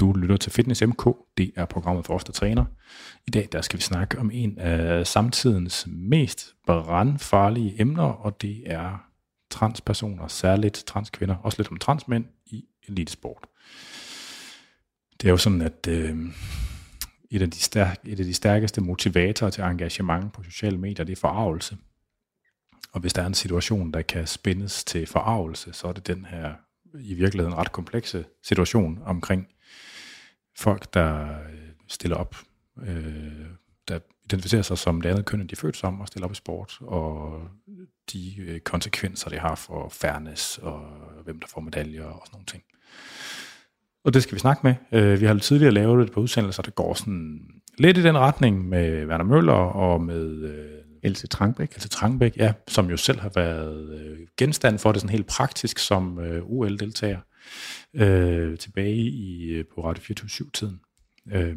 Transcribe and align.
Du 0.00 0.12
lytter 0.12 0.36
til 0.36 0.52
Fitness 0.52 0.82
MK. 0.86 1.06
Det 1.38 1.52
er 1.56 1.64
programmet 1.64 2.06
for 2.06 2.14
os, 2.14 2.24
der 2.24 2.32
træner. 2.32 2.64
I 3.26 3.30
dag 3.30 3.48
der 3.52 3.60
skal 3.60 3.78
vi 3.78 3.82
snakke 3.82 4.18
om 4.18 4.30
en 4.34 4.58
af 4.58 5.06
samtidens 5.06 5.86
mest 5.88 6.54
brandfarlige 6.66 7.80
emner, 7.80 8.02
og 8.02 8.42
det 8.42 8.62
er 8.66 9.04
transpersoner, 9.50 10.28
særligt 10.28 10.84
transkvinder, 10.86 11.36
også 11.36 11.58
lidt 11.58 11.70
om 11.70 11.76
transmænd 11.76 12.24
i 12.46 12.64
elitesport. 12.88 13.46
Det 15.20 15.28
er 15.28 15.30
jo 15.30 15.36
sådan, 15.36 15.62
at 15.62 15.86
øh, 15.88 16.16
et, 17.30 17.42
af 17.42 17.50
de 17.50 17.58
stærk, 17.58 17.98
et 18.04 18.20
af 18.20 18.26
de 18.26 18.34
stærkeste 18.34 18.80
motivatorer 18.80 19.50
til 19.50 19.64
engagement 19.64 20.32
på 20.32 20.42
sociale 20.42 20.78
medier, 20.78 21.04
det 21.04 21.12
er 21.12 21.20
forarvelse. 21.20 21.76
Og 22.92 23.00
hvis 23.00 23.12
der 23.12 23.22
er 23.22 23.26
en 23.26 23.34
situation, 23.34 23.92
der 23.92 24.02
kan 24.02 24.26
spændes 24.26 24.84
til 24.84 25.06
forarvelse, 25.06 25.72
så 25.72 25.88
er 25.88 25.92
det 25.92 26.06
den 26.06 26.24
her 26.24 26.54
i 27.00 27.14
virkeligheden 27.14 27.58
ret 27.58 27.72
komplekse 27.72 28.24
situation 28.42 28.98
omkring 29.04 29.48
folk, 30.58 30.94
der 30.94 31.24
øh, 31.24 31.68
stiller 31.88 32.16
op, 32.16 32.36
øh, 32.82 33.46
der 33.88 33.98
identificerer 34.24 34.62
sig 34.62 34.78
som 34.78 35.00
det 35.00 35.10
andet 35.10 35.24
køn, 35.24 35.40
de 35.40 35.52
er 35.52 35.56
født 35.56 35.76
som, 35.76 36.00
og 36.00 36.08
stiller 36.08 36.26
op 36.26 36.32
i 36.32 36.34
sport, 36.34 36.78
og 36.80 37.40
de 38.12 38.34
øh, 38.38 38.60
konsekvenser, 38.60 39.30
det 39.30 39.38
har 39.38 39.54
for 39.54 39.88
fairness, 39.88 40.58
og 40.58 40.80
hvem 41.24 41.40
der 41.40 41.46
får 41.46 41.60
medaljer 41.60 42.04
og 42.04 42.22
sådan 42.26 42.36
nogle 42.36 42.46
ting. 42.46 42.62
Og 44.04 44.14
det 44.14 44.22
skal 44.22 44.34
vi 44.34 44.40
snakke 44.40 44.60
med. 44.66 44.74
Øh, 44.92 45.20
vi 45.20 45.26
har 45.26 45.34
tidligere 45.34 45.72
lavet 45.72 46.04
et 46.04 46.12
par 46.12 46.20
udsendelser, 46.20 46.62
der 46.62 46.70
går 46.70 46.94
sådan 46.94 47.40
lidt 47.78 47.98
i 47.98 48.02
den 48.02 48.18
retning 48.18 48.68
med 48.68 49.06
Werner 49.06 49.24
Møller 49.24 49.52
og 49.52 50.00
med 50.00 50.42
øh, 50.42 50.78
Else 51.02 51.26
Trangbæk. 51.26 51.74
Else 51.74 51.88
Trangbæk, 51.88 52.36
ja, 52.36 52.52
som 52.68 52.90
jo 52.90 52.96
selv 52.96 53.20
har 53.20 53.30
været 53.34 54.00
øh, 54.00 54.18
genstand 54.36 54.78
for 54.78 54.92
det 54.92 55.00
sådan 55.00 55.12
helt 55.12 55.26
praktisk 55.26 55.78
som 55.78 56.18
øh, 56.18 56.42
OL-deltager 56.44 57.18
øh, 57.94 58.58
tilbage 58.58 58.96
i 58.96 59.44
øh, 59.44 59.64
på 59.74 59.84
Radio 59.84 60.14
24-7-tiden. 60.14 60.80
Øh, 61.32 61.56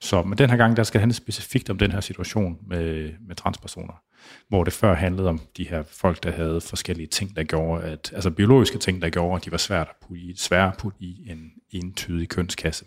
så 0.00 0.22
men 0.22 0.38
den 0.38 0.50
her 0.50 0.56
gang, 0.56 0.76
der 0.76 0.82
skal 0.82 0.98
det 0.98 1.00
handle 1.00 1.14
specifikt 1.14 1.70
om 1.70 1.78
den 1.78 1.92
her 1.92 2.00
situation 2.00 2.58
med, 2.66 3.12
med 3.26 3.36
transpersoner, 3.36 4.02
hvor 4.48 4.64
det 4.64 4.72
før 4.72 4.94
handlede 4.94 5.28
om 5.28 5.40
de 5.56 5.68
her 5.68 5.82
folk, 5.82 6.22
der 6.22 6.30
havde 6.30 6.60
forskellige 6.60 7.06
ting, 7.06 7.36
der 7.36 7.44
gjorde, 7.44 7.84
at, 7.84 8.12
altså 8.14 8.30
biologiske 8.30 8.78
ting, 8.78 9.02
der 9.02 9.10
gjorde, 9.10 9.36
at 9.36 9.44
de 9.44 9.50
var 9.50 9.56
svært 9.56 9.88
at 9.90 9.96
putte 10.06 10.22
i, 10.22 10.34
svære 10.36 10.68
at 10.68 10.76
putte 10.78 10.98
i 11.00 11.30
en 11.30 11.50
entydig 11.70 12.28
kønskasse. 12.28 12.84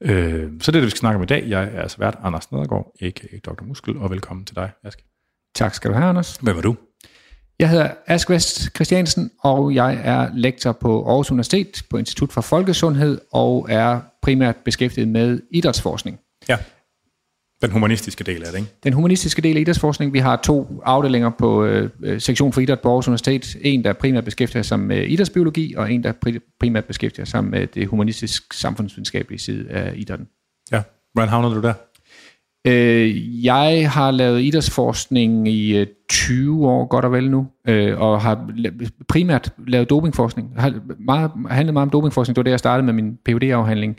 Øh, 0.00 0.52
så 0.60 0.70
det 0.70 0.76
er 0.76 0.80
det, 0.80 0.82
vi 0.82 0.90
skal 0.90 0.98
snakke 0.98 1.16
om 1.16 1.22
i 1.22 1.26
dag. 1.26 1.44
Jeg 1.48 1.64
er 1.64 1.82
altså 1.82 1.98
vært 1.98 2.18
Anders 2.22 2.52
Nedergaard, 2.52 2.92
a.k.a. 3.00 3.38
Dr. 3.38 3.64
Muskel, 3.64 3.96
og 3.96 4.10
velkommen 4.10 4.44
til 4.44 4.56
dig, 4.56 4.70
Aske. 4.84 5.02
Tak 5.54 5.74
skal 5.74 5.90
du 5.90 5.96
have, 5.96 6.08
Anders. 6.08 6.36
Hvem 6.36 6.56
er 6.56 6.60
du? 6.60 6.76
Jeg 7.58 7.70
hedder 7.70 7.90
Ask 8.06 8.30
Vest 8.30 8.76
Christiansen, 8.76 9.30
og 9.42 9.74
jeg 9.74 10.00
er 10.04 10.30
lektor 10.34 10.72
på 10.72 11.08
Aarhus 11.08 11.30
Universitet 11.30 11.82
på 11.90 11.96
Institut 11.96 12.32
for 12.32 12.40
Folkesundhed, 12.40 13.20
og 13.32 13.66
er 13.70 14.00
primært 14.22 14.56
beskæftiget 14.64 15.08
med 15.08 15.40
idrætsforskning. 15.50 16.18
Ja, 16.48 16.56
den 17.62 17.70
humanistiske 17.70 18.24
del 18.24 18.44
af 18.44 18.52
det, 18.52 18.58
ikke? 18.58 18.72
Den 18.84 18.92
humanistiske 18.92 19.42
del 19.42 19.56
af 19.56 19.60
idrætsforskning. 19.60 20.12
Vi 20.12 20.18
har 20.18 20.36
to 20.36 20.80
afdelinger 20.84 21.30
på 21.38 21.64
øh, 21.64 22.20
sektion 22.20 22.52
for 22.52 22.60
idræt 22.60 22.80
på 22.80 22.88
Aarhus 22.88 23.08
Universitet. 23.08 23.56
En, 23.60 23.84
der 23.84 23.92
primært 23.92 24.24
beskæftiger 24.24 24.62
sig 24.62 24.80
med 24.80 25.06
idrætsbiologi, 25.06 25.74
og 25.74 25.92
en, 25.92 26.04
der 26.04 26.12
primært 26.60 26.84
beskæftiger 26.84 27.26
sig 27.26 27.44
med 27.44 27.66
det 27.66 27.86
humanistisk 27.86 28.52
samfundsvidenskabelige 28.52 29.38
side 29.38 29.70
af 29.70 29.92
idrætten. 29.96 30.28
Ja, 30.72 30.82
hvordan 31.12 31.28
havnede 31.28 31.54
du 31.54 31.60
der? 31.60 31.74
Øh, 32.66 33.44
jeg 33.44 33.90
har 33.90 34.10
lavet 34.10 34.42
idrætsforskning 34.42 35.48
i 35.48 35.76
øh, 35.76 35.86
20 36.08 36.68
år, 36.68 36.86
godt 36.86 37.04
og 37.04 37.12
vel 37.12 37.30
nu, 37.30 37.46
øh, 37.68 38.00
og 38.00 38.20
har 38.20 38.50
primært 39.08 39.52
lavet 39.66 39.90
dopingforskning. 39.90 40.52
Jeg 40.54 40.62
har 40.62 40.80
meget, 40.98 41.30
handlet 41.50 41.72
meget 41.72 41.86
om 41.86 41.90
dopingforskning, 41.90 42.36
det 42.36 42.40
var 42.40 42.44
det, 42.44 42.50
jeg 42.50 42.58
startede 42.58 42.86
med 42.86 42.92
min 42.92 43.18
phd 43.24 43.42
afhandling 43.42 43.98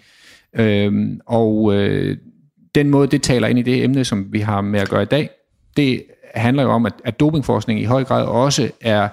Øh, 0.55 1.17
og 1.25 1.73
øh, 1.73 2.17
den 2.75 2.89
måde, 2.89 3.07
det 3.07 3.21
taler 3.21 3.47
ind 3.47 3.59
i 3.59 3.61
det 3.61 3.83
emne, 3.83 4.05
som 4.05 4.33
vi 4.33 4.39
har 4.39 4.61
med 4.61 4.79
at 4.79 4.89
gøre 4.89 5.01
i 5.01 5.05
dag, 5.05 5.29
det 5.77 6.03
handler 6.35 6.63
jo 6.63 6.69
om, 6.69 6.85
at, 6.85 6.93
at 7.05 7.19
dopingforskning 7.19 7.81
i 7.81 7.83
høj 7.83 8.03
grad 8.03 8.25
også 8.25 8.71
er 8.81 9.07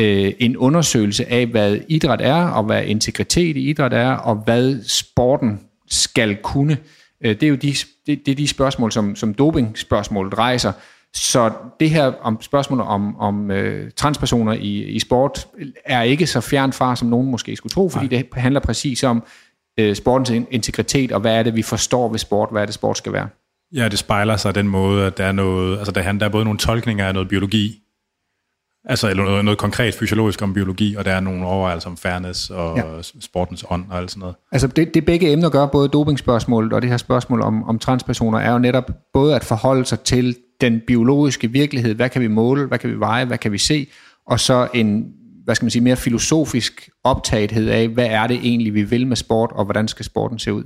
øh, 0.00 0.32
en 0.38 0.56
undersøgelse 0.56 1.26
af, 1.32 1.46
hvad 1.46 1.78
idræt 1.88 2.20
er, 2.20 2.44
og 2.44 2.64
hvad 2.64 2.84
integritet 2.84 3.56
i 3.56 3.68
idræt 3.70 3.92
er, 3.92 4.10
og 4.10 4.36
hvad 4.36 4.82
sporten 4.86 5.60
skal 5.90 6.36
kunne. 6.36 6.78
Øh, 7.24 7.30
det 7.30 7.42
er 7.42 7.48
jo 7.48 7.54
de, 7.54 7.74
det, 8.06 8.26
det 8.26 8.32
er 8.32 8.36
de 8.36 8.48
spørgsmål, 8.48 8.92
som, 8.92 9.16
som 9.16 9.34
dopingspørgsmålet 9.34 10.38
rejser. 10.38 10.72
Så 11.14 11.52
det 11.80 11.90
her 11.90 12.12
om 12.22 12.38
spørgsmålet 12.40 12.86
om, 12.86 13.16
om 13.16 13.50
øh, 13.50 13.90
transpersoner 13.96 14.52
i, 14.52 14.82
i 14.82 14.98
sport 14.98 15.46
er 15.84 16.02
ikke 16.02 16.26
så 16.26 16.40
fjern 16.40 16.72
fra, 16.72 16.96
som 16.96 17.08
nogen 17.08 17.30
måske 17.30 17.56
skulle 17.56 17.70
tro, 17.70 17.88
fordi 17.88 18.06
Nej. 18.06 18.22
det 18.22 18.40
handler 18.40 18.60
præcis 18.60 19.02
om 19.02 19.24
øh, 19.80 19.94
sportens 19.94 20.30
integritet, 20.50 21.12
og 21.12 21.20
hvad 21.20 21.38
er 21.38 21.42
det, 21.42 21.56
vi 21.56 21.62
forstår 21.62 22.08
ved 22.10 22.18
sport, 22.18 22.48
hvad 22.52 22.62
er 22.62 22.66
det, 22.66 22.74
sport 22.74 22.98
skal 22.98 23.12
være. 23.12 23.28
Ja, 23.74 23.88
det 23.88 23.98
spejler 23.98 24.36
sig 24.36 24.54
den 24.54 24.68
måde, 24.68 25.06
at 25.06 25.18
der 25.18 25.24
er 25.24 25.32
noget, 25.32 25.78
altså 25.78 25.92
der, 25.92 26.12
der 26.12 26.26
er 26.26 26.30
både 26.30 26.44
nogle 26.44 26.58
tolkninger 26.58 27.06
af 27.06 27.14
noget 27.14 27.28
biologi, 27.28 27.80
altså 28.84 29.10
eller 29.10 29.24
noget, 29.24 29.44
noget 29.44 29.58
konkret 29.58 29.94
fysiologisk 29.94 30.42
om 30.42 30.54
biologi, 30.54 30.94
og 30.94 31.04
der 31.04 31.12
er 31.12 31.20
nogle 31.20 31.46
overvejelser 31.46 31.90
om 31.90 31.96
fairness 31.96 32.50
og 32.50 32.76
ja. 32.76 32.82
sportens 33.20 33.64
ånd 33.70 33.84
og 33.90 33.98
alt 33.98 34.10
sådan 34.10 34.20
noget. 34.20 34.34
Altså 34.52 34.66
det, 34.66 34.94
det 34.94 35.04
begge 35.04 35.32
emner 35.32 35.50
gør, 35.50 35.66
både 35.66 35.88
dopingspørgsmålet 35.88 36.72
og 36.72 36.82
det 36.82 36.90
her 36.90 36.96
spørgsmål 36.96 37.42
om, 37.42 37.64
om 37.64 37.78
transpersoner, 37.78 38.38
er 38.38 38.52
jo 38.52 38.58
netop 38.58 38.90
både 39.12 39.36
at 39.36 39.44
forholde 39.44 39.84
sig 39.84 40.00
til 40.00 40.36
den 40.60 40.80
biologiske 40.86 41.50
virkelighed, 41.50 41.94
hvad 41.94 42.08
kan 42.08 42.22
vi 42.22 42.28
måle, 42.28 42.66
hvad 42.66 42.78
kan 42.78 42.90
vi 42.90 42.98
veje, 42.98 43.24
hvad 43.24 43.38
kan 43.38 43.52
vi 43.52 43.58
se, 43.58 43.86
og 44.26 44.40
så 44.40 44.68
en 44.74 45.04
hvad 45.44 45.54
skal 45.54 45.64
man 45.64 45.70
sige, 45.70 45.82
mere 45.82 45.96
filosofisk 45.96 46.90
optagethed 47.04 47.68
af, 47.68 47.88
hvad 47.88 48.06
er 48.06 48.26
det 48.26 48.36
egentlig, 48.36 48.74
vi 48.74 48.82
vil 48.82 49.06
med 49.06 49.16
sport, 49.16 49.50
og 49.52 49.64
hvordan 49.64 49.88
skal 49.88 50.04
sporten 50.04 50.38
se 50.38 50.52
ud. 50.52 50.64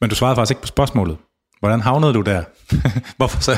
Men 0.00 0.10
du 0.10 0.16
svarede 0.16 0.36
faktisk 0.36 0.50
ikke 0.50 0.62
på 0.62 0.66
spørgsmålet. 0.66 1.16
Hvordan 1.64 1.80
havnede 1.80 2.14
du 2.14 2.20
der? 2.20 2.42
Hvorfor 3.16 3.40
så? 3.40 3.52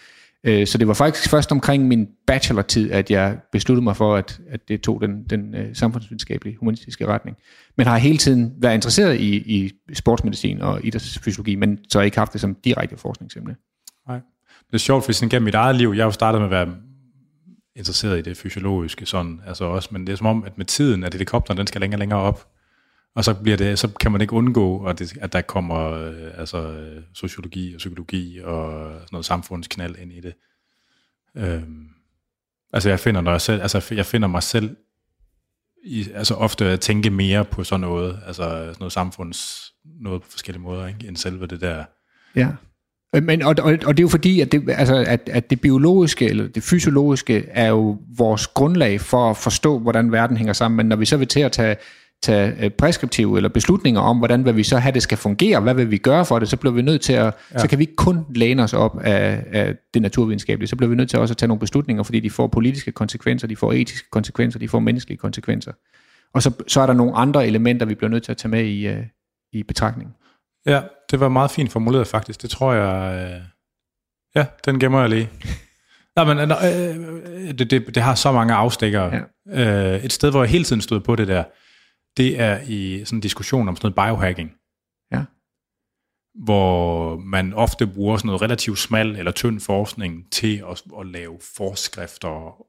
Øh, 0.44 0.66
så 0.66 0.78
det 0.78 0.88
var 0.88 0.94
faktisk 0.94 1.30
først 1.30 1.52
omkring 1.52 1.88
min 1.88 2.08
bachelortid, 2.26 2.90
at 2.90 3.10
jeg 3.10 3.38
besluttede 3.52 3.84
mig 3.84 3.96
for, 3.96 4.16
at, 4.16 4.40
at 4.50 4.68
det 4.68 4.80
tog 4.80 5.00
den, 5.00 5.24
den 5.24 5.54
øh, 5.54 5.76
samfundsvidenskabelige, 5.76 6.56
humanistiske 6.56 7.06
retning. 7.06 7.36
Men 7.76 7.86
har 7.86 7.98
hele 7.98 8.18
tiden 8.18 8.52
været 8.58 8.74
interesseret 8.74 9.20
i, 9.20 9.36
i 9.36 9.72
sportsmedicin 9.94 10.60
og 10.60 10.84
idrætsfysiologi, 10.84 11.54
men 11.54 11.78
så 11.88 11.98
har 11.98 12.04
ikke 12.04 12.18
haft 12.18 12.32
det 12.32 12.40
som 12.40 12.54
direkte 12.64 12.96
forskningsemne. 12.96 13.56
Nej. 14.08 14.20
Det 14.66 14.74
er 14.74 14.78
sjovt, 14.78 15.04
for 15.04 15.12
sådan 15.12 15.28
gennem 15.28 15.44
mit 15.44 15.54
eget 15.54 15.76
liv, 15.76 15.88
jeg 15.88 16.02
har 16.02 16.06
jo 16.06 16.10
startet 16.10 16.40
med 16.40 16.46
at 16.46 16.50
være 16.50 16.74
interesseret 17.76 18.18
i 18.18 18.22
det 18.22 18.36
fysiologiske 18.36 19.06
sådan, 19.06 19.40
altså 19.46 19.64
også, 19.64 19.88
men 19.92 20.06
det 20.06 20.12
er 20.12 20.16
som 20.16 20.26
om, 20.26 20.44
at 20.44 20.58
med 20.58 20.66
tiden, 20.66 21.04
at 21.04 21.14
helikopteren 21.14 21.58
den 21.58 21.66
skal 21.66 21.80
længere 21.80 21.96
og 21.96 22.00
længere 22.00 22.20
op, 22.20 22.46
og 23.18 23.24
så, 23.24 23.34
bliver 23.34 23.56
det, 23.56 23.78
så 23.78 23.88
kan 24.00 24.12
man 24.12 24.20
ikke 24.20 24.32
undgå, 24.32 24.84
at, 24.84 24.98
det, 24.98 25.18
at 25.20 25.32
der 25.32 25.40
kommer 25.40 25.90
øh, 25.90 26.30
altså, 26.34 26.74
sociologi 27.14 27.74
og 27.74 27.78
psykologi 27.78 28.40
og 28.44 28.90
sådan 28.92 29.08
noget 29.12 29.24
samfundsknald 29.24 29.96
ind 29.96 30.12
i 30.12 30.20
det. 30.20 30.34
Øhm, 31.36 31.88
altså 32.72 32.88
jeg 32.88 33.00
finder, 33.00 33.20
når 33.20 33.30
jeg, 33.30 33.40
selv, 33.40 33.62
altså 33.62 33.94
jeg 33.94 34.06
finder 34.06 34.28
mig 34.28 34.42
selv 34.42 34.76
i, 35.84 36.06
altså 36.14 36.34
ofte 36.34 36.64
at 36.64 36.80
tænke 36.80 37.10
mere 37.10 37.44
på 37.44 37.64
sådan 37.64 37.80
noget, 37.80 38.20
altså 38.26 38.42
sådan 38.42 38.74
noget 38.78 38.92
samfunds, 38.92 39.72
noget 40.00 40.22
på 40.22 40.30
forskellige 40.30 40.62
måder, 40.62 40.86
ikke, 40.86 41.08
end 41.08 41.16
selve 41.16 41.46
det 41.46 41.60
der. 41.60 41.84
Ja. 42.36 42.48
Øh, 43.14 43.22
men, 43.22 43.42
og, 43.42 43.54
og, 43.58 43.78
og 43.86 43.96
det 43.96 43.98
er 43.98 44.04
jo 44.04 44.08
fordi, 44.08 44.40
at 44.40 44.52
det, 44.52 44.70
altså, 44.70 45.04
at, 45.06 45.28
at 45.32 45.50
det 45.50 45.60
biologiske 45.60 46.28
eller 46.28 46.48
det 46.48 46.62
fysiologiske 46.62 47.46
er 47.48 47.68
jo 47.68 47.98
vores 48.16 48.46
grundlag 48.46 49.00
for 49.00 49.30
at 49.30 49.36
forstå, 49.36 49.78
hvordan 49.78 50.12
verden 50.12 50.36
hænger 50.36 50.52
sammen. 50.52 50.76
Men 50.76 50.86
når 50.86 50.96
vi 50.96 51.06
så 51.06 51.16
vil 51.16 51.28
til 51.28 51.40
at 51.40 51.52
tage 51.52 51.76
tage 52.22 52.64
øh, 52.64 52.70
preskriptive 52.70 53.36
eller 53.36 53.48
beslutninger 53.48 54.00
om, 54.00 54.18
hvordan 54.18 54.42
hvad 54.42 54.52
vi 54.52 54.62
så 54.62 54.78
have 54.78 54.92
det 54.92 55.02
skal 55.02 55.18
fungere, 55.18 55.60
hvad 55.60 55.74
vil 55.74 55.90
vi 55.90 55.98
gøre 55.98 56.24
for 56.24 56.38
det, 56.38 56.48
så 56.48 56.56
bliver 56.56 56.72
vi 56.72 56.82
nødt 56.82 57.00
til 57.00 57.12
at, 57.12 57.34
ja. 57.54 57.58
så 57.58 57.68
kan 57.68 57.78
vi 57.78 57.82
ikke 57.82 57.96
kun 57.96 58.26
læne 58.34 58.62
os 58.62 58.74
op 58.74 59.00
af, 59.00 59.44
af 59.52 59.76
det 59.94 60.02
naturvidenskabelige, 60.02 60.68
så 60.68 60.76
bliver 60.76 60.90
vi 60.90 60.96
nødt 60.96 61.10
til 61.10 61.18
også 61.18 61.32
at 61.32 61.38
tage 61.38 61.48
nogle 61.48 61.60
beslutninger, 61.60 62.02
fordi 62.02 62.20
de 62.20 62.30
får 62.30 62.46
politiske 62.46 62.92
konsekvenser, 62.92 63.46
de 63.46 63.56
får 63.56 63.72
etiske 63.72 64.10
konsekvenser, 64.10 64.58
de 64.58 64.68
får 64.68 64.78
menneskelige 64.78 65.18
konsekvenser. 65.18 65.72
Og 66.34 66.42
så, 66.42 66.52
så 66.68 66.80
er 66.80 66.86
der 66.86 66.94
nogle 66.94 67.16
andre 67.16 67.46
elementer, 67.46 67.86
vi 67.86 67.94
bliver 67.94 68.10
nødt 68.10 68.22
til 68.22 68.32
at 68.32 68.36
tage 68.36 68.50
med 68.50 68.64
i, 68.64 68.88
uh, 68.88 68.98
i 69.52 69.62
betragtning. 69.62 70.14
Ja, 70.66 70.80
det 71.10 71.20
var 71.20 71.28
meget 71.28 71.50
fint 71.50 71.72
formuleret 71.72 72.06
faktisk. 72.06 72.42
Det 72.42 72.50
tror 72.50 72.72
jeg... 72.72 73.30
Øh... 73.32 73.40
Ja, 74.34 74.46
den 74.64 74.80
gemmer 74.80 75.00
jeg 75.00 75.08
lige. 75.08 75.30
Nej, 76.16 76.34
men 76.34 76.38
øh, 76.38 77.58
det, 77.58 77.70
det, 77.70 77.94
det 77.94 78.02
har 78.02 78.14
så 78.14 78.32
mange 78.32 78.54
afstikker. 78.54 79.10
Ja. 79.52 79.94
Øh, 79.94 80.04
et 80.04 80.12
sted, 80.12 80.30
hvor 80.30 80.42
jeg 80.42 80.50
hele 80.50 80.64
tiden 80.64 80.82
stod 80.82 81.00
på 81.00 81.16
det 81.16 81.28
der, 81.28 81.44
det 82.18 82.40
er 82.40 82.60
i 82.66 83.04
sådan 83.04 83.16
en 83.16 83.20
diskussion 83.20 83.68
om 83.68 83.76
sådan 83.76 83.92
noget 83.96 84.08
biohacking. 84.08 84.52
Ja. 85.12 85.24
Hvor 86.44 87.16
man 87.16 87.54
ofte 87.54 87.86
bruger 87.86 88.16
sådan 88.16 88.26
noget 88.26 88.42
relativt 88.42 88.78
smal 88.78 89.16
eller 89.16 89.32
tynd 89.32 89.60
forskning 89.60 90.32
til 90.32 90.64
at, 90.70 90.82
at 91.00 91.06
lave 91.06 91.38
forskrifter 91.56 92.64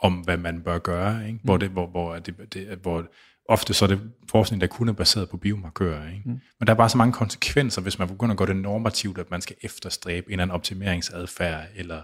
om, 0.00 0.14
hvad 0.14 0.36
man 0.36 0.62
bør 0.62 0.78
gøre. 0.78 1.26
Ikke? 1.26 1.38
Mm. 1.38 1.44
Hvor, 1.44 1.56
det, 1.56 1.70
hvor, 1.70 1.86
hvor, 1.86 2.18
det, 2.18 2.54
det, 2.54 2.78
hvor 2.82 3.06
ofte 3.48 3.74
så 3.74 3.84
er 3.84 3.88
det 3.88 4.12
forskning, 4.30 4.60
der 4.60 4.66
kun 4.66 4.88
er 4.88 4.92
baseret 4.92 5.28
på 5.28 5.36
biomarkører. 5.36 6.08
Ikke? 6.08 6.22
Mm. 6.24 6.40
Men 6.58 6.66
der 6.66 6.72
er 6.72 6.76
bare 6.76 6.88
så 6.88 6.98
mange 6.98 7.12
konsekvenser, 7.12 7.82
hvis 7.82 7.98
man 7.98 8.08
begynder 8.08 8.32
at 8.32 8.38
gå 8.38 8.46
det 8.46 8.56
normativt, 8.56 9.18
at 9.18 9.30
man 9.30 9.40
skal 9.40 9.56
efterstræbe 9.62 10.26
en 10.26 10.32
eller 10.32 10.42
anden 10.42 10.54
optimeringsadfærd, 10.54 11.66
eller 11.74 12.02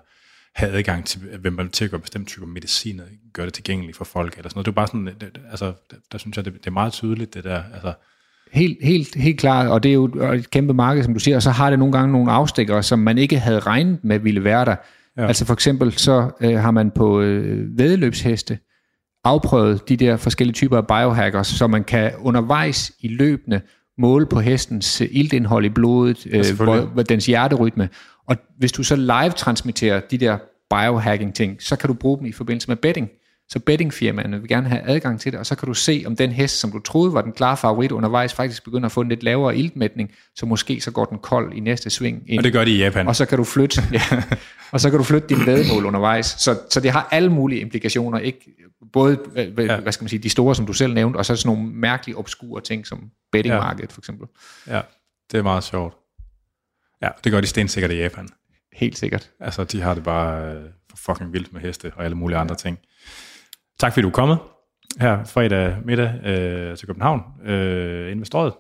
have 0.54 0.72
adgang 0.72 1.04
til, 1.04 1.20
hvem 1.40 1.52
man 1.52 1.68
til 1.68 1.84
at 1.84 1.90
gøre 1.90 2.00
bestemte 2.00 2.30
typer 2.30 2.46
medicin, 2.46 3.00
og 3.00 3.06
gøre 3.32 3.46
det 3.46 3.54
tilgængeligt 3.54 3.96
for 3.96 4.04
folk, 4.04 4.36
eller 4.36 4.48
sådan 4.48 4.56
noget. 4.56 4.66
Det 4.66 4.72
er 4.72 4.74
bare 4.74 4.86
sådan, 4.86 5.06
det, 5.06 5.40
altså, 5.50 5.72
der, 5.90 5.96
der 6.12 6.18
synes 6.18 6.36
jeg, 6.36 6.44
det, 6.44 6.52
det 6.52 6.66
er 6.66 6.70
meget 6.70 6.92
tydeligt, 6.92 7.34
det 7.34 7.44
der, 7.44 7.62
altså, 7.74 7.92
Helt, 8.52 8.78
helt, 8.82 9.14
helt 9.14 9.40
klart, 9.40 9.68
og 9.68 9.82
det 9.82 9.88
er 9.88 9.94
jo 9.94 10.04
et 10.32 10.50
kæmpe 10.50 10.74
marked, 10.74 11.04
som 11.04 11.14
du 11.14 11.20
siger, 11.20 11.36
og 11.36 11.42
så 11.42 11.50
har 11.50 11.70
det 11.70 11.78
nogle 11.78 11.92
gange 11.92 12.12
nogle 12.12 12.32
afstikkere, 12.32 12.82
som 12.82 12.98
man 12.98 13.18
ikke 13.18 13.38
havde 13.38 13.58
regnet 13.58 14.04
med 14.04 14.18
ville 14.18 14.44
være 14.44 14.64
der. 14.64 14.76
Ja. 15.16 15.26
Altså 15.26 15.44
for 15.44 15.54
eksempel 15.54 15.92
så 15.92 16.30
øh, 16.40 16.58
har 16.58 16.70
man 16.70 16.90
på 16.90 17.20
øh, 17.20 17.78
vedeløbsheste 17.78 18.58
afprøvet 19.24 19.88
de 19.88 19.96
der 19.96 20.16
forskellige 20.16 20.54
typer 20.54 20.76
af 20.76 20.86
biohackers, 20.86 21.46
så 21.46 21.66
man 21.66 21.84
kan 21.84 22.12
undervejs 22.18 22.92
i 23.00 23.08
løbende 23.08 23.60
måle 23.98 24.26
på 24.26 24.40
hestens 24.40 25.00
øh, 25.00 25.08
iltindhold 25.10 25.64
i 25.64 25.68
blodet, 25.68 26.26
øh, 26.30 26.44
hvor, 26.56 27.02
dens 27.02 27.26
hjerterytme. 27.26 27.88
Og 28.26 28.36
hvis 28.58 28.72
du 28.72 28.82
så 28.82 28.96
live 28.96 29.30
transmitterer 29.30 30.00
de 30.00 30.18
der 30.18 30.38
biohacking 30.70 31.34
ting, 31.34 31.62
så 31.62 31.76
kan 31.76 31.88
du 31.88 31.94
bruge 31.94 32.18
dem 32.18 32.26
i 32.26 32.32
forbindelse 32.32 32.68
med 32.68 32.76
betting. 32.76 33.10
Så 33.48 33.58
bettingfirmaerne 33.58 34.40
vil 34.40 34.48
gerne 34.48 34.68
have 34.68 34.82
adgang 34.82 35.20
til 35.20 35.32
det, 35.32 35.40
og 35.40 35.46
så 35.46 35.54
kan 35.54 35.66
du 35.66 35.74
se, 35.74 36.04
om 36.06 36.16
den 36.16 36.30
hest, 36.30 36.60
som 36.60 36.72
du 36.72 36.78
troede 36.78 37.12
var 37.12 37.22
den 37.22 37.32
klare 37.32 37.56
favorit 37.56 37.92
undervejs, 37.92 38.34
faktisk 38.34 38.64
begynder 38.64 38.86
at 38.86 38.92
få 38.92 39.00
en 39.00 39.08
lidt 39.08 39.22
lavere 39.22 39.56
iltmætning, 39.56 40.10
så 40.36 40.46
måske 40.46 40.80
så 40.80 40.90
går 40.90 41.04
den 41.04 41.18
kold 41.18 41.52
i 41.52 41.60
næste 41.60 41.90
sving. 41.90 42.22
Ind. 42.26 42.38
Og 42.38 42.44
det 42.44 42.52
gør 42.52 42.64
de 42.64 42.70
i 42.70 42.78
Japan. 42.78 43.08
Og 43.08 43.16
så 43.16 43.26
kan 43.26 43.38
du 43.38 43.44
flytte, 43.44 43.82
ja, 43.92 44.22
og 44.72 44.80
så 44.80 44.90
kan 44.90 44.98
du 44.98 45.04
flytte 45.04 45.28
din 45.28 45.46
vedmål 45.46 45.84
undervejs. 45.86 46.26
Så, 46.26 46.60
så 46.70 46.80
det 46.80 46.90
har 46.90 47.08
alle 47.10 47.32
mulige 47.32 47.60
implikationer, 47.60 48.18
ikke 48.18 48.40
både 48.92 49.18
ja. 49.36 49.80
hvad 49.80 49.92
skal 49.92 50.04
man 50.04 50.08
sige, 50.08 50.22
de 50.22 50.30
store, 50.30 50.54
som 50.54 50.66
du 50.66 50.72
selv 50.72 50.94
nævnte, 50.94 51.16
og 51.16 51.26
så 51.26 51.36
sådan 51.36 51.56
nogle 51.56 51.72
mærkelige, 51.74 52.16
obskure 52.16 52.60
ting, 52.60 52.86
som 52.86 53.10
bettingmarkedet 53.32 53.90
ja. 53.90 53.94
for 53.94 54.00
eksempel. 54.00 54.28
Ja, 54.66 54.80
det 55.32 55.38
er 55.38 55.42
meget 55.42 55.64
sjovt. 55.64 55.94
Ja, 57.04 57.08
det 57.24 57.32
gør 57.32 57.40
de 57.40 57.46
stensikkert 57.46 57.90
i 57.90 57.94
Japan. 57.94 58.28
Helt 58.72 58.98
sikkert. 58.98 59.30
Altså, 59.40 59.64
de 59.64 59.80
har 59.80 59.94
det 59.94 60.04
bare 60.04 60.54
øh, 60.54 60.64
fucking 60.94 61.32
vildt 61.32 61.52
med 61.52 61.60
heste 61.60 61.92
og 61.96 62.04
alle 62.04 62.16
mulige 62.16 62.38
andre 62.38 62.54
ting. 62.54 62.78
Tak 63.78 63.92
fordi 63.92 64.02
du 64.02 64.08
er 64.08 64.12
kommet 64.12 64.38
her 65.00 65.24
fredag 65.24 65.76
middag 65.84 66.20
øh, 66.24 66.76
til 66.76 66.86
København, 66.86 67.22
øh, 67.44 68.10
inde 68.10 68.20
ved 68.20 68.26
strøget. 68.26 68.54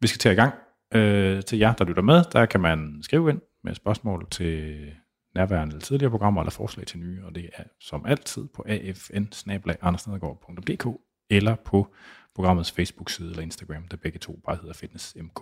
Vi 0.00 0.06
skal 0.06 0.18
til 0.18 0.30
i 0.30 0.34
gang. 0.34 0.54
Øh, 0.94 1.42
til 1.42 1.58
jer, 1.58 1.72
der 1.72 1.84
lytter 1.84 2.02
med, 2.02 2.24
der 2.32 2.46
kan 2.46 2.60
man 2.60 2.98
skrive 3.02 3.30
ind 3.30 3.40
med 3.64 3.74
spørgsmål 3.74 4.26
til 4.30 4.86
nærværende 5.34 5.72
eller 5.72 5.84
tidligere 5.84 6.10
programmer 6.10 6.40
eller 6.40 6.50
forslag 6.50 6.86
til 6.86 6.98
nye, 6.98 7.24
og 7.24 7.34
det 7.34 7.50
er 7.56 7.62
som 7.80 8.06
altid 8.06 8.48
på 8.54 8.64
afn 9.80 9.96
eller 11.30 11.54
på 11.64 11.94
programmets 12.34 12.72
Facebook-side 12.72 13.30
eller 13.30 13.42
Instagram, 13.42 13.88
der 13.90 13.96
begge 13.96 14.18
to 14.18 14.40
bare 14.46 14.56
hedder 14.56 14.74
FitnessMK. 14.74 15.40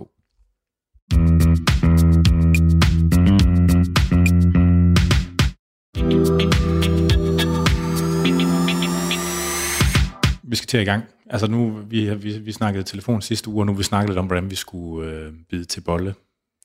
Vi 10.43 10.57
skal 10.57 10.67
til 10.67 10.81
i 10.81 10.85
gang. 10.85 11.05
Altså 11.31 11.47
nu, 11.47 11.71
vi, 11.71 12.15
vi, 12.15 12.39
vi 12.39 12.53
snakkede 12.53 12.85
telefon 12.85 13.23
sidste 13.23 13.51
uge, 13.51 13.63
og 13.63 13.67
nu 13.67 13.75
vi 13.75 13.83
snakket 13.83 14.11
lidt 14.11 14.19
om, 14.19 14.27
hvordan 14.27 14.51
vi 14.51 14.55
skulle 14.55 15.11
øh, 15.11 15.33
bide 15.51 15.65
til 15.65 15.81
bolle. 15.81 16.15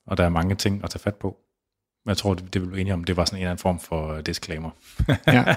Og 0.07 0.18
der 0.18 0.24
er 0.24 0.30
mange 0.30 0.56
ting 0.56 0.83
at 0.83 0.89
tage 0.89 1.00
fat 1.00 1.16
på. 1.16 1.38
Men 2.06 2.10
jeg 2.10 2.18
tror, 2.18 2.33
det, 2.33 2.54
det 2.54 2.62
vil 2.62 2.80
enige 2.80 2.94
om, 2.94 3.04
det 3.04 3.18
var 3.18 3.25
sådan 3.25 3.38
en 3.38 3.42
eller 3.42 3.51
anden 3.51 3.62
form 3.62 3.80
for 3.80 4.22
disclaimer. 4.22 4.69
Ja. 5.28 5.56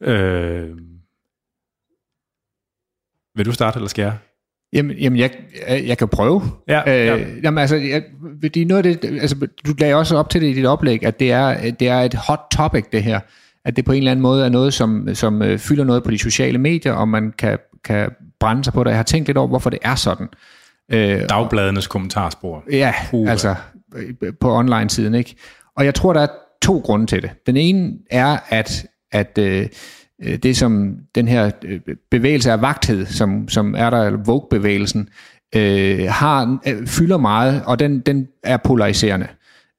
øh, 0.12 0.78
vil 3.34 3.46
du 3.46 3.52
starte, 3.52 3.76
eller 3.76 3.88
skal 3.88 4.02
jeg? 4.02 4.18
Jamen, 4.72 4.96
jamen 4.96 5.18
jeg, 5.18 5.30
jeg 5.68 5.98
kan 5.98 6.08
prøve. 6.08 6.42
Ja, 6.68 6.80
øh, 6.86 7.06
ja. 7.06 7.26
Jamen, 7.42 7.58
altså, 7.58 7.76
jeg, 7.76 8.02
det 8.42 8.56
er 8.56 8.66
noget 8.66 8.86
af 8.86 8.96
det, 8.96 9.20
altså, 9.20 9.36
du 9.66 9.74
lagde 9.78 9.94
også 9.94 10.16
op 10.16 10.30
til 10.30 10.40
det 10.40 10.46
i 10.46 10.52
dit 10.52 10.66
oplæg, 10.66 11.06
at 11.06 11.20
det 11.20 11.32
er, 11.32 11.70
det 11.70 11.88
er 11.88 12.00
et 12.00 12.14
hot 12.14 12.40
topic, 12.52 12.84
det 12.92 13.02
her. 13.02 13.20
At 13.64 13.76
det 13.76 13.84
på 13.84 13.92
en 13.92 13.98
eller 13.98 14.10
anden 14.10 14.22
måde 14.22 14.44
er 14.44 14.48
noget, 14.48 14.74
som, 14.74 15.08
som 15.14 15.42
øh, 15.42 15.58
fylder 15.58 15.84
noget 15.84 16.02
på 16.02 16.10
de 16.10 16.18
sociale 16.18 16.58
medier, 16.58 16.92
og 16.92 17.08
man 17.08 17.32
kan, 17.38 17.58
kan 17.84 18.10
brænde 18.40 18.64
sig 18.64 18.72
på 18.72 18.84
det. 18.84 18.90
Jeg 18.90 18.98
har 18.98 19.02
tænkt 19.02 19.28
lidt 19.28 19.38
over, 19.38 19.48
hvorfor 19.48 19.70
det 19.70 19.78
er 19.82 19.94
sådan. 19.94 20.28
Øh, 20.92 21.20
Dagbladenes 21.28 21.86
kommentarspor. 21.86 22.64
Ja, 22.70 22.94
uh, 23.12 23.30
altså 23.30 23.54
på 24.40 24.56
online-siden. 24.56 25.14
ikke. 25.14 25.36
Og 25.76 25.84
jeg 25.84 25.94
tror, 25.94 26.12
der 26.12 26.20
er 26.20 26.28
to 26.62 26.78
grunde 26.78 27.06
til 27.06 27.22
det. 27.22 27.30
Den 27.46 27.56
ene 27.56 27.92
er, 28.10 28.38
at, 28.48 28.86
at 29.12 29.38
øh, 29.38 29.60
Øh, 29.60 29.68
det 30.42 30.56
som 30.56 30.96
den 31.14 31.28
her 31.28 31.50
øh, 31.64 31.80
bevægelse 32.10 32.52
af 32.52 32.62
vagthed, 32.62 33.06
som, 33.06 33.48
som 33.48 33.74
er 33.78 33.90
der, 33.90 34.10
Vogue-bevægelsen, 34.10 35.08
øh, 35.54 36.06
har, 36.08 36.58
øh, 36.66 36.86
fylder 36.86 37.16
meget, 37.16 37.62
og 37.66 37.78
den, 37.78 38.00
den 38.00 38.26
er 38.42 38.56
polariserende. 38.56 39.26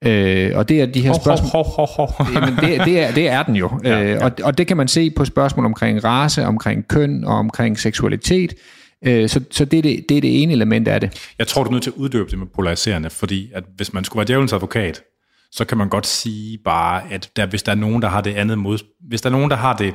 Øh, 0.06 0.52
og 0.56 0.70
det 0.70 0.82
er 0.82 0.86
de 0.86 1.02
her 1.02 1.14
spørgsmål... 1.14 1.50
Ho, 1.50 1.64
ho, 1.64 1.86
ho, 1.86 2.06
ho. 2.06 2.26
Jamen, 2.36 2.56
det, 2.56 2.86
det, 2.86 3.00
er, 3.00 3.12
det 3.12 3.30
er 3.30 3.44
den 3.44 3.56
jo. 3.56 3.80
Ja, 3.84 4.00
ja. 4.00 4.14
Øh, 4.14 4.20
og, 4.22 4.32
og 4.44 4.58
det 4.58 4.68
kan 4.68 4.78
man 4.78 4.88
se 4.88 5.10
på 5.10 5.26
spørgsmål 5.26 5.66
omkring 5.66 6.04
race, 6.04 6.46
omkring 6.46 6.88
køn 6.88 7.24
og 7.24 7.36
omkring 7.36 7.80
seksualitet. 7.80 8.54
Øh, 9.06 9.30
så 9.30 9.42
så 9.52 9.66
det, 9.66 9.78
er 9.78 9.82
det, 9.82 10.06
det 10.10 10.18
er 10.18 10.22
det 10.22 10.44
ene 10.44 10.54
element 10.54 10.88
af 10.88 11.02
det. 11.02 11.32
Jeg 11.40 11.48
tror, 11.48 11.64
du 11.64 11.70
er 11.70 11.72
nødt 11.72 11.84
til 11.84 11.90
at 11.90 11.96
uddøbe 11.96 12.32
det 12.32 12.40
med 12.40 12.48
polariserende, 12.56 13.10
fordi 13.10 13.52
at 13.54 13.64
hvis 13.76 13.94
man 13.94 14.04
skulle 14.04 14.20
være 14.20 14.28
djævelens 14.28 14.54
advokat, 14.54 15.02
så 15.52 15.66
kan 15.66 15.78
man 15.78 15.90
godt 15.90 16.08
sige 16.08 16.58
bare, 16.66 17.02
at 17.12 17.30
der, 17.36 17.46
hvis 17.46 17.64
der 17.64 17.72
er 17.72 17.76
nogen, 17.76 18.02
der 18.02 18.08
har 18.08 18.22
det 18.22 18.34
andet 18.34 18.58
mod... 18.58 18.78
Hvis 19.08 19.22
der 19.22 19.30
er 19.30 19.32
nogen, 19.32 19.50
der 19.50 19.58
har 19.58 19.76
det 19.76 19.94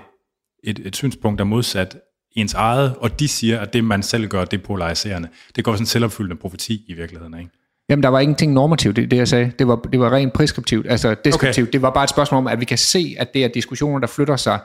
et, 0.64 0.78
et 0.84 0.96
synspunkt, 0.96 1.38
der 1.38 1.44
er 1.44 1.48
modsat 1.48 1.96
ens 2.36 2.54
eget, 2.54 2.94
og 2.96 3.20
de 3.20 3.28
siger, 3.28 3.60
at 3.60 3.72
det, 3.72 3.84
man 3.84 4.02
selv 4.02 4.28
gør, 4.28 4.44
det 4.44 4.60
er 4.60 4.64
polariserende. 4.64 5.28
Det 5.56 5.64
går 5.64 5.72
sådan 5.72 5.82
en 5.82 5.86
selvopfyldende 5.86 6.36
profeti 6.36 6.84
i 6.88 6.92
virkeligheden, 6.92 7.38
ikke? 7.38 7.50
Jamen, 7.90 8.02
der 8.02 8.08
var 8.08 8.20
ingenting 8.20 8.52
normativt, 8.52 8.96
det, 8.96 9.10
det 9.10 9.16
jeg 9.16 9.28
sagde. 9.28 9.52
Det 9.58 9.68
var, 9.68 9.76
det 9.76 10.00
var 10.00 10.12
rent 10.12 10.32
preskriptivt, 10.32 10.86
altså 10.90 11.16
deskriptivt. 11.24 11.68
Okay. 11.68 11.72
Det 11.72 11.82
var 11.82 11.90
bare 11.90 12.04
et 12.04 12.10
spørgsmål 12.10 12.38
om, 12.38 12.46
at 12.46 12.60
vi 12.60 12.64
kan 12.64 12.78
se, 12.78 13.16
at 13.18 13.34
det 13.34 13.44
er 13.44 13.48
diskussioner, 13.48 13.98
der 13.98 14.06
flytter 14.06 14.36
sig 14.36 14.60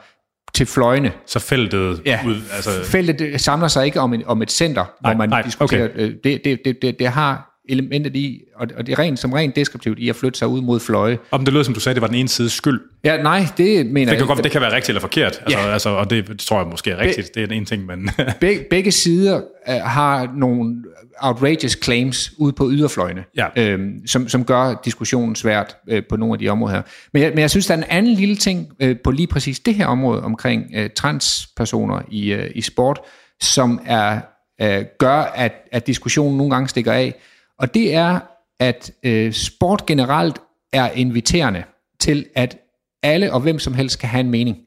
til 0.54 0.66
fløjene. 0.66 1.12
Så 1.26 1.40
feltet... 1.40 2.02
Ja, 2.06 2.20
ud, 2.26 2.36
altså... 2.56 2.70
feltet 2.84 3.42
samler 3.42 3.68
sig 3.68 3.86
ikke 3.86 4.00
om, 4.00 4.14
en, 4.14 4.24
om 4.26 4.42
et 4.42 4.52
center, 4.52 4.82
nej, 4.82 5.14
hvor 5.14 5.18
man 5.18 5.30
nej, 5.30 5.42
diskuterer... 5.42 5.90
Okay. 5.90 6.00
Øh, 6.00 6.16
det, 6.24 6.42
det, 6.46 6.60
det, 6.66 6.78
det, 6.82 7.00
det 7.00 7.08
har 7.08 7.53
elementet 7.70 8.16
i, 8.16 8.42
og 8.56 8.88
det 8.88 8.90
er 8.90 9.00
rent, 9.00 9.20
som 9.20 9.34
rent 9.34 9.56
deskriptivt 9.56 10.00
i 10.00 10.10
at 10.10 10.16
flytte 10.16 10.40
sig 10.40 10.48
ud 10.48 10.62
mod 10.62 10.80
fløje. 10.80 11.18
Om 11.32 11.46
det 11.46 11.54
lød, 11.54 11.64
som 11.64 11.74
du 11.74 11.80
sagde, 11.80 11.94
det 11.94 12.02
var 12.02 12.08
den 12.08 12.16
ene 12.16 12.28
side 12.30 12.50
skyld. 12.50 12.82
Ja, 13.04 13.22
nej, 13.22 13.46
det 13.58 13.86
mener 13.86 14.12
det 14.12 14.20
kan 14.20 14.28
jeg. 14.28 14.36
Godt, 14.36 14.44
det 14.44 14.52
kan 14.52 14.62
være 14.62 14.76
rigtigt 14.76 14.90
eller 14.90 15.02
forkert, 15.02 15.42
altså, 15.42 15.60
ja. 15.60 15.74
altså, 15.74 15.90
og 15.90 16.10
det 16.10 16.40
tror 16.40 16.60
jeg 16.60 16.68
måske 16.68 16.92
er 16.92 16.98
rigtigt. 16.98 17.32
Be, 17.34 17.40
det 17.40 17.44
er 17.44 17.48
den 17.48 17.58
ene 17.58 17.66
ting, 17.66 17.86
men... 17.86 18.10
begge, 18.42 18.66
begge 18.70 18.92
sider 18.92 19.42
uh, 19.68 19.74
har 19.74 20.34
nogle 20.38 20.76
outrageous 21.22 21.78
claims 21.84 22.34
ude 22.38 22.54
på 22.54 22.70
yderfløjene, 22.72 23.24
ja. 23.38 23.48
øhm, 23.56 24.08
som, 24.08 24.28
som 24.28 24.46
gør 24.46 24.82
diskussionen 24.86 25.36
svært 25.36 25.76
øh, 25.90 26.04
på 26.10 26.16
nogle 26.16 26.34
af 26.34 26.40
de 26.40 26.50
områder 26.50 26.76
her. 26.76 26.82
Men 27.14 27.24
jeg, 27.24 27.30
men 27.30 27.40
jeg 27.40 27.50
synes, 27.50 27.68
der 27.68 27.74
er 27.74 27.78
en 27.78 27.84
anden 27.90 28.14
lille 28.14 28.36
ting 28.36 28.68
øh, 28.80 28.96
på 29.04 29.12
lige 29.12 29.28
præcis 29.28 29.60
det 29.60 29.76
her 29.76 29.86
område 29.86 30.24
omkring 30.24 30.72
øh, 30.76 30.90
transpersoner 30.96 32.02
i, 32.12 32.34
øh, 32.34 32.52
i 32.56 32.62
sport, 32.62 33.00
som 33.42 33.82
er 33.86 34.20
øh, 34.62 34.86
gør, 35.00 35.22
at, 35.36 35.54
at 35.72 35.88
diskussionen 35.88 36.38
nogle 36.38 36.52
gange 36.52 36.68
stikker 36.68 36.92
af, 36.92 37.16
og 37.64 37.74
det 37.74 37.96
er, 37.96 38.20
at 38.60 38.92
øh, 39.04 39.34
sport 39.34 39.86
generelt 39.86 40.42
er 40.74 40.90
inviterende 40.92 41.64
til, 42.00 42.26
at 42.36 42.58
alle 43.04 43.34
og 43.34 43.40
hvem 43.40 43.60
som 43.60 43.74
helst 43.74 44.00
kan 44.00 44.10
have 44.10 44.20
en 44.20 44.30
mening. 44.30 44.58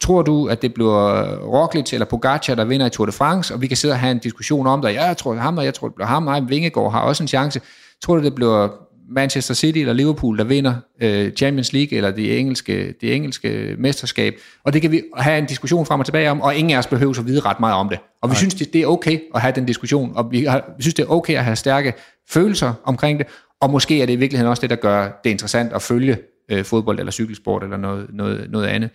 Tror 0.00 0.22
du, 0.22 0.46
at 0.46 0.62
det 0.62 0.74
bliver 0.74 1.36
Roglic 1.36 1.92
eller 1.92 2.06
Pogacar, 2.06 2.54
der 2.54 2.64
vinder 2.64 2.86
i 2.86 2.90
Tour 2.90 3.06
de 3.06 3.12
France, 3.12 3.54
og 3.54 3.62
vi 3.62 3.66
kan 3.66 3.76
sidde 3.76 3.92
og 3.92 3.98
have 3.98 4.10
en 4.10 4.18
diskussion 4.18 4.66
om 4.66 4.82
det, 4.82 4.94
ja, 4.94 5.04
jeg 5.04 5.16
tror 5.16 5.32
det 5.32 5.38
er 5.38 5.42
ham, 5.42 5.58
og 5.58 5.64
jeg 5.64 5.74
tror 5.74 5.88
det 5.88 5.94
bliver 5.94 6.08
ham, 6.08 6.22
nej, 6.22 6.40
Vingegaard 6.40 6.92
har 6.92 7.00
også 7.00 7.22
en 7.22 7.28
chance. 7.28 7.60
Tror 8.02 8.16
du, 8.16 8.22
det 8.22 8.34
bliver 8.34 8.68
Manchester 9.10 9.54
City 9.54 9.78
eller 9.78 9.92
Liverpool, 9.92 10.38
der 10.38 10.44
vinder 10.44 10.74
øh, 11.02 11.32
Champions 11.32 11.72
League 11.72 11.96
eller 11.96 12.10
det 12.10 12.38
engelske, 12.38 12.94
det 13.00 13.14
engelske 13.14 13.74
mesterskab. 13.78 14.34
Og 14.64 14.72
det 14.72 14.82
kan 14.82 14.90
vi 14.90 15.02
have 15.16 15.38
en 15.38 15.46
diskussion 15.46 15.86
frem 15.86 16.00
og 16.00 16.06
tilbage 16.06 16.30
om, 16.30 16.40
og 16.40 16.54
ingen 16.54 16.74
af 16.74 16.78
os 16.78 16.86
behøver 16.86 17.18
at 17.18 17.26
vide 17.26 17.40
ret 17.40 17.60
meget 17.60 17.74
om 17.74 17.88
det. 17.88 17.98
Og 18.22 18.28
vi 18.28 18.32
Nej. 18.32 18.38
synes, 18.38 18.54
det, 18.54 18.72
det 18.72 18.82
er 18.82 18.86
okay 18.86 19.20
at 19.34 19.40
have 19.40 19.52
den 19.54 19.66
diskussion, 19.66 20.12
og 20.14 20.30
vi, 20.30 20.44
har, 20.44 20.64
vi 20.76 20.82
synes, 20.82 20.94
det 20.94 21.02
er 21.02 21.10
okay 21.10 21.34
at 21.34 21.44
have 21.44 21.56
stærke 21.56 21.92
følelser 22.30 22.72
omkring 22.84 23.18
det, 23.18 23.26
og 23.60 23.70
måske 23.70 24.02
er 24.02 24.06
det 24.06 24.12
i 24.12 24.16
virkeligheden 24.16 24.50
også 24.50 24.60
det, 24.60 24.70
der 24.70 24.76
gør 24.76 25.20
det 25.24 25.30
interessant 25.30 25.72
at 25.72 25.82
følge 25.82 26.18
øh, 26.50 26.64
fodbold 26.64 26.98
eller 26.98 27.12
cykelsport 27.12 27.62
eller 27.62 27.76
noget, 27.76 28.06
noget, 28.12 28.50
noget 28.50 28.66
andet. 28.66 28.90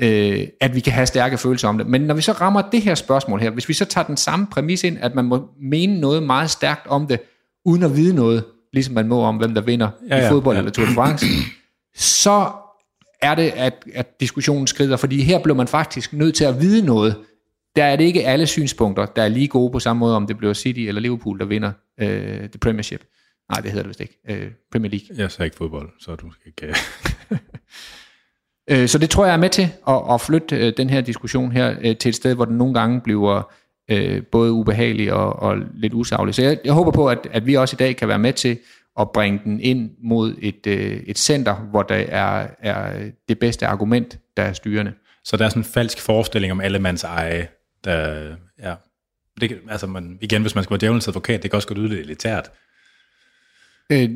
Øh, 0.00 0.46
at 0.60 0.74
vi 0.74 0.80
kan 0.80 0.92
have 0.92 1.06
stærke 1.06 1.38
følelser 1.38 1.68
om 1.68 1.78
det. 1.78 1.86
Men 1.86 2.00
når 2.00 2.14
vi 2.14 2.22
så 2.22 2.32
rammer 2.32 2.62
det 2.62 2.82
her 2.82 2.94
spørgsmål 2.94 3.40
her, 3.40 3.50
hvis 3.50 3.68
vi 3.68 3.74
så 3.74 3.84
tager 3.84 4.06
den 4.06 4.16
samme 4.16 4.46
præmis 4.46 4.84
ind, 4.84 4.98
at 5.00 5.14
man 5.14 5.24
må 5.24 5.48
mene 5.60 6.00
noget 6.00 6.22
meget 6.22 6.50
stærkt 6.50 6.86
om 6.86 7.06
det, 7.06 7.20
uden 7.64 7.82
at 7.82 7.96
vide 7.96 8.14
noget, 8.14 8.44
ligesom 8.72 8.94
man 8.94 9.08
må 9.08 9.22
om, 9.22 9.36
hvem 9.36 9.54
der 9.54 9.60
vinder 9.60 9.88
ja, 10.08 10.16
ja, 10.16 10.26
i 10.26 10.28
fodbold 10.28 10.56
ja. 10.56 10.58
eller 10.58 10.72
Tour 10.72 10.86
de 10.86 10.94
France, 10.94 11.26
så 11.96 12.50
er 13.22 13.34
det, 13.34 13.52
at, 13.56 13.84
at 13.94 14.20
diskussionen 14.20 14.66
skrider, 14.66 14.96
fordi 14.96 15.22
her 15.22 15.38
bliver 15.38 15.56
man 15.56 15.68
faktisk 15.68 16.12
nødt 16.12 16.34
til 16.34 16.44
at 16.44 16.60
vide 16.60 16.86
noget. 16.86 17.16
Der 17.78 17.84
er 17.84 17.96
det 17.96 18.04
ikke 18.04 18.26
alle 18.26 18.46
synspunkter, 18.46 19.06
der 19.06 19.22
er 19.22 19.28
lige 19.28 19.48
gode 19.48 19.72
på 19.72 19.78
samme 19.78 20.00
måde, 20.00 20.16
om 20.16 20.26
det 20.26 20.38
bliver 20.38 20.54
City 20.54 20.80
eller 20.80 21.00
Liverpool, 21.00 21.38
der 21.38 21.44
vinder 21.44 21.72
øh, 22.00 22.38
The 22.38 22.58
Premiership. 22.60 23.04
Nej, 23.52 23.60
det 23.60 23.70
hedder 23.70 23.82
det 23.82 23.88
vist 23.88 24.00
ikke. 24.00 24.18
Øh, 24.28 24.50
Premier 24.72 24.90
League. 24.90 25.22
Jeg 25.22 25.30
sagde 25.30 25.46
ikke 25.46 25.56
fodbold, 25.56 25.88
så 26.00 26.16
du 26.16 26.32
ikke... 26.46 26.74
øh, 28.70 28.88
så 28.88 28.98
det 28.98 29.10
tror 29.10 29.24
jeg 29.26 29.32
er 29.32 29.38
med 29.38 29.50
til 29.50 29.68
at, 29.88 30.02
at 30.10 30.20
flytte 30.20 30.56
øh, 30.56 30.72
den 30.76 30.90
her 30.90 31.00
diskussion 31.00 31.52
her 31.52 31.74
øh, 31.80 31.96
til 31.96 32.08
et 32.08 32.14
sted, 32.14 32.34
hvor 32.34 32.44
den 32.44 32.58
nogle 32.58 32.74
gange 32.74 33.00
bliver 33.00 33.52
øh, 33.90 34.22
både 34.22 34.52
ubehagelig 34.52 35.12
og, 35.12 35.36
og 35.36 35.56
lidt 35.74 35.94
usaglig. 35.94 36.34
Så 36.34 36.42
jeg, 36.42 36.58
jeg 36.64 36.72
håber 36.72 36.90
på, 36.90 37.08
at, 37.08 37.28
at 37.30 37.46
vi 37.46 37.54
også 37.54 37.76
i 37.76 37.80
dag 37.80 37.96
kan 37.96 38.08
være 38.08 38.18
med 38.18 38.32
til 38.32 38.58
at 39.00 39.10
bringe 39.10 39.40
den 39.44 39.60
ind 39.60 39.90
mod 40.02 40.34
et, 40.38 40.66
øh, 40.66 41.00
et 41.06 41.18
center, 41.18 41.54
hvor 41.54 41.82
der 41.82 41.94
er, 42.08 42.46
er 42.62 43.10
det 43.28 43.38
bedste 43.38 43.66
argument, 43.66 44.18
der 44.36 44.42
er 44.42 44.52
styrende. 44.52 44.92
Så 45.24 45.36
der 45.36 45.44
er 45.44 45.48
sådan 45.48 45.60
en 45.60 45.64
falsk 45.64 46.00
forestilling 46.00 46.52
om 46.52 46.60
allemands 46.60 47.04
eje, 47.04 47.48
der, 47.84 48.36
ja, 48.58 48.74
det, 49.40 49.60
altså 49.68 49.86
man, 49.86 50.18
igen, 50.20 50.42
hvis 50.42 50.54
man 50.54 50.64
skal 50.64 50.70
være 50.70 50.80
djævelens 50.80 51.08
advokat, 51.08 51.42
det 51.42 51.50
kan 51.50 51.56
også 51.56 51.68
godt 51.68 51.78
lyde 51.78 51.88
lidt 51.88 52.00
elitært. 52.00 52.50
Øh, 53.92 54.10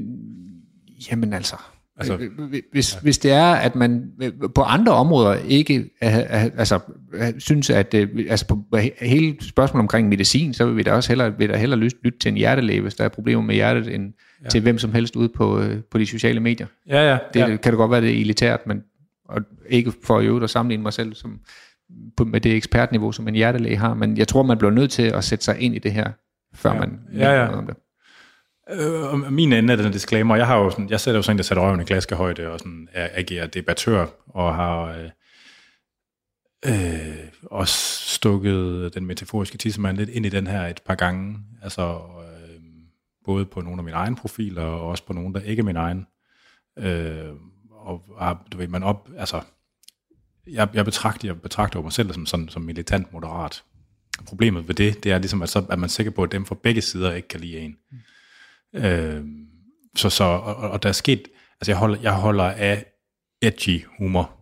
jamen 1.10 1.32
altså, 1.32 1.56
Altså, 1.96 2.28
hvis, 2.72 2.94
ja. 2.94 3.00
hvis 3.00 3.18
det 3.18 3.30
er, 3.30 3.52
at 3.52 3.74
man 3.74 4.12
på 4.54 4.62
andre 4.62 4.92
områder 4.92 5.34
ikke 5.34 5.90
altså, 6.00 6.78
synes, 7.38 7.70
at 7.70 7.94
altså 8.28 8.46
på 8.46 8.76
hele 9.00 9.36
spørgsmålet 9.40 9.82
omkring 9.82 10.08
medicin, 10.08 10.54
så 10.54 10.66
vil 10.66 10.76
vi 10.76 10.82
da 10.82 10.92
også 10.92 11.10
hellere, 11.10 11.38
vil 11.38 11.48
da 11.48 11.56
hellere 11.56 11.80
lytte, 11.80 12.18
til 12.20 12.28
en 12.28 12.36
hjertelæge, 12.36 12.80
hvis 12.80 12.94
der 12.94 13.04
er 13.04 13.08
problemer 13.08 13.42
med 13.42 13.54
hjertet, 13.54 13.94
end 13.94 14.12
ja. 14.44 14.48
til 14.48 14.60
hvem 14.60 14.78
som 14.78 14.92
helst 14.92 15.16
ude 15.16 15.28
på, 15.28 15.60
øh, 15.60 15.82
på 15.90 15.98
de 15.98 16.06
sociale 16.06 16.40
medier. 16.40 16.66
Ja, 16.88 17.10
ja. 17.10 17.18
Det 17.34 17.40
ja. 17.40 17.46
kan 17.46 17.72
det 17.72 17.76
godt 17.76 17.90
være, 17.90 18.00
det 18.00 18.10
er 18.10 18.20
elitært, 18.20 18.66
men 18.66 18.82
og 19.24 19.42
ikke 19.68 19.92
for 20.04 20.18
at 20.18 20.24
øve 20.24 20.42
at 20.42 20.50
sammenligne 20.50 20.82
mig 20.82 20.92
selv 20.92 21.14
som, 21.14 21.40
på, 22.16 22.24
med 22.24 22.40
det 22.40 22.56
ekspertniveau, 22.56 23.12
som 23.12 23.28
en 23.28 23.34
hjertelæge 23.34 23.76
har, 23.76 23.94
men 23.94 24.16
jeg 24.16 24.28
tror, 24.28 24.42
man 24.42 24.58
bliver 24.58 24.70
nødt 24.70 24.90
til 24.90 25.02
at 25.02 25.24
sætte 25.24 25.44
sig 25.44 25.58
ind 25.60 25.74
i 25.74 25.78
det 25.78 25.92
her, 25.92 26.12
før 26.54 26.72
ja. 26.72 26.78
man 26.78 27.00
ja, 27.14 27.40
ja. 27.40 27.46
noget 27.46 27.58
om 27.58 27.66
det. 27.66 27.76
Øh, 28.70 29.32
min 29.32 29.52
ende 29.52 29.72
af 29.72 29.78
den 29.78 29.92
disclaimer, 29.92 30.36
jeg 30.36 30.46
har 30.46 30.58
jo 30.58 30.70
sådan, 30.70 30.90
jeg 30.90 31.00
sætter 31.00 31.18
jo 31.18 31.22
sådan 31.22 31.36
der 31.36 31.42
sætter 31.42 31.64
røven 31.64 31.80
i 31.80 31.84
klaskehøjde 31.84 32.48
og 32.48 32.58
sådan 32.58 32.88
agerer 32.92 33.46
debattør, 33.46 34.06
og 34.26 34.54
har 34.54 34.84
øh, 34.84 35.10
øh, 36.66 37.28
også 37.42 37.74
stukket 38.14 38.94
den 38.94 39.06
metaforiske 39.06 39.58
tissemand 39.58 39.96
lidt 39.96 40.10
ind 40.10 40.26
i 40.26 40.28
den 40.28 40.46
her 40.46 40.66
et 40.66 40.80
par 40.86 40.94
gange, 40.94 41.38
altså 41.62 42.00
øh, 42.22 42.60
både 43.24 43.44
på 43.44 43.60
nogle 43.60 43.78
af 43.78 43.84
mine 43.84 43.96
egne 43.96 44.16
profiler, 44.16 44.62
og 44.62 44.88
også 44.88 45.06
på 45.06 45.12
nogle, 45.12 45.34
der 45.34 45.40
ikke 45.40 45.60
er 45.60 45.64
min 45.64 45.76
egen. 45.76 46.06
Øh, 46.78 47.34
og 47.70 48.02
har, 48.18 48.44
du 48.52 48.58
ved, 48.58 48.68
man 48.68 48.82
op, 48.82 49.08
altså, 49.18 49.40
jeg, 50.46 50.68
jeg, 50.74 50.84
betragter, 50.84 51.28
jeg 51.28 51.42
betragter 51.42 51.82
mig 51.82 51.92
selv 51.92 52.12
som, 52.12 52.26
sådan, 52.26 52.48
som 52.48 52.62
militant 52.62 53.12
moderat. 53.12 53.62
Problemet 54.26 54.68
ved 54.68 54.74
det, 54.74 55.04
det 55.04 55.12
er 55.12 55.18
ligesom, 55.18 55.42
at 55.42 55.48
så 55.48 55.64
er 55.70 55.76
man 55.76 55.88
sikker 55.88 56.12
på, 56.12 56.22
at 56.22 56.32
dem 56.32 56.46
fra 56.46 56.56
begge 56.62 56.80
sider 56.80 57.12
ikke 57.12 57.28
kan 57.28 57.40
lide 57.40 57.58
en. 57.58 57.76
Mm. 58.72 58.80
Øh, 58.80 59.24
så, 59.96 60.10
så, 60.10 60.24
og, 60.24 60.56
og 60.56 60.82
der 60.82 60.88
er 60.88 60.92
sket, 60.92 61.28
altså 61.60 61.70
jeg 61.70 61.76
holder, 61.76 62.00
jeg 62.02 62.12
holder 62.12 62.44
af 62.44 62.84
edgy 63.42 63.84
humor. 63.98 64.38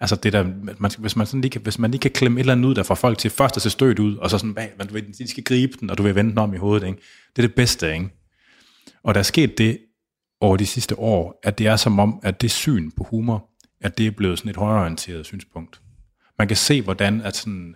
Altså 0.00 0.16
det 0.16 0.32
der, 0.32 0.42
man, 0.78 0.90
hvis, 0.98 1.16
man 1.16 1.26
sådan 1.26 1.40
lige 1.40 1.50
kan, 1.50 1.60
hvis 1.60 1.78
man 1.78 1.90
lige 1.90 2.00
kan 2.00 2.10
klemme 2.10 2.40
et 2.40 2.42
eller 2.42 2.52
andet 2.52 2.68
ud, 2.68 2.74
der 2.74 2.82
får 2.82 2.94
folk 2.94 3.18
til 3.18 3.30
først 3.30 3.56
at 3.56 3.62
se 3.62 3.70
stødt 3.70 3.98
ud, 3.98 4.16
og 4.16 4.30
så 4.30 4.38
sådan, 4.38 4.54
bag, 4.54 4.72
man, 4.78 4.86
du 4.86 4.94
ved, 4.94 5.02
de 5.02 5.28
skal 5.28 5.44
gribe 5.44 5.72
den, 5.80 5.90
og 5.90 5.98
du 5.98 6.02
vil 6.02 6.14
vende 6.14 6.30
den 6.30 6.38
om 6.38 6.54
i 6.54 6.56
hovedet, 6.56 6.86
ikke? 6.86 7.02
Det 7.36 7.42
er 7.42 7.46
det 7.48 7.54
bedste, 7.54 7.92
ikke? 7.94 8.08
Og 9.02 9.14
der 9.14 9.18
er 9.18 9.24
sket 9.24 9.58
det 9.58 9.78
over 10.40 10.56
de 10.56 10.66
sidste 10.66 10.98
år, 10.98 11.40
at 11.42 11.58
det 11.58 11.66
er 11.66 11.76
som 11.76 11.98
om, 11.98 12.20
at 12.22 12.40
det 12.40 12.50
syn 12.50 12.90
på 12.90 13.04
humor, 13.10 13.51
at 13.82 13.98
det 13.98 14.06
er 14.06 14.10
blevet 14.10 14.38
sådan 14.38 14.50
et 14.50 14.56
højreorienteret 14.56 15.26
synspunkt. 15.26 15.80
Man 16.38 16.48
kan 16.48 16.56
se, 16.56 16.82
hvordan 16.82 17.20
at 17.20 17.36
sådan, 17.36 17.74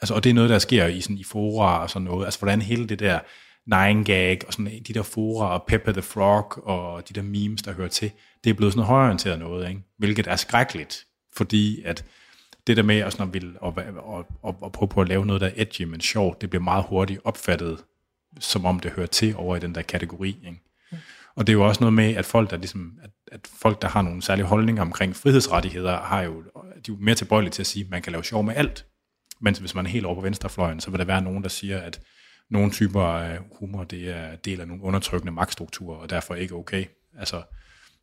altså, 0.00 0.14
og 0.14 0.24
det 0.24 0.30
er 0.30 0.34
noget, 0.34 0.50
der 0.50 0.58
sker 0.58 0.86
i, 0.86 1.00
sådan, 1.00 1.18
i 1.18 1.24
fora 1.24 1.82
og 1.82 1.90
sådan 1.90 2.04
noget, 2.04 2.24
altså 2.24 2.38
hvordan 2.38 2.62
hele 2.62 2.86
det 2.86 2.98
der, 2.98 3.18
Nine 3.66 4.04
Gag 4.04 4.40
og 4.46 4.52
sådan 4.52 4.82
de 4.86 4.94
der 4.94 5.02
fora 5.02 5.54
og 5.54 5.64
Peppa 5.66 5.92
the 5.92 6.02
Frog 6.02 6.68
og 6.68 7.08
de 7.08 7.14
der 7.14 7.22
memes, 7.22 7.62
der 7.62 7.72
hører 7.72 7.88
til, 7.88 8.10
det 8.44 8.50
er 8.50 8.54
blevet 8.54 8.72
sådan 8.72 8.86
højorienteret 8.86 9.38
noget, 9.38 9.68
ikke? 9.68 9.80
hvilket 9.98 10.26
er 10.26 10.36
skrækkeligt, 10.36 11.06
fordi 11.36 11.82
at 11.82 12.04
det 12.66 12.76
der 12.76 12.82
med 12.82 12.98
at, 12.98 13.12
sådan, 13.12 13.28
at, 13.28 13.34
vil, 13.34 13.56
at, 13.64 13.78
at, 13.78 14.24
at, 14.48 14.54
at 14.64 14.72
prøve 14.72 14.88
på 14.88 15.00
at 15.00 15.08
lave 15.08 15.26
noget, 15.26 15.40
der 15.40 15.46
er 15.46 15.52
edgy, 15.56 15.82
men 15.82 16.00
sjovt, 16.00 16.40
det 16.40 16.50
bliver 16.50 16.62
meget 16.62 16.84
hurtigt 16.88 17.20
opfattet, 17.24 17.84
som 18.40 18.64
om 18.64 18.80
det 18.80 18.90
hører 18.90 19.06
til 19.06 19.36
over 19.36 19.56
i 19.56 19.60
den 19.60 19.74
der 19.74 19.82
kategori. 19.82 20.36
Ikke? 20.46 20.60
Og 21.36 21.46
det 21.46 21.52
er 21.52 21.54
jo 21.54 21.66
også 21.66 21.80
noget 21.80 21.94
med, 21.94 22.14
at 22.14 22.24
folk, 22.24 22.50
der, 22.50 22.56
ligesom, 22.56 22.98
at, 23.02 23.10
at 23.32 23.40
folk, 23.60 23.82
der 23.82 23.88
har 23.88 24.02
nogle 24.02 24.22
særlige 24.22 24.46
holdninger 24.46 24.82
omkring 24.82 25.16
frihedsrettigheder, 25.16 26.00
har 26.00 26.22
jo, 26.22 26.42
de 26.42 26.48
er 26.76 26.80
jo 26.88 26.96
mere 27.00 27.14
tilbøjelige 27.14 27.50
til 27.50 27.62
at 27.62 27.66
sige, 27.66 27.84
at 27.84 27.90
man 27.90 28.02
kan 28.02 28.12
lave 28.12 28.24
sjov 28.24 28.44
med 28.44 28.54
alt. 28.56 28.86
Mens 29.40 29.58
hvis 29.58 29.74
man 29.74 29.86
er 29.86 29.90
helt 29.90 30.06
over 30.06 30.14
på 30.14 30.20
venstrefløjen, 30.20 30.80
så 30.80 30.90
vil 30.90 30.98
der 30.98 31.04
være 31.04 31.22
nogen, 31.22 31.42
der 31.42 31.48
siger, 31.48 31.80
at 31.80 32.00
nogle 32.50 32.70
typer 32.70 33.02
af 33.02 33.38
humor, 33.58 33.84
det 33.84 34.10
er 34.10 34.36
del 34.36 34.60
af 34.60 34.68
nogle 34.68 34.82
undertrykkende 34.82 35.32
magtstrukturer, 35.32 35.96
og 35.96 36.10
derfor 36.10 36.34
ikke 36.34 36.54
okay. 36.54 36.84
Altså, 37.18 37.42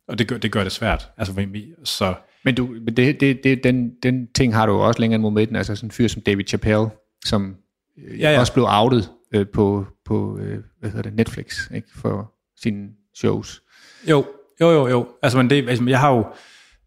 og 0.08 0.18
det 0.18 0.28
gør, 0.28 0.38
det 0.38 0.52
gør 0.52 0.62
det 0.62 0.72
svært. 0.72 1.10
Altså, 1.16 1.46
så, 1.84 2.14
men 2.44 2.54
du, 2.54 2.78
det, 2.96 3.20
det, 3.20 3.40
det, 3.44 3.64
den, 3.64 3.94
den 4.02 4.32
ting 4.32 4.54
har 4.54 4.66
du 4.66 4.72
også 4.72 5.00
længere 5.00 5.20
mod 5.20 5.30
midten, 5.30 5.56
altså 5.56 5.76
sådan 5.76 5.86
en 5.86 5.90
fyr 5.90 6.08
som 6.08 6.22
David 6.22 6.44
Chappelle, 6.48 6.90
som 7.24 7.56
øh, 7.98 8.20
ja, 8.20 8.32
ja. 8.32 8.40
også 8.40 8.52
blev 8.52 8.66
outet 8.68 9.10
øh, 9.34 9.46
på, 9.48 9.86
på 10.04 10.38
øh, 10.38 10.64
hvad 10.80 10.90
hedder 10.90 11.02
det, 11.02 11.14
Netflix, 11.14 11.70
ikke, 11.74 11.88
for 11.94 12.34
sine 12.60 12.88
shows. 13.14 13.62
Jo, 14.08 14.26
jo, 14.60 14.70
jo, 14.70 14.88
jo. 14.88 15.08
Altså, 15.22 15.38
men 15.38 15.50
det, 15.50 15.68
altså, 15.68 15.84
jeg 15.84 16.00
har 16.00 16.12
jo, 16.12 16.26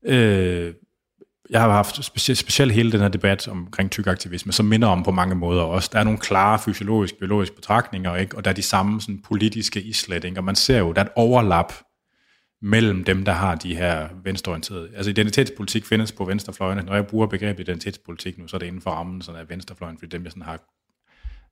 øh, 0.05 0.73
jeg 1.49 1.61
har 1.61 1.71
haft 1.71 2.05
specielt, 2.05 2.37
specielt 2.37 2.71
hele 2.71 2.91
den 2.91 2.99
her 2.99 3.07
debat 3.07 3.47
omkring 3.47 3.91
tykaktivisme, 3.91 4.51
som 4.51 4.65
minder 4.65 4.87
om 4.87 5.03
på 5.03 5.11
mange 5.11 5.35
måder 5.35 5.61
også. 5.61 5.89
Der 5.93 5.99
er 5.99 6.03
nogle 6.03 6.19
klare 6.19 6.59
fysiologiske, 6.59 7.17
biologiske 7.19 7.55
betragtninger, 7.55 8.15
ikke? 8.15 8.37
og 8.37 8.45
der 8.45 8.49
er 8.49 8.55
de 8.55 8.61
samme 8.61 9.01
sådan, 9.01 9.21
politiske 9.21 9.81
islet, 9.81 10.23
ikke? 10.23 10.39
og 10.39 10.43
man 10.43 10.55
ser 10.55 10.79
jo, 10.79 10.91
der 10.91 11.01
er 11.01 11.05
et 11.05 11.11
overlap 11.15 11.73
mellem 12.61 13.03
dem, 13.03 13.25
der 13.25 13.31
har 13.31 13.55
de 13.55 13.75
her 13.75 14.07
venstreorienterede. 14.23 14.89
Altså 14.95 15.09
identitetspolitik 15.09 15.85
findes 15.85 16.11
på 16.11 16.25
venstrefløjen. 16.25 16.85
Når 16.85 16.95
jeg 16.95 17.07
bruger 17.07 17.27
begrebet 17.27 17.63
identitetspolitik 17.63 18.37
nu, 18.37 18.47
så 18.47 18.57
er 18.57 18.59
det 18.59 18.67
inden 18.67 18.81
for 18.81 18.91
rammen 18.91 19.21
sådan 19.21 19.41
af 19.41 19.49
venstrefløjen, 19.49 19.97
fordi 19.97 20.09
dem, 20.09 20.23
jeg 20.23 20.31
sådan 20.31 20.43
har 20.43 20.59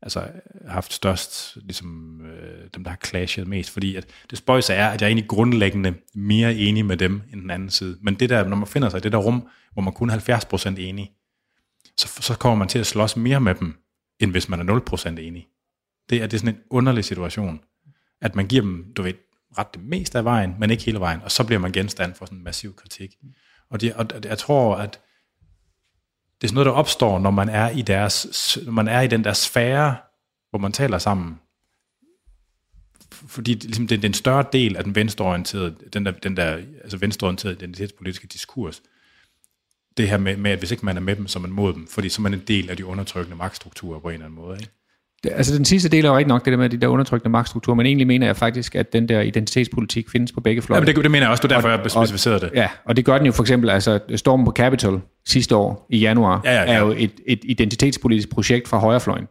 altså, 0.04 0.28
haft 0.68 0.94
størst, 0.94 1.58
ligesom 1.62 2.22
øh, 2.26 2.68
dem, 2.76 2.84
der 2.84 2.90
har 2.90 3.00
clashet 3.06 3.48
mest, 3.48 3.70
fordi 3.70 3.96
at 3.96 4.06
det 4.30 4.38
spøjse 4.38 4.74
er, 4.74 4.90
at 4.90 5.02
jeg 5.02 5.08
er 5.08 5.10
egentlig 5.10 5.30
grundlæggende 5.30 5.94
mere 6.16 6.56
enig 6.56 6.86
med 6.86 6.98
dem 6.98 7.22
end 7.34 7.42
den 7.42 7.50
anden 7.50 7.70
side. 7.70 7.98
Men 8.02 8.16
det 8.16 8.30
der, 8.30 8.48
når 8.48 8.56
man 8.56 8.68
finder 8.68 8.90
sig 8.90 8.98
i 8.98 9.02
det 9.02 9.12
der 9.12 9.18
rum, 9.18 9.48
hvor 9.74 9.82
man 9.82 9.94
kun 9.94 10.10
er 10.10 10.74
70% 10.76 10.80
enig, 10.80 11.12
så, 11.98 12.08
så 12.22 12.38
kommer 12.38 12.58
man 12.58 12.68
til 12.68 12.80
at 12.80 12.86
slås 12.86 13.16
mere 13.16 13.40
med 13.40 13.56
dem, 13.56 13.76
end 14.20 14.32
hvis 14.32 14.50
man 14.50 14.70
er 14.70 14.80
0% 14.94 15.20
enig. 15.20 15.48
Det 16.10 16.22
er, 16.22 16.28
det 16.28 16.34
er 16.34 16.40
sådan 16.40 16.56
en 16.56 16.62
underlig 16.70 17.06
situation, 17.06 17.60
at 18.22 18.36
man 18.36 18.48
giver 18.48 18.62
dem, 18.62 18.94
du 18.98 19.02
ved, 19.02 19.14
ret 19.58 19.74
det 19.74 19.84
meste 19.84 20.18
af 20.18 20.26
vejen, 20.26 20.56
men 20.60 20.70
ikke 20.70 20.84
hele 20.84 21.00
vejen, 21.00 21.22
og 21.22 21.32
så 21.32 21.44
bliver 21.44 21.60
man 21.60 21.72
genstand 21.72 22.14
for 22.14 22.26
sådan 22.26 22.38
en 22.38 22.44
massiv 22.44 22.76
kritik. 22.76 23.16
Og, 23.70 23.82
det, 23.82 23.94
og 23.94 24.08
jeg 24.24 24.38
tror, 24.38 24.76
at 24.76 25.00
det 26.44 26.48
er 26.48 26.50
sådan 26.50 26.56
noget, 26.56 26.66
der 26.66 26.72
opstår, 26.72 27.20
når 27.20 27.32
man 27.32 27.50
er 27.50 27.70
i, 27.70 27.82
deres, 27.82 28.58
når 28.64 28.72
man 28.72 28.88
er 28.88 29.02
i 29.02 29.08
den 29.08 29.24
der 29.24 29.34
sfære, 29.34 29.96
hvor 30.50 30.60
man 30.60 30.72
taler 30.72 30.98
sammen. 30.98 31.40
Fordi 33.12 33.54
ligesom, 33.54 33.88
det 33.88 34.04
er 34.04 34.08
en 34.08 34.14
større 34.14 34.46
del 34.54 34.78
af 34.78 34.84
den 34.84 34.96
venstreorienterede, 34.96 35.76
den 35.94 36.06
der, 36.06 36.12
den 36.12 36.38
der 36.38 36.56
altså 36.84 36.98
venstreorienterede 36.98 37.56
identitetspolitiske 37.56 38.28
diskurs, 38.28 38.82
det 39.98 40.10
her 40.10 40.18
med, 40.18 40.38
med, 40.38 40.52
at 40.52 40.60
hvis 40.60 40.72
ikke 40.72 40.86
man 40.86 40.98
er 40.98 41.02
med 41.02 41.16
dem, 41.16 41.28
så 41.28 41.40
er 41.40 41.42
man 41.42 41.52
mod 41.52 41.74
dem, 41.74 41.88
fordi 41.88 42.10
så 42.10 42.22
er 42.22 42.24
man 42.24 42.34
en 42.34 42.44
del 42.48 42.70
af 42.70 42.78
de 42.78 42.86
undertrykkende 42.86 43.38
magtstrukturer 43.38 44.00
på 44.00 44.10
en 44.10 44.14
eller 44.14 44.26
anden 44.26 44.40
måde. 44.40 44.58
Ikke? 44.60 44.72
Det, 45.24 45.32
altså 45.36 45.56
den 45.56 45.66
sidste 45.66 45.90
del 45.90 46.06
er 46.06 46.10
jo 46.10 46.18
ikke 46.18 46.30
nok 46.30 46.46
det 46.46 46.52
der 46.52 46.58
med 46.58 46.70
de 46.70 46.78
der 46.78 46.88
undertrykkende 46.88 47.32
magtstrukturer, 47.32 47.76
men 47.76 47.86
egentlig 47.86 48.08
mener 48.08 48.26
jeg 48.26 48.38
faktisk, 48.38 48.76
at 48.76 48.94
den 48.94 49.10
der 49.10 49.22
identitetspolitik 49.22 50.10
findes 50.10 50.32
på 50.32 50.42
begge 50.42 50.62
fløje. 50.62 50.82
Ja, 50.82 50.86
det, 50.86 50.96
det 50.96 51.12
mener 51.12 51.26
jeg 51.26 51.32
også, 51.32 51.42
det 51.42 51.52
er 51.52 51.56
derfor, 51.56 51.70
og, 51.70 51.80
jeg 51.84 51.92
specificerede 51.92 52.40
det. 52.40 52.52
Ja, 52.56 52.68
og 52.86 52.96
det 52.96 53.06
gør 53.06 53.18
den 53.18 53.26
jo 53.26 53.32
for 53.32 53.44
eksempel, 53.44 53.70
altså 53.70 54.00
stormen 54.16 54.46
på 54.46 54.52
Capitol 54.52 55.02
sidste 55.26 55.56
år 55.56 55.88
i 55.90 55.98
januar, 55.98 56.42
ja, 56.46 56.54
ja, 56.54 56.62
ja. 56.62 56.74
er 56.74 56.80
jo 56.80 56.94
et, 56.98 57.12
et 57.28 57.40
identitetspolitisk 57.44 58.30
projekt 58.30 58.68
fra 58.68 58.78
højrefløjen. 58.78 59.28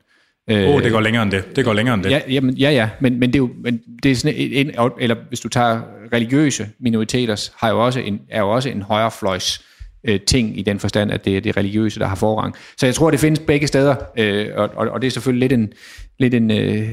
Åh, 0.50 0.56
oh, 0.56 0.82
det 0.82 0.92
går 0.92 1.00
længere 1.00 1.22
end 1.22 1.30
det. 1.30 1.56
Det 1.56 1.64
går 1.64 1.72
længere 1.72 1.94
end 1.94 2.02
det. 2.02 2.10
Ja, 2.10 2.20
jamen, 2.28 2.54
ja, 2.54 2.70
ja, 2.70 2.88
men, 3.00 3.18
men 3.18 3.28
det 3.28 3.34
er 3.34 3.38
jo 3.38 3.50
men 3.64 3.80
det 4.02 4.10
er 4.10 4.16
sådan 4.16 4.36
en, 4.36 4.66
en, 4.66 4.90
eller 4.98 5.16
hvis 5.28 5.40
du 5.40 5.48
tager 5.48 5.80
religiøse 6.12 6.68
minoriteters, 6.80 7.52
har 7.56 7.70
jo 7.70 7.84
også 7.84 8.00
en, 8.00 8.20
er 8.30 8.40
jo 8.40 8.50
også 8.50 8.68
en 8.68 8.82
højrefløjs 8.82 9.64
øh, 10.04 10.20
ting 10.20 10.58
i 10.58 10.62
den 10.62 10.78
forstand, 10.78 11.12
at 11.12 11.24
det 11.24 11.36
er 11.36 11.40
det 11.40 11.56
religiøse, 11.56 12.00
der 12.00 12.06
har 12.06 12.16
forrang. 12.16 12.54
Så 12.76 12.86
jeg 12.86 12.94
tror, 12.94 13.10
det 13.10 13.20
findes 13.20 13.40
begge 13.40 13.66
steder, 13.66 13.94
øh, 14.18 14.46
og, 14.54 14.70
og, 14.76 14.88
og 14.88 15.02
det 15.02 15.06
er 15.06 15.10
selvfølgelig 15.10 15.48
lidt 15.48 15.60
en, 15.60 15.72
lidt 16.18 16.34
en 16.34 16.50
øh, 16.50 16.88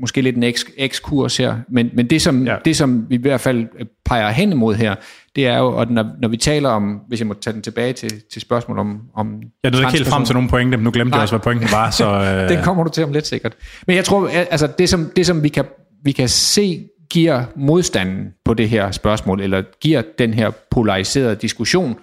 måske 0.00 0.22
lidt 0.22 0.36
en 0.36 0.44
ekskurs 0.76 1.36
her, 1.36 1.56
men, 1.68 1.90
men 1.92 2.10
det, 2.10 2.22
som, 2.22 2.46
ja. 2.46 2.56
det, 2.64 2.76
som 2.76 3.06
vi 3.08 3.14
i 3.14 3.18
hvert 3.18 3.40
fald 3.40 3.66
peger 4.04 4.30
hen 4.30 4.52
imod 4.52 4.74
her, 4.74 4.94
det 5.36 5.46
er 5.46 5.58
jo, 5.58 5.78
at 5.78 5.90
når, 5.90 6.06
når 6.22 6.28
vi 6.28 6.36
taler 6.36 6.68
om, 6.68 7.00
hvis 7.08 7.20
jeg 7.20 7.26
må 7.26 7.34
tage 7.34 7.54
den 7.54 7.62
tilbage 7.62 7.92
til, 7.92 8.22
til 8.32 8.40
spørgsmål 8.40 8.78
om... 8.78 9.00
om 9.14 9.42
jeg 9.62 9.70
nåede 9.70 9.82
ikke 9.82 9.92
helt 9.92 10.08
frem 10.08 10.24
til 10.24 10.34
nogle 10.34 10.48
pointe, 10.48 10.76
men 10.76 10.84
nu 10.84 10.90
glemte 10.90 11.14
jeg 11.14 11.22
også, 11.22 11.32
hvad 11.32 11.40
pointen 11.40 11.68
var. 11.72 11.90
Så, 11.90 12.06
øh... 12.42 12.48
den 12.48 12.64
kommer 12.64 12.84
du 12.84 12.90
til 12.90 13.04
om 13.04 13.12
lidt 13.12 13.26
sikkert. 13.26 13.56
Men 13.86 13.96
jeg 13.96 14.04
tror, 14.04 14.28
altså 14.28 14.68
det 14.78 14.88
som, 14.88 15.10
det, 15.16 15.26
som 15.26 15.42
vi, 15.42 15.48
kan, 15.48 15.64
vi 16.04 16.12
kan 16.12 16.28
se 16.28 16.86
giver 17.10 17.44
modstanden 17.56 18.34
på 18.44 18.54
det 18.54 18.68
her 18.68 18.90
spørgsmål, 18.90 19.40
eller 19.40 19.62
giver 19.80 20.02
den 20.18 20.34
her 20.34 20.50
polariserede 20.70 21.36
diskussion, 21.36 21.96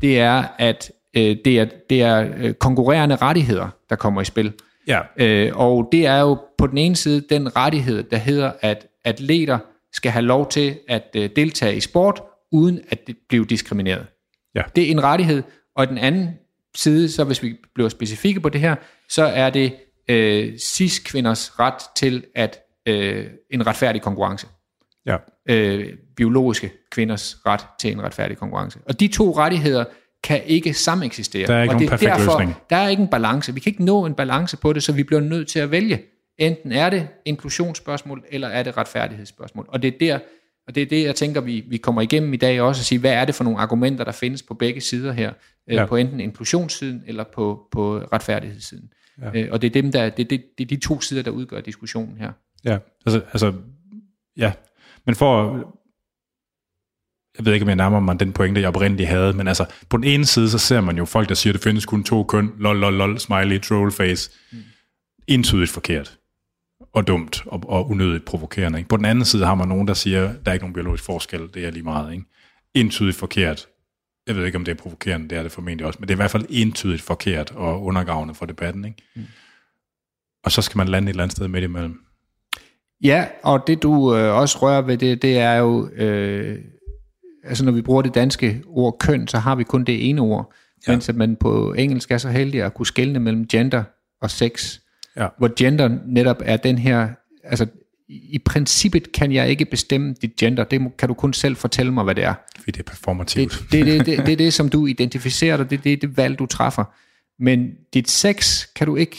det 0.00 0.20
er, 0.20 0.44
at 0.58 0.92
øh, 1.16 1.36
det 1.44 1.58
er, 1.58 1.66
det 1.90 2.02
er 2.02 2.32
øh, 2.36 2.54
konkurrerende 2.54 3.16
rettigheder, 3.16 3.68
der 3.90 3.96
kommer 3.96 4.20
i 4.20 4.24
spil. 4.24 4.52
Ja. 4.86 5.00
Øh, 5.16 5.52
og 5.54 5.88
det 5.92 6.06
er 6.06 6.20
jo 6.20 6.38
på 6.58 6.66
den 6.66 6.78
ene 6.78 6.96
side 6.96 7.20
den 7.30 7.56
rettighed, 7.56 8.02
der 8.02 8.16
hedder, 8.16 8.52
at 8.60 8.86
atleter 9.04 9.58
skal 9.92 10.10
have 10.10 10.22
lov 10.22 10.48
til 10.48 10.78
at 10.88 11.10
øh, 11.16 11.30
deltage 11.36 11.76
i 11.76 11.80
sport, 11.80 12.22
uden 12.52 12.80
at 12.88 13.06
det 13.06 13.16
bliver 13.28 13.44
diskrimineret. 13.44 14.06
Ja. 14.54 14.62
Det 14.76 14.86
er 14.86 14.90
en 14.90 15.02
rettighed, 15.02 15.42
og 15.76 15.88
den 15.88 15.98
anden 15.98 16.30
side, 16.74 17.10
så 17.10 17.24
hvis 17.24 17.42
vi 17.42 17.56
bliver 17.74 17.88
specifikke 17.88 18.40
på 18.40 18.48
det 18.48 18.60
her, 18.60 18.76
så 19.08 19.24
er 19.24 19.50
det 19.50 19.72
øh, 20.08 20.58
cis-kvinders 20.58 21.60
ret 21.60 21.82
til 21.96 22.24
at 22.34 22.58
øh, 22.86 23.26
en 23.50 23.66
retfærdig 23.66 24.02
konkurrence. 24.02 24.46
Ja. 25.06 25.16
Øh, 25.48 25.92
biologiske 26.16 26.72
kvinders 26.90 27.36
ret 27.46 27.60
til 27.80 27.92
en 27.92 28.02
retfærdig 28.02 28.36
konkurrence. 28.36 28.78
Og 28.88 29.00
de 29.00 29.08
to 29.08 29.36
rettigheder 29.38 29.84
kan 30.24 30.42
ikke 30.46 30.74
sameksistere. 30.74 31.46
Der 31.46 31.54
er 31.54 31.62
ikke 31.62 31.74
og 31.74 31.78
det 31.80 31.86
er 31.86 31.90
perfekt 31.90 32.10
derfor, 32.10 32.38
løsning. 32.38 32.56
Der 32.70 32.76
er 32.76 32.88
ikke 32.88 33.02
en 33.02 33.08
balance. 33.08 33.54
Vi 33.54 33.60
kan 33.60 33.70
ikke 33.70 33.84
nå 33.84 34.06
en 34.06 34.14
balance 34.14 34.56
på 34.56 34.72
det, 34.72 34.82
så 34.82 34.92
vi 34.92 35.02
bliver 35.02 35.20
nødt 35.20 35.48
til 35.48 35.58
at 35.58 35.70
vælge. 35.70 36.02
Enten 36.38 36.72
er 36.72 36.90
det 36.90 37.08
inklusionsspørgsmål, 37.24 38.24
eller 38.30 38.48
er 38.48 38.62
det 38.62 38.76
retfærdighedsspørgsmål. 38.76 39.66
Og 39.68 39.82
det 39.82 39.94
er 39.94 39.98
der, 40.00 40.18
og 40.68 40.74
det 40.74 40.82
er 40.82 40.86
det, 40.86 41.04
jeg 41.04 41.14
tænker, 41.14 41.40
vi, 41.40 41.64
vi 41.68 41.76
kommer 41.76 42.02
igennem 42.02 42.34
i 42.34 42.36
dag 42.36 42.60
også, 42.60 42.80
at 42.80 42.84
sige, 42.84 42.98
hvad 42.98 43.12
er 43.12 43.24
det 43.24 43.34
for 43.34 43.44
nogle 43.44 43.58
argumenter, 43.58 44.04
der 44.04 44.12
findes 44.12 44.42
på 44.42 44.54
begge 44.54 44.80
sider 44.80 45.12
her, 45.12 45.32
øh, 45.70 45.74
Ja. 45.74 45.86
på 45.86 45.96
enten 45.96 46.20
inklusionssiden 46.20 47.02
eller 47.06 47.24
på, 47.34 47.68
på 47.72 47.98
retfærdighedssiden. 47.98 48.88
Ja. 49.22 49.40
Øh, 49.40 49.48
og 49.52 49.62
det 49.62 49.68
er, 49.76 49.82
dem, 49.82 49.92
der, 49.92 50.08
det, 50.08 50.30
det, 50.30 50.44
det 50.58 50.64
er 50.64 50.68
de 50.68 50.76
to 50.76 51.00
sider, 51.00 51.22
der 51.22 51.30
udgør 51.30 51.60
diskussionen 51.60 52.16
her. 52.18 52.32
Ja, 52.64 52.78
altså, 53.06 53.20
altså 53.32 53.52
ja. 54.36 54.52
Men 55.06 55.14
for, 55.14 55.56
jeg 57.38 57.46
ved 57.46 57.52
ikke, 57.52 57.64
om 57.64 57.68
jeg 57.68 57.76
nærmer 57.76 58.00
mig 58.00 58.20
den 58.20 58.32
pointe, 58.32 58.60
jeg 58.60 58.68
oprindeligt 58.68 59.08
havde, 59.08 59.32
men 59.32 59.48
altså, 59.48 59.66
på 59.88 59.96
den 59.96 60.04
ene 60.04 60.24
side, 60.24 60.50
så 60.50 60.58
ser 60.58 60.80
man 60.80 60.96
jo 60.96 61.04
folk, 61.04 61.28
der 61.28 61.34
siger, 61.34 61.52
at 61.52 61.54
det 61.54 61.62
findes 61.62 61.86
kun 61.86 62.04
to 62.04 62.24
køn, 62.24 62.52
lol, 62.58 62.76
lol, 62.76 62.92
lol, 62.92 63.18
smiley, 63.18 63.60
troll 63.60 63.92
face. 63.92 64.30
Mm. 64.52 64.58
Entydigt 65.26 65.70
forkert. 65.70 66.18
Og 66.92 67.06
dumt, 67.06 67.42
og, 67.46 67.62
og 67.68 67.90
unødigt 67.90 68.24
provokerende. 68.24 68.78
Ikke? 68.78 68.88
På 68.88 68.96
den 68.96 69.04
anden 69.04 69.24
side 69.24 69.46
har 69.46 69.54
man 69.54 69.68
nogen, 69.68 69.88
der 69.88 69.94
siger, 69.94 70.32
der 70.32 70.50
er 70.50 70.52
ikke 70.52 70.62
nogen 70.62 70.74
biologisk 70.74 71.04
forskel, 71.04 71.40
det 71.54 71.64
er 71.64 71.70
lige 71.70 71.82
meget. 71.82 72.12
Ikke? 72.12 72.24
Entydigt 72.74 73.16
forkert. 73.16 73.66
Jeg 74.26 74.36
ved 74.36 74.46
ikke, 74.46 74.58
om 74.58 74.64
det 74.64 74.72
er 74.72 74.82
provokerende, 74.82 75.28
det 75.28 75.38
er 75.38 75.42
det 75.42 75.52
formentlig 75.52 75.86
også, 75.86 75.98
men 76.00 76.08
det 76.08 76.14
er 76.14 76.16
i 76.16 76.22
hvert 76.22 76.30
fald 76.30 76.46
entydigt 76.48 77.02
forkert 77.02 77.50
og 77.50 77.82
undergravende 77.82 78.34
for 78.34 78.46
debatten. 78.46 78.84
Ikke? 78.84 79.02
Mm. 79.16 79.26
Og 80.44 80.52
så 80.52 80.62
skal 80.62 80.78
man 80.78 80.88
lande 80.88 81.06
et 81.06 81.10
eller 81.10 81.22
andet 81.22 81.36
sted 81.36 81.48
midt 81.48 81.64
imellem. 81.64 82.03
Ja, 83.02 83.26
og 83.42 83.66
det 83.66 83.82
du 83.82 84.16
øh, 84.16 84.34
også 84.34 84.58
rører 84.58 84.82
ved, 84.82 84.96
det, 84.96 85.22
det 85.22 85.38
er 85.38 85.54
jo, 85.54 85.88
øh, 85.88 86.58
altså 87.44 87.64
når 87.64 87.72
vi 87.72 87.82
bruger 87.82 88.02
det 88.02 88.14
danske 88.14 88.62
ord 88.66 88.96
køn, 89.00 89.28
så 89.28 89.38
har 89.38 89.54
vi 89.54 89.64
kun 89.64 89.84
det 89.84 90.08
ene 90.08 90.20
ord, 90.20 90.52
ja. 90.86 90.92
Mens 90.92 91.08
at 91.08 91.16
man 91.16 91.36
på 91.36 91.72
engelsk 91.72 92.10
er 92.10 92.18
så 92.18 92.28
heldig 92.28 92.62
at 92.62 92.74
kunne 92.74 92.86
skelne 92.86 93.20
mellem 93.20 93.46
gender 93.48 93.84
og 94.22 94.30
sex, 94.30 94.78
Ja. 95.16 95.28
hvor 95.38 95.50
gender 95.56 95.98
netop 96.06 96.42
er 96.44 96.56
den 96.56 96.78
her, 96.78 97.08
altså 97.44 97.66
i 98.08 98.38
princippet 98.44 99.12
kan 99.12 99.32
jeg 99.32 99.48
ikke 99.48 99.64
bestemme 99.64 100.14
dit 100.22 100.36
gender, 100.36 100.64
det 100.64 100.80
kan 100.98 101.08
du 101.08 101.14
kun 101.14 101.32
selv 101.32 101.56
fortælle 101.56 101.92
mig, 101.92 102.04
hvad 102.04 102.14
det 102.14 102.24
er. 102.24 102.34
Fordi 102.58 102.70
det 102.70 102.78
er 102.80 102.90
performativt. 102.90 103.62
Det, 103.72 103.86
det, 103.86 103.86
det, 103.86 104.06
det, 104.06 104.26
det 104.26 104.32
er 104.32 104.36
det, 104.36 104.52
som 104.52 104.68
du 104.68 104.86
identificerer 104.86 105.56
dig, 105.56 105.70
det 105.70 105.78
er 105.78 105.82
det, 105.82 106.02
det 106.02 106.16
valg, 106.16 106.38
du 106.38 106.46
træffer. 106.46 106.84
Men 107.38 107.70
dit 107.94 108.10
sex 108.10 108.66
kan 108.76 108.86
du 108.86 108.96
ikke 108.96 109.16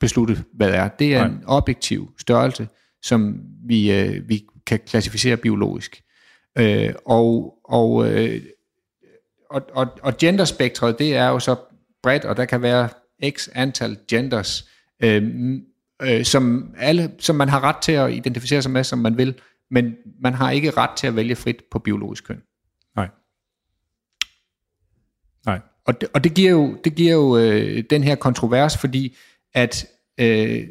beslutte, 0.00 0.44
hvad 0.54 0.68
det 0.68 0.76
er. 0.76 0.88
Det 0.88 1.14
er 1.14 1.18
Nej. 1.18 1.26
en 1.26 1.42
objektiv 1.46 2.10
størrelse, 2.20 2.68
som 3.02 3.40
vi, 3.66 3.92
øh, 3.92 4.28
vi 4.28 4.46
kan 4.66 4.80
klassificere 4.86 5.36
biologisk. 5.36 6.02
Øh, 6.58 6.94
og, 7.04 7.58
og, 7.64 8.12
øh, 8.12 8.42
og, 9.50 9.62
og, 9.72 9.86
og 10.02 10.16
genderspektret, 10.16 10.98
det 10.98 11.16
er 11.16 11.28
jo 11.28 11.38
så 11.38 11.56
bredt, 12.02 12.24
og 12.24 12.36
der 12.36 12.44
kan 12.44 12.62
være 12.62 12.88
x 13.30 13.48
antal 13.54 13.98
genders, 14.08 14.68
øh, 15.02 15.54
øh, 16.02 16.24
som, 16.24 16.74
alle, 16.78 17.12
som 17.18 17.36
man 17.36 17.48
har 17.48 17.60
ret 17.60 17.82
til 17.82 17.92
at 17.92 18.12
identificere 18.12 18.62
sig 18.62 18.72
med, 18.72 18.84
som 18.84 18.98
man 18.98 19.18
vil, 19.18 19.34
men 19.70 19.96
man 20.20 20.34
har 20.34 20.50
ikke 20.50 20.70
ret 20.70 20.96
til 20.96 21.06
at 21.06 21.16
vælge 21.16 21.36
frit 21.36 21.64
på 21.70 21.78
biologisk 21.78 22.24
køn. 22.24 22.42
Nej. 22.96 23.08
Nej. 25.46 25.60
Og 25.86 26.00
det, 26.00 26.08
og 26.14 26.24
det 26.24 26.34
giver 26.34 26.50
jo, 26.50 26.76
det 26.84 26.94
giver 26.94 27.12
jo 27.12 27.38
øh, 27.38 27.84
den 27.90 28.04
her 28.04 28.14
kontrovers, 28.14 28.78
fordi 28.78 29.16
at 29.54 29.86
øh, 30.20 30.68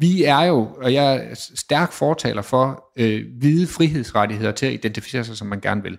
vi 0.00 0.24
er 0.24 0.40
jo, 0.40 0.68
og 0.82 0.94
jeg 0.94 1.14
er 1.14 1.48
stærk 1.54 1.92
fortaler 1.92 2.42
for 2.42 2.84
øh, 2.98 3.24
hvide 3.38 3.66
frihedsrettigheder 3.66 4.52
til 4.52 4.66
at 4.66 4.72
identificere 4.72 5.24
sig, 5.24 5.36
som 5.36 5.46
man 5.46 5.60
gerne 5.60 5.82
vil. 5.82 5.98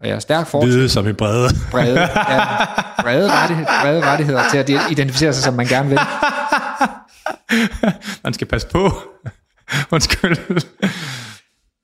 Og 0.00 0.08
jeg 0.08 0.14
er 0.14 0.18
stærk 0.18 0.46
fortaler 0.46 0.72
Hvide 0.72 0.88
som 0.88 1.08
i 1.08 1.12
brede. 1.12 1.48
brede, 1.70 2.00
ja, 2.00 2.64
brede, 3.02 3.32
rettighed, 3.32 3.66
brede 3.82 4.06
rettigheder 4.06 4.42
til 4.50 4.58
at 4.58 4.70
identificere 4.90 5.32
sig, 5.32 5.44
som 5.44 5.54
man 5.54 5.66
gerne 5.66 5.88
vil. 5.88 5.98
Man 8.24 8.34
skal 8.34 8.46
passe 8.46 8.68
på. 8.68 8.92
Undskyld. 9.90 10.36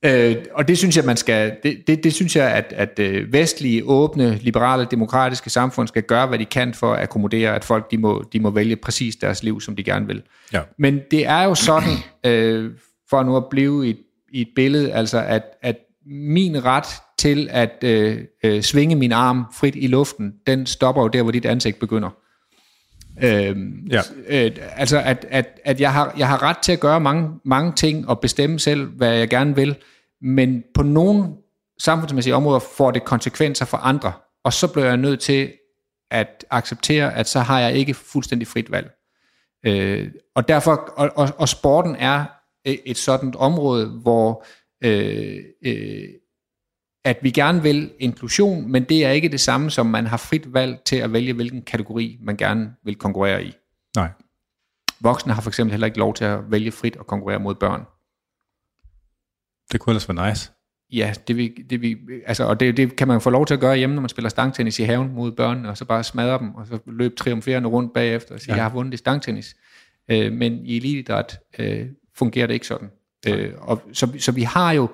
Øh, 0.04 0.36
og 0.52 0.68
det 0.68 0.78
synes 0.78 0.96
jeg, 0.96 1.04
man 1.04 1.16
skal, 1.16 1.56
det, 1.62 1.78
det, 1.86 2.04
det 2.04 2.12
synes 2.14 2.36
jeg, 2.36 2.50
at, 2.50 2.72
at 2.76 2.98
øh, 2.98 3.32
vestlige, 3.32 3.84
åbne, 3.84 4.34
liberale, 4.42 4.86
demokratiske 4.90 5.50
samfund 5.50 5.88
skal 5.88 6.02
gøre, 6.02 6.26
hvad 6.26 6.38
de 6.38 6.44
kan 6.44 6.74
for 6.74 6.92
at 6.94 7.02
akkommodere, 7.02 7.54
at 7.54 7.64
folk 7.64 7.90
de 7.90 7.98
må, 7.98 8.24
de 8.32 8.40
må 8.40 8.50
vælge 8.50 8.76
præcis 8.76 9.16
deres 9.16 9.42
liv, 9.42 9.60
som 9.60 9.76
de 9.76 9.82
gerne 9.84 10.06
vil. 10.06 10.22
Ja. 10.52 10.60
Men 10.78 11.00
det 11.10 11.26
er 11.26 11.42
jo 11.42 11.54
sådan, 11.54 11.88
øh, 12.26 12.70
for 13.10 13.22
nu 13.22 13.36
at 13.36 13.44
blive 13.50 13.86
i, 13.86 13.90
et- 13.90 13.98
i 14.32 14.40
et 14.40 14.48
billede, 14.56 14.92
altså 14.92 15.18
at, 15.26 15.42
at 15.62 15.76
min 16.06 16.64
ret 16.64 16.86
til 17.18 17.48
at 17.50 17.84
øh, 17.84 18.18
øh, 18.44 18.62
svinge 18.62 18.96
min 18.96 19.12
arm 19.12 19.44
frit 19.58 19.74
i 19.76 19.86
luften, 19.86 20.32
den 20.46 20.66
stopper 20.66 21.02
jo 21.02 21.08
der, 21.08 21.22
hvor 21.22 21.32
dit 21.32 21.46
ansigt 21.46 21.78
begynder. 21.78 22.10
Øhm, 23.22 23.86
Ja. 23.90 24.00
øh, 24.28 24.50
altså 24.76 25.00
at, 25.04 25.26
at, 25.30 25.46
at 25.64 25.80
jeg, 25.80 25.92
har, 25.92 26.14
jeg 26.18 26.28
har 26.28 26.42
ret 26.42 26.58
til 26.58 26.72
at 26.72 26.80
gøre 26.80 27.00
mange, 27.00 27.28
mange 27.44 27.72
ting 27.76 28.08
og 28.08 28.20
bestemme 28.20 28.58
selv, 28.58 28.86
hvad 28.86 29.12
jeg 29.16 29.28
gerne 29.28 29.54
vil, 29.56 29.76
men 30.24 30.64
på 30.74 30.82
nogle 30.82 31.36
samfundsmæssige 31.78 32.34
områder 32.34 32.58
får 32.58 32.90
det 32.90 33.04
konsekvenser 33.04 33.64
for 33.64 33.76
andre, 33.76 34.12
og 34.44 34.52
så 34.52 34.72
bliver 34.72 34.86
jeg 34.86 34.96
nødt 34.96 35.20
til 35.20 35.52
at 36.10 36.44
acceptere, 36.50 37.14
at 37.14 37.28
så 37.28 37.40
har 37.40 37.60
jeg 37.60 37.74
ikke 37.74 37.94
fuldstændig 37.94 38.48
frit 38.48 38.70
valg. 38.70 38.90
Øh, 39.66 40.10
og 40.34 40.48
derfor, 40.48 40.92
og, 40.96 41.10
og, 41.16 41.28
og 41.38 41.48
sporten 41.48 41.96
er 41.96 42.24
et 42.64 42.80
et 42.84 42.98
sådan 42.98 43.34
område, 43.36 43.86
hvor 43.86 44.44
øh, 44.84 45.44
øh, 45.66 46.08
at 47.04 47.18
vi 47.22 47.30
gerne 47.30 47.62
vil 47.62 47.92
inklusion, 47.98 48.72
men 48.72 48.84
det 48.84 49.04
er 49.04 49.10
ikke 49.10 49.28
det 49.28 49.40
samme 49.40 49.70
som 49.70 49.86
man 49.86 50.06
har 50.06 50.16
frit 50.16 50.54
valg 50.54 50.80
til 50.84 50.96
at 50.96 51.12
vælge, 51.12 51.32
hvilken 51.32 51.62
kategori 51.62 52.18
man 52.22 52.36
gerne 52.36 52.74
vil 52.84 52.94
konkurrere 52.94 53.44
i. 53.44 53.52
Nej. 53.96 54.08
Voksne 55.00 55.32
har 55.32 55.42
for 55.42 55.50
eksempel 55.50 55.70
heller 55.70 55.86
ikke 55.86 55.98
lov 55.98 56.14
til 56.14 56.24
at 56.24 56.50
vælge 56.50 56.72
frit 56.72 56.96
og 56.96 57.06
konkurrere 57.06 57.38
mod 57.38 57.54
børn. 57.54 57.82
Det 59.72 59.80
kunne 59.80 59.90
ellers 59.90 60.08
være 60.08 60.28
nice. 60.30 60.50
Ja, 60.92 61.14
det, 61.28 61.36
vi, 61.36 61.48
det, 61.70 61.80
vi, 61.80 61.96
altså, 62.26 62.44
og 62.44 62.60
det, 62.60 62.76
det 62.76 62.96
kan 62.96 63.08
man 63.08 63.20
få 63.20 63.30
lov 63.30 63.46
til 63.46 63.54
at 63.54 63.60
gøre 63.60 63.76
hjemme, 63.76 63.94
når 63.94 64.02
man 64.02 64.08
spiller 64.08 64.28
stangtennis 64.28 64.78
i 64.78 64.82
haven 64.82 65.14
mod 65.14 65.32
børn, 65.32 65.66
og 65.66 65.76
så 65.76 65.84
bare 65.84 66.04
smadre 66.04 66.38
dem, 66.38 66.54
og 66.54 66.66
så 66.66 66.78
løbe 66.86 67.14
triumferende 67.14 67.68
rundt 67.68 67.92
bagefter 67.94 68.34
og 68.34 68.40
sige, 68.40 68.52
Ja. 68.52 68.54
ja. 68.56 68.62
jeg 68.62 68.70
har 68.70 68.76
vundet 68.76 68.94
i 68.94 68.96
stangtennis. 68.96 69.56
Øh, 70.10 70.32
men 70.32 70.66
i 70.66 70.76
eliteidræt 70.76 71.38
øh, 71.58 71.86
fungerer 72.14 72.46
det 72.46 72.54
ikke 72.54 72.66
sådan. 72.66 72.90
Øh, 73.28 73.52
og, 73.58 73.82
så, 73.92 74.12
så 74.18 74.32
vi 74.32 74.42
har 74.42 74.72
jo 74.72 74.88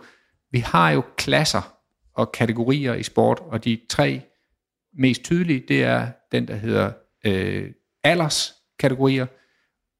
vi 0.52 0.58
har 0.58 0.90
jo 0.90 1.02
klasser 1.16 1.74
og 2.14 2.32
kategorier 2.32 2.94
i 2.94 3.02
sport, 3.02 3.40
og 3.42 3.64
de 3.64 3.80
tre 3.88 4.20
mest 4.98 5.22
tydelige, 5.22 5.62
det 5.68 5.84
er 5.84 6.06
den, 6.32 6.48
der 6.48 6.54
hedder 6.54 6.92
øh, 7.26 7.70
alderskategorier, 8.04 9.26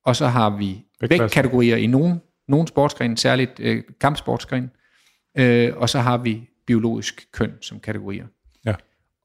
og 0.04 0.16
så 0.16 0.26
har 0.26 0.50
vi 0.50 0.84
vægtkategorier 1.00 1.76
i 1.76 1.86
nogle, 1.86 2.20
nogle 2.50 2.68
sportsgrene, 2.68 3.16
særligt 3.16 3.60
øh, 3.60 3.82
kampsportsgrene, 4.00 4.70
øh, 5.38 5.76
og 5.76 5.88
så 5.88 5.98
har 5.98 6.18
vi 6.18 6.48
biologisk 6.66 7.28
køn 7.32 7.52
som 7.60 7.80
kategorier. 7.80 8.26
Ja. 8.64 8.74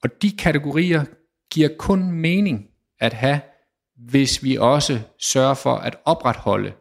Og 0.04 0.22
de 0.22 0.32
kategorier 0.32 1.06
giver 1.52 1.70
kun 1.80 2.12
mening 2.12 2.70
at 3.00 3.14
have, 3.14 3.40
hvis 3.98 4.44
vi 4.44 4.58
også 4.58 5.00
sørger 5.20 5.54
for 5.54 5.76
at 5.76 5.96
opretholde 6.06 6.74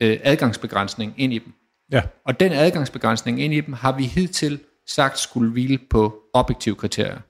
øh, 0.00 0.20
adgangsbegrænsning 0.22 1.14
ind 1.16 1.32
i 1.32 1.38
dem. 1.38 1.52
Ja. 1.92 2.02
Og 2.24 2.40
den 2.40 2.52
adgangsbegrænsning 2.52 3.40
ind 3.40 3.54
i 3.54 3.60
dem 3.60 3.74
har 3.74 3.96
vi 3.96 4.04
hidtil 4.04 4.60
sagt 4.86 5.18
skulle 5.18 5.52
hvile 5.52 5.78
på 5.90 6.22
objektive 6.32 6.74
kriterier. 6.74 7.20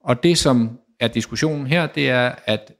Og 0.00 0.22
det, 0.22 0.38
som 0.38 0.78
er 1.00 1.08
diskussionen 1.08 1.66
her, 1.66 1.86
det 1.86 2.10
er, 2.10 2.34
at 2.46 2.72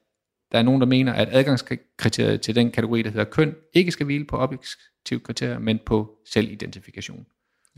der 0.53 0.59
er 0.59 0.63
nogen, 0.63 0.81
der 0.81 0.87
mener, 0.87 1.13
at 1.13 1.29
adgangskriteriet 1.31 2.41
til 2.41 2.55
den 2.55 2.71
kategori, 2.71 3.03
der 3.03 3.11
hedder 3.11 3.25
køn, 3.25 3.55
ikke 3.75 3.91
skal 3.91 4.07
hvile 4.07 4.25
på 4.25 4.37
objektive 4.37 5.21
kriterier, 5.21 5.59
men 5.59 5.79
på 5.87 6.19
selvidentifikation. 6.27 7.27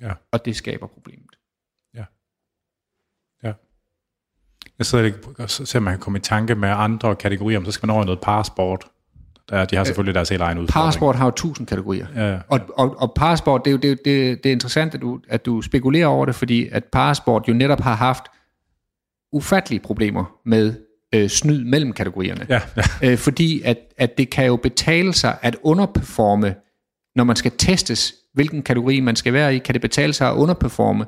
Ja. 0.01 0.13
Og 0.33 0.45
det 0.45 0.57
skaber 0.57 0.87
problemet. 0.87 1.39
Ja. 1.95 2.05
Ja. 3.43 3.53
Jeg 4.79 4.87
sidder 4.87 5.05
ikke 5.05 5.19
og 5.39 5.51
ser, 5.51 5.79
om 5.79 5.83
man 5.83 5.93
kan 5.93 6.01
komme 6.01 6.19
i 6.19 6.23
tanke 6.23 6.55
med 6.55 6.69
andre 6.69 7.17
kategorier, 7.17 7.59
om 7.59 7.65
så 7.65 7.73
skal 7.73 7.87
man 7.87 7.95
over 7.95 8.03
i 8.03 8.07
noget 8.07 8.21
parasport. 8.21 8.85
Der, 9.49 9.65
de 9.65 9.77
har 9.77 9.85
selvfølgelig 9.85 10.15
deres 10.15 10.29
helt 10.29 10.43
egen 10.43 10.59
udfordring. 10.59 10.73
Parasport 10.73 11.17
har 11.17 11.25
jo 11.25 11.31
tusind 11.31 11.67
kategorier. 11.67 12.07
Ja, 12.15 12.33
ja. 12.33 12.41
Og, 12.49 12.61
og, 12.77 12.97
og 12.99 13.13
parasport, 13.15 13.65
det 13.65 13.71
er 13.71 13.73
jo 13.73 13.79
det, 13.79 14.05
det, 14.05 14.45
det 14.45 14.51
er 14.51 14.53
interessant, 14.53 14.95
at 14.95 15.01
du, 15.01 15.21
at 15.29 15.47
du 15.47 15.63
spekulerer 15.63 16.07
over 16.07 16.27
det, 16.27 16.35
fordi 16.35 16.69
at 16.69 16.85
parasport 16.85 17.49
jo 17.49 17.53
netop 17.53 17.81
har 17.81 17.95
haft 17.95 18.25
ufattelige 19.33 19.81
problemer 19.81 20.39
med 20.45 20.75
øh, 21.15 21.29
snyd 21.29 21.65
mellem 21.65 21.93
kategorierne. 21.93 22.47
Ja, 22.49 22.61
ja. 22.77 23.11
Øh, 23.11 23.19
fordi 23.19 23.63
at, 23.63 23.79
at 23.97 24.19
det 24.19 24.31
kan 24.31 24.47
jo 24.47 24.57
betale 24.57 25.13
sig 25.13 25.39
at 25.43 25.57
underperforme, 25.63 26.55
når 27.17 27.25
man 27.25 27.37
skal 27.37 27.53
testes, 27.59 28.15
hvilken 28.35 28.63
kategori 28.63 29.01
man 29.01 29.17
skal 29.17 29.33
være 29.33 29.55
i, 29.55 29.59
kan 29.59 29.73
det 29.73 29.83
betale 29.83 30.13
sig 30.13 30.29
at 30.29 30.35
underperforme, 30.35 31.07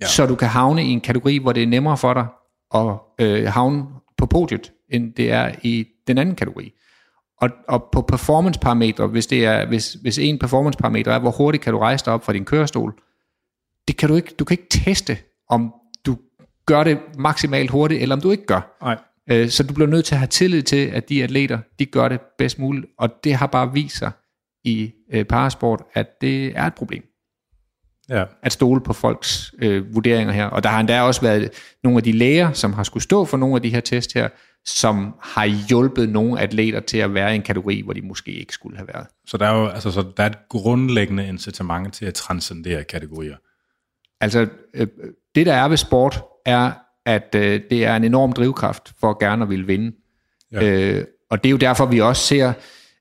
ja. 0.00 0.06
så 0.06 0.26
du 0.26 0.34
kan 0.34 0.48
havne 0.48 0.84
i 0.84 0.88
en 0.88 1.00
kategori, 1.00 1.38
hvor 1.38 1.52
det 1.52 1.62
er 1.62 1.66
nemmere 1.66 1.96
for 1.96 2.14
dig 2.14 2.26
at 2.74 3.26
øh, 3.26 3.46
havne 3.46 3.84
på 4.18 4.26
podiet, 4.26 4.72
end 4.90 5.12
det 5.14 5.32
er 5.32 5.54
i 5.62 5.86
den 6.06 6.18
anden 6.18 6.34
kategori. 6.34 6.72
Og, 7.40 7.50
og 7.68 7.88
på 7.92 8.02
performance 8.02 8.60
parametre, 8.60 9.06
hvis, 9.06 9.26
det 9.26 9.44
er, 9.44 9.66
hvis, 9.66 9.92
hvis 9.92 10.18
en 10.18 10.38
performance 10.38 10.78
parameter 10.78 11.12
er, 11.12 11.18
hvor 11.18 11.30
hurtigt 11.30 11.64
kan 11.64 11.72
du 11.72 11.78
rejse 11.78 12.04
dig 12.04 12.12
op 12.12 12.24
fra 12.24 12.32
din 12.32 12.44
kørestol, 12.44 12.94
det 13.88 13.96
kan 13.96 14.08
du 14.08 14.14
ikke, 14.14 14.34
du 14.38 14.44
kan 14.44 14.54
ikke 14.54 14.68
teste, 14.70 15.18
om 15.48 15.74
du 16.06 16.16
gør 16.66 16.84
det 16.84 16.98
maksimalt 17.18 17.70
hurtigt, 17.70 18.02
eller 18.02 18.16
om 18.16 18.20
du 18.20 18.30
ikke 18.30 18.46
gør. 18.46 18.76
Nej. 18.82 18.98
Øh, 19.30 19.48
Så 19.48 19.62
du 19.62 19.74
bliver 19.74 19.88
nødt 19.88 20.04
til 20.04 20.14
at 20.14 20.18
have 20.18 20.28
tillid 20.28 20.62
til, 20.62 20.86
at 20.86 21.08
de 21.08 21.22
atleter, 21.22 21.58
de 21.78 21.86
gør 21.86 22.08
det 22.08 22.20
bedst 22.38 22.58
muligt, 22.58 22.86
og 22.98 23.10
det 23.24 23.34
har 23.34 23.46
bare 23.46 23.72
vist 23.72 23.98
sig 23.98 24.10
i 24.64 24.92
øh, 25.12 25.24
parasport, 25.24 25.82
at 25.94 26.20
det 26.20 26.46
er 26.58 26.64
et 26.66 26.74
problem 26.74 27.02
Ja. 28.08 28.24
at 28.42 28.52
stole 28.52 28.80
på 28.80 28.92
folks 28.92 29.54
øh, 29.58 29.94
vurderinger 29.94 30.32
her. 30.32 30.46
Og 30.46 30.62
der 30.62 30.68
har 30.68 30.80
endda 30.80 31.02
også 31.02 31.20
været 31.20 31.50
nogle 31.84 31.96
af 31.96 32.02
de 32.02 32.12
læger, 32.12 32.52
som 32.52 32.72
har 32.72 32.82
skulle 32.82 33.02
stå 33.02 33.24
for 33.24 33.36
nogle 33.36 33.56
af 33.56 33.62
de 33.62 33.70
her 33.70 33.80
test 33.80 34.14
her, 34.14 34.28
som 34.66 35.14
har 35.20 35.46
hjulpet 35.68 36.08
nogle 36.08 36.40
atleter 36.40 36.80
til 36.80 36.98
at 36.98 37.14
være 37.14 37.32
i 37.32 37.34
en 37.34 37.42
kategori, 37.42 37.80
hvor 37.80 37.92
de 37.92 38.02
måske 38.02 38.32
ikke 38.32 38.52
skulle 38.52 38.76
have 38.76 38.88
været. 38.94 39.06
Så 39.26 39.36
der 39.36 39.46
er 39.46 39.60
jo 39.60 39.66
altså, 39.68 39.90
så 39.90 40.04
der 40.16 40.22
er 40.22 40.26
et 40.26 40.48
grundlæggende 40.48 41.28
incitament 41.28 41.94
til 41.94 42.04
at 42.06 42.14
transcendere 42.14 42.84
kategorier. 42.84 43.36
Altså, 44.20 44.48
øh, 44.74 44.86
det 45.34 45.46
der 45.46 45.54
er 45.54 45.68
ved 45.68 45.76
sport, 45.76 46.22
er, 46.46 46.72
at 47.06 47.34
øh, 47.36 47.60
det 47.70 47.84
er 47.84 47.96
en 47.96 48.04
enorm 48.04 48.32
drivkraft 48.32 48.92
for 49.00 49.18
gerne 49.18 49.42
at 49.42 49.50
ville 49.50 49.66
vinde. 49.66 49.96
Ja. 50.52 50.64
Øh, 50.64 51.04
og 51.30 51.44
det 51.44 51.48
er 51.48 51.50
jo 51.50 51.56
derfor, 51.56 51.86
vi 51.86 52.00
også 52.00 52.22
ser 52.22 52.52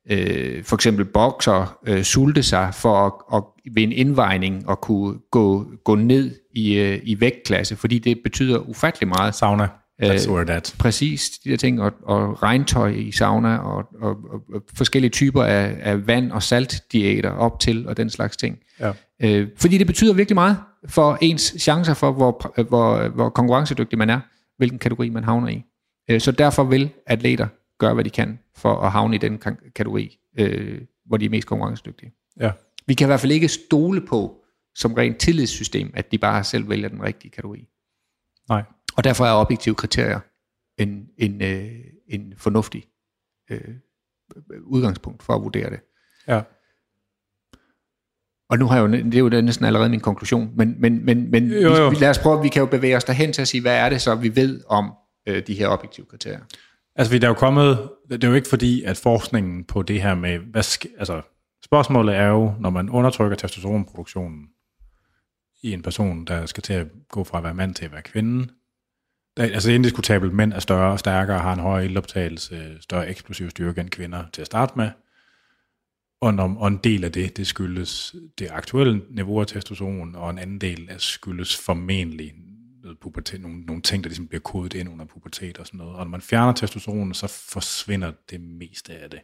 øh, 0.10 0.64
for 0.64 0.76
eksempel 0.76 1.06
bokser 1.06 1.78
øh, 1.88 2.04
sulte 2.04 2.44
sig 2.44 2.74
for 2.74 3.06
at, 3.06 3.38
at 3.38 3.44
ved 3.76 3.84
en 3.84 3.92
indvejning 3.92 4.70
og 4.70 4.82
kunne 4.82 5.20
gå, 5.32 5.66
gå 5.84 5.96
ned 5.96 6.32
i, 6.52 6.74
øh, 6.74 7.00
i 7.04 7.20
vægtklasse, 7.20 7.76
fordi 7.76 8.00
det 8.00 8.20
betyder 8.24 8.60
ufattelig 8.60 9.08
meget. 9.08 9.36
Sauna, 9.36 9.68
that's 10.02 10.30
Øh, 10.30 10.34
where 10.34 10.46
that. 10.46 10.76
Præcis, 10.80 11.30
de 11.30 11.50
der 11.50 11.58
ting, 11.58 11.82
og, 11.82 11.94
og 12.04 12.44
regntøj 12.44 12.90
i 12.90 13.12
sauna, 13.12 13.58
og, 13.58 13.86
og, 14.02 14.18
og, 14.30 14.42
og 14.54 14.62
forskellige 14.76 15.12
typer 15.12 15.44
af, 15.44 15.78
af 15.82 16.08
vand- 16.08 16.32
og 16.32 16.44
saltdiæter 16.44 17.30
op 17.30 17.60
til, 17.60 17.88
og 17.88 17.98
den 17.98 18.10
slags 18.10 18.38
ting. 18.38 18.60
Ja. 18.80 18.92
Øh, 19.24 19.48
fordi 19.58 19.78
det 19.78 19.88
betyder 19.88 20.14
virkelig 20.14 20.36
meget 20.36 20.58
for 20.88 21.18
ens 21.22 21.56
chancer 21.60 21.94
for, 21.94 22.12
hvor, 22.12 22.64
hvor, 22.64 23.08
hvor 23.08 23.30
konkurrencedygtig 23.30 23.98
man 23.98 24.10
er, 24.10 24.20
hvilken 24.58 24.80
kategori 24.80 25.10
man 25.10 25.24
havner 25.24 25.48
i. 25.48 25.64
Øh, 26.10 26.22
så 26.22 26.32
derfor 26.32 26.64
vil 26.64 26.90
atleter 27.06 27.48
gøre, 27.80 27.94
hvad 27.94 28.04
de 28.04 28.10
kan 28.10 28.40
for 28.56 28.76
at 28.76 28.92
havne 28.92 29.16
i 29.16 29.20
den 29.20 29.42
kategori, 29.76 30.18
øh, 30.40 30.82
hvor 31.06 31.18
de 31.18 31.26
er 31.26 31.30
mest 31.30 31.48
konkurrencedygtige. 31.48 32.12
Ja. 32.40 32.52
Vi 32.88 32.94
kan 32.94 33.06
i 33.06 33.08
hvert 33.08 33.20
fald 33.20 33.32
ikke 33.32 33.48
stole 33.48 34.02
på, 34.02 34.40
som 34.76 34.94
rent 34.94 35.18
tillidssystem, 35.18 35.92
at 35.94 36.12
de 36.12 36.18
bare 36.18 36.44
selv 36.44 36.70
vælger 36.70 36.90
den 36.90 37.04
rigtige 37.04 37.32
kategori. 37.32 37.68
Nej. 38.50 38.64
Og 38.98 39.04
derfor 39.04 39.26
er 39.26 39.34
objektive 39.34 39.76
kriterier 39.76 40.20
en, 40.78 41.08
en, 41.18 41.42
øh, 41.42 41.72
en 42.08 42.34
fornuftig 42.38 42.84
øh, 43.52 43.76
udgangspunkt 44.62 45.24
for 45.24 45.34
at 45.34 45.42
vurdere 45.42 45.70
det. 45.70 45.80
Ja. 46.28 46.42
Og 48.50 48.60
nu 48.60 48.66
har 48.68 48.76
jeg 48.76 48.82
jo, 48.82 48.92
det 48.92 49.16
er 49.16 49.20
jo 49.20 49.42
næsten 49.42 49.66
allerede 49.66 49.90
min 49.90 50.00
konklusion, 50.00 50.52
men, 50.56 50.76
men, 50.80 51.06
men, 51.06 51.32
men 51.32 51.52
Jo, 51.52 51.76
jo. 51.76 51.90
Vi, 51.90 51.96
vi, 51.96 52.02
lad 52.02 52.10
os 52.10 52.20
prøve, 52.20 52.42
vi 52.42 52.50
kan 52.50 52.60
jo 52.60 52.66
bevæge 52.66 52.98
os 52.98 53.04
derhen 53.04 53.34
til 53.34 53.42
at 53.42 53.48
sige, 53.48 53.62
hvad 53.62 53.78
er 53.78 53.90
det 53.90 54.02
så, 54.02 54.16
vi 54.16 54.36
ved 54.36 54.64
om 54.68 54.94
øh, 55.28 55.48
de 55.48 55.54
her 55.54 55.68
objektive 55.68 56.06
kriterier. 56.06 56.42
Altså, 56.96 57.18
der 57.18 57.24
er 57.24 57.30
jo 57.30 57.34
kommet, 57.34 57.90
det 58.10 58.24
er 58.24 58.28
jo 58.28 58.34
ikke 58.34 58.48
fordi, 58.48 58.84
at 58.84 58.98
forskningen 58.98 59.64
på 59.64 59.82
det 59.82 60.02
her 60.02 60.16
med, 60.16 60.40
hvad 60.40 60.64
sk- 60.64 60.96
altså, 60.98 61.22
spørgsmålet 61.66 62.16
er 62.16 62.28
jo, 62.28 62.54
når 62.60 62.70
man 62.70 62.90
undertrykker 62.90 63.38
testosteronproduktionen 63.38 64.48
i 65.62 65.74
en 65.74 65.82
person, 65.82 66.26
der 66.26 66.46
skal 66.46 66.64
til 66.64 66.74
at 66.74 66.88
gå 67.10 67.24
fra 67.24 67.38
at 67.38 67.44
være 67.44 67.54
mand 67.54 67.76
til 67.76 67.86
at 67.86 67.92
være 67.92 68.02
kvinde, 68.02 68.48
altså 69.38 69.68
det 69.68 69.74
er 69.74 69.76
indiskutabelt, 69.76 70.34
mænd 70.34 70.54
er 70.54 70.60
større 70.60 70.92
og 70.92 71.00
stærkere, 71.00 71.40
har 71.40 71.54
en 71.54 71.60
højere 71.60 71.86
ildoptagelse, 71.86 72.78
større 72.82 73.10
eksplosiv 73.10 73.50
styrke 73.50 73.82
end 73.82 73.90
kvinder 73.90 74.24
til 74.34 74.42
at 74.42 74.48
starte 74.48 74.74
med, 74.76 74.90
og, 76.24 76.34
når, 76.34 76.56
og 76.58 76.68
en 76.68 76.78
del 76.78 77.04
af 77.04 77.12
det, 77.12 77.38
det 77.38 77.48
skyldes 77.48 78.16
det 78.40 78.48
aktuelle 78.52 79.02
niveau 79.10 79.42
af 79.42 79.48
testosteron, 79.48 80.16
og 80.16 80.30
en 80.30 80.40
anden 80.40 80.62
del 80.62 80.88
af 80.90 81.02
skyldes 81.02 81.58
formentlig 81.58 82.34
noget 82.84 83.00
pubertet, 83.00 83.42
nogle, 83.42 83.62
nogle 83.62 83.82
ting, 83.82 84.04
der 84.04 84.10
ligesom 84.10 84.28
bliver 84.28 84.42
kodet 84.42 84.74
ind 84.74 84.90
under 84.90 85.06
pubertet 85.06 85.58
og 85.58 85.68
sådan 85.68 85.78
noget. 85.78 85.96
Og 85.96 86.06
når 86.06 86.10
man 86.10 86.22
fjerner 86.22 86.54
testosteron, 86.54 87.14
så 87.14 87.28
forsvinder 87.28 88.12
det 88.30 88.42
meste 88.42 88.94
af 88.94 89.10
det. 89.10 89.20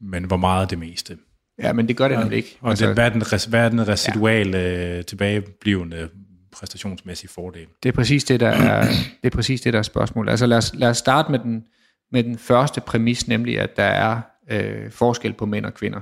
Men 0.00 0.24
hvor 0.24 0.36
meget 0.36 0.70
det 0.70 0.78
meste? 0.78 1.18
Ja, 1.58 1.72
men 1.72 1.88
det 1.88 1.96
gør 1.96 2.08
det 2.08 2.18
nemlig 2.18 2.36
ikke. 2.36 2.58
Og 2.60 2.70
altså, 2.70 2.86
det, 2.86 2.94
hvad, 2.94 3.06
er 3.06 3.08
den, 3.08 3.22
hvad 3.48 3.64
er 3.64 3.68
den 3.68 3.88
residuale 3.88 4.58
ja. 4.58 5.02
tilbageblivende 5.02 6.08
præstationsmæssige 6.54 7.30
fordel? 7.30 7.66
Det 7.82 7.88
er 7.88 7.92
præcis 7.92 8.24
det, 8.24 8.40
der 8.40 8.48
er, 8.48 8.86
det 9.22 9.32
er 9.32 9.36
præcis 9.36 9.60
det, 9.60 9.72
der 9.72 9.78
er 9.78 9.82
spørgsmålet. 9.82 10.30
Altså 10.30 10.46
lad 10.46 10.58
os, 10.58 10.74
lad 10.74 10.88
os 10.88 10.96
starte 10.96 11.30
med 11.30 11.38
den, 11.38 11.64
med 12.12 12.24
den 12.24 12.38
første 12.38 12.80
præmis, 12.80 13.28
nemlig 13.28 13.60
at 13.60 13.76
der 13.76 13.82
er 13.82 14.20
øh, 14.50 14.90
forskel 14.90 15.32
på 15.32 15.46
mænd 15.46 15.66
og 15.66 15.74
kvinder. 15.74 16.00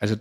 Altså, 0.00 0.18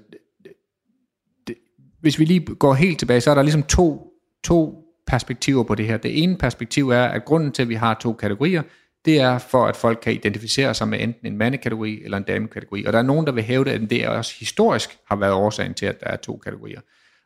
det, 1.47 1.55
hvis 2.01 2.19
vi 2.19 2.25
lige 2.25 2.39
går 2.39 2.73
helt 2.73 2.99
tilbage, 2.99 3.21
så 3.21 3.31
er 3.31 3.35
der 3.35 3.41
ligesom 3.41 3.63
to, 3.63 4.13
to 4.43 4.85
perspektiver 5.07 5.63
på 5.63 5.75
det 5.75 5.85
her. 5.85 5.97
Det 5.97 6.23
ene 6.23 6.37
perspektiv 6.37 6.89
er, 6.89 7.03
at 7.03 7.25
grunden 7.25 7.51
til, 7.51 7.61
at 7.61 7.69
vi 7.69 7.75
har 7.75 7.93
to 7.93 8.13
kategorier, 8.13 8.63
det 9.05 9.21
er 9.21 9.37
for, 9.37 9.65
at 9.65 9.75
folk 9.75 9.99
kan 10.01 10.13
identificere 10.13 10.73
sig 10.73 10.87
med 10.87 11.01
enten 11.01 11.27
en 11.27 11.37
mandekategori 11.37 12.03
eller 12.03 12.17
en 12.17 12.23
damekategori. 12.23 12.85
Og 12.85 12.93
der 12.93 12.99
er 12.99 13.03
nogen, 13.03 13.25
der 13.25 13.31
vil 13.31 13.43
hævde, 13.43 13.71
at 13.71 13.89
det 13.89 14.07
også 14.07 14.35
historisk 14.39 14.97
har 15.07 15.15
været 15.15 15.33
årsagen 15.33 15.73
til, 15.73 15.85
at 15.85 16.01
der 16.01 16.07
er 16.07 16.15
to 16.15 16.37
kategorier. 16.37 16.81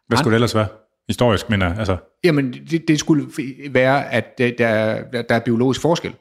Hvad 0.08 0.18
skulle 0.18 0.32
det 0.32 0.36
ellers 0.36 0.56
være? 0.56 0.68
Historisk, 1.10 1.50
mener 1.50 1.68
jeg. 1.68 1.76
Altså, 1.78 1.98
Jamen, 2.24 2.54
det, 2.54 2.88
det 2.88 3.00
skulle 3.00 3.28
være, 3.72 4.14
at 4.14 4.38
der, 4.38 4.68
er- 4.68 5.22
der 5.22 5.36
er 5.36 5.40
biologisk 5.40 5.82
forskel. 5.82 6.14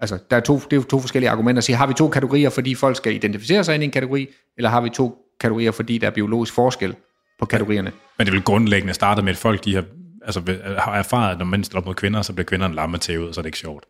Altså, 0.00 0.18
der 0.30 0.36
er 0.36 0.40
to, 0.40 0.58
det 0.70 0.76
er 0.78 0.82
to 0.82 1.00
forskellige 1.00 1.30
argumenter 1.30 1.62
sige, 1.62 1.76
har 1.76 1.86
vi 1.86 1.94
to 1.94 2.08
kategorier, 2.08 2.50
fordi 2.50 2.74
folk 2.74 2.96
skal 2.96 3.14
identificere 3.14 3.64
sig 3.64 3.74
ind 3.74 3.82
i 3.82 3.86
en 3.86 3.90
kategori, 3.92 4.28
eller 4.56 4.70
har 4.70 4.80
vi 4.80 4.88
to 4.90 5.16
kategorier, 5.40 5.70
fordi 5.70 5.98
der 5.98 6.06
er 6.06 6.10
biologisk 6.10 6.54
forskel 6.54 6.94
på 7.38 7.46
kategorierne? 7.46 7.92
men 8.18 8.26
det 8.26 8.32
vil 8.34 8.42
grundlæggende 8.42 8.94
starte 8.94 9.22
med, 9.22 9.30
at 9.32 9.36
folk 9.36 9.64
de 9.64 9.74
har, 9.74 9.84
altså, 10.24 10.40
har 10.78 10.94
erfaret, 10.96 11.32
at 11.32 11.38
når 11.38 11.44
mænd 11.44 11.64
stiller 11.64 11.80
op 11.80 11.86
mod 11.86 11.94
kvinder, 11.94 12.22
så 12.22 12.32
bliver 12.32 12.44
kvinderne 12.46 12.74
lamme 12.74 12.98
til 12.98 13.20
ud, 13.20 13.32
så 13.32 13.40
er 13.40 13.42
det 13.42 13.48
ikke 13.48 13.58
sjovt. 13.58 13.84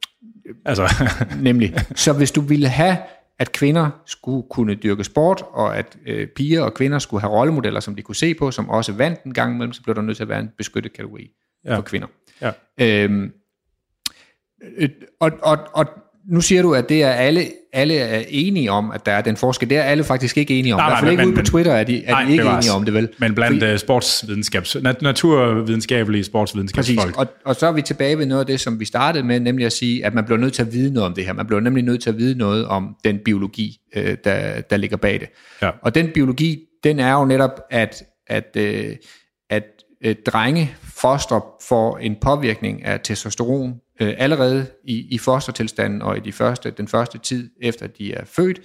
Altså, 0.65 1.05
Nemlig. 1.41 1.75
Så 1.95 2.13
hvis 2.13 2.31
du 2.31 2.41
ville 2.41 2.69
have, 2.69 2.97
at 3.43 3.53
kvinder 3.53 3.91
skulle 4.07 4.47
kunne 4.51 4.75
dyrke 4.75 5.05
sport, 5.05 5.43
og 5.51 5.77
at 5.77 5.99
øh, 6.07 6.27
piger 6.29 6.63
og 6.63 6.75
kvinder 6.75 6.99
skulle 6.99 7.21
have 7.21 7.33
rollemodeller, 7.33 7.81
som 7.81 7.97
de 7.97 8.03
kunne 8.03 8.17
se 8.17 8.35
på, 8.35 8.51
som 8.51 8.69
også 8.69 8.93
vandt 8.93 9.23
en 9.23 9.35
gang 9.35 9.55
imellem, 9.55 9.73
så 9.73 9.83
blev 9.83 9.95
der 9.95 10.03
nødt 10.03 10.17
til 10.17 10.25
at 10.25 10.29
være 10.29 10.41
en 10.41 10.51
beskyttet 10.59 10.93
kategori 10.93 11.31
Ja. 11.65 11.77
for 11.77 11.83
kvinder. 11.83 12.07
ja. 12.41 12.53
Øhm, 12.81 13.33
øh, 14.79 14.89
og, 15.21 15.31
og, 15.43 15.59
og 15.75 15.87
nu 16.29 16.41
siger 16.41 16.63
du, 16.63 16.75
at 16.75 16.89
det 16.89 17.03
er 17.03 17.11
alle, 17.11 17.45
alle 17.73 17.95
er 17.95 18.23
enige 18.29 18.71
om, 18.71 18.91
at 18.91 19.07
der 19.07 19.13
er 19.13 19.21
den 19.21 19.37
forskel. 19.37 19.71
Det 19.71 19.79
er 19.79 19.83
alle 19.83 20.05
faktisk 20.05 20.39
ikke 20.39 20.59
enige 20.59 20.75
om. 20.75 20.79
Nej, 20.79 20.89
Nej, 20.89 20.89
I 20.89 20.91
hvert 20.91 20.99
fald 21.01 21.07
nej, 21.07 21.13
ikke 21.13 21.23
men- 21.31 21.35
ude 21.39 21.45
på 21.45 21.51
Twitter 21.51 21.73
er 21.73 21.85
de, 21.85 22.05
er 22.05 22.11
Nej, 22.11 22.23
de 22.25 22.31
ikke 22.31 22.43
bevares. 22.43 22.67
enige 22.67 22.77
om 22.77 22.85
det, 22.85 22.95
vel? 22.95 23.09
Men 23.19 23.35
blandt 23.35 23.63
uh, 23.63 23.77
sportsvidenskabs, 23.77 24.77
nat- 24.83 25.03
naturvidenskabelige 25.03 26.21
Præcis, 26.21 26.27
sportsvidenskabsfolk. 26.27 27.19
og, 27.19 27.27
og 27.45 27.57
så 27.57 27.67
er 27.67 27.73
vi 27.73 27.83
tilbage 27.83 28.19
ved 28.19 28.27
noget 28.27 28.41
af 28.41 28.47
det, 28.47 28.61
som 28.61 28.81
vi 28.81 28.85
startede 28.85 29.25
med, 29.25 29.41
nemlig 29.41 29.67
at 29.67 29.73
sige, 29.73 30.07
at 30.07 30.15
man 30.15 30.25
bliver 30.25 30.39
nødt 30.39 30.53
til 30.53 30.63
at 30.63 30.73
vide 30.73 30.93
noget 30.93 31.07
om 31.07 31.15
det 31.15 31.25
her. 31.25 31.33
Man 31.33 31.47
bliver 31.47 31.61
nemlig 31.61 31.85
nødt 31.85 32.03
til 32.03 32.11
at 32.11 32.19
vide 32.19 32.39
noget 32.39 32.67
om 32.67 32.97
den 33.05 33.19
biologi, 33.25 33.77
øh, 33.97 34.17
der, 34.25 34.61
der 34.61 34.77
ligger 34.77 34.97
bag 34.97 35.21
det. 35.21 35.29
Ja. 35.63 35.71
Og 35.83 35.95
den 35.95 36.09
biologi, 36.15 36.59
den 36.85 36.99
er 36.99 37.13
jo 37.13 37.25
netop, 37.25 37.61
at, 37.71 38.03
at, 38.27 38.57
øh, 38.57 38.65
at 38.85 38.97
øh, 40.05 40.17
drenge 40.27 40.75
foster 40.83 41.41
får 41.69 41.99
en 41.99 42.17
påvirkning 42.21 42.85
af 42.85 43.01
testosteron 43.01 43.81
øh, 44.01 44.15
allerede 44.19 44.67
i, 44.85 45.15
i 45.15 45.19
fostertilstanden 45.19 46.03
og 46.03 46.17
i 46.17 46.21
de 46.21 46.33
første, 46.33 46.71
den 46.71 46.89
første 46.89 47.19
tid 47.19 47.51
efter 47.63 47.87
de 47.87 48.13
er 48.13 48.25
født, 48.25 48.61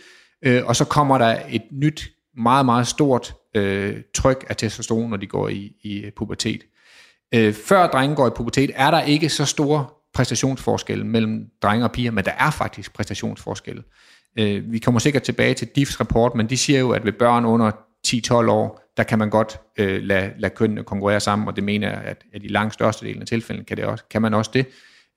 øh, 0.45 0.65
og 0.65 0.75
så 0.75 0.85
kommer 0.85 1.17
der 1.17 1.39
et 1.49 1.63
nyt, 1.71 2.09
meget, 2.37 2.65
meget 2.65 2.87
stort 2.87 3.35
øh, 3.55 4.01
tryk 4.15 4.45
af 4.49 4.55
testosteron, 4.55 5.09
når 5.09 5.17
de 5.17 5.27
går 5.27 5.49
i, 5.49 5.71
i 5.83 5.99
øh, 5.99 6.11
pubertet. 6.11 6.63
Øh, 7.33 7.53
før 7.53 7.87
drenge 7.87 8.15
går 8.15 8.27
i 8.27 8.31
pubertet, 8.35 8.71
er 8.75 8.91
der 8.91 9.01
ikke 9.01 9.29
så 9.29 9.45
store 9.45 9.85
præstationsforskelle 10.13 11.03
mellem 11.03 11.45
drenge 11.61 11.85
og 11.85 11.91
piger, 11.91 12.11
men 12.11 12.25
der 12.25 12.31
er 12.31 12.51
faktisk 12.51 12.93
præstationsforskelle. 12.93 13.83
Øh, 14.39 14.71
vi 14.71 14.79
kommer 14.79 14.99
sikkert 14.99 15.23
tilbage 15.23 15.53
til 15.53 15.67
DIFs 15.75 15.99
rapport, 15.99 16.35
men 16.35 16.49
de 16.49 16.57
siger 16.57 16.79
jo, 16.79 16.91
at 16.91 17.05
ved 17.05 17.13
børn 17.13 17.45
under 17.45 17.71
10-12 18.07 18.33
år, 18.33 18.86
der 18.97 19.03
kan 19.03 19.19
man 19.19 19.29
godt 19.29 19.59
øh, 19.77 20.03
lade, 20.03 20.31
lade 20.37 20.55
kønnene 20.55 20.83
konkurrere 20.83 21.19
sammen, 21.19 21.47
og 21.47 21.55
det 21.55 21.63
mener 21.63 21.89
jeg, 21.89 22.01
at, 22.01 22.23
at 22.33 22.43
i 22.43 22.47
langt 22.47 22.73
største 22.73 23.05
delen 23.05 23.21
af 23.21 23.27
tilfælden 23.27 23.65
kan, 23.65 23.77
det 23.77 23.85
også, 23.85 24.03
kan 24.09 24.21
man 24.21 24.33
også 24.33 24.51
det. 24.53 24.65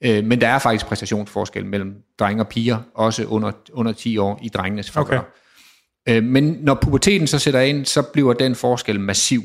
Øh, 0.03 0.25
men 0.25 0.41
der 0.41 0.47
er 0.47 0.59
faktisk 0.59 0.85
præstationsforskel 0.85 1.65
mellem 1.65 1.95
drenge 2.19 2.43
og 2.43 2.47
piger, 2.47 2.77
også 2.93 3.25
under, 3.25 3.51
under 3.73 3.91
10 3.91 4.17
år 4.17 4.39
i 4.43 4.49
drengenes 4.49 4.91
favør. 4.91 5.19
Okay. 5.19 6.17
Øh, 6.17 6.23
men 6.23 6.57
når 6.61 6.73
puberteten 6.73 7.27
så 7.27 7.39
sætter 7.39 7.59
ind, 7.59 7.85
så 7.85 8.01
bliver 8.01 8.33
den 8.33 8.55
forskel 8.55 8.99
massiv. 8.99 9.41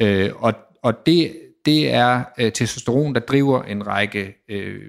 Øh, 0.00 0.30
og, 0.34 0.54
og 0.82 1.06
det, 1.06 1.36
det 1.64 1.92
er 1.92 2.24
øh, 2.38 2.52
testosteron, 2.52 3.14
der 3.14 3.20
driver 3.20 3.62
en 3.62 3.86
række 3.86 4.34
øh, 4.48 4.82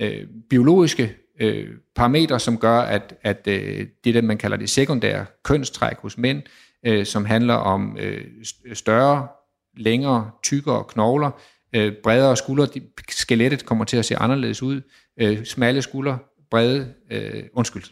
øh, 0.00 0.26
biologiske 0.50 1.16
øh, 1.40 1.68
parametre, 1.96 2.40
som 2.40 2.58
gør, 2.58 2.80
at, 2.80 3.14
at 3.22 3.46
øh, 3.46 3.86
det, 4.04 4.14
der 4.14 4.22
man 4.22 4.38
kalder 4.38 4.56
det 4.56 4.70
sekundære 4.70 5.26
kønstræk 5.44 5.96
hos 5.96 6.18
mænd, 6.18 6.42
øh, 6.86 7.06
som 7.06 7.24
handler 7.24 7.54
om 7.54 7.96
øh, 8.00 8.24
større, 8.72 9.28
længere, 9.76 10.30
tykkere 10.42 10.84
knogler, 10.84 11.30
øh, 11.74 11.92
bredere 12.02 12.36
skuldre, 12.36 12.66
de, 12.66 12.82
skelettet 13.08 13.66
kommer 13.66 13.84
til 13.84 13.96
at 13.96 14.04
se 14.04 14.16
anderledes 14.16 14.62
ud, 14.62 14.80
øh, 15.20 15.44
smalle 15.44 15.82
skuldre, 15.82 16.18
brede, 16.50 16.94
øh, 17.10 17.42
undskyld, 17.52 17.82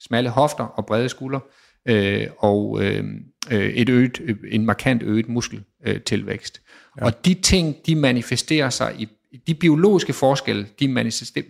smalle 0.00 0.30
hofter 0.30 0.64
og 0.64 0.86
brede 0.86 1.08
skuldre, 1.08 1.40
øh, 1.88 2.26
og 2.38 2.82
øh, 2.82 3.04
øh 3.50 3.70
et 3.70 3.88
øget, 3.88 4.20
en 4.50 4.66
markant 4.66 5.02
øget 5.02 5.28
muskeltilvækst. 5.28 6.62
Ja. 6.98 7.04
Og 7.04 7.24
de 7.24 7.34
ting, 7.34 7.76
de 7.86 7.94
manifesterer 7.94 8.70
sig 8.70 8.94
i 8.98 9.08
de 9.46 9.54
biologiske 9.54 10.12
forskelle, 10.12 10.66
de 10.80 10.88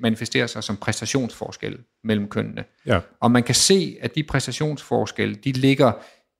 manifesterer 0.00 0.46
sig 0.46 0.64
som 0.64 0.76
præstationsforskelle 0.76 1.79
mellem 2.05 2.29
kønnene. 2.29 2.64
Ja. 2.87 3.00
Og 3.20 3.31
man 3.31 3.42
kan 3.42 3.55
se, 3.55 3.96
at 4.00 4.14
de 4.14 4.22
præstationsforskelle, 4.22 5.35
de 5.35 5.53
ligger 5.53 5.92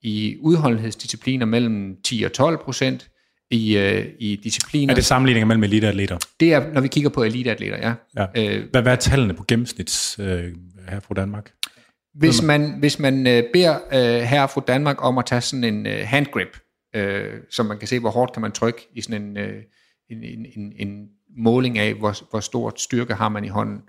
i 0.03 0.37
udholdenhedsdiscipliner 0.41 1.47
mellem 1.47 1.97
10 2.05 2.23
og 2.23 2.33
12 2.33 2.59
procent, 2.65 3.11
i, 3.51 3.77
øh, 3.77 4.07
i 4.19 4.37
discipliner. 4.37 4.93
Er 4.93 4.95
det 4.95 5.05
sammenligninger 5.05 5.47
mellem 5.47 5.63
eliteatleter? 5.65 6.19
Det 6.41 6.53
er, 6.53 6.73
når 6.73 6.81
vi 6.81 6.89
kigger 6.89 7.11
på 7.11 7.23
eliteatleter, 7.23 7.77
ja. 7.77 7.95
ja. 8.17 8.57
Øh, 8.59 8.71
hvad, 8.71 8.83
hvad 8.83 8.93
er 8.93 8.97
tallene 8.97 9.35
på 9.35 9.45
gennemsnits 9.49 10.19
øh, 10.19 10.53
her 10.89 11.01
fra 11.01 11.15
Danmark? 11.15 11.53
Hvis 12.15 12.43
man, 12.43 12.79
hvis 12.79 12.99
man 12.99 13.27
øh, 13.27 13.45
beder 13.53 13.79
øh, 13.93 14.23
her 14.23 14.47
fra 14.47 14.63
Danmark 14.67 15.05
om 15.05 15.19
at 15.19 15.27
tage 15.27 15.41
sådan 15.41 15.65
en 15.65 15.87
øh, 15.87 16.01
handgrip, 16.05 16.59
øh, 16.97 17.33
så 17.51 17.63
man 17.63 17.79
kan 17.79 17.89
se, 17.89 17.99
hvor 17.99 18.11
hårdt 18.11 18.33
kan 18.33 18.43
man 18.43 18.53
trykke 18.53 18.89
i 18.95 19.01
sådan 19.01 19.23
en, 19.23 19.37
øh, 19.37 19.63
en, 20.11 20.25
en, 20.25 20.47
en, 20.57 20.73
en 20.77 21.09
måling 21.39 21.79
af, 21.79 21.95
hvor, 21.95 22.31
hvor 22.31 22.41
stort 22.41 22.81
styrke 22.81 23.15
har 23.15 23.29
man 23.29 23.45
i 23.45 23.49
hånden. 23.49 23.81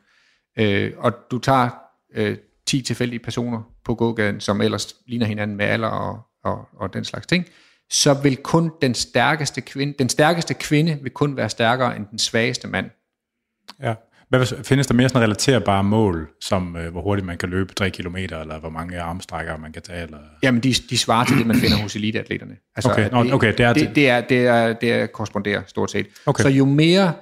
Øh, 0.60 0.92
og 0.98 1.14
du 1.32 1.40
tager 1.40 1.70
øh, 2.16 2.38
10 2.72 2.82
tilfældige 2.82 3.20
personer 3.20 3.62
på 3.86 3.96
gågaden, 3.96 4.40
som 4.40 4.62
ellers 4.62 4.96
ligner 5.08 5.26
hinanden 5.26 5.58
med 5.58 5.66
alder 5.66 5.88
og, 5.88 6.20
og, 6.44 6.68
og 6.78 6.94
den 6.94 7.04
slags 7.04 7.28
ting, 7.28 7.46
så 7.90 8.14
vil 8.14 8.38
kun 8.38 8.72
den 8.82 8.94
stærkeste 8.94 9.62
kvinde, 9.62 9.94
den 10.00 10.10
stærkeste 10.10 10.54
kvinde 10.54 11.00
vil 11.02 11.12
kun 11.12 11.38
være 11.38 11.50
stærkere 11.50 11.96
end 11.96 12.06
den 12.12 12.20
svageste 12.20 12.68
mand. 12.68 12.90
Ja. 13.84 13.94
Hvad, 14.30 14.64
findes 14.64 14.88
der 14.88 14.94
mere 14.94 15.10
sådan 15.10 15.22
relaterbare 15.22 15.84
mål, 15.84 16.30
som 16.42 16.76
øh, 16.78 16.92
hvor 16.92 17.02
hurtigt 17.02 17.26
man 17.26 17.38
kan 17.38 17.50
løbe 17.50 17.74
3 17.74 17.90
km, 17.90 18.16
eller 18.16 18.60
hvor 18.60 18.70
mange 18.70 19.02
armstrækker 19.02 19.58
man 19.58 19.72
kan 19.72 19.82
tage? 19.82 20.04
Eller? 20.04 20.18
Jamen, 20.44 20.64
de, 20.64 20.74
de 20.90 20.98
svarer 20.98 21.26
til 21.26 21.38
det, 21.38 21.48
man 21.48 21.56
finder 21.56 21.78
hos 21.78 21.96
eliteatleterne. 21.96 22.56
Altså, 22.76 22.92
okay, 22.92 23.04
det, 23.04 23.34
okay, 23.34 23.54
det 23.58 23.66
er 23.66 23.74
det, 23.74 23.96
det, 23.96 24.10
er, 24.10 24.22
det, 24.22 24.48
er, 24.48 24.74
det 24.74 24.92
er 24.92 25.06
korresponderer 25.06 25.62
stort 25.68 25.92
set. 25.92 26.08
Okay. 26.26 26.44
Så 26.44 26.50
jo 26.50 26.66
mere 26.66 27.14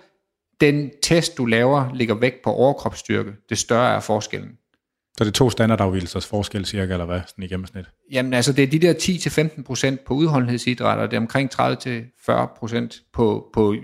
den 0.62 0.92
test, 1.04 1.38
du 1.38 1.46
laver, 1.46 1.94
ligger 1.94 2.16
væk 2.16 2.34
på 2.44 2.52
overkropsstyrke, 2.54 3.32
det 3.50 3.58
større 3.58 3.96
er 3.96 4.00
forskellen. 4.00 4.50
Så 5.20 5.24
det 5.24 5.30
er 5.30 5.34
to 5.34 5.50
standardafvielsers 5.50 6.26
forskel 6.26 6.66
cirka, 6.66 6.92
eller 6.92 7.06
hvad, 7.06 7.22
sådan 7.28 7.44
i 7.44 7.48
gennemsnit? 7.48 7.86
Jamen 8.12 8.34
altså, 8.34 8.54
det 8.54 8.64
er 8.64 8.68
de 8.68 8.80
der 8.80 8.94
10-15% 10.00 10.04
på 10.06 10.14
udholdenhedsidræt, 10.14 10.98
og 10.98 11.12
det 11.12 11.18
er 11.18 11.22
omkring 11.22 11.50
30-40% 11.54 13.10
på, 13.14 13.50
på 13.54 13.76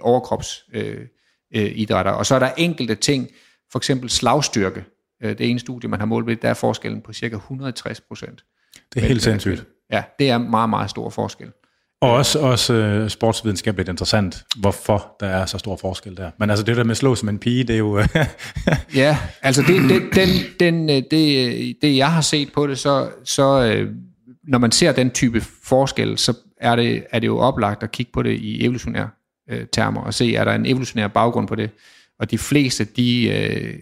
overkropsidrætter. 0.00 2.12
Øh, 2.12 2.12
øh, 2.12 2.18
og 2.18 2.26
så 2.26 2.34
er 2.34 2.38
der 2.38 2.50
enkelte 2.56 2.94
ting, 2.94 3.28
for 3.72 3.78
eksempel 3.78 4.10
slagstyrke. 4.10 4.84
Øh, 5.22 5.38
det 5.38 5.50
ene 5.50 5.58
studie, 5.58 5.90
man 5.90 6.00
har 6.00 6.06
målt 6.06 6.26
ved, 6.26 6.36
der 6.36 6.48
er 6.48 6.54
forskellen 6.54 7.00
på 7.00 7.12
cirka 7.12 7.36
160%. 7.36 7.40
Det 8.94 9.02
er 9.02 9.06
helt 9.06 9.22
sindssygt. 9.22 9.64
Ja, 9.92 10.02
det 10.18 10.30
er 10.30 10.38
meget, 10.38 10.70
meget 10.70 10.90
stor 10.90 11.10
forskel. 11.10 11.52
Og 12.02 12.10
også, 12.10 12.38
også 12.38 12.74
øh, 12.74 13.02
uh, 13.02 13.08
sportsvidenskabeligt 13.08 13.88
interessant, 13.88 14.44
hvorfor 14.56 15.16
der 15.20 15.26
er 15.26 15.46
så 15.46 15.58
stor 15.58 15.76
forskel 15.76 16.16
der. 16.16 16.30
Men 16.38 16.50
altså 16.50 16.64
det 16.64 16.76
der 16.76 16.84
med 16.84 16.90
at 16.90 16.96
slå 16.96 17.14
som 17.14 17.28
en 17.28 17.38
pige, 17.38 17.64
det 17.64 17.74
er 17.74 17.78
jo... 17.78 18.02
ja, 18.94 19.18
altså 19.42 19.62
det, 19.62 19.90
det, 19.90 20.02
den, 20.14 20.28
den, 20.60 20.90
øh, 20.90 21.02
det, 21.10 21.46
øh, 21.46 21.74
det 21.82 21.96
jeg 21.96 22.12
har 22.12 22.20
set 22.20 22.52
på 22.52 22.66
det, 22.66 22.78
så, 22.78 23.10
så 23.24 23.86
når 24.44 24.58
man 24.58 24.72
ser 24.72 24.92
den 24.92 25.10
type 25.10 25.40
forskel, 25.64 26.18
så 26.18 26.34
er 26.60 26.76
det, 26.76 27.04
er 27.10 27.18
det 27.18 27.26
jo 27.26 27.38
oplagt 27.38 27.82
at 27.82 27.92
kigge 27.92 28.12
på 28.12 28.22
det 28.22 28.38
i 28.38 28.64
evolutionære 28.64 29.08
øh, 29.50 29.66
termer, 29.72 30.00
og 30.00 30.14
se, 30.14 30.34
er 30.34 30.44
der 30.44 30.54
en 30.54 30.66
evolutionær 30.66 31.08
baggrund 31.08 31.48
på 31.48 31.54
det. 31.54 31.70
Og 32.18 32.30
de 32.30 32.38
fleste 32.38 32.84
de 32.84 33.28
øh, 33.28 33.74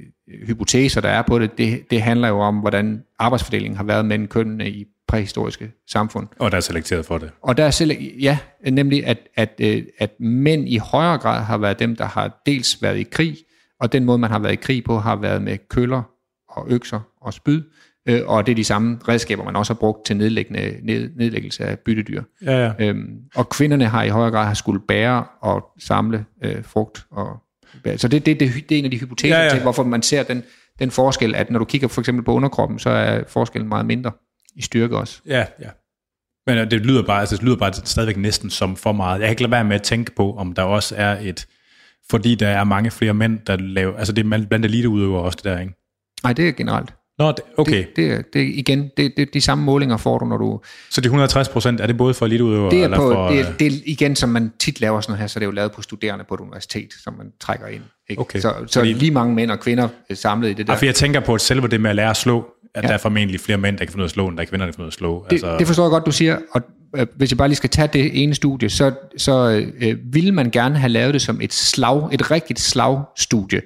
hypoteser, 0.47 1.01
der 1.01 1.09
er 1.09 1.23
på 1.23 1.39
det, 1.39 1.59
det, 1.59 1.91
det 1.91 2.03
handler 2.03 2.29
jo 2.29 2.41
om, 2.41 2.57
hvordan 2.57 3.03
arbejdsfordelingen 3.19 3.77
har 3.77 3.85
været 3.85 4.05
mellem 4.05 4.27
kønnene 4.27 4.71
i 4.71 4.87
præhistoriske 5.09 5.71
samfund. 5.91 6.29
Og 6.39 6.51
der 6.51 6.57
er 6.57 6.61
selekteret 6.61 7.07
for 7.07 7.19
det. 7.19 7.31
Og 7.43 7.57
der 7.57 7.65
er 7.65 7.71
selek- 7.71 8.23
ja, 8.23 8.39
nemlig 8.71 9.07
at, 9.07 9.19
at, 9.35 9.55
øh, 9.61 9.83
at 9.99 10.21
mænd 10.21 10.69
i 10.69 10.77
højere 10.77 11.19
grad 11.19 11.43
har 11.43 11.59
været 11.59 11.79
dem, 11.79 11.97
der 11.97 12.05
har 12.05 12.43
dels 12.47 12.83
været 12.83 12.99
i 12.99 13.03
krig, 13.03 13.37
og 13.81 13.93
den 13.93 14.05
måde, 14.05 14.19
man 14.19 14.31
har 14.31 14.39
været 14.39 14.53
i 14.53 14.57
krig 14.57 14.85
på, 14.85 14.99
har 14.99 15.17
været 15.17 15.43
med 15.43 15.59
køller 15.69 16.03
og 16.49 16.67
økser 16.71 17.01
og 17.21 17.35
spyd, 17.35 17.63
øh, 18.09 18.21
og 18.27 18.47
det 18.47 18.53
er 18.53 18.57
de 18.57 18.65
samme 18.65 18.99
redskaber, 19.09 19.45
man 19.45 19.57
også 19.57 19.73
har 19.73 19.79
brugt 19.79 20.07
til 20.07 20.17
nedlæggende, 20.17 20.79
ned, 20.83 21.11
nedlæggelse 21.17 21.65
af 21.65 21.79
byttedyr. 21.79 22.23
Ja, 22.43 22.65
ja. 22.65 22.73
Øhm, 22.79 23.17
og 23.35 23.49
kvinderne 23.49 23.85
har 23.85 24.03
i 24.03 24.09
højere 24.09 24.31
grad 24.31 24.47
har 24.47 24.55
skulle 24.55 24.81
bære 24.89 25.25
og 25.41 25.65
samle 25.79 26.25
øh, 26.45 26.65
frugt. 26.65 27.07
Og, 27.11 27.37
så 27.97 28.09
det, 28.09 28.27
det, 28.27 28.41
det, 28.41 28.53
det 28.69 28.75
er 28.75 28.79
en 28.79 28.85
af 28.85 28.91
de 28.91 28.99
hypoteser 28.99 29.37
ja, 29.37 29.45
ja. 29.45 29.51
til, 29.51 29.63
hvorfor 29.63 29.85
man 29.85 30.03
ser 30.03 30.23
den, 30.23 30.43
den 30.79 30.91
forskel, 30.91 31.35
at 31.35 31.51
når 31.51 31.59
du 31.59 31.65
kigger 31.65 31.89
for 31.89 32.01
eksempel 32.01 32.25
på 32.25 32.33
underkroppen, 32.33 32.79
så 32.79 32.91
er 32.91 33.23
forskellen 33.29 33.69
meget 33.69 33.87
mindre 33.87 34.13
i 34.59 34.63
styrke 34.63 34.97
også. 34.97 35.21
Ja, 35.27 35.45
ja. 35.61 35.69
Men 36.47 36.59
øh, 36.59 36.71
det 36.71 36.87
lyder 36.87 37.03
bare, 37.03 37.21
altså 37.21 37.37
det 37.37 37.45
lyder 37.45 37.57
bare 37.57 37.73
stadigvæk 37.73 38.17
næsten 38.17 38.51
som 38.51 38.77
for 38.77 38.93
meget. 38.93 39.21
Jeg 39.21 39.27
kan 39.27 39.31
ikke 39.31 39.43
lade 39.43 39.51
være 39.53 39.65
med 39.65 39.77
at 39.77 39.83
tænke 39.83 40.15
på, 40.15 40.37
om 40.37 40.53
der 40.53 40.63
også 40.63 40.95
er 40.99 41.19
et, 41.21 41.47
fordi 42.11 42.35
der 42.35 42.49
er 42.49 42.65
mange 42.65 42.91
flere 42.91 43.15
mænd, 43.15 43.39
der 43.47 43.57
laver, 43.57 43.97
altså 43.97 44.13
det 44.13 44.27
er 44.27 44.47
blandt 44.49 44.67
eliteudøvere 44.67 45.23
også 45.23 45.37
det 45.37 45.45
der, 45.45 45.61
ikke? 45.61 45.75
Nej, 46.23 46.33
det 46.33 46.49
er 46.49 46.53
generelt. 46.53 46.95
Nå, 47.19 47.29
det, 47.29 47.41
okay. 47.57 47.85
Det, 47.97 47.97
det, 47.97 48.35
det, 48.35 48.41
igen, 48.41 48.91
det, 48.97 49.13
det, 49.17 49.35
de 49.35 49.41
samme 49.41 49.65
målinger 49.65 49.97
får 49.97 50.19
du, 50.19 50.25
når 50.25 50.37
du... 50.37 50.61
Så 50.91 51.01
de 51.01 51.07
160 51.07 51.49
procent, 51.49 51.81
er 51.81 51.87
det 51.87 51.97
både 51.97 52.15
for 52.15 52.27
eliteudøvere? 52.27 52.71
Det 52.71 52.81
er, 52.81 52.85
eller 52.85 52.97
på, 52.97 53.13
for, 53.13 53.29
det, 53.29 53.41
er, 53.41 53.53
det 53.59 53.67
er 53.67 53.71
igen, 53.87 54.17
som 54.17 54.29
man 54.29 54.53
tit 54.59 54.81
laver 54.81 55.01
sådan 55.01 55.13
noget 55.13 55.21
her, 55.21 55.27
så 55.27 55.39
det 55.39 55.45
er 55.45 55.49
jo 55.49 55.53
lavet 55.53 55.73
på 55.73 55.83
studerende 55.83 56.25
på 56.29 56.35
et 56.35 56.41
universitet, 56.41 56.89
som 57.05 57.15
man 57.15 57.33
trækker 57.41 57.67
ind. 57.67 57.83
Ikke? 58.09 58.21
Okay. 58.21 58.41
Så, 58.41 58.55
så 58.67 58.81
Fordi, 58.81 58.93
lige 58.93 59.11
mange 59.11 59.35
mænd 59.35 59.51
og 59.51 59.61
kvinder 59.61 59.89
samlet 60.15 60.51
i 60.51 60.53
det 60.53 60.67
der. 60.67 60.73
Ja, 60.73 60.79
for 60.79 60.85
jeg 60.85 60.95
tænker 60.95 61.21
på, 61.21 61.35
at 61.35 61.41
selve 61.41 61.69
det 61.69 61.81
med 61.81 61.91
at 61.91 61.97
lære 61.97 62.11
at 62.11 62.17
slå, 62.17 62.47
at 62.75 62.83
ja. 62.83 62.89
der 62.89 62.95
er 62.95 62.99
formentlig 62.99 63.41
flere 63.41 63.59
mænd, 63.59 63.79
der 63.79 63.85
kan 63.85 63.93
finde 63.93 64.01
ud 64.01 64.05
af 64.05 64.09
at 64.09 64.11
slå, 64.11 64.29
end 64.29 64.37
der 64.37 64.43
er 64.43 64.47
kvinder, 64.47 64.67
der 64.67 64.73
kan 64.73 64.75
finde 64.75 64.85
ud 64.85 64.89
af 64.89 64.91
at 64.91 64.95
slå. 64.95 65.25
Det, 65.25 65.33
altså... 65.33 65.57
det 65.59 65.67
forstår 65.67 65.85
jeg 65.85 65.91
godt, 65.91 66.07
du 66.07 66.13
siger, 66.13 66.39
og 66.53 66.63
øh, 66.97 67.07
hvis 67.17 67.31
jeg 67.31 67.39
bare 67.39 67.49
lige 67.49 67.57
skal 67.57 67.71
tage 67.71 67.89
det 67.93 68.23
ene 68.23 68.35
studie, 68.35 68.71
så, 68.71 68.93
så 69.17 69.67
øh, 69.81 69.97
ville 70.13 70.33
man 70.33 70.51
gerne 70.51 70.79
have 70.79 70.89
lavet 70.89 71.15
det 71.15 71.23
som 71.23 71.41
et 71.41 71.53
slag, 71.53 72.09
et 72.13 72.31
rigtigt 72.31 72.61
slagstudie. 72.61 73.61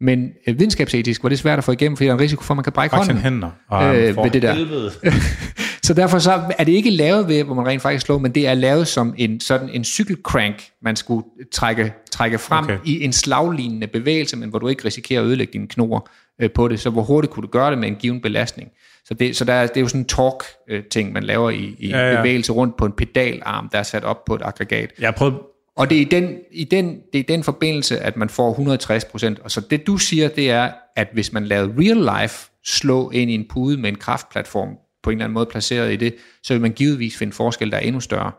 Men 0.00 0.28
øh, 0.46 0.58
videnskabsetisk 0.58 1.22
var 1.22 1.28
det 1.28 1.38
svært 1.38 1.58
at 1.58 1.64
få 1.64 1.72
igennem, 1.72 1.96
fordi 1.96 2.06
der 2.06 2.12
er 2.12 2.16
en 2.16 2.20
risiko 2.20 2.42
for, 2.42 2.54
at 2.54 2.56
man 2.56 2.64
kan 2.64 2.72
brække 2.72 2.96
hånden 2.96 3.18
hænder, 3.18 3.50
øh, 3.72 4.16
ved 4.24 4.30
det 4.30 4.42
der. 4.42 4.54
så 5.88 5.94
derfor 5.94 6.18
så 6.18 6.42
er 6.58 6.64
det 6.64 6.72
ikke 6.72 6.90
lavet 6.90 7.28
ved, 7.28 7.44
hvor 7.44 7.54
man 7.54 7.66
rent 7.66 7.82
faktisk 7.82 8.06
slår, 8.06 8.18
men 8.18 8.32
det 8.32 8.46
er 8.46 8.54
lavet 8.54 8.88
som 8.88 9.14
en 9.18 9.40
sådan 9.40 9.68
en 9.68 9.84
cykelcrank, 9.84 10.64
man 10.82 10.96
skulle 10.96 11.26
trække, 11.52 11.92
trække 12.10 12.38
frem 12.38 12.64
okay. 12.64 12.78
i 12.84 13.04
en 13.04 13.12
slaglignende 13.12 13.86
bevægelse, 13.86 14.36
men 14.36 14.48
hvor 14.48 14.58
du 14.58 14.68
ikke 14.68 14.84
risikerer 14.84 15.20
at 15.20 15.26
ødelægge 15.26 15.52
dine 15.52 15.66
knor 15.68 16.08
øh, 16.40 16.50
på 16.50 16.68
det. 16.68 16.80
Så 16.80 16.90
hvor 16.90 17.02
hurtigt 17.02 17.32
kunne 17.32 17.42
du 17.42 17.48
gøre 17.48 17.70
det 17.70 17.78
med 17.78 17.88
en 17.88 17.94
given 17.94 18.20
belastning? 18.20 18.70
Så 19.04 19.14
det, 19.14 19.36
så 19.36 19.44
der 19.44 19.52
er, 19.52 19.66
det 19.66 19.76
er 19.76 19.80
jo 19.80 19.88
sådan 19.88 20.00
en 20.00 20.06
torque-ting, 20.06 21.12
man 21.12 21.22
laver 21.22 21.50
i, 21.50 21.76
i 21.78 21.88
ja, 21.88 22.10
ja. 22.10 22.16
bevægelse 22.16 22.52
rundt 22.52 22.76
på 22.76 22.86
en 22.86 22.92
pedalarm, 22.92 23.68
der 23.72 23.78
er 23.78 23.82
sat 23.82 24.04
op 24.04 24.24
på 24.24 24.34
et 24.34 24.42
aggregat. 24.44 24.92
Jeg 25.00 25.14
prøvet, 25.14 25.34
og 25.76 25.90
det 25.90 25.96
er 25.96 26.02
i 26.02 26.04
den, 26.04 26.36
i 26.52 26.64
den, 26.64 26.86
det 26.86 27.18
er 27.18 27.18
i 27.18 27.26
den 27.28 27.44
forbindelse, 27.44 28.00
at 28.00 28.16
man 28.16 28.28
får 28.28 28.50
160 28.50 29.04
procent. 29.04 29.38
Og 29.38 29.50
så 29.50 29.60
det 29.60 29.86
du 29.86 29.96
siger, 29.96 30.28
det 30.28 30.50
er, 30.50 30.70
at 30.96 31.08
hvis 31.12 31.32
man 31.32 31.44
lavede 31.44 31.74
real 31.78 32.20
life 32.20 32.50
slå 32.64 33.10
ind 33.10 33.30
i 33.30 33.34
en 33.34 33.46
pude 33.48 33.76
med 33.76 33.88
en 33.88 33.96
kraftplatform, 33.98 34.76
på 35.08 35.12
en 35.12 35.18
eller 35.18 35.24
anden 35.24 35.34
måde 35.34 35.46
placeret 35.46 35.92
i 35.92 35.96
det, 35.96 36.14
så 36.42 36.54
vil 36.54 36.60
man 36.60 36.72
givetvis 36.72 37.16
finde 37.16 37.32
forskel, 37.32 37.70
der 37.70 37.76
er 37.76 37.80
endnu 37.80 38.00
større. 38.00 38.32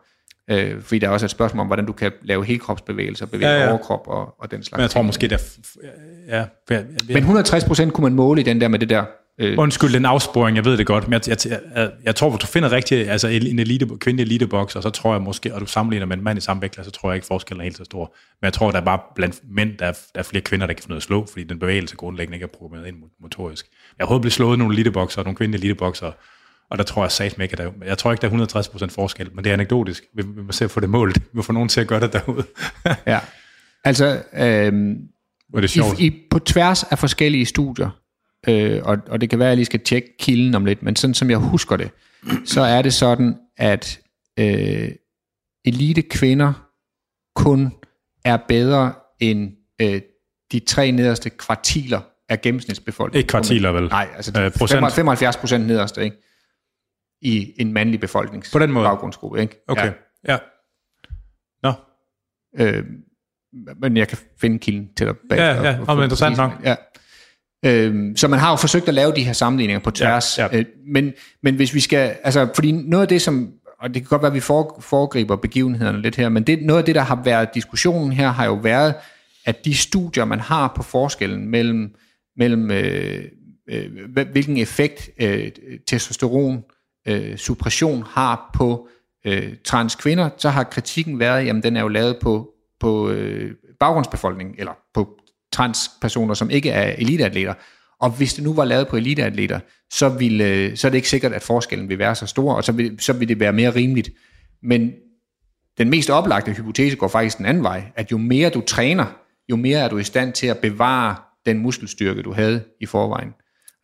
Øh, 0.52 0.82
fordi 0.82 1.00
der 1.00 1.08
er 1.08 1.12
også 1.12 1.26
et 1.26 1.30
spørgsmål 1.30 1.62
om, 1.62 1.68
hvordan 1.68 1.86
du 1.86 1.94
kan 1.94 2.12
lave 2.22 2.46
helkropsbevægelser, 2.46 3.26
bevæge 3.26 3.52
Ja, 3.52 3.64
ja, 3.64 3.70
overkrop 3.70 4.08
og, 4.08 4.36
og 4.40 4.52
den 4.52 4.64
slags 4.64 4.78
Men 4.78 4.82
jeg 4.82 4.90
tror 4.90 5.02
måske, 5.02 5.28
der... 5.28 5.38
Ja, 6.28 6.38
ja, 6.38 6.46
ja, 6.76 6.84
Men 7.08 7.18
160 7.18 7.64
procent 7.64 7.94
kunne 7.94 8.04
man 8.04 8.14
måle 8.14 8.42
i 8.42 8.44
den 8.44 8.62
der 8.62 8.68
med 8.68 8.80
det 8.80 8.90
der. 8.90 9.04
Øh, 9.40 9.56
Undskyld 9.58 9.94
den 9.94 10.06
afsporing, 10.06 10.58
jeg 10.58 10.66
ved 10.66 10.78
det 10.78 10.86
godt, 10.86 11.08
men 11.08 11.14
jeg, 11.14 11.46
jeg, 11.46 11.60
jeg, 11.76 11.92
jeg 12.04 12.16
tror, 12.16 12.30
hvis 12.30 12.40
du 12.40 12.48
finder 12.48 12.72
rigtig, 12.72 13.10
altså 13.10 13.28
en 13.28 13.60
elite, 13.60 13.88
kvindelig 14.00 14.26
elitebokser, 14.26 14.82
så 14.82 14.90
tror 14.90 15.14
jeg 15.14 15.22
måske, 15.22 15.54
og 15.56 15.62
du 15.62 15.66
sammenligner 15.66 16.06
med 16.06 16.18
en 16.18 16.24
mand 16.24 16.38
i 16.38 16.42
samme 16.42 16.62
vægtklasse, 16.62 16.92
så 16.94 17.00
tror 17.00 17.10
jeg 17.12 17.16
ikke, 17.16 17.28
forskellen 17.28 17.62
er 17.62 17.64
helt 17.64 17.78
så 17.78 17.84
stor. 17.84 18.16
Men 18.42 18.46
jeg 18.46 18.54
tror, 18.54 18.72
der 18.72 18.80
er 18.80 18.86
bare 18.86 19.00
blandt 19.16 19.40
mænd, 19.52 19.78
der 19.78 19.86
er, 19.86 19.92
der 19.92 20.20
er 20.20 20.24
flere 20.24 20.42
kvinder, 20.42 20.68
der 20.68 20.74
kan 20.74 20.84
finde 20.84 20.96
af 20.96 21.00
at 21.00 21.04
slå, 21.04 21.26
fordi 21.26 21.44
den 21.44 21.60
bevægelse 21.60 21.96
grundlæggende 21.96 22.36
ikke 22.36 22.44
er 22.44 22.58
programmeret 22.58 22.88
ind 22.88 22.96
motorisk. 23.22 23.66
Jeg 24.00 24.08
har 24.08 24.20
blive 24.20 24.32
slået 24.32 24.60
nogle 24.60 24.74
elitebokser, 24.74 25.24
nogle 25.24 25.36
kvindelige 25.36 25.60
elitebokser, 25.60 26.12
og 26.72 26.78
der 26.78 26.84
tror 26.84 27.04
jeg 27.04 27.12
satme 27.12 27.44
ikke, 27.44 27.54
at 27.54 27.58
der, 27.58 27.86
jeg 27.86 27.98
tror 27.98 28.12
ikke, 28.12 28.22
der 28.22 28.44
er 28.44 28.64
160% 28.88 28.88
forskel, 28.90 29.30
men 29.36 29.44
det 29.44 29.50
er 29.50 29.54
anekdotisk. 29.54 30.04
Vi, 30.16 30.24
vi 30.36 30.42
må 30.42 30.52
se 30.52 30.66
at 30.66 30.72
få 30.72 30.80
det 30.80 30.90
målt. 30.90 31.16
Vi 31.22 31.30
må 31.34 31.42
få 31.42 31.52
nogen 31.52 31.70
til 31.70 31.82
at 31.82 31.88
gøre 31.88 32.00
det 32.00 32.14
derude. 32.14 32.46
ja. 33.08 33.20
Altså, 33.84 34.24
øh, 34.34 34.74
Hvor 35.50 35.60
det 35.60 35.64
er 35.64 35.68
sjovt. 35.68 36.00
I, 36.00 36.06
i, 36.06 36.28
på 36.30 36.40
tværs 36.40 36.84
af 36.84 37.00
forskellige 37.00 37.46
studier, 37.46 37.90
øh, 38.48 38.82
og, 38.84 38.98
og 39.08 39.22
det 39.22 39.30
kan 39.30 39.40
være, 39.40 39.48
at 39.48 39.50
jeg 39.50 39.58
lige 39.58 39.66
skal 39.66 39.80
tjekke 39.80 40.18
kilden 40.20 40.56
om 40.56 40.66
lidt, 40.66 40.84
men 40.84 40.96
sådan 40.96 41.14
som 41.14 41.30
jeg 41.30 41.38
husker 41.38 41.78
det, 41.78 41.92
så 42.46 42.62
er 42.62 42.82
det 42.82 42.94
sådan, 42.94 43.36
at 43.58 44.00
øh, 44.40 44.90
elite 45.66 46.02
kvinder 46.02 46.54
kun 47.36 47.74
er 48.26 48.38
bedre 48.48 48.94
end 49.20 49.52
øh, 49.82 50.02
de 50.52 50.60
tre 50.60 50.92
nederste 50.92 51.30
kvartiler 51.30 52.02
af 52.30 52.42
gennemsnitsbefolkningen. 52.42 53.20
Ikke 53.20 53.28
kvartiler, 53.28 53.72
vel? 53.72 53.84
Nej, 53.84 54.08
altså 54.16 54.42
Øh, 54.42 54.52
procent. 54.52 54.94
75 54.94 55.38
procent 55.38 55.68
nederste, 55.68 56.04
ikke? 56.04 56.18
I 57.22 57.54
en 57.58 57.74
mandlig 57.74 58.00
befolknings 58.00 58.52
På 58.52 58.60
den 58.60 58.72
måde. 58.72 58.86
baggrundsgruppe, 58.86 59.42
ikke? 59.42 59.64
Okay, 59.68 59.92
Ja. 60.28 60.32
ja. 60.34 60.38
Nå, 61.64 61.74
Øh, 62.60 62.84
men 63.82 63.98
jeg 63.98 64.08
kan 64.08 64.18
finde 64.42 64.60
kilden 64.60 64.90
til 64.98 65.08
dig 65.08 65.16
bag. 65.30 65.38
Ja, 65.38 65.64
ja. 65.70 65.78
Nå, 65.88 65.94
men 65.96 66.04
interessant 66.04 66.38
nok. 66.38 66.52
Ja. 66.64 66.76
Øh, 67.66 68.18
så 68.18 68.28
man 68.28 68.40
har 68.40 68.50
jo 68.50 68.56
forsøgt 68.56 68.88
at 68.88 68.94
lave 68.94 69.12
de 69.16 69.24
her 69.24 69.34
sammenligninger 69.34 69.80
på 69.80 69.92
tværs. 69.92 70.38
Ja, 70.38 70.48
ja. 70.52 70.60
Øh, 70.60 70.66
men, 70.88 71.14
men 71.44 71.56
hvis 71.56 71.74
vi 71.74 71.80
skal, 71.80 72.16
altså, 72.24 72.50
fordi 72.56 72.72
noget 72.72 73.02
af 73.02 73.08
det, 73.08 73.22
som, 73.22 73.52
og 73.80 73.94
det 73.94 74.02
kan 74.02 74.08
godt 74.10 74.22
være, 74.22 74.30
at 74.32 74.36
vi 74.36 74.40
for, 74.40 74.78
foregriber 74.82 75.36
begivenhederne 75.36 76.02
lidt 76.02 76.16
her, 76.16 76.30
men 76.30 76.44
det, 76.44 76.62
noget 76.66 76.80
af 76.80 76.86
det, 76.86 76.96
der 76.96 77.02
har 77.02 77.22
været 77.24 77.50
diskussionen 77.54 78.12
her, 78.12 78.30
har 78.30 78.46
jo 78.46 78.54
været, 78.54 78.94
at 79.46 79.66
de 79.66 79.76
studier, 79.78 80.26
man 80.26 80.40
har 80.40 80.74
på 80.76 80.84
forskellen 80.84 81.48
mellem, 81.50 81.96
mellem 82.38 82.72
øh, 82.72 83.24
øh, 83.70 83.92
hvil- 84.10 84.32
hvilken 84.32 84.58
effekt 84.58 85.10
øh, 85.22 85.52
testosteron 85.88 86.56
øh, 86.56 86.62
øh, 87.08 87.38
suppression 87.38 88.04
har 88.04 88.52
på 88.54 88.88
øh, 89.26 89.54
trans 89.66 89.96
kvinder, 89.96 90.30
så 90.38 90.50
har 90.50 90.64
kritikken 90.64 91.20
været, 91.20 91.46
jamen 91.46 91.64
den 91.64 91.78
er 91.78 91.82
jo 91.82 91.88
lavet 91.88 92.18
på, 92.22 92.50
på 92.80 93.10
øh, 93.10 93.52
baggrundsbefolkningen, 93.80 94.56
eller 94.58 94.72
på 94.94 95.10
transpersoner, 95.52 96.34
som 96.34 96.50
ikke 96.50 96.70
er 96.70 96.96
eliteatleter. 96.98 97.54
Og 98.00 98.10
hvis 98.10 98.34
det 98.34 98.44
nu 98.44 98.54
var 98.54 98.66
lavet 98.66 98.88
på 98.88 98.98
eliteatleter, 98.98 99.60
så, 99.94 100.10
ville, 100.10 100.46
øh, 100.46 100.78
så 100.78 100.88
er 100.88 100.90
det 100.90 100.98
ikke 100.98 101.10
sikkert, 101.10 101.34
at 101.34 101.42
forskellen 101.42 101.90
vil 101.90 102.00
være 102.00 102.16
så 102.16 102.26
stor, 102.26 102.54
og 102.54 102.64
så 102.64 102.72
vil, 102.72 103.00
så 103.00 103.14
vil 103.14 103.28
det 103.28 103.40
være 103.40 103.54
mere 103.54 103.76
rimeligt. 103.76 104.10
Men 104.64 104.92
den 105.78 105.90
mest 105.90 106.10
oplagte 106.10 106.54
hypotese 106.54 106.96
går 106.96 107.08
faktisk 107.08 107.38
den 107.38 107.46
anden 107.46 107.64
vej, 107.64 107.92
at 107.96 108.12
jo 108.12 108.18
mere 108.18 108.50
du 108.50 108.62
træner, 108.62 109.06
jo 109.50 109.56
mere 109.56 109.80
er 109.80 109.90
du 109.90 109.98
i 109.98 110.04
stand 110.04 110.34
til 110.34 110.48
at 110.48 110.58
bevare 110.58 111.16
den 111.46 111.58
muskelstyrke, 111.58 112.22
du 112.22 112.34
havde 112.34 112.64
i 112.82 112.86
forvejen. 112.86 113.30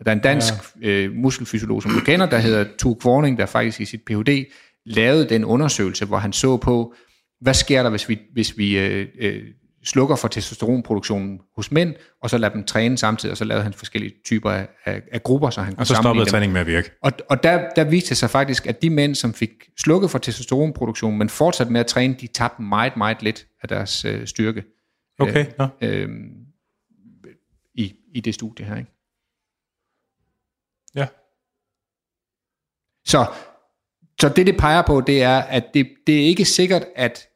Der 0.04 0.12
er 0.12 0.16
en 0.16 0.20
dansk 0.20 0.54
ja. 0.82 0.90
øh, 0.90 1.14
muskelfysiolog, 1.14 1.84
som 1.84 1.92
du 1.92 2.00
kender, 2.00 2.26
der 2.26 2.38
hedder 2.38 2.66
Tue 2.80 2.96
Kvorning, 2.96 3.38
der 3.38 3.46
faktisk 3.46 3.82
i 3.82 3.86
sit 3.86 4.02
Ph.D. 4.06 4.46
lavede 4.86 5.30
den 5.30 5.46
undersøgelse, 5.46 6.06
hvor 6.06 6.18
han 6.18 6.34
så 6.34 6.58
på, 6.58 6.94
hvad 7.42 7.54
sker 7.54 7.84
der, 7.84 7.90
hvis 7.90 8.10
vi, 8.10 8.20
hvis 8.34 8.58
vi 8.58 8.78
øh, 8.80 9.08
øh, 9.20 9.44
slukker 9.84 10.16
for 10.16 10.28
testosteronproduktionen 10.28 11.40
hos 11.56 11.72
mænd, 11.72 11.94
og 12.22 12.30
så 12.30 12.38
lader 12.38 12.54
dem 12.54 12.64
træne 12.64 12.98
samtidig, 12.98 13.32
og 13.32 13.38
så 13.38 13.46
lavede 13.46 13.64
han 13.64 13.74
forskellige 13.74 14.14
typer 14.26 14.52
af, 14.52 14.68
af, 14.86 15.02
af 15.12 15.24
grupper, 15.24 15.50
så 15.50 15.62
han 15.62 15.74
kunne 15.74 15.82
og 15.82 15.88
så 15.88 15.96
stoppede 15.96 16.26
træningen 16.26 16.54
med 16.54 16.62
at 16.62 16.68
virke. 16.68 16.92
Og, 17.02 17.12
og 17.30 17.44
der, 17.44 17.70
der 17.76 17.84
viste 17.84 18.10
det 18.10 18.18
sig 18.18 18.30
faktisk, 18.30 18.66
at 18.68 18.82
de 18.82 18.90
mænd, 18.90 19.16
som 19.16 19.34
fik 19.34 19.50
slukket 19.78 20.12
for 20.12 20.18
testosteronproduktion, 20.18 21.18
men 21.18 21.30
fortsatte 21.30 21.74
med 21.74 21.80
at 21.80 21.88
træne, 21.88 22.14
de 22.22 22.28
tabte 22.28 22.62
meget, 22.62 22.98
meget 22.98 23.24
lidt 23.24 23.48
af 23.62 23.68
deres 23.68 24.06
øh, 24.06 24.28
styrke 24.28 24.64
Okay, 25.20 25.46
nå. 25.60 25.68
øh, 25.82 26.10
i, 27.74 27.96
i 28.14 28.20
det 28.20 28.36
studie 28.36 28.66
her. 28.66 28.78
Ikke? 28.78 28.92
Ja. 30.96 31.08
Så, 33.06 33.26
så 34.22 34.30
det, 34.30 34.48
det 34.48 34.58
peger 34.58 34.82
på, 34.82 35.02
det 35.02 35.24
er, 35.24 35.38
at 35.38 35.64
det, 35.74 35.88
det 36.08 36.16
er 36.16 36.26
ikke 36.26 36.46
sikkert, 36.46 36.86
at 36.96 37.28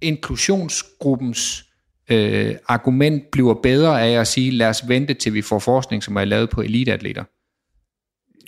inklusionsgruppens 0.00 1.64
øh, 2.10 2.54
argument 2.68 3.30
bliver 3.32 3.54
bedre 3.54 4.02
af 4.02 4.20
at 4.20 4.26
sige, 4.26 4.50
lad 4.50 4.68
os 4.68 4.88
vente 4.88 5.14
til 5.14 5.34
vi 5.34 5.42
får 5.42 5.58
forskning, 5.58 6.02
som 6.02 6.16
er 6.16 6.24
lavet 6.24 6.50
på 6.50 6.60
eliteatleter. 6.60 7.24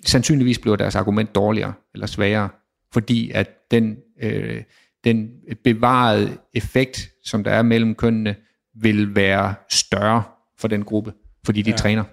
Sandsynligvis 0.07 0.59
bliver 0.59 0.77
deres 0.77 0.95
argument 0.95 1.35
dårligere 1.35 1.73
eller 1.95 2.07
svagere, 2.07 2.49
fordi 2.93 3.31
at 3.31 3.51
den, 3.71 3.97
øh, 4.23 4.63
den 5.05 5.31
bevarede 5.65 6.39
effekt, 6.55 7.09
som 7.25 7.45
der 7.45 7.51
er 7.51 7.63
mellem 7.63 7.95
kønnene, 7.95 8.37
vil 8.75 9.15
være 9.15 9.55
større 9.71 10.23
for 10.59 10.69
den 10.69 10.85
gruppe, 10.85 11.13
fordi 11.45 11.63
de 11.63 11.71
ja. 11.71 11.77
træner. 11.77 12.05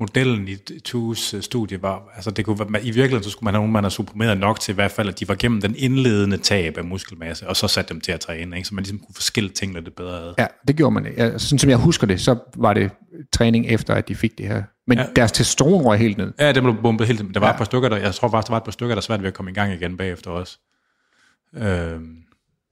Modellen 0.00 0.48
i 0.48 0.56
Tues 0.84 1.34
studie 1.40 1.82
var, 1.82 2.02
altså 2.14 2.30
det 2.30 2.44
kunne 2.44 2.58
være, 2.58 2.82
i 2.82 2.84
virkeligheden 2.84 3.24
så 3.24 3.30
skulle 3.30 3.44
man 3.44 3.54
have 3.54 3.60
nogen, 3.60 3.72
man 3.72 3.84
har 3.84 3.90
supprimeret 3.90 4.38
nok 4.38 4.60
til 4.60 4.72
i 4.72 4.74
hvert 4.74 4.90
fald, 4.90 5.08
at 5.08 5.20
de 5.20 5.28
var 5.28 5.34
gennem 5.34 5.60
den 5.60 5.74
indledende 5.78 6.36
tab 6.36 6.78
af 6.78 6.84
muskelmasse, 6.84 7.48
og 7.48 7.56
så 7.56 7.68
satte 7.68 7.94
dem 7.94 8.00
til 8.00 8.12
at 8.12 8.20
træne, 8.20 8.56
ikke? 8.56 8.68
så 8.68 8.74
man 8.74 8.84
ligesom 8.84 8.98
kunne 8.98 9.14
forskille 9.14 9.50
tingene 9.50 9.80
lidt 9.80 9.96
bedre 9.96 10.22
ad. 10.22 10.34
Ja, 10.38 10.46
det 10.68 10.76
gjorde 10.76 10.94
man. 10.94 11.06
Ja, 11.16 11.38
sådan 11.38 11.58
som 11.58 11.70
jeg 11.70 11.78
husker 11.78 12.06
det, 12.06 12.20
så 12.20 12.38
var 12.56 12.72
det 12.72 12.90
træning 13.32 13.66
efter, 13.66 13.94
at 13.94 14.08
de 14.08 14.14
fik 14.14 14.38
det 14.38 14.46
her. 14.46 14.62
Men 14.86 14.98
ja. 14.98 15.06
deres 15.16 15.32
testosteron 15.32 15.82
røg 15.82 15.98
helt 15.98 16.18
ned. 16.18 16.32
Ja, 16.38 16.52
det 16.52 16.62
blev 16.62 16.76
bumpet 16.82 17.06
helt. 17.06 17.34
Der 17.34 17.40
var 17.40 17.46
ja. 17.46 17.50
Ja. 17.50 17.54
et 17.54 17.58
par 17.58 17.64
stykker, 17.64 17.88
der, 17.88 17.96
jeg 17.96 18.14
tror 18.14 18.28
faktisk, 18.28 18.46
der 18.48 18.52
var 18.52 18.60
et 18.60 18.64
par 18.64 18.72
stykker, 18.72 18.94
der 18.94 19.00
er 19.00 19.04
svært 19.04 19.20
ved 19.20 19.28
at 19.28 19.34
komme 19.34 19.50
i 19.50 19.54
gang 19.54 19.72
igen 19.72 19.96
bagefter 19.96 20.30
også. 20.30 20.58
Øhm, 21.56 22.16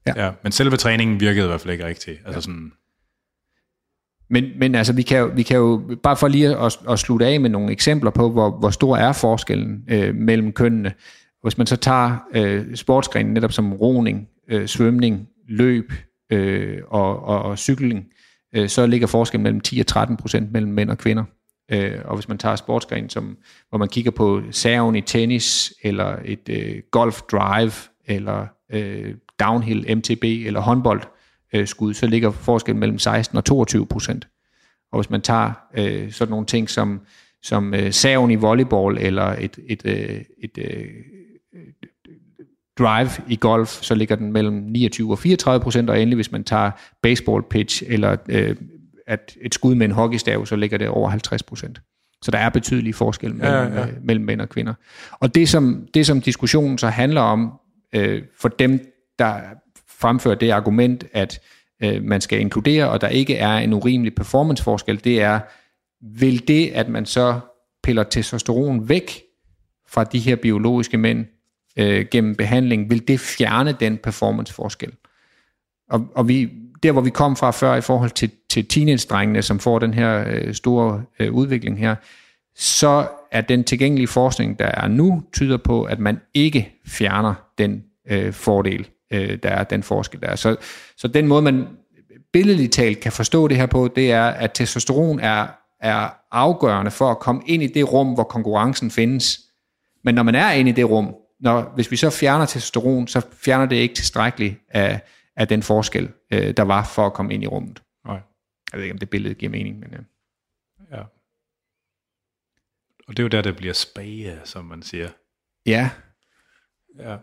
ja. 0.07 0.13
Ja. 0.17 0.25
ja. 0.25 0.31
Men 0.43 0.53
selve 0.53 0.77
træningen 0.77 1.21
virkede 1.21 1.45
i 1.45 1.49
hvert 1.49 1.61
fald 1.61 1.73
ikke 1.73 1.87
rigtigt. 1.87 2.21
Altså 2.27 2.41
sådan, 2.41 2.73
men, 4.33 4.45
men 4.57 4.75
altså, 4.75 4.93
vi 4.93 5.03
kan, 5.03 5.19
jo, 5.19 5.31
vi 5.35 5.43
kan 5.43 5.57
jo, 5.57 5.83
bare 6.03 6.17
for 6.17 6.29
lige 6.29 6.57
at, 6.57 6.79
at 6.91 6.99
slutte 6.99 7.27
af 7.27 7.41
med 7.41 7.51
nogle 7.51 7.73
eksempler 7.73 8.11
på, 8.11 8.31
hvor, 8.31 8.51
hvor 8.51 8.71
stor 8.71 8.97
er 8.97 9.13
forskellen 9.13 9.85
øh, 9.89 10.15
mellem 10.15 10.53
kønnene. 10.53 10.93
Hvis 11.43 11.59
man 11.59 11.67
så 11.67 11.77
tager 11.77 12.17
øh, 12.35 12.77
sportsgrenen 12.77 13.35
netop 13.35 13.53
som 13.53 13.73
roning, 13.73 14.29
øh, 14.49 14.67
svømning, 14.67 15.29
løb 15.49 15.93
øh, 16.33 16.79
og, 16.89 17.23
og, 17.25 17.43
og 17.43 17.59
cykling, 17.59 18.05
øh, 18.55 18.69
så 18.69 18.87
ligger 18.87 19.07
forskellen 19.07 19.43
mellem 19.43 19.61
10 19.61 19.81
og 19.81 19.87
13 19.87 20.17
procent 20.17 20.53
mellem 20.53 20.73
mænd 20.73 20.91
og 20.91 20.99
kvinder. 20.99 21.25
Øh, 21.73 21.99
og 22.05 22.15
hvis 22.15 22.29
man 22.29 22.39
tager 22.39 22.57
sportsgrenen, 22.57 23.11
som, 23.11 23.37
hvor 23.69 23.79
man 23.79 23.89
kigger 23.89 24.11
på 24.11 24.43
serven 24.51 24.97
i 24.97 25.01
tennis, 25.01 25.73
eller 25.83 26.17
et 26.25 26.49
øh, 26.51 26.83
golf 26.91 27.21
drive, 27.23 27.73
eller 28.07 28.47
øh, 28.73 29.15
downhill 29.41 29.97
MTB, 29.97 30.25
eller 30.25 30.61
håndbold, 30.61 31.01
øh, 31.01 31.22
skud, 31.65 31.95
så 31.95 32.07
ligger 32.07 32.31
forskellen 32.31 32.81
mellem 32.81 32.99
16 32.99 33.39
og 33.39 33.45
22 33.45 33.87
procent. 33.87 34.29
Og 34.93 35.01
hvis 35.01 35.11
man 35.11 35.21
tager 35.21 35.53
øh, 35.77 36.13
sådan 36.13 36.31
nogle 36.31 36.47
ting 36.47 36.71
som, 36.71 37.01
som 37.43 37.75
øh, 37.75 37.93
saven 37.93 38.31
i 38.31 38.35
volleyball, 38.35 38.99
eller 38.99 39.37
et, 39.39 39.59
et, 39.69 39.83
øh, 39.85 40.21
et 40.39 40.59
øh, 40.59 40.85
drive 42.79 43.11
i 43.29 43.37
golf, 43.37 43.69
så 43.83 43.95
ligger 43.95 44.17
den 44.17 44.33
mellem 44.33 44.55
29 44.55 45.11
og 45.11 45.19
34 45.19 45.63
procent, 45.63 45.91
og 45.91 46.01
endelig 46.01 46.17
hvis 46.17 46.33
man 46.33 46.45
tager 46.45 46.71
baseball 47.03 47.43
pitch, 47.51 47.83
eller 47.87 48.17
øh, 48.29 48.57
at 49.07 49.37
et 49.41 49.55
skud 49.55 49.75
med 49.75 49.87
en 49.87 49.93
hockeystav, 49.93 50.47
så 50.47 50.57
ligger 50.57 50.79
det 50.79 50.89
over 50.89 51.11
50 51.11 51.43
procent. 51.43 51.81
Så 52.23 52.31
der 52.31 52.39
er 52.39 52.49
betydelig 52.49 52.95
forskel 52.95 53.35
mellem, 53.35 53.73
ja. 53.73 53.81
ja. 53.81 53.87
Øh, 53.87 53.93
mellem 54.03 54.25
mænd 54.25 54.41
og 54.41 54.49
kvinder. 54.49 54.75
Og 55.13 55.35
det 55.35 55.49
som, 55.49 55.89
det, 55.95 56.07
som 56.07 56.21
diskussionen 56.21 56.79
så 56.79 56.89
handler 56.89 57.21
om, 57.21 57.53
øh, 57.95 58.23
for 58.41 58.49
dem, 58.49 58.81
der 59.19 59.41
fremfører 60.03 60.35
det 60.35 60.51
argument, 60.51 61.05
at 61.13 61.41
øh, 61.83 62.05
man 62.05 62.21
skal 62.21 62.41
inkludere, 62.41 62.89
og 62.89 63.01
der 63.01 63.09
ikke 63.09 63.37
er 63.37 63.57
en 63.57 63.73
urimelig 63.73 64.15
performanceforskel, 64.15 65.05
det 65.05 65.23
er, 65.23 65.41
vil 66.01 66.49
det, 66.49 66.69
at 66.69 66.89
man 66.89 67.07
så 67.07 67.41
piller 67.83 68.03
testosteron 68.03 68.89
væk 68.89 69.23
fra 69.89 70.05
de 70.05 70.19
her 70.19 70.37
biologiske 70.37 70.99
mænd 70.99 71.27
øh, 71.79 72.07
gennem 72.11 72.35
behandling, 72.35 72.91
vil 72.91 73.09
det 73.09 73.21
fjerne 73.21 73.77
den 73.81 73.99
performanceforskel? 73.99 74.93
Og, 75.91 76.07
og 76.15 76.29
vi, 76.29 76.51
der, 76.83 76.93
hvor 76.93 77.01
vi 77.01 77.11
kom 77.11 77.37
fra 77.37 77.51
før 77.51 77.75
i 77.75 77.81
forhold 77.81 78.11
til, 78.11 78.31
til 78.51 78.67
teenage-drengene, 78.67 79.43
som 79.43 79.59
får 79.59 79.79
den 79.79 79.95
her 79.95 80.25
øh, 80.29 80.55
store 80.55 81.03
øh, 81.21 81.33
udvikling 81.33 81.79
her, 81.79 81.95
så 82.57 83.09
er 83.31 83.41
den 83.41 83.65
tilgængelige 83.65 84.09
forskning, 84.09 84.59
der 84.59 84.67
er 84.67 84.89
nu, 84.89 85.23
tyder 85.33 85.57
på, 85.57 85.83
at 85.83 85.99
man 85.99 86.21
ikke 86.35 86.81
fjerner 86.87 87.35
den 87.59 87.85
øh, 88.11 88.33
fordel, 88.33 88.89
øh, 89.13 89.39
der 89.43 89.49
er 89.49 89.65
den 89.65 89.83
forskel, 89.83 90.21
der 90.21 90.29
er. 90.29 90.37
Så, 90.37 90.57
så 90.97 91.09
den 91.09 91.27
måde, 91.27 91.43
man 91.43 91.69
billedligt 92.33 92.73
talt 92.73 93.01
kan 93.01 93.13
forstå 93.13 93.49
det 93.49 93.57
her 93.57 93.67
på, 93.67 93.89
det 93.97 94.13
er, 94.13 94.25
at 94.25 94.53
testosteron 94.55 95.21
er, 95.21 95.49
er 95.81 96.11
afgørende 96.31 96.91
for 96.91 97.11
at 97.11 97.19
komme 97.19 97.43
ind 97.47 97.63
i 97.63 97.67
det 97.67 97.93
rum, 97.93 98.15
hvor 98.15 98.25
konkurrencen 98.25 98.91
findes. 98.91 99.41
Men 100.05 100.15
når 100.15 100.23
man 100.23 100.35
er 100.35 100.51
inde 100.51 100.71
i 100.71 100.75
det 100.75 100.91
rum, 100.91 101.15
når, 101.41 101.73
hvis 101.75 101.91
vi 101.91 101.97
så 101.97 102.11
fjerner 102.11 102.47
testosteron, 102.47 103.09
så 103.09 103.27
fjerner 103.33 103.67
det 103.67 103.77
ikke 103.77 103.95
tilstrækkeligt 103.95 104.57
af, 104.69 105.01
af 105.37 105.49
den 105.49 105.63
forskel, 105.63 106.13
øh, 106.33 106.57
der 106.57 106.63
var 106.63 106.85
for 106.85 107.07
at 107.07 107.13
komme 107.13 107.35
ind 107.35 107.43
i 107.43 107.47
rummet. 107.47 107.83
Nej. 108.07 108.21
Jeg 108.73 108.79
ved 108.79 108.83
ikke, 108.83 108.93
om 108.93 108.99
det 108.99 109.11
billede 109.11 109.35
giver 109.35 109.51
mening, 109.51 109.79
men... 109.81 109.95
Øh. 109.95 110.01
Ja. 110.91 111.03
Og 113.09 113.17
det 113.17 113.19
er 113.19 113.23
jo 113.23 113.29
der, 113.29 113.43
det 113.43 113.57
bliver 113.57 113.75
spage, 113.75 114.41
som 114.45 114.65
man 114.65 114.83
siger. 114.83 115.09
Ja, 115.67 115.91
Ja. 116.99 117.17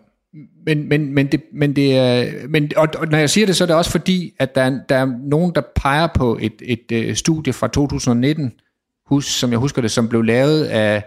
Men, 0.65 0.89
men, 0.89 1.13
men, 1.13 1.27
det, 1.27 1.41
men 1.53 1.75
det 1.75 1.97
er, 1.97 2.31
men, 2.47 2.71
og, 2.77 2.87
og 2.97 3.07
når 3.07 3.17
jeg 3.17 3.29
siger 3.29 3.45
det, 3.47 3.55
så 3.55 3.63
er 3.63 3.65
det 3.65 3.75
også 3.75 3.91
fordi, 3.91 4.33
at 4.39 4.55
der, 4.55 4.61
er- 4.61 4.79
der 4.89 4.95
er 4.95 5.05
nogen, 5.23 5.55
der 5.55 5.61
peger 5.75 6.07
på 6.15 6.37
et, 6.41 6.53
et, 6.61 6.91
et 6.91 7.17
studie 7.17 7.53
fra 7.53 7.67
2019, 7.67 8.51
hus, 9.05 9.25
som 9.25 9.51
jeg 9.51 9.59
husker 9.59 9.81
det, 9.81 9.91
som 9.91 10.09
blev 10.09 10.21
lavet 10.21 10.65
af, 10.65 11.03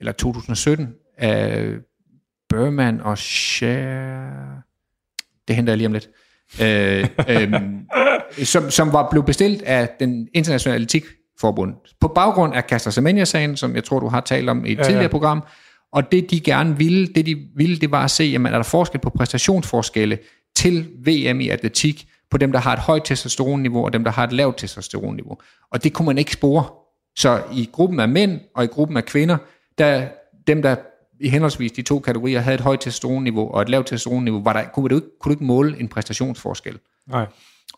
eller 0.00 0.12
2017, 0.12 0.88
af 1.18 1.66
Berman 2.48 3.00
og 3.00 3.18
Share, 3.18 4.62
det 5.48 5.56
henter 5.56 5.72
jeg 5.72 5.76
lige 5.78 5.86
om 5.86 5.92
lidt, 5.92 6.08
øh, 6.62 7.08
øhm, 7.28 7.86
som, 8.52 8.70
som 8.70 8.92
var 8.92 9.10
blevet 9.10 9.26
bestilt 9.26 9.62
af 9.62 9.88
den 10.00 10.28
internationale 10.34 10.84
etikforbund. 10.84 11.74
På 12.00 12.08
baggrund 12.08 12.54
af 12.54 12.62
Caster 12.62 12.90
Semenya-sagen, 12.90 13.56
som 13.56 13.74
jeg 13.74 13.84
tror, 13.84 14.00
du 14.00 14.08
har 14.08 14.20
talt 14.20 14.48
om 14.50 14.64
i 14.66 14.72
et 14.72 14.78
ja, 14.78 14.82
tidligere 14.82 15.08
program, 15.08 15.42
og 15.94 16.12
det 16.12 16.30
de 16.30 16.40
gerne 16.40 16.78
ville, 16.78 17.06
det 17.06 17.26
de 17.26 17.36
ville, 17.56 17.76
det 17.76 17.90
var 17.90 18.04
at 18.04 18.10
se, 18.10 18.24
jamen, 18.24 18.52
er 18.52 18.58
der 18.58 18.62
forskel 18.62 19.00
på 19.00 19.10
præstationsforskelle 19.10 20.18
til 20.56 20.88
VM 20.98 21.40
i 21.40 21.48
atletik, 21.48 22.08
på 22.30 22.38
dem, 22.38 22.52
der 22.52 22.58
har 22.58 22.72
et 22.72 22.78
højt 22.78 23.04
testosteronniveau, 23.04 23.84
og 23.84 23.92
dem, 23.92 24.04
der 24.04 24.10
har 24.10 24.24
et 24.24 24.32
lavt 24.32 24.56
testosteronniveau. 24.56 25.38
Og 25.70 25.84
det 25.84 25.92
kunne 25.92 26.06
man 26.06 26.18
ikke 26.18 26.32
spore. 26.32 26.64
Så 27.16 27.42
i 27.52 27.68
gruppen 27.72 28.00
af 28.00 28.08
mænd 28.08 28.40
og 28.54 28.64
i 28.64 28.66
gruppen 28.66 28.96
af 28.96 29.04
kvinder, 29.04 29.36
der 29.78 30.08
dem, 30.46 30.62
der 30.62 30.76
i 31.20 31.28
henholdsvis 31.28 31.72
de 31.72 31.82
to 31.82 31.98
kategorier 31.98 32.40
havde 32.40 32.54
et 32.54 32.60
højt 32.60 32.80
testosteronniveau 32.80 33.50
og 33.50 33.62
et 33.62 33.68
lavt 33.68 33.86
testosteronniveau, 33.86 34.42
var 34.42 34.52
der, 34.52 34.64
kunne, 34.74 34.88
du 34.88 34.94
ikke, 34.94 35.08
kunne 35.20 35.30
du 35.30 35.34
ikke 35.34 35.44
måle 35.44 35.80
en 35.80 35.88
præstationsforskel. 35.88 36.78
Nej. 37.08 37.26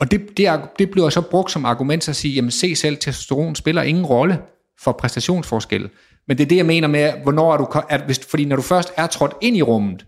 Og 0.00 0.10
det, 0.10 0.36
det, 0.36 0.60
det 0.78 0.90
bliver 0.90 1.08
så 1.08 1.20
brugt 1.20 1.52
som 1.52 1.64
argument 1.64 2.02
til 2.02 2.10
at 2.10 2.16
sige, 2.16 2.34
jamen 2.34 2.50
se 2.50 2.76
selv, 2.76 2.96
testosteron 2.96 3.54
spiller 3.54 3.82
ingen 3.82 4.06
rolle 4.06 4.38
for 4.80 4.92
præstationsforskel. 4.92 5.90
Men 6.29 6.39
det 6.39 6.45
er 6.45 6.49
det, 6.49 6.57
jeg 6.57 6.66
mener 6.66 6.89
med, 6.89 7.12
hvornår 7.22 7.53
er 7.53 7.57
du, 7.57 7.66
at 7.89 8.01
hvis, 8.07 8.20
fordi 8.31 8.45
når 8.45 8.57
du 8.57 8.62
først 8.62 8.93
er 8.97 9.07
trådt 9.07 9.33
ind 9.41 9.57
i 9.57 9.62
rummet, 9.62 10.07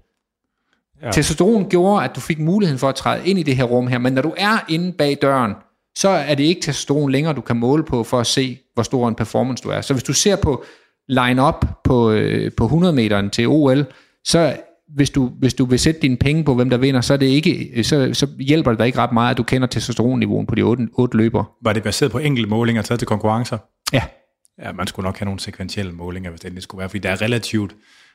Ja. 1.03 1.11
testosteron 1.11 1.69
gjorde, 1.69 2.05
at 2.05 2.11
du 2.16 2.21
fik 2.21 2.39
muligheden 2.39 2.79
for 2.79 2.89
at 2.89 2.95
træde 2.95 3.27
ind 3.27 3.39
i 3.39 3.43
det 3.43 3.57
her 3.57 3.64
rum 3.64 3.87
her, 3.87 3.99
men 3.99 4.12
når 4.12 4.23
du 4.23 4.35
er 4.37 4.64
inde 4.69 4.93
bag 4.93 5.19
døren, 5.23 5.53
så 5.99 6.09
er 6.09 6.35
det 6.35 6.45
ikke 6.45 6.61
testosteron 6.61 7.11
længere, 7.11 7.33
du 7.35 7.41
kan 7.41 7.57
måle 7.57 7.85
på 7.85 8.03
for 8.05 8.21
at 8.21 8.27
se, 8.27 8.59
hvor 8.75 8.83
stor 8.83 9.09
en 9.09 9.14
performance 9.14 9.62
du 9.64 9.69
er. 9.69 9.81
Så 9.81 9.95
hvis 9.95 10.03
du 10.03 10.12
ser 10.12 10.37
på 10.37 10.64
line-up 11.09 11.66
på, 11.85 12.11
øh, 12.11 12.51
på 12.57 12.64
100 12.64 12.93
meteren 12.95 13.31
til 13.31 13.49
OL, 13.49 13.87
så 14.25 14.57
hvis 14.95 15.11
du, 15.11 15.31
hvis 15.39 15.55
du 15.55 15.64
vil 15.64 15.79
sætte 15.79 16.01
dine 16.01 16.16
penge 16.16 16.45
på, 16.45 16.55
hvem 16.55 16.71
der 16.71 16.77
vinder, 16.77 17.01
så, 17.01 17.12
er 17.12 17.16
det 17.16 17.27
ikke, 17.27 17.85
så, 17.85 18.11
så 18.12 18.27
hjælper 18.39 18.71
det 18.71 18.79
dig 18.79 18.87
ikke 18.87 18.99
ret 18.99 19.12
meget, 19.12 19.31
at 19.31 19.39
du 19.39 19.43
kender 19.43 19.66
testosteronniveauet 19.69 20.47
på 20.49 20.55
de 20.55 20.62
otte, 20.62 20.89
otte 20.93 21.16
løber. 21.16 21.45
Var 21.62 21.73
det 21.73 21.83
baseret 21.83 22.12
på 22.12 22.19
enkelte 22.19 22.51
målinger 22.51 22.83
taget 22.83 22.99
til 22.99 23.07
konkurrencer? 23.09 23.59
Ja, 23.93 24.03
Ja, 24.64 24.72
man 24.72 24.86
skulle 24.86 25.04
nok 25.04 25.18
have 25.18 25.24
nogle 25.24 25.40
sekventielle 25.40 25.92
målinger, 25.92 26.30
hvis 26.30 26.40
det 26.40 26.46
endelig 26.48 26.62
skulle 26.62 26.78
være, 26.78 26.88
fordi 26.88 26.98
der 26.98 27.11
er 27.11 27.22
relativt... 27.22 27.74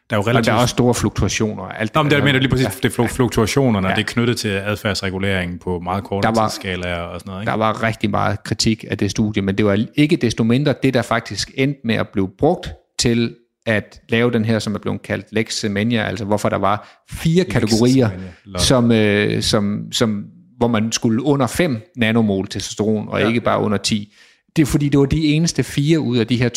Der 0.10 0.16
er 0.16 0.18
jo 0.18 0.22
og 0.22 0.28
relativt... 0.28 0.46
der 0.46 0.54
er 0.54 0.62
også 0.62 0.72
store 0.72 0.94
fluktuationer. 0.94 1.64
og 1.64 1.80
Alt 1.82 1.96
Nå, 1.96 2.04
men 2.04 2.12
det 2.12 2.20
er 2.20 2.24
mener 2.24 2.40
lige 2.40 2.50
præcis, 2.50 2.66
Ja. 2.66 2.72
det 2.90 3.00
er 3.00 3.04
flu- 3.04 3.08
fluktuationerne, 3.16 3.88
ja. 3.88 3.92
Og 3.94 3.98
det 3.98 4.04
er 4.04 4.08
knyttet 4.14 4.38
til 4.38 4.48
adfærdsreguleringen 4.50 5.60
på 5.60 5.80
meget 5.80 6.04
korte 6.04 6.28
Der 6.28 6.34
var- 6.34 6.48
tidsskalaer 6.50 7.02
og 7.02 7.20
sådan 7.20 7.30
noget, 7.32 7.42
ikke? 7.42 7.52
Der 7.52 7.58
var 7.58 7.84
rigtig 7.84 8.10
meget 8.10 8.44
kritik 8.44 8.86
af 8.90 8.98
det 8.98 9.12
studie, 9.12 9.42
men 9.42 9.58
det 9.58 9.66
var 9.66 9.86
ikke 9.96 10.16
desto 10.16 10.44
mindre 10.44 10.74
det, 10.84 10.94
der 10.94 11.02
faktisk 11.02 11.52
endte 11.56 11.80
med 11.84 11.96
at 11.96 12.08
blive 12.14 12.30
brugt 12.38 12.70
til 13.00 13.36
at 13.66 14.00
lave 14.10 14.32
den 14.32 14.46
her, 14.46 14.60
som 14.60 14.76
er 14.76 14.80
blevet 14.80 15.02
kaldt 15.02 15.26
Lex 15.32 15.54
Semenya, 15.54 16.04
altså 16.04 16.26
hvorfor 16.26 16.50
der 16.50 16.58
var 16.58 17.04
fire 17.12 17.44
kategorier, 17.44 18.08
Semenya, 18.10 18.32
lol. 18.46 18.60
som, 18.60 18.92
øh, 18.92 19.42
som, 19.42 19.92
som, 19.92 20.24
hvor 20.58 20.68
man 20.68 20.92
skulle 20.92 21.24
under 21.24 21.48
5 21.48 21.82
nanomol 21.98 22.48
testosteron, 22.48 23.08
og 23.10 23.20
ja, 23.22 23.28
ikke 23.28 23.42
bare 23.42 23.60
under 23.60 23.78
10. 23.78 24.14
Det 24.56 24.62
er 24.62 24.66
fordi, 24.66 24.90
det 24.90 25.00
var 25.00 25.06
de 25.06 25.26
eneste 25.26 25.64
fire 25.64 26.00
ud 26.00 26.18
af 26.18 26.28
de 26.28 26.38
her 26.38 26.50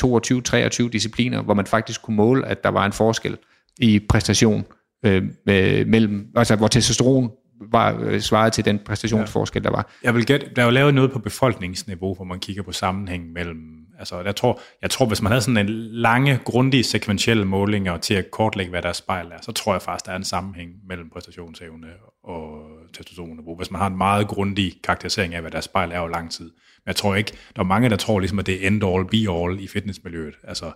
22-23 0.87 0.91
discipliner, 0.91 1.43
hvor 1.43 1.55
man 1.55 1.67
faktisk 1.67 2.03
kunne 2.03 2.17
måle, 2.17 2.47
at 2.47 2.65
der 2.65 2.71
var 2.71 2.87
en 2.87 2.93
forskel 2.93 3.37
i 3.79 4.01
præstation 4.09 4.65
øh, 5.07 5.23
øh, 5.49 5.87
mellem, 5.87 6.27
altså 6.37 6.57
hvor 6.57 6.69
testosteron 6.69 7.31
var 7.71 7.99
øh, 8.01 8.21
svaret 8.21 8.53
til 8.53 8.65
den 8.65 8.79
præstationsforskel, 8.87 9.65
der 9.65 9.71
var. 9.71 9.93
Jeg 10.03 10.15
vil 10.15 10.27
gætte, 10.27 10.47
der 10.57 10.63
er 10.63 10.67
jo 10.67 10.71
lavet 10.71 10.95
noget 10.95 11.13
på 11.13 11.19
befolkningsniveau, 11.19 12.15
hvor 12.15 12.25
man 12.25 12.41
kigger 12.41 12.63
på 12.63 12.73
sammenhæng 12.73 13.33
mellem, 13.33 13.86
altså 13.99 14.21
jeg 14.21 14.37
tror, 14.37 14.61
jeg 14.83 14.91
tror 14.91 15.07
hvis 15.07 15.23
man 15.23 15.33
havde 15.33 15.43
sådan 15.43 15.57
en 15.57 15.69
lange, 15.93 16.41
grundige, 16.45 16.85
sekventielle 16.85 17.45
målinger 17.45 17.97
til 17.97 18.15
at 18.15 18.31
kortlægge, 18.31 18.71
hvad 18.71 18.83
der 18.83 18.93
spejl 18.93 19.27
er, 19.27 19.39
så 19.43 19.53
tror 19.53 19.75
jeg 19.75 19.83
faktisk, 19.83 20.07
der 20.07 20.13
er 20.13 20.17
en 20.17 20.25
sammenhæng 20.25 20.71
mellem 20.89 21.11
præstationsevne 21.11 21.87
og 22.25 22.67
testosteronniveau. 22.95 23.57
Hvis 23.57 23.71
man 23.71 23.81
har 23.81 23.87
en 23.87 23.97
meget 23.97 24.29
grundig 24.29 24.73
karakterisering 24.85 25.35
af, 25.35 25.41
hvad 25.41 25.51
der 25.51 25.61
spejl 25.61 25.93
er 25.93 25.99
over 25.99 26.09
lang 26.11 26.31
tid. 26.31 26.45
Men 26.45 26.87
jeg 26.87 26.97
tror 26.97 27.15
ikke, 27.15 27.33
der 27.57 27.63
er 27.63 27.67
mange, 27.67 27.91
der 27.91 27.97
tror 27.97 28.21
ligesom, 28.21 28.39
at 28.39 28.47
det 28.47 28.63
er 28.63 28.67
end 28.67 28.85
all, 28.85 29.07
be 29.07 29.33
all 29.33 29.61
i 29.61 29.69
fitnessmiljøet. 29.69 30.35
Altså, 30.45 30.73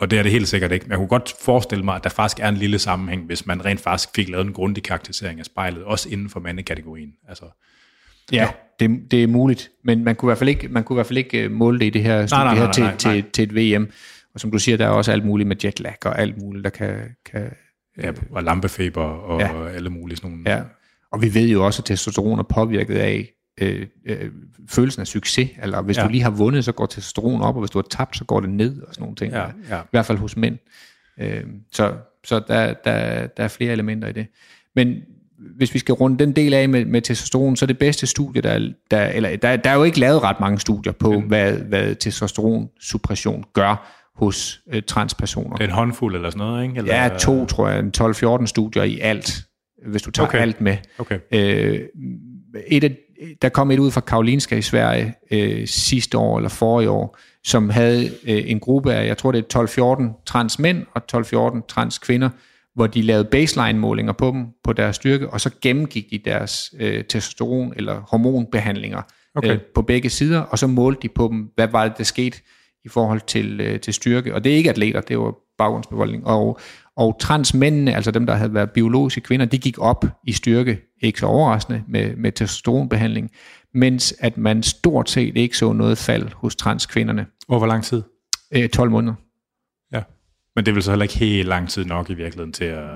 og 0.00 0.10
det 0.10 0.18
er 0.18 0.22
det 0.22 0.32
helt 0.32 0.48
sikkert 0.48 0.72
ikke. 0.72 0.84
Men 0.84 0.90
jeg 0.90 0.98
kunne 0.98 1.08
godt 1.08 1.34
forestille 1.40 1.84
mig, 1.84 1.96
at 1.96 2.04
der 2.04 2.10
faktisk 2.10 2.40
er 2.40 2.48
en 2.48 2.56
lille 2.56 2.78
sammenhæng, 2.78 3.26
hvis 3.26 3.46
man 3.46 3.64
rent 3.64 3.80
faktisk 3.80 4.08
fik 4.14 4.28
lavet 4.28 4.46
en 4.46 4.52
grundig 4.52 4.82
karakterisering 4.82 5.40
af 5.40 5.46
spejlet, 5.46 5.84
også 5.84 6.08
inden 6.08 6.30
for 6.30 6.40
mandekategorien. 6.40 7.12
Altså, 7.28 7.44
Ja, 8.32 8.48
det, 8.80 9.10
det 9.10 9.22
er 9.22 9.26
muligt, 9.26 9.70
men 9.84 10.04
man 10.04 10.16
kunne 10.16 10.26
i 10.26 10.30
hvert 10.30 10.38
fald 10.38 10.48
ikke, 10.48 10.68
man 10.68 10.84
kunne 10.84 10.94
i 10.94 10.96
hvert 10.96 11.06
fald 11.06 11.18
ikke 11.18 11.44
øh, 11.44 11.50
måle 11.50 11.78
det 11.78 11.86
i 11.86 11.90
det 11.90 12.02
her 12.02 12.26
studie 12.26 12.44
nej, 12.44 12.54
nej, 12.54 12.64
her 12.64 12.72
til, 12.72 12.82
nej, 12.82 12.90
nej. 12.92 12.98
til, 12.98 13.24
til 13.32 13.42
et 13.42 13.54
VM. 13.78 13.88
Og 14.34 14.40
som 14.40 14.50
du 14.50 14.58
siger, 14.58 14.76
der 14.76 14.84
er 14.86 14.90
også 14.90 15.12
alt 15.12 15.24
muligt 15.24 15.46
med 15.48 15.64
jetlag 15.64 15.96
og 16.04 16.18
alt 16.18 16.38
muligt, 16.42 16.64
der 16.64 16.70
kan... 16.70 16.96
kan 17.32 17.50
Ja, 18.02 18.12
og 18.30 18.42
lampefeber 18.42 19.02
og 19.02 19.40
Ja. 19.40 19.66
alle 19.68 19.90
mulige 19.90 20.16
sådan 20.16 20.30
nogle... 20.30 20.50
ja. 20.50 20.62
Og 21.12 21.22
vi 21.22 21.34
ved 21.34 21.48
jo 21.48 21.66
også, 21.66 21.80
at 21.80 21.84
testosteron 21.84 22.38
er 22.38 22.42
påvirket 22.42 22.96
af 22.96 23.30
øh, 23.60 23.86
øh, 24.06 24.30
følelsen 24.70 25.00
af 25.00 25.06
succes. 25.06 25.50
Eller 25.62 25.82
hvis. 25.82 25.96
Ja. 25.98 26.02
du 26.04 26.08
lige 26.08 26.22
har 26.22 26.30
vundet, 26.30 26.64
så 26.64 26.72
går 26.72 26.86
testosteron 26.86 27.40
op, 27.42 27.54
og 27.54 27.60
hvis 27.60 27.70
du 27.70 27.78
har 27.78 27.86
tabt, 27.90 28.16
så 28.16 28.24
går 28.24 28.40
det 28.40 28.50
ned 28.50 28.82
og 28.82 28.94
sådan 28.94 29.02
nogle 29.02 29.16
ting. 29.16 29.32
Ja, 29.32 29.46
ja. 29.70 29.80
I 29.80 29.86
hvert 29.90 30.06
fald 30.06 30.18
hos 30.18 30.36
mænd. 30.36 30.58
Øh, 31.20 31.42
så 31.72 31.94
så 32.24 32.40
der, 32.48 32.74
der, 32.84 33.26
der 33.26 33.44
er 33.44 33.48
flere 33.48 33.72
elementer 33.72 34.08
i 34.08 34.12
det. 34.12 34.26
Men 34.74 34.96
hvis 35.56 35.74
vi 35.74 35.78
skal 35.78 35.92
runde 35.94 36.18
den 36.24 36.32
del 36.32 36.54
af 36.54 36.68
med, 36.68 36.84
med 36.84 37.00
testosteron, 37.02 37.56
så 37.56 37.64
er 37.64 37.66
det 37.66 37.78
bedste 37.78 38.06
studie, 38.06 38.42
der, 38.42 38.50
er- 38.50 38.68
der, 38.90 39.06
eller, 39.06 39.36
der, 39.36 39.56
der 39.56 39.70
er 39.70 39.74
jo 39.74 39.82
ikke 39.84 40.00
lavet 40.00 40.22
ret 40.22 40.40
mange 40.40 40.58
studier 40.60 40.92
på, 40.92 41.12
mm. 41.20 41.26
hvad, 41.26 41.52
hvad 41.52 41.94
testosteronsuppression 41.94 43.44
gør 43.52 43.90
hos 44.16 44.60
øh, 44.72 44.82
transpersoner. 44.82 45.56
Er 45.60 45.64
en 45.64 45.70
håndfuld 45.70 46.14
eller 46.14 46.30
sådan 46.30 46.46
noget, 46.46 46.62
ikke? 46.62 46.76
Eller, 46.78 46.94
Ja, 47.02 47.08
to, 47.18 47.46
tror 47.46 47.68
jeg, 47.68 47.84
12-14 48.40 48.46
studier 48.46 48.82
i 48.82 48.98
alt, 49.00 49.42
hvis 49.86 50.02
du 50.02 50.10
tager 50.10 50.26
okay. 50.28 50.38
Alt 50.38 50.60
med. 50.60 50.76
Okay. 50.98 51.18
Øh, 51.32 51.80
et 52.66 52.84
af, 52.84 52.96
der 53.42 53.48
kom 53.48 53.70
et 53.70 53.78
ud 53.78 53.90
fra 53.90 54.00
Karolinska 54.00 54.56
i 54.56 54.62
Sverige 54.62 55.14
øh, 55.30 55.66
sidste 55.66 56.18
år 56.18 56.36
eller 56.38 56.48
forrige 56.48 56.90
år, 56.90 57.18
som 57.44 57.70
havde 57.70 58.04
øh, 58.04 58.42
en 58.50 58.60
gruppe 58.60 58.94
af, 58.94 59.06
jeg 59.06 59.18
tror 59.18 59.32
det 59.32 59.54
er 59.54 59.96
12-14 60.16 60.22
trans 60.26 60.58
mænd 60.58 60.86
og 60.94 61.02
12-14 61.56 61.66
trans 61.68 61.98
kvinder, 61.98 62.28
hvor 62.74 62.86
de 62.86 63.02
lavede 63.02 63.24
baseline-målinger 63.24 64.12
på 64.12 64.30
dem, 64.30 64.46
på 64.64 64.72
deres 64.72 64.96
styrke, 64.96 65.30
og 65.30 65.40
så 65.40 65.50
gennemgik 65.62 66.10
de 66.10 66.18
deres 66.18 66.74
øh, 66.80 67.04
testosteron- 67.12 67.72
eller 67.76 68.00
hormonbehandlinger 68.10 69.02
Okay. 69.36 69.54
øh, 69.54 69.60
på 69.74 69.82
begge 69.82 70.10
sider, 70.10 70.40
og 70.40 70.58
så 70.58 70.66
målte 70.66 71.02
de 71.02 71.08
på 71.08 71.28
dem, 71.32 71.48
hvad 71.54 71.68
var 71.68 71.88
det, 71.88 71.98
der 71.98 72.04
skete 72.04 72.38
i 72.84 72.88
forhold 72.88 73.20
til, 73.20 73.60
øh, 73.60 73.80
til 73.80 73.94
styrke. 73.94 74.34
Og 74.34 74.44
det 74.44 74.52
er 74.52 74.56
ikke 74.56 74.70
atleter, 74.70 75.00
det 75.00 75.18
var 75.18 75.34
baggrundsbevoldning. 75.58 76.26
Og, 76.26 76.58
og 76.96 77.16
transmændene, 77.20 77.94
altså 77.94 78.10
dem, 78.10 78.26
der 78.26 78.34
havde 78.34 78.54
været 78.54 78.70
biologiske 78.70 79.20
kvinder, 79.20 79.46
de 79.46 79.58
gik 79.58 79.78
op 79.78 80.04
i 80.26 80.32
styrke, 80.32 80.80
ikke 81.02 81.20
så 81.20 81.26
overraskende, 81.26 81.82
med, 81.88 82.16
med 82.16 82.32
testosteronbehandling, 82.32 83.30
mens 83.74 84.14
at 84.20 84.38
man 84.38 84.62
stort 84.62 85.10
set 85.10 85.36
ikke 85.36 85.56
så 85.56 85.72
noget 85.72 85.98
fald 85.98 86.28
hos 86.34 86.56
transkvinderne. 86.56 87.26
Over 87.48 87.58
hvor 87.58 87.66
lang 87.66 87.84
tid? 87.84 88.02
Øh, 88.56 88.68
12 88.68 88.90
måneder. 88.90 89.14
Men 90.56 90.66
det 90.66 90.74
vel 90.74 90.82
så 90.82 90.90
heller 90.90 91.02
ikke 91.02 91.18
helt 91.18 91.48
lang 91.48 91.68
tid 91.68 91.84
nok 91.84 92.10
i 92.10 92.14
virkeligheden 92.14 92.52
til 92.52 92.64
at... 92.64 92.88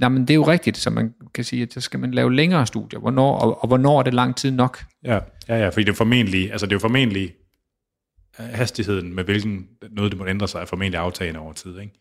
Nej, 0.00 0.08
men 0.08 0.22
det 0.22 0.30
er 0.30 0.34
jo 0.34 0.42
rigtigt, 0.42 0.76
så 0.76 0.90
man 0.90 1.14
kan 1.34 1.44
sige, 1.44 1.62
at 1.62 1.72
så 1.72 1.80
skal 1.80 2.00
man 2.00 2.10
lave 2.10 2.34
længere 2.34 2.66
studier. 2.66 3.00
Hvornår, 3.00 3.38
og, 3.38 3.62
og 3.62 3.68
hvornår 3.68 3.98
er 3.98 4.02
det 4.02 4.14
lang 4.14 4.36
tid 4.36 4.50
nok? 4.50 4.84
Ja, 5.04 5.18
ja, 5.48 5.56
ja 5.56 5.68
fordi 5.68 5.84
det 5.84 5.90
er 5.90 5.96
formentlig, 5.96 6.52
altså 6.52 6.66
det 6.66 6.72
er 6.72 6.76
jo 6.76 6.80
formentlig 6.80 7.34
øh, 8.40 8.46
hastigheden 8.46 9.14
med 9.14 9.24
hvilken 9.24 9.66
noget 9.90 10.12
det 10.12 10.18
må 10.18 10.26
ændre 10.26 10.48
sig, 10.48 10.60
er 10.60 10.64
formentlig 10.66 11.00
aftagende 11.00 11.40
over 11.40 11.52
tid, 11.52 11.78
ikke? 11.78 11.92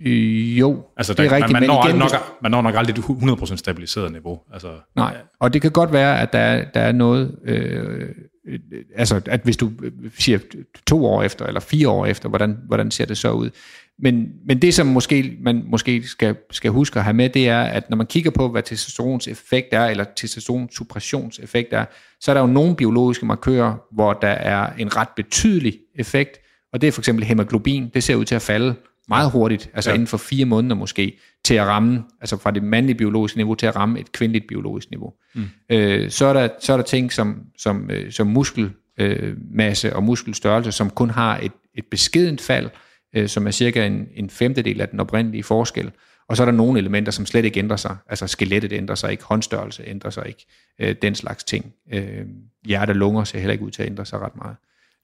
Øh, 0.00 0.58
jo, 0.58 0.84
Altså, 0.96 1.12
det 1.14 1.20
er 1.20 1.28
der, 1.28 1.36
rigtigt, 1.36 1.52
man, 1.52 1.62
man, 1.62 1.68
men 1.68 1.76
når, 1.76 1.86
igen, 1.86 1.98
nok, 1.98 2.42
man 2.42 2.50
når 2.50 2.62
nok 2.62 2.74
aldrig 2.74 2.98
et 2.98 3.52
100% 3.52 3.56
stabiliseret 3.56 4.12
niveau. 4.12 4.40
Altså, 4.52 4.78
Nej, 4.96 5.16
og 5.40 5.52
det 5.52 5.62
kan 5.62 5.70
godt 5.70 5.92
være, 5.92 6.20
at 6.20 6.32
der 6.32 6.38
er, 6.38 6.70
der 6.70 6.80
er 6.80 6.92
noget, 6.92 7.38
øh, 7.44 8.08
Øh, 8.46 8.58
altså 8.96 9.20
at 9.26 9.40
hvis 9.44 9.56
du 9.56 9.72
øh, 9.82 9.92
siger 10.18 10.38
to 10.86 11.04
år 11.04 11.22
efter, 11.22 11.46
eller 11.46 11.60
fire 11.60 11.88
år 11.88 12.06
efter, 12.06 12.28
hvordan, 12.28 12.58
hvordan 12.66 12.90
ser 12.90 13.04
det 13.04 13.18
så 13.18 13.30
ud? 13.30 13.50
Men, 13.98 14.28
men 14.46 14.62
det, 14.62 14.74
som 14.74 14.86
måske, 14.86 15.36
man 15.40 15.64
måske 15.66 16.02
skal, 16.02 16.36
skal 16.50 16.70
huske 16.70 16.98
at 16.98 17.04
have 17.04 17.14
med, 17.14 17.28
det 17.28 17.48
er, 17.48 17.62
at 17.62 17.90
når 17.90 17.96
man 17.96 18.06
kigger 18.06 18.30
på, 18.30 18.48
hvad 18.48 18.62
testosterons 18.62 19.28
effekt 19.28 19.68
er, 19.72 19.84
eller 19.84 20.04
testosterons 20.16 21.38
effekt 21.38 21.72
er, 21.72 21.84
så 22.20 22.30
er 22.30 22.34
der 22.34 22.40
jo 22.40 22.46
nogle 22.46 22.76
biologiske 22.76 23.26
markører, 23.26 23.74
hvor 23.92 24.12
der 24.12 24.28
er 24.28 24.72
en 24.78 24.96
ret 24.96 25.08
betydelig 25.16 25.78
effekt, 25.94 26.38
og 26.72 26.80
det 26.80 26.88
er 26.88 26.92
for 26.92 27.00
eksempel 27.00 27.24
hemoglobin, 27.24 27.90
det 27.94 28.04
ser 28.04 28.14
ud 28.14 28.24
til 28.24 28.34
at 28.34 28.42
falde 28.42 28.74
meget 29.08 29.30
hurtigt, 29.30 29.70
altså 29.74 29.90
ja. 29.90 29.94
inden 29.94 30.06
for 30.06 30.16
fire 30.16 30.44
måneder 30.44 30.74
måske, 30.74 31.18
til 31.44 31.54
at 31.54 31.66
ramme, 31.66 32.04
altså 32.20 32.36
fra 32.36 32.50
det 32.50 32.62
mandlige 32.62 32.96
biologiske 32.96 33.38
niveau 33.38 33.54
til 33.54 33.66
at 33.66 33.76
ramme 33.76 34.00
et 34.00 34.12
kvindeligt 34.12 34.46
biologisk 34.48 34.90
niveau. 34.90 35.12
Mm. 35.34 35.44
Øh, 35.70 36.10
så, 36.10 36.26
er 36.26 36.32
der, 36.32 36.48
så 36.60 36.72
er 36.72 36.76
der 36.76 36.84
ting 36.84 37.12
som, 37.12 37.42
som, 37.58 37.90
øh, 37.90 38.12
som 38.12 38.26
muskelmasse 38.26 39.88
øh, 39.88 39.96
og 39.96 40.02
muskelstørrelse, 40.02 40.72
som 40.72 40.90
kun 40.90 41.10
har 41.10 41.38
et, 41.38 41.52
et 41.74 41.84
beskedent 41.90 42.40
fald, 42.40 42.70
øh, 43.16 43.28
som 43.28 43.46
er 43.46 43.50
cirka 43.50 43.86
en, 43.86 44.08
en 44.14 44.30
femtedel 44.30 44.80
af 44.80 44.88
den 44.88 45.00
oprindelige 45.00 45.42
forskel. 45.42 45.90
Og 46.28 46.36
så 46.36 46.42
er 46.42 46.44
der 46.44 46.52
nogle 46.52 46.78
elementer, 46.78 47.12
som 47.12 47.26
slet 47.26 47.44
ikke 47.44 47.58
ændrer 47.58 47.76
sig. 47.76 47.96
Altså 48.08 48.26
skelettet 48.26 48.72
ændrer 48.72 48.94
sig 48.94 49.10
ikke, 49.10 49.24
håndstørrelse 49.24 49.82
ændrer 49.86 50.10
sig 50.10 50.26
ikke, 50.26 50.46
øh, 50.80 50.94
den 51.02 51.14
slags 51.14 51.44
ting. 51.44 51.72
Øh, 51.92 52.26
hjerte 52.64 52.90
og 52.90 52.96
lunger 52.96 53.24
ser 53.24 53.38
heller 53.38 53.52
ikke 53.52 53.64
ud 53.64 53.70
til 53.70 53.82
at 53.82 53.88
ændre 53.88 54.06
sig 54.06 54.18
ret 54.18 54.36
meget. 54.36 54.56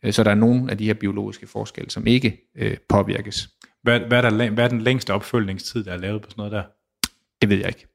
Øh, 0.04 0.12
så 0.12 0.24
der 0.24 0.30
er 0.30 0.34
nogle 0.34 0.70
af 0.70 0.78
de 0.78 0.86
her 0.86 0.94
biologiske 0.94 1.46
forskelle, 1.46 1.90
som 1.90 2.06
ikke 2.06 2.50
øh, 2.56 2.76
påvirkes. 2.88 3.48
Hvad, 3.82 4.00
hvad, 4.00 4.24
er 4.24 4.30
der, 4.30 4.50
hvad 4.50 4.64
er 4.64 4.68
den 4.68 4.82
længste 4.82 5.14
opfølgningstid, 5.14 5.84
der 5.84 5.92
er 5.92 5.96
lavet 5.96 6.22
på 6.22 6.30
sådan 6.30 6.40
noget 6.40 6.52
der? 6.52 6.62
Det 7.40 7.48
ved 7.48 7.56
jeg 7.56 7.68
ikke. 7.68 7.86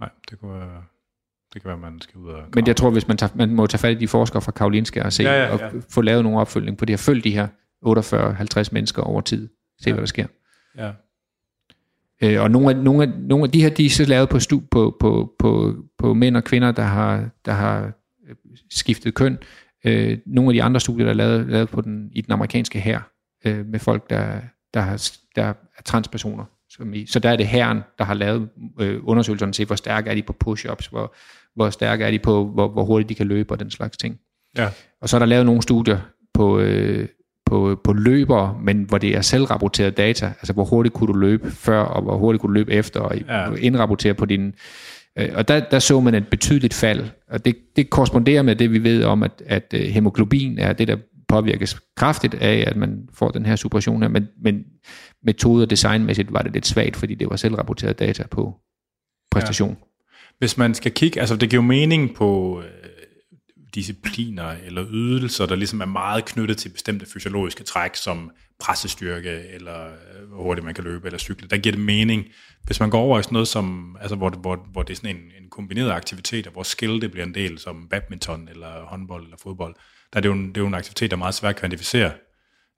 Nej, 0.00 0.10
det 0.30 0.38
kunne 0.38 0.54
være, 0.54 0.82
det 1.54 1.62
kan 1.62 1.68
være, 1.68 1.78
man 1.78 2.00
skal 2.00 2.18
ud 2.18 2.30
og... 2.30 2.44
Men 2.54 2.66
jeg 2.66 2.76
tror, 2.76 2.90
hvis 2.90 3.08
man, 3.08 3.16
tager, 3.16 3.32
man 3.34 3.54
må 3.54 3.66
tage 3.66 3.78
fat 3.78 3.96
i 3.96 3.98
de 3.98 4.08
forskere 4.08 4.42
fra 4.42 4.52
Karolinska 4.52 5.02
og 5.02 5.12
se, 5.12 5.22
ja, 5.22 5.32
ja, 5.32 5.56
ja. 5.56 5.66
og 5.66 5.82
få 5.90 6.00
lavet 6.00 6.22
nogle 6.22 6.38
opfølgning 6.38 6.78
på 6.78 6.84
det 6.84 6.92
her, 6.92 6.96
følge 6.96 7.22
de 7.22 7.30
her 7.30 7.48
48-50 8.66 8.68
mennesker 8.72 9.02
over 9.02 9.20
tid, 9.20 9.48
se 9.80 9.88
ja. 9.88 9.92
hvad 9.92 10.00
der 10.00 10.06
sker. 10.06 10.26
Ja. 10.76 10.92
Øh, 12.22 12.42
og 12.42 12.50
nogle 12.50 12.70
af, 12.70 12.76
nogle, 12.76 13.02
af, 13.02 13.08
nogle 13.08 13.44
af 13.44 13.50
de 13.50 13.62
her, 13.62 13.70
de 13.70 13.86
er 13.86 13.90
så 13.90 14.04
lavet 14.04 14.28
på, 14.28 14.38
stu, 14.38 14.60
på, 14.70 14.96
på, 15.00 15.34
på, 15.38 15.76
på 15.98 16.14
mænd 16.14 16.36
og 16.36 16.44
kvinder, 16.44 16.72
der 16.72 16.82
har, 16.82 17.28
der 17.44 17.52
har 17.52 17.92
øh, 18.28 18.34
skiftet 18.70 19.14
køn. 19.14 19.38
Øh, 19.84 20.18
nogle 20.26 20.50
af 20.50 20.54
de 20.54 20.62
andre 20.62 20.80
studier, 20.80 21.04
der 21.04 21.10
er 21.10 21.16
lavet, 21.16 21.46
lavet 21.46 21.68
på 21.68 21.80
den, 21.80 22.10
i 22.12 22.20
den 22.20 22.32
amerikanske 22.32 22.80
hær, 22.80 23.12
øh, 23.44 23.66
med 23.66 23.78
folk, 23.78 24.10
der, 24.10 24.40
der, 24.74 25.10
der 25.36 25.42
er 25.42 25.82
transpersoner. 25.84 26.44
Som 26.70 26.94
i, 26.94 27.06
så 27.06 27.18
der 27.18 27.30
er 27.30 27.36
det 27.36 27.46
herren, 27.46 27.80
der 27.98 28.04
har 28.04 28.14
lavet 28.14 28.48
øh, 28.80 29.00
undersøgelserne 29.02 29.52
til, 29.52 29.66
hvor 29.66 29.76
stærke 29.76 30.10
er 30.10 30.14
de 30.14 30.22
på 30.22 30.34
push-ups, 30.44 30.90
hvor, 30.90 31.14
hvor 31.54 31.70
stærke 31.70 32.04
er 32.04 32.10
de 32.10 32.18
på, 32.18 32.46
hvor, 32.46 32.68
hvor 32.68 32.84
hurtigt 32.84 33.08
de 33.08 33.14
kan 33.14 33.26
løbe 33.26 33.54
og 33.54 33.60
den 33.60 33.70
slags 33.70 33.96
ting. 33.96 34.18
Ja. 34.58 34.68
Og 35.00 35.08
så 35.08 35.16
er 35.16 35.18
der 35.18 35.26
lavet 35.26 35.46
nogle 35.46 35.62
studier 35.62 35.98
på, 36.34 36.58
øh, 36.58 37.08
på, 37.46 37.80
på 37.84 37.92
løber, 37.92 38.60
men 38.62 38.82
hvor 38.82 38.98
det 38.98 39.16
er 39.16 39.20
selvrapporteret 39.20 39.96
data, 39.96 40.26
altså 40.26 40.52
hvor 40.52 40.64
hurtigt 40.64 40.94
kunne 40.94 41.12
du 41.12 41.18
løbe 41.18 41.50
før, 41.50 41.80
og 41.80 42.02
hvor 42.02 42.16
hurtigt 42.16 42.40
kunne 42.40 42.50
du 42.50 42.54
løbe 42.54 42.72
efter, 42.72 43.00
og 43.00 43.18
ja. 43.18 43.54
indrapportere 43.54 44.14
på 44.14 44.24
din... 44.24 44.54
Øh, 45.18 45.28
og 45.34 45.48
der, 45.48 45.60
der 45.60 45.78
så 45.78 46.00
man 46.00 46.14
et 46.14 46.28
betydeligt 46.28 46.74
fald, 46.74 47.04
og 47.30 47.44
det, 47.44 47.56
det 47.76 47.90
korresponderer 47.90 48.42
med 48.42 48.56
det, 48.56 48.72
vi 48.72 48.84
ved 48.84 49.04
om, 49.04 49.22
at, 49.22 49.42
at 49.46 49.74
øh, 49.74 49.80
hemoglobin 49.80 50.58
er 50.58 50.72
det, 50.72 50.88
der 50.88 50.96
påvirkes 51.28 51.80
kraftigt 51.96 52.34
af, 52.34 52.64
at 52.66 52.76
man 52.76 53.08
får 53.14 53.30
den 53.30 53.46
her 53.46 53.56
suppression 53.56 54.02
her, 54.02 54.08
men, 54.08 54.28
men 54.42 54.64
metode 55.22 55.62
og 55.62 55.70
designmæssigt 55.70 56.32
var 56.32 56.42
det 56.42 56.52
lidt 56.52 56.66
svagt, 56.66 56.96
fordi 56.96 57.14
det 57.14 57.30
var 57.30 57.36
selvrapporteret 57.36 57.98
data 57.98 58.26
på 58.30 58.60
præstation. 59.30 59.70
Ja. 59.70 59.84
Hvis 60.38 60.58
man 60.58 60.74
skal 60.74 60.92
kigge, 60.92 61.20
altså 61.20 61.36
det 61.36 61.50
giver 61.50 61.62
jo 61.62 61.66
mening 61.66 62.14
på 62.14 62.62
øh, 62.64 62.88
discipliner 63.74 64.54
eller 64.66 64.84
ydelser, 64.90 65.46
der 65.46 65.56
ligesom 65.56 65.80
er 65.80 65.86
meget 65.86 66.24
knyttet 66.24 66.56
til 66.56 66.68
bestemte 66.68 67.06
fysiologiske 67.06 67.64
træk, 67.64 67.94
som 67.94 68.30
pressestyrke, 68.60 69.30
eller 69.30 69.84
øh, 69.84 70.28
hvor 70.28 70.42
hurtigt 70.42 70.64
man 70.64 70.74
kan 70.74 70.84
løbe, 70.84 71.06
eller 71.06 71.18
cykle. 71.18 71.48
Der 71.48 71.58
giver 71.58 71.76
det 71.76 71.84
mening. 71.84 72.24
Hvis 72.64 72.80
man 72.80 72.90
går 72.90 73.00
over 73.00 73.18
i 73.18 73.22
sådan 73.22 73.32
noget 73.32 73.48
som, 73.48 73.96
altså 74.00 74.16
hvor, 74.16 74.30
hvor, 74.30 74.66
hvor 74.72 74.82
det 74.82 74.92
er 74.92 74.96
sådan 74.96 75.16
en, 75.16 75.22
en 75.22 75.50
kombineret 75.50 75.90
aktivitet, 75.90 76.46
hvor 76.46 76.62
skill 76.62 77.00
det 77.00 77.10
bliver 77.10 77.26
en 77.26 77.34
del, 77.34 77.58
som 77.58 77.88
badminton, 77.90 78.48
eller 78.48 78.84
håndbold, 78.86 79.24
eller 79.24 79.36
fodbold, 79.42 79.74
der 80.12 80.16
er 80.16 80.20
det 80.20 80.28
jo 80.28 80.32
en, 80.34 80.48
det 80.48 80.56
er 80.56 80.60
jo 80.60 80.66
en 80.66 80.74
aktivitet, 80.74 81.10
der 81.10 81.16
er 81.16 81.18
meget 81.18 81.34
svært 81.34 81.54
at 81.54 81.60
kvantificere. 81.60 82.10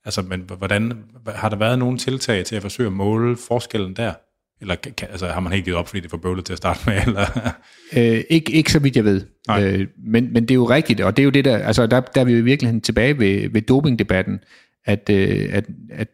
Altså, 0.05 0.23
men 0.23 0.41
hvordan, 0.59 1.05
har 1.27 1.49
der 1.49 1.57
været 1.57 1.79
nogle 1.79 1.99
tiltag 1.99 2.45
til 2.45 2.57
at 2.57 2.63
forsøge 2.63 2.87
at 2.87 2.93
måle 2.93 3.37
forskellen 3.37 3.97
der? 3.97 4.13
Eller 4.61 4.75
kan, 4.75 5.09
altså, 5.11 5.27
har 5.27 5.41
man 5.41 5.53
helt 5.53 5.65
givet 5.65 5.79
op, 5.79 5.89
fordi 5.89 6.01
det 6.01 6.07
er 6.07 6.11
for 6.11 6.17
bøvlet 6.17 6.45
til 6.45 6.53
at 6.53 6.57
starte 6.57 6.81
med? 6.87 7.03
Eller? 7.07 7.55
Øh, 7.97 8.25
ikke, 8.31 8.53
ikke 8.53 8.73
så 8.73 8.79
vidt 8.79 8.97
jeg 8.97 9.05
ved. 9.05 9.27
Øh, 9.51 9.87
men, 10.07 10.33
men 10.33 10.43
det 10.43 10.51
er 10.51 10.55
jo 10.55 10.71
rigtigt, 10.71 11.01
og 11.01 11.17
det 11.17 11.23
er 11.23 11.25
jo 11.25 11.31
det 11.31 11.45
der, 11.45 11.59
altså 11.59 11.87
der, 11.87 12.01
der 12.01 12.21
er 12.21 12.25
vi 12.25 12.33
jo 12.33 12.39
i 12.39 12.43
virkeligheden 12.43 12.81
tilbage 12.81 13.19
ved, 13.19 13.51
ved 13.51 13.63
dopingdebatten, 13.63 14.41
at, 14.85 15.11
øh, 15.11 15.49
at, 15.53 15.67
at 15.91 16.09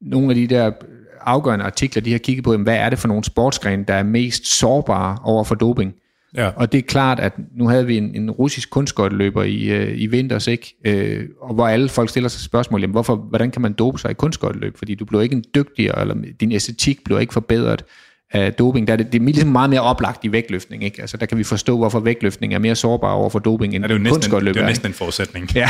nogle 0.00 0.28
af 0.28 0.34
de 0.34 0.46
der 0.46 0.72
afgørende 1.20 1.64
artikler, 1.64 2.02
de 2.02 2.12
har 2.12 2.18
kigget 2.18 2.44
på, 2.44 2.52
jamen, 2.52 2.64
hvad 2.64 2.76
er 2.76 2.90
det 2.90 2.98
for 2.98 3.08
nogle 3.08 3.24
sportsgrene, 3.24 3.84
der 3.88 3.94
er 3.94 4.02
mest 4.02 4.58
sårbare 4.58 5.18
over 5.24 5.44
for 5.44 5.54
doping? 5.54 5.94
Ja. 6.36 6.48
Og 6.56 6.72
det 6.72 6.78
er 6.78 6.82
klart, 6.82 7.20
at 7.20 7.32
nu 7.56 7.68
havde 7.68 7.86
vi 7.86 7.96
en, 7.96 8.14
en 8.14 8.30
russisk 8.30 8.70
kunstskøjteløber 8.70 9.42
i, 9.42 9.62
øh, 9.62 10.00
i 10.00 10.06
vinters, 10.06 10.46
ikke? 10.46 10.74
Øh, 10.86 11.28
og 11.40 11.54
hvor 11.54 11.66
alle 11.66 11.88
folk 11.88 12.10
stiller 12.10 12.28
sig 12.28 12.40
spørgsmål, 12.40 12.80
jamen, 12.80 12.92
hvorfor, 12.92 13.16
hvordan 13.16 13.50
kan 13.50 13.62
man 13.62 13.72
dope 13.72 13.98
sig 13.98 14.10
i 14.10 14.14
kunstskøjteløb? 14.14 14.78
Fordi 14.78 14.94
du 14.94 15.04
bliver 15.04 15.22
ikke 15.22 15.36
en 15.36 15.44
dygtigere, 15.54 16.00
eller 16.00 16.14
din 16.40 16.52
æstetik 16.52 17.04
bliver 17.04 17.20
ikke 17.20 17.32
forbedret 17.32 17.84
af 18.32 18.52
doping. 18.52 18.86
Der 18.86 18.92
er 18.92 18.96
det, 18.96 19.12
det 19.12 19.20
er 19.22 19.24
ligesom 19.24 19.48
meget 19.48 19.70
mere 19.70 19.80
oplagt 19.80 20.24
i 20.24 20.32
vægtløftning. 20.32 20.84
Ikke? 20.84 21.00
Altså, 21.00 21.16
der 21.16 21.26
kan 21.26 21.38
vi 21.38 21.44
forstå, 21.44 21.76
hvorfor 21.76 22.00
vægtløftning 22.00 22.54
er 22.54 22.58
mere 22.58 22.74
sårbar 22.74 23.12
over 23.12 23.30
for 23.30 23.38
doping 23.38 23.74
end 23.74 23.84
ja, 23.84 23.88
det 23.88 23.94
er 23.94 23.98
jo 23.98 24.02
næsten, 24.02 24.30
Det 24.30 24.56
er 24.56 24.60
jo 24.60 24.66
næsten 24.66 24.86
en 24.86 24.94
forudsætning. 24.94 25.54
Ja. 25.54 25.68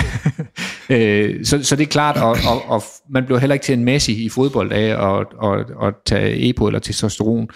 øh, 0.97 1.45
så, 1.45 1.65
så 1.65 1.77
det 1.77 1.83
er 1.83 1.89
klart, 1.89 2.17
og, 2.17 2.37
og, 2.49 2.69
og 2.69 2.83
man 3.11 3.25
bliver 3.25 3.39
heller 3.39 3.55
ikke 3.55 3.65
til 3.65 3.73
en 3.73 3.85
Messi 3.85 4.25
i 4.25 4.29
fodbold 4.29 4.73
af 4.73 5.19
at, 5.19 5.27
at, 5.51 5.87
at 5.87 5.95
tage 6.07 6.49
EPO 6.49 6.67
eller 6.67 6.81
testosteron 6.81 7.49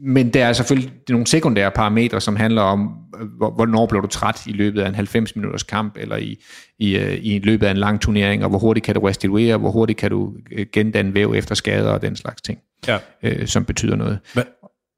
men 0.00 0.34
der 0.34 0.46
er 0.46 0.52
selvfølgelig 0.52 0.92
nogle 1.08 1.26
sekundære 1.26 1.70
parametre, 1.70 2.20
som 2.20 2.36
handler 2.36 2.62
om, 2.62 2.90
hvornår 3.38 3.86
bliver 3.86 4.00
du 4.00 4.08
træt 4.08 4.46
i 4.46 4.52
løbet 4.52 4.80
af 4.80 4.88
en 4.88 4.94
90 4.94 5.36
minutters 5.36 5.62
kamp, 5.62 5.96
eller 5.96 6.16
i, 6.16 6.42
i, 6.78 6.96
øh, 6.96 7.18
i 7.22 7.38
løbet 7.38 7.66
af 7.66 7.70
en 7.70 7.76
lang 7.76 8.00
turnering, 8.00 8.44
og 8.44 8.50
hvor 8.50 8.58
hurtigt 8.58 8.86
kan 8.86 8.94
du 8.94 9.00
restituere, 9.00 9.56
hvor 9.56 9.70
hurtigt 9.70 9.98
kan 9.98 10.10
du 10.10 10.32
øh, 10.52 10.66
gendanne 10.72 11.14
væv 11.14 11.34
efter 11.36 11.54
skader 11.54 11.90
og 11.90 12.02
den 12.02 12.16
slags 12.16 12.42
ting, 12.42 12.58
ja. 12.88 12.98
øh, 13.22 13.46
som 13.46 13.64
betyder 13.64 13.96
noget. 13.96 14.18
Hvad? 14.32 14.44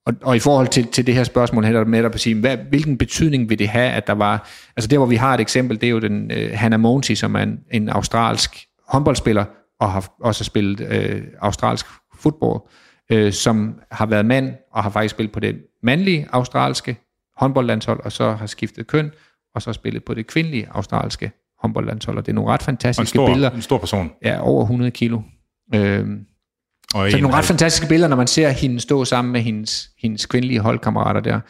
Og, 0.06 0.14
og 0.22 0.36
i 0.36 0.38
forhold 0.38 0.68
til, 0.68 0.86
til 0.86 1.06
det 1.06 1.14
her 1.14 1.24
spørgsmål, 1.24 1.64
her 1.64 1.84
med 1.84 2.04
at 2.04 2.20
sige, 2.20 2.34
hvad, 2.34 2.56
hvilken 2.68 2.98
betydning 2.98 3.48
vil 3.48 3.58
det 3.58 3.68
have, 3.68 3.90
at 3.90 4.06
der 4.06 4.12
var, 4.12 4.48
altså 4.76 4.88
der 4.88 4.98
hvor 4.98 5.06
vi 5.06 5.16
har 5.16 5.34
et 5.34 5.40
eksempel, 5.40 5.80
det 5.80 5.86
er 5.86 5.90
jo 5.90 5.98
den 5.98 6.30
uh, 6.30 6.50
Hannah 6.52 6.80
Monty, 6.80 7.14
som 7.14 7.34
er 7.34 7.40
en, 7.40 7.58
en 7.70 7.88
australsk 7.88 8.66
håndboldspiller, 8.88 9.44
og 9.80 9.92
har 9.92 10.12
også 10.20 10.44
spillet 10.44 10.80
uh, 10.80 11.22
australsk 11.40 11.86
fodbold, 12.20 12.60
øh, 13.12 13.32
som 13.32 13.80
har 13.90 14.06
været 14.06 14.26
mand 14.26 14.54
og 14.72 14.82
har 14.82 14.90
faktisk 14.90 15.14
spillet 15.14 15.32
på 15.32 15.40
det 15.40 15.56
mandlige 15.82 16.28
australske 16.32 16.96
håndboldlandshold, 17.36 18.00
og 18.04 18.12
så 18.12 18.32
har 18.32 18.46
skiftet 18.46 18.86
køn, 18.86 19.10
og 19.54 19.62
så 19.62 19.72
spillet 19.72 20.04
på 20.04 20.14
det 20.14 20.26
kvindelige 20.26 20.68
australske 20.70 21.32
håndboldlandshold. 21.60 22.18
Og 22.18 22.26
det 22.26 22.32
er 22.32 22.34
nogle 22.34 22.50
ret 22.50 22.62
fantastiske 22.62 23.02
en 23.02 23.06
stor, 23.06 23.26
billeder. 23.26 23.50
En 23.50 23.62
stor 23.62 23.78
person. 23.78 24.10
Ja, 24.24 24.40
over 24.40 24.62
100 24.62 24.90
kilo. 24.90 25.20
Øhm, 25.74 26.26
og 26.94 27.00
så 27.00 27.04
det 27.04 27.14
er 27.14 27.22
nogle 27.22 27.36
ret 27.36 27.44
fantastiske 27.44 27.88
billeder, 27.88 28.08
når 28.08 28.16
man 28.16 28.26
ser 28.26 28.48
hende 28.48 28.80
stå 28.80 29.04
sammen 29.04 29.32
med 29.32 29.40
hendes, 29.40 29.90
hendes 29.98 30.26
kvindelige 30.26 30.60
holdkammerater 30.60 31.20
der. 31.20 31.40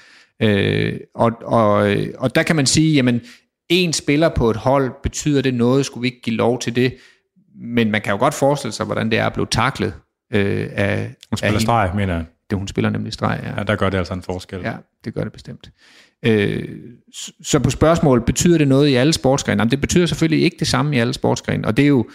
Øh, 0.42 1.00
og, 1.14 1.32
og, 1.44 1.96
og 2.18 2.34
der 2.34 2.42
kan 2.42 2.56
man 2.56 2.66
sige, 2.66 2.94
jamen, 2.94 3.20
en 3.68 3.92
spiller 3.92 4.28
på 4.28 4.50
et 4.50 4.56
hold, 4.56 4.92
betyder 5.02 5.42
det 5.42 5.54
noget? 5.54 5.86
Skulle 5.86 6.02
vi 6.02 6.08
ikke 6.08 6.22
give 6.22 6.36
lov 6.36 6.58
til 6.58 6.76
det? 6.76 6.96
Men 7.60 7.90
man 7.90 8.00
kan 8.00 8.12
jo 8.12 8.18
godt 8.18 8.34
forestille 8.34 8.72
sig, 8.72 8.86
hvordan 8.86 9.10
det 9.10 9.18
er 9.18 9.26
at 9.26 9.32
blive 9.32 9.46
taklet 9.50 9.94
øh, 10.32 10.68
af... 10.72 11.14
Hun 11.30 11.36
spiller 11.36 11.54
af 11.54 11.60
streg, 11.60 11.90
mener 11.94 12.14
jeg. 12.14 12.24
Det, 12.50 12.58
hun 12.58 12.68
spiller 12.68 12.90
nemlig 12.90 13.12
streg, 13.12 13.40
ja. 13.42 13.58
Ja, 13.58 13.62
der 13.62 13.76
gør 13.76 13.90
det 13.90 13.98
altså 13.98 14.14
en 14.14 14.22
forskel. 14.22 14.60
Ja, 14.60 14.74
det 15.04 15.14
gør 15.14 15.22
det 15.24 15.32
bestemt. 15.32 15.70
Øh, 16.24 16.68
så 17.42 17.58
på 17.58 17.70
spørgsmål, 17.70 18.24
betyder 18.24 18.58
det 18.58 18.68
noget 18.68 18.88
i 18.88 18.94
alle 18.94 19.12
sportsgrene? 19.12 19.60
Jamen, 19.60 19.70
det 19.70 19.80
betyder 19.80 20.06
selvfølgelig 20.06 20.44
ikke 20.44 20.56
det 20.58 20.66
samme 20.66 20.96
i 20.96 20.98
alle 20.98 21.12
sportsgrene, 21.12 21.66
og 21.66 21.76
det 21.76 21.82
er 21.82 21.88
jo, 21.88 22.06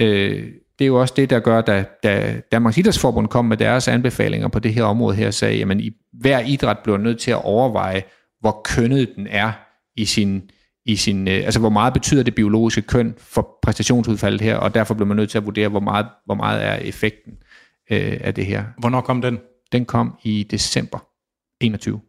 øh, 0.00 0.46
det 0.78 0.84
er 0.84 0.86
jo 0.86 1.00
også 1.00 1.14
det, 1.16 1.30
der 1.30 1.40
gør, 1.40 1.60
da, 1.60 1.84
da 2.02 2.40
Danmarks 2.52 2.78
Idrætsforbund 2.78 3.28
kom 3.28 3.44
med 3.44 3.56
deres 3.56 3.88
anbefalinger 3.88 4.48
på 4.48 4.58
det 4.58 4.74
her 4.74 4.84
område 4.84 5.16
her, 5.16 5.30
sagde, 5.30 5.56
jamen 5.56 5.80
i 5.80 5.90
hver 6.12 6.40
idræt 6.40 6.78
bliver 6.78 6.98
nødt 6.98 7.18
til 7.18 7.30
at 7.30 7.44
overveje, 7.44 8.02
hvor 8.40 8.60
kønnet 8.64 9.08
den 9.16 9.26
er 9.30 9.52
i 9.96 10.04
sin, 10.04 10.42
i 10.86 10.96
sin, 10.96 11.28
øh, 11.28 11.34
altså 11.34 11.60
hvor 11.60 11.70
meget 11.70 11.92
betyder 11.92 12.22
det 12.22 12.34
biologiske 12.34 12.82
køn 12.82 13.14
for 13.18 13.58
præstationsudfaldet 13.62 14.40
her, 14.40 14.56
og 14.56 14.74
derfor 14.74 14.94
bliver 14.94 15.08
man 15.08 15.16
nødt 15.16 15.30
til 15.30 15.38
at 15.38 15.44
vurdere, 15.44 15.68
hvor 15.68 15.80
meget, 15.80 16.06
hvor 16.24 16.34
meget 16.34 16.64
er 16.64 16.74
effekten 16.74 17.32
øh, 17.90 18.18
af 18.20 18.34
det 18.34 18.46
her. 18.46 18.64
Hvornår 18.78 19.00
kom 19.00 19.22
den? 19.22 19.38
Den 19.72 19.84
kom 19.84 20.18
i 20.22 20.46
december 20.50 20.98
21. 21.60 22.00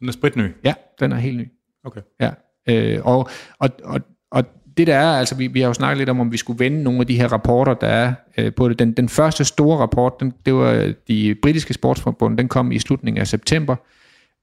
Den 0.00 0.08
er 0.08 0.12
spritny? 0.12 0.48
Ja, 0.64 0.74
den 1.00 1.12
er 1.12 1.16
helt 1.16 1.36
ny. 1.36 1.48
Okay. 1.84 2.00
Ja, 2.20 2.30
øh, 2.68 3.00
og, 3.04 3.28
og, 3.58 3.70
og, 3.84 4.00
og 4.30 4.44
det 4.76 4.86
der 4.86 4.96
er, 4.96 5.18
altså 5.18 5.34
vi, 5.34 5.46
vi 5.46 5.60
har 5.60 5.66
jo 5.66 5.74
snakket 5.74 5.98
lidt 5.98 6.08
om, 6.08 6.20
om 6.20 6.32
vi 6.32 6.36
skulle 6.36 6.58
vende 6.58 6.82
nogle 6.82 7.00
af 7.00 7.06
de 7.06 7.16
her 7.16 7.32
rapporter, 7.32 7.74
der 7.74 7.86
er 7.86 8.14
øh, 8.38 8.54
på 8.54 8.68
det. 8.68 8.78
Den, 8.78 8.92
den 8.92 9.08
første 9.08 9.44
store 9.44 9.78
rapport, 9.78 10.20
den, 10.20 10.32
det 10.46 10.54
var 10.54 10.92
de 11.08 11.34
britiske 11.42 11.74
sportsforbund, 11.74 12.38
den 12.38 12.48
kom 12.48 12.72
i 12.72 12.78
slutningen 12.78 13.20
af 13.20 13.26
september, 13.26 13.76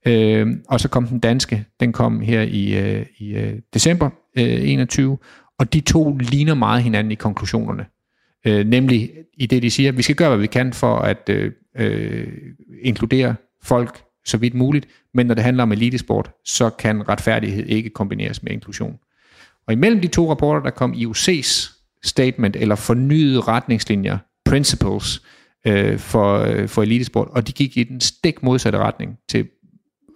øh, 0.06 0.46
og 0.68 0.80
så 0.80 0.88
kom 0.88 1.06
den 1.06 1.18
danske, 1.18 1.64
den 1.80 1.92
kom 1.92 2.20
her 2.20 2.42
i, 2.42 2.78
øh, 2.78 3.06
i 3.18 3.34
øh, 3.34 3.58
december 3.74 4.10
øh, 4.38 4.70
21, 4.70 5.18
og 5.58 5.72
de 5.72 5.80
to 5.80 6.16
ligner 6.16 6.54
meget 6.54 6.82
hinanden 6.82 7.10
i 7.10 7.14
konklusionerne. 7.14 7.86
Øh, 8.46 8.66
nemlig 8.66 9.10
i 9.34 9.46
det, 9.46 9.62
de 9.62 9.70
siger, 9.70 9.88
at 9.88 9.96
vi 9.96 10.02
skal 10.02 10.16
gøre, 10.16 10.28
hvad 10.28 10.38
vi 10.38 10.46
kan 10.46 10.72
for 10.72 10.96
at 10.96 11.28
øh, 11.28 11.52
øh, 11.76 12.26
inkludere 12.82 13.34
folk 13.62 14.02
så 14.24 14.36
vidt 14.36 14.54
muligt, 14.54 14.86
men 15.14 15.26
når 15.26 15.34
det 15.34 15.44
handler 15.44 15.62
om 15.62 15.72
elitesport, 15.72 16.30
så 16.44 16.70
kan 16.70 17.08
retfærdighed 17.08 17.66
ikke 17.66 17.90
kombineres 17.90 18.42
med 18.42 18.52
inklusion. 18.52 18.98
Og 19.66 19.72
imellem 19.72 20.00
de 20.00 20.08
to 20.08 20.30
rapporter, 20.30 20.62
der 20.62 20.70
kom 20.70 20.92
IOC's 20.92 21.80
statement, 22.04 22.56
eller 22.56 22.74
fornyede 22.74 23.40
retningslinjer, 23.40 24.18
principles 24.44 25.22
øh, 25.66 25.98
for, 25.98 26.38
øh, 26.38 26.68
for 26.68 26.82
elitesport, 26.82 27.28
og 27.30 27.46
de 27.46 27.52
gik 27.52 27.76
i 27.76 27.84
den 27.84 28.00
stik 28.00 28.42
modsatte 28.42 28.78
retning 28.78 29.18
til 29.28 29.48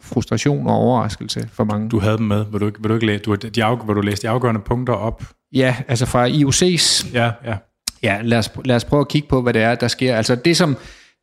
frustration 0.03 0.66
og 0.66 0.74
overraskelse 0.74 1.49
for 1.53 1.64
mange. 1.64 1.89
Du 1.89 1.99
havde 1.99 2.16
dem 2.16 2.26
med. 2.26 2.45
Vil 2.53 2.61
du 2.61 2.64
vil 2.64 2.89
du 2.89 2.95
ikke 2.95 3.07
læse, 3.07 3.22
du, 3.22 3.35
de 3.35 3.64
af, 3.64 3.87
vil 3.87 3.97
du 3.97 4.01
læse 4.01 4.22
de 4.22 4.29
afgørende 4.29 4.61
punkter 4.61 4.95
op? 4.95 5.24
Ja, 5.53 5.76
altså 5.89 6.07
fra 6.07 6.29
IOC's. 6.29 7.12
Ja, 7.12 7.33
ja. 7.45 7.57
Ja, 8.03 8.20
lad 8.22 8.38
os, 8.38 8.51
lad 8.64 8.76
os 8.76 8.84
prøve 8.84 9.01
at 9.01 9.09
kigge 9.09 9.28
på, 9.28 9.42
hvad 9.42 9.55
det 9.55 9.62
er, 9.62 9.74
der 9.74 9.88
sker. 9.88 10.16
Altså 10.16 10.34
det 10.34 10.57
som, 10.57 10.76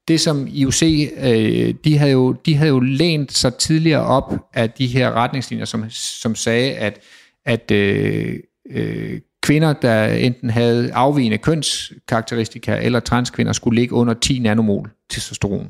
det 0.07 0.21
som 0.21 0.47
IOC, 0.47 0.83
øh, 1.17 1.73
de, 1.83 1.97
havde 1.97 2.11
jo, 2.11 2.31
de 2.31 2.55
havde 2.55 2.69
jo 2.69 2.79
lænt 2.79 3.33
sig 3.33 3.53
tidligere 3.53 4.01
op 4.01 4.33
af 4.53 4.71
de 4.71 4.87
her 4.87 5.11
retningslinjer, 5.11 5.65
som, 5.65 5.85
som 5.89 6.35
sagde, 6.35 6.73
at, 6.73 6.99
at 7.45 7.71
øh, 7.71 8.39
øh, 8.71 9.19
kvinder, 9.43 9.73
der 9.73 10.05
enten 10.05 10.49
havde 10.49 10.93
afvigende 10.93 11.37
kønskarakteristika, 11.37 12.79
eller 12.81 12.99
transkvinder, 12.99 13.53
skulle 13.53 13.79
ligge 13.79 13.95
under 13.95 14.13
10 14.13 14.39
nanomol 14.39 14.89
testosteron. 15.09 15.67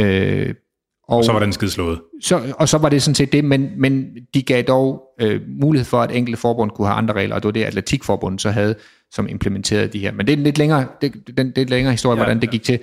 Øh, 0.00 0.54
og, 1.08 1.16
og 1.16 1.24
så 1.24 1.32
var 1.32 1.40
den 1.40 1.52
skid 1.52 1.68
slået. 1.68 2.00
Så, 2.22 2.54
og 2.58 2.68
så 2.68 2.78
var 2.78 2.88
det 2.88 3.02
sådan 3.02 3.14
set 3.14 3.32
det, 3.32 3.44
men, 3.44 3.70
men 3.76 4.06
de 4.34 4.42
gav 4.42 4.62
dog 4.62 5.02
øh, 5.20 5.40
mulighed 5.60 5.84
for, 5.84 6.02
at 6.02 6.12
enkelte 6.12 6.40
forbund 6.40 6.70
kunne 6.70 6.86
have 6.86 6.96
andre 6.96 7.14
regler, 7.14 7.34
og 7.34 7.42
det 7.42 7.46
var 7.46 7.52
det, 7.52 7.64
Atletikforbundet 7.64 8.40
så 8.40 8.50
havde, 8.50 8.74
som 9.16 9.28
implementerede 9.28 9.88
de 9.88 9.98
her. 9.98 10.12
Men 10.12 10.26
det 10.26 10.32
er 10.32 10.36
en 10.36 10.42
lidt 10.42 10.58
længere, 10.58 10.88
det, 11.00 11.36
den, 11.36 11.50
det 11.50 11.58
er 11.58 11.66
længere 11.66 11.92
historie, 11.92 12.18
ja, 12.18 12.24
hvordan 12.24 12.40
det 12.40 12.50
gik 12.50 12.62
til. 12.62 12.78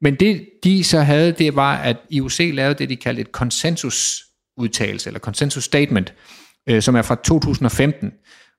Men 0.00 0.14
det, 0.14 0.48
de 0.64 0.84
så 0.84 1.00
havde, 1.00 1.32
det 1.32 1.56
var, 1.56 1.76
at 1.76 1.96
IOC 2.10 2.40
lavede 2.52 2.74
det, 2.74 2.88
de 2.88 2.96
kaldte 2.96 3.20
et 3.20 3.32
konsensusudtalelse, 3.32 5.08
eller 5.08 5.20
konsensus 5.20 5.64
statement, 5.64 6.14
øh, 6.68 6.82
som 6.82 6.94
er 6.94 7.02
fra 7.02 7.14
2015. 7.14 8.12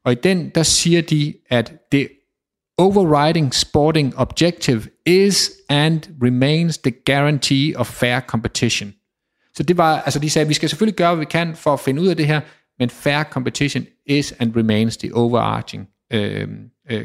Og 0.05 0.11
i 0.11 0.15
den, 0.15 0.49
der 0.55 0.63
siger 0.63 1.01
de, 1.01 1.33
at 1.49 1.73
det 1.91 2.07
overriding 2.77 3.53
sporting 3.53 4.13
objective 4.17 4.83
is 5.05 5.51
and 5.69 6.01
remains 6.23 6.77
the 6.77 6.93
guarantee 7.05 7.77
of 7.77 7.87
fair 7.87 8.19
competition. 8.19 8.93
Så 9.55 9.63
det 9.63 9.77
var, 9.77 10.01
altså 10.01 10.19
de 10.19 10.29
sagde, 10.29 10.43
at 10.43 10.49
vi 10.49 10.53
skal 10.53 10.69
selvfølgelig 10.69 10.97
gøre, 10.97 11.15
hvad 11.15 11.25
vi 11.25 11.29
kan 11.29 11.55
for 11.55 11.73
at 11.73 11.79
finde 11.79 12.01
ud 12.01 12.07
af 12.07 12.15
det 12.15 12.27
her, 12.27 12.41
men 12.79 12.89
fair 12.89 13.23
competition 13.23 13.85
is 14.05 14.31
and 14.39 14.55
remains 14.55 14.97
the 14.97 15.15
overarching 15.15 15.87
uh, 16.13 16.47
uh, 16.91 16.97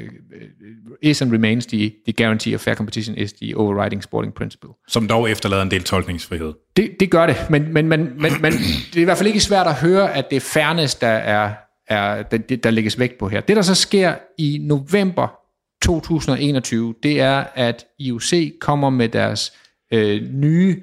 is 1.02 1.22
and 1.22 1.32
remains 1.32 1.66
the, 1.66 1.92
the 2.06 2.12
guarantee 2.12 2.54
of 2.54 2.60
fair 2.60 2.74
competition 2.74 3.16
is 3.16 3.32
the 3.32 3.56
overriding 3.56 4.02
sporting 4.02 4.34
principle. 4.34 4.68
Som 4.88 5.08
dog 5.08 5.30
efterlader 5.30 5.62
en 5.62 5.70
del 5.70 5.82
tolkningsfrihed. 5.82 6.52
Det, 6.76 6.96
det 7.00 7.10
gør 7.10 7.26
det, 7.26 7.36
men, 7.50 7.72
men, 7.72 7.88
men, 7.88 7.98
men, 8.22 8.32
men 8.42 8.52
det 8.52 8.96
er 8.96 9.00
i 9.00 9.04
hvert 9.04 9.18
fald 9.18 9.28
ikke 9.28 9.40
svært 9.40 9.66
at 9.66 9.74
høre, 9.74 10.14
at 10.14 10.30
det 10.30 10.36
er 10.36 10.40
fairness, 10.40 10.94
der, 10.94 11.08
er, 11.08 11.54
er, 11.88 12.22
der, 12.22 12.56
der 12.56 12.70
lægges 12.70 12.98
vægt 12.98 13.18
på 13.18 13.28
her. 13.28 13.40
Det, 13.40 13.56
der 13.56 13.62
så 13.62 13.74
sker 13.74 14.14
i 14.38 14.58
november 14.62 15.38
2021, 15.82 16.94
det 17.02 17.20
er, 17.20 17.44
at 17.54 17.86
IOC 17.98 18.58
kommer 18.60 18.90
med 18.90 19.08
deres 19.08 19.52
øh, 19.92 20.22
nye 20.32 20.82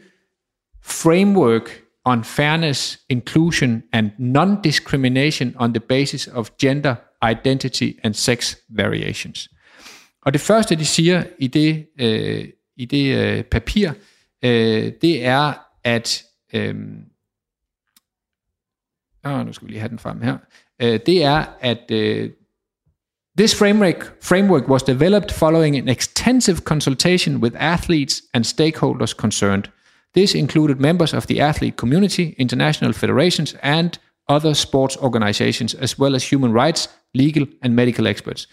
framework 0.83 1.81
on 2.05 2.23
fairness, 2.23 2.99
inclusion 3.09 3.83
and 3.93 4.11
non-discrimination 4.17 5.55
on 5.55 5.73
the 5.73 5.79
basis 5.79 6.27
of 6.27 6.49
gender, 6.61 6.95
identity 7.31 7.91
and 8.03 8.13
sex 8.13 8.57
variations. 8.69 9.49
Og 10.21 10.33
det 10.33 10.41
første, 10.41 10.75
de 10.75 10.85
siger 10.85 11.23
i 11.39 11.47
det, 11.47 11.87
øh, 11.99 12.47
i 12.77 12.85
det 12.85 13.15
øh, 13.17 13.43
papir, 13.43 13.91
øh, 14.43 14.91
det 15.01 15.25
er, 15.25 15.53
at 15.83 16.23
øh, 16.53 16.75
åh, 19.25 19.45
nu 19.45 19.53
skal 19.53 19.67
vi 19.67 19.71
lige 19.71 19.79
have 19.79 19.89
den 19.89 19.99
frem 19.99 20.21
her. 20.21 20.37
Øh, 20.81 20.99
det 21.05 21.23
er, 21.23 21.45
at 21.59 21.91
øh, 21.91 22.29
This 23.37 23.55
framework, 23.55 24.21
framework 24.21 24.67
was 24.67 24.83
developed 24.83 25.31
following 25.31 25.77
an 25.77 25.87
extensive 25.87 26.57
consultation 26.65 27.39
with 27.39 27.55
athletes 27.55 28.23
and 28.33 28.43
stakeholders 28.43 29.13
concerned. 29.13 29.69
This 30.13 30.35
included 30.35 30.79
members 30.79 31.13
of 31.13 31.27
the 31.27 31.39
athlete 31.39 31.77
community, 31.77 32.35
international 32.37 32.93
federations, 32.93 33.55
and 33.63 33.97
other 34.29 34.53
sports 34.53 34.97
organizations, 34.97 35.73
as 35.73 35.99
well 35.99 36.15
as 36.15 36.29
human 36.29 36.53
rights, 36.53 36.89
legal, 37.13 37.47
and 37.61 37.73
medical 37.73 38.07
experts. 38.07 38.47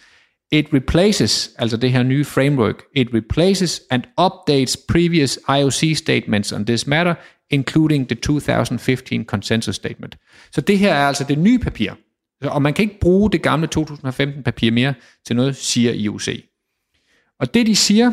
It 0.51 0.67
replaces, 0.73 1.51
altså 1.59 1.77
det 1.77 1.93
her 1.93 2.03
nye 2.03 2.25
framework, 2.25 2.83
it 2.95 3.09
replaces 3.15 3.83
and 3.91 4.03
updates 4.21 4.77
previous 4.89 5.39
IOC 5.49 5.97
statements 5.97 6.53
on 6.53 6.65
this 6.65 6.87
matter, 6.87 7.15
including 7.51 8.09
the 8.09 8.15
2015 8.15 9.25
consensus 9.25 9.77
statement. 9.77 10.17
Så 10.53 10.61
det 10.61 10.79
her 10.79 10.95
er 10.95 11.07
altså 11.09 11.25
det 11.25 11.39
nye 11.39 11.59
papir. 11.59 11.93
Og 12.43 12.63
man 12.63 12.75
kan 12.75 12.83
ikke 12.83 13.01
bruge 13.01 13.33
det 13.33 13.43
gamle 13.43 13.67
2015 13.67 14.43
papir 14.43 14.71
mere 14.71 14.95
til 15.27 15.37
noget, 15.37 15.57
siger 15.57 15.93
IOC. 15.93 16.29
Og 17.41 17.55
det 17.55 17.67
de 17.67 17.77
siger, 17.77 18.13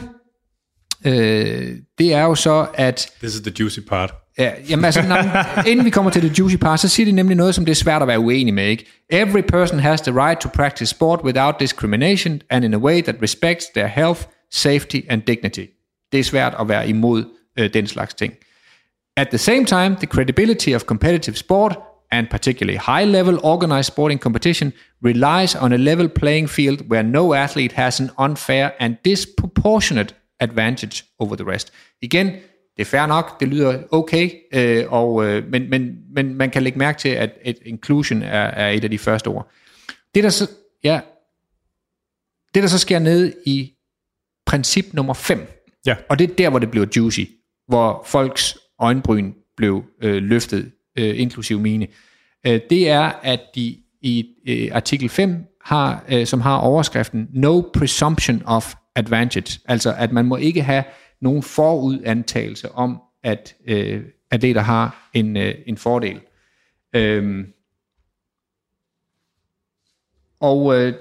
øh, 1.05 1.78
det 1.97 2.14
er 2.14 2.24
jo 2.24 2.36
så, 2.36 2.68
at... 2.74 3.11
This 3.22 3.36
is 3.36 3.41
the 3.41 3.53
juicy 3.59 3.80
part. 3.80 4.22
Ja, 4.38 4.51
jamen 4.69 4.86
altså, 4.86 5.01
når, 5.01 5.17
inden 5.67 5.86
vi 5.86 5.89
kommer 5.89 6.11
til 6.11 6.21
the 6.21 6.31
juicy 6.39 6.55
part, 6.55 6.79
så 6.79 6.89
siger 6.89 7.05
de 7.05 7.11
nemlig 7.11 7.38
noget, 7.38 7.55
som 7.55 7.65
det 7.65 7.71
er 7.71 7.75
svært 7.75 8.01
at 8.01 8.07
være 8.07 8.19
uenig 8.19 8.53
med. 8.53 8.67
Ikke? 8.67 8.86
Every 9.09 9.41
person 9.41 9.79
has 9.79 10.01
the 10.01 10.25
right 10.25 10.41
to 10.41 10.49
practice 10.49 10.86
sport 10.86 11.19
without 11.23 11.55
discrimination 11.59 12.41
and 12.49 12.65
in 12.65 12.73
a 12.73 12.77
way 12.77 13.01
that 13.01 13.15
respects 13.21 13.65
their 13.75 13.88
health, 13.88 14.21
safety 14.51 14.99
and 15.09 15.21
dignity. 15.21 15.65
Det 16.11 16.19
er 16.19 16.23
svært 16.23 16.55
at 16.59 16.69
være 16.69 16.89
imod 16.89 17.25
øh, 17.59 17.73
den 17.73 17.88
slags 17.88 18.13
ting. 18.13 18.34
At 19.17 19.27
the 19.27 19.38
same 19.38 19.65
time, 19.65 19.95
the 19.95 20.07
credibility 20.07 20.69
of 20.69 20.81
competitive 20.81 21.36
sport 21.36 21.77
and 22.11 22.27
particularly 22.27 22.77
high 22.77 23.11
level 23.11 23.39
organized 23.43 23.84
sporting 23.84 24.19
competition 24.19 24.73
relies 25.05 25.55
on 25.55 25.73
a 25.73 25.77
level 25.77 26.09
playing 26.09 26.49
field 26.49 26.81
where 26.89 27.03
no 27.03 27.34
athlete 27.34 27.75
has 27.75 27.99
an 27.99 28.09
unfair 28.17 28.71
and 28.79 28.95
disproportionate 29.05 30.15
advantage 30.39 31.03
over 31.19 31.36
the 31.36 31.45
rest. 31.45 31.71
Igen, 32.01 32.31
det 32.78 32.82
er 32.82 32.86
fair 32.86 33.05
nok, 33.05 33.39
det 33.39 33.47
lyder 33.47 33.84
okay, 33.91 34.30
øh, 34.53 34.86
og, 34.89 35.26
øh, 35.26 35.47
men, 35.51 35.69
men, 35.69 35.97
men 36.15 36.36
man 36.36 36.49
kan 36.49 36.63
lægge 36.63 36.80
mærke 36.80 36.99
til, 36.99 37.09
at 37.09 37.30
et 37.43 37.57
inclusion 37.65 38.21
er, 38.21 38.43
er 38.43 38.69
et 38.69 38.84
af 38.84 38.89
de 38.89 38.97
første 38.97 39.28
ord. 39.28 39.51
Det 40.15 40.24
der 40.24 40.30
så, 40.30 40.49
ja, 40.84 40.99
det 42.53 42.63
der 42.63 42.69
så 42.69 42.80
sker 42.80 42.99
ned 42.99 43.34
i 43.45 43.74
princip 44.45 44.86
nummer 44.93 45.13
5, 45.13 45.47
ja. 45.86 45.95
og 46.09 46.19
det 46.19 46.32
er 46.32 46.36
der, 46.36 46.49
hvor 46.49 46.59
det 46.59 46.71
bliver 46.71 46.86
juicy, 46.95 47.21
hvor 47.67 48.03
folks 48.05 48.57
øjenbryn 48.80 49.34
blev 49.57 49.84
øh, 50.01 50.24
løftet, 50.24 50.71
øh, 50.99 51.19
inklusiv 51.19 51.59
mine, 51.59 51.88
øh, 52.47 52.59
det 52.69 52.89
er, 52.89 53.11
at 53.24 53.39
de 53.55 53.78
i 54.01 54.26
øh, 54.47 54.69
artikel 54.76 55.09
5 55.09 55.45
har, 55.65 56.05
øh, 56.09 56.26
som 56.26 56.41
har 56.41 56.57
overskriften 56.57 57.28
No 57.34 57.61
presumption 57.61 58.41
of 58.45 58.76
advantage, 58.95 59.59
altså 59.65 59.93
at 59.97 60.11
man 60.11 60.26
må 60.26 60.36
ikke 60.36 60.63
have 60.63 60.84
nogen 61.24 61.43
forudantagelse 61.43 62.71
om, 62.71 62.97
at 63.24 63.55
øh, 63.67 64.03
atleter 64.32 64.61
har 64.61 65.09
en, 65.13 65.38
øh, 65.38 65.55
en 65.67 65.78
fordel. 65.78 66.19
Øhm, 66.95 67.45
og 70.39 70.76
øh, 70.76 70.93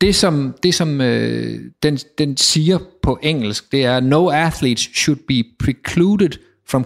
det 0.00 0.14
som, 0.14 0.54
det, 0.62 0.74
som 0.74 1.00
øh, 1.00 1.60
den, 1.82 1.96
den 2.18 2.36
siger 2.36 2.78
på 3.02 3.18
engelsk, 3.22 3.72
det 3.72 3.84
er, 3.84 4.00
no 4.00 4.30
athletes 4.30 4.90
should 4.94 5.18
be 5.28 5.44
precluded 5.58 6.38
from 6.68 6.84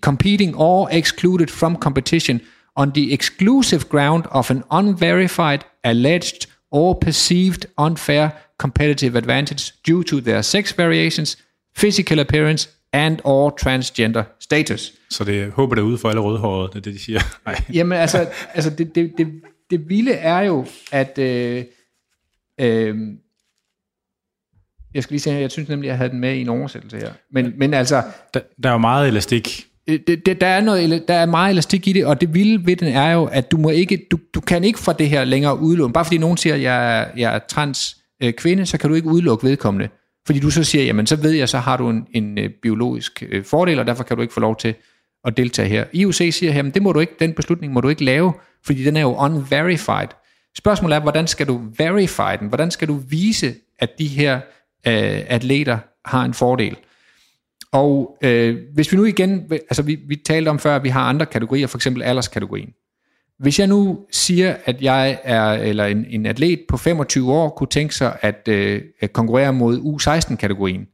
competing 0.00 0.56
or 0.56 0.88
excluded 0.92 1.48
from 1.48 1.76
competition 1.76 2.40
on 2.76 2.92
the 2.92 3.12
exclusive 3.12 3.84
ground 3.88 4.24
of 4.30 4.50
an 4.50 4.62
unverified, 4.70 5.58
alleged, 5.84 6.46
or 6.70 6.94
perceived 6.94 7.66
unfair 7.78 8.30
competitive 8.58 9.18
advantage 9.18 9.72
due 9.86 10.04
to 10.04 10.20
their 10.20 10.42
sex 10.42 10.78
variations, 10.78 11.36
physical 11.78 12.18
appearance 12.18 12.68
and 12.92 13.18
or 13.24 13.50
transgender 13.50 14.24
status. 14.40 14.92
Så 15.10 15.24
det 15.24 15.52
håber 15.52 15.74
det 15.74 15.82
ude 15.82 15.98
for 15.98 16.08
alle 16.08 16.20
rødhårede, 16.20 16.68
det 16.68 16.76
er 16.76 16.80
det, 16.80 16.94
de 16.94 16.98
siger. 16.98 17.20
Nej. 17.46 17.62
Jamen 17.72 17.98
altså, 17.98 18.28
altså 18.54 18.70
det, 18.70 18.94
det, 18.94 19.12
det, 19.18 19.26
det 19.70 19.88
vilde 19.88 20.12
er 20.12 20.40
jo, 20.40 20.66
at 20.92 21.18
øh, 21.18 21.64
øh, 22.60 22.96
jeg 24.94 25.02
skal 25.02 25.14
lige 25.14 25.20
sige, 25.20 25.36
jeg 25.36 25.50
synes 25.50 25.68
nemlig, 25.68 25.88
jeg 25.88 25.96
havde 25.96 26.10
den 26.10 26.20
med 26.20 26.34
i 26.34 26.40
en 26.40 26.48
oversættelse 26.48 26.96
her. 26.96 27.12
Men, 27.32 27.52
men 27.56 27.74
altså... 27.74 28.02
Der, 28.34 28.40
der 28.62 28.68
er 28.68 28.72
jo 28.72 28.78
meget 28.78 29.08
elastik. 29.08 29.66
Øh, 29.88 29.98
det, 30.06 30.26
det, 30.26 30.40
der, 30.40 30.46
er 30.46 30.60
noget, 30.60 31.08
der 31.08 31.14
er 31.14 31.26
meget 31.26 31.50
elastik 31.50 31.88
i 31.88 31.92
det, 31.92 32.06
og 32.06 32.20
det 32.20 32.34
vilde 32.34 32.66
ved 32.66 32.76
den 32.76 32.88
er 32.88 33.12
jo, 33.12 33.24
at 33.24 33.50
du, 33.50 33.56
må 33.56 33.70
ikke, 33.70 34.06
du, 34.10 34.18
du 34.34 34.40
kan 34.40 34.64
ikke 34.64 34.78
fra 34.78 34.92
det 34.92 35.08
her 35.08 35.24
længere 35.24 35.58
udelukke. 35.58 35.92
Bare 35.92 36.04
fordi 36.04 36.18
nogen 36.18 36.36
siger, 36.36 36.54
at 36.54 36.62
jeg, 36.62 37.10
jeg 37.16 37.34
er 37.34 37.38
trans 37.38 37.96
øh, 38.22 38.32
kvinde, 38.32 38.66
så 38.66 38.78
kan 38.78 38.90
du 38.90 38.96
ikke 38.96 39.08
udelukke 39.08 39.46
vedkommende. 39.46 39.88
Fordi 40.28 40.40
du 40.40 40.50
så 40.50 40.64
siger, 40.64 40.84
jamen 40.84 41.06
så 41.06 41.16
ved 41.16 41.30
jeg, 41.30 41.48
så 41.48 41.58
har 41.58 41.76
du 41.76 41.90
en, 41.90 42.06
en 42.12 42.38
øh, 42.38 42.50
biologisk 42.62 43.22
øh, 43.28 43.44
fordel, 43.44 43.78
og 43.78 43.86
derfor 43.86 44.04
kan 44.04 44.16
du 44.16 44.22
ikke 44.22 44.34
få 44.34 44.40
lov 44.40 44.56
til 44.56 44.74
at 45.24 45.36
deltage 45.36 45.68
her. 45.68 45.84
IOC 45.92 46.16
siger, 46.16 46.52
jamen 46.52 46.72
det 46.72 46.82
må 46.82 46.92
du 46.92 47.00
ikke, 47.00 47.12
den 47.20 47.32
beslutning 47.32 47.72
må 47.72 47.80
du 47.80 47.88
ikke 47.88 48.04
lave, 48.04 48.32
fordi 48.64 48.84
den 48.84 48.96
er 48.96 49.00
jo 49.00 49.16
unverified. 49.16 50.08
Spørgsmålet 50.58 50.96
er, 50.96 51.00
hvordan 51.00 51.26
skal 51.26 51.48
du 51.48 51.60
verify 51.78 52.40
den? 52.40 52.48
Hvordan 52.48 52.70
skal 52.70 52.88
du 52.88 52.94
vise, 52.94 53.54
at 53.78 53.98
de 53.98 54.06
her 54.06 54.34
øh, 54.86 55.24
atleter 55.28 55.78
har 56.04 56.24
en 56.24 56.34
fordel? 56.34 56.76
Og 57.72 58.18
øh, 58.24 58.56
hvis 58.74 58.92
vi 58.92 58.96
nu 58.96 59.04
igen, 59.04 59.52
altså 59.52 59.82
vi, 59.82 59.98
vi 60.08 60.16
talte 60.16 60.48
om 60.48 60.58
før, 60.58 60.76
at 60.76 60.84
vi 60.84 60.88
har 60.88 61.00
andre 61.00 61.26
kategorier, 61.26 61.66
for 61.66 61.78
eksempel 61.78 62.02
alderskategorien. 62.02 62.70
Hvis 63.38 63.58
jeg 63.58 63.66
nu 63.66 63.98
siger, 64.12 64.56
at 64.64 64.82
jeg 64.82 65.18
er, 65.24 65.52
eller 65.52 65.86
en, 65.86 66.06
en 66.08 66.26
atlet 66.26 66.60
på 66.68 66.76
25 66.76 67.32
år 67.32 67.48
kunne 67.48 67.68
tænke 67.68 67.94
sig 67.94 68.16
at, 68.20 68.48
øh, 68.48 68.82
at 69.00 69.12
konkurrere 69.12 69.52
mod 69.52 69.78
U16-kategorien, 69.78 70.86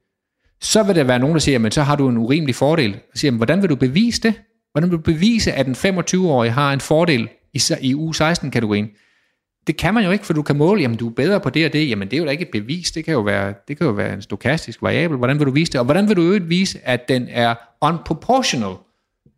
så 0.60 0.82
vil 0.82 0.94
der 0.94 1.04
være 1.04 1.18
nogen, 1.18 1.34
der 1.34 1.40
siger, 1.40 1.58
men 1.58 1.72
så 1.72 1.82
har 1.82 1.96
du 1.96 2.08
en 2.08 2.18
urimelig 2.18 2.54
fordel. 2.54 2.94
Og 3.12 3.18
siger, 3.18 3.32
hvordan 3.32 3.62
vil 3.62 3.70
du 3.70 3.76
bevise 3.76 4.20
det? 4.22 4.34
Hvordan 4.72 4.90
vil 4.90 4.98
du 4.98 5.02
bevise, 5.02 5.52
at 5.52 5.66
en 5.66 5.74
25-årig 5.74 6.52
har 6.52 6.72
en 6.72 6.80
fordel 6.80 7.28
i, 7.52 7.60
i 7.80 7.94
U16-kategorien? 7.94 8.88
Det 9.66 9.76
kan 9.76 9.94
man 9.94 10.04
jo 10.04 10.10
ikke, 10.10 10.26
for 10.26 10.32
du 10.32 10.42
kan 10.42 10.56
måle, 10.56 10.80
jamen 10.80 10.96
du 10.96 11.08
er 11.08 11.12
bedre 11.12 11.40
på 11.40 11.50
det 11.50 11.66
og 11.66 11.72
det. 11.72 11.88
Jamen 11.88 12.08
det 12.08 12.16
er 12.16 12.18
jo 12.18 12.24
da 12.24 12.30
ikke 12.30 12.42
et 12.42 12.50
bevis, 12.52 12.90
det 12.90 13.04
kan 13.04 13.14
jo 13.14 13.20
være, 13.20 13.54
det 13.68 13.78
kan 13.78 13.86
jo 13.86 13.92
være 13.92 14.14
en 14.14 14.22
stokastisk 14.22 14.82
variabel. 14.82 15.16
Hvordan 15.16 15.38
vil 15.38 15.46
du 15.46 15.52
vise 15.52 15.72
det? 15.72 15.78
Og 15.78 15.84
hvordan 15.84 16.08
vil 16.08 16.16
du 16.16 16.22
øvrigt 16.22 16.48
vise, 16.48 16.78
at 16.84 17.08
den 17.08 17.26
er 17.30 17.54
unproportional, 17.80 18.74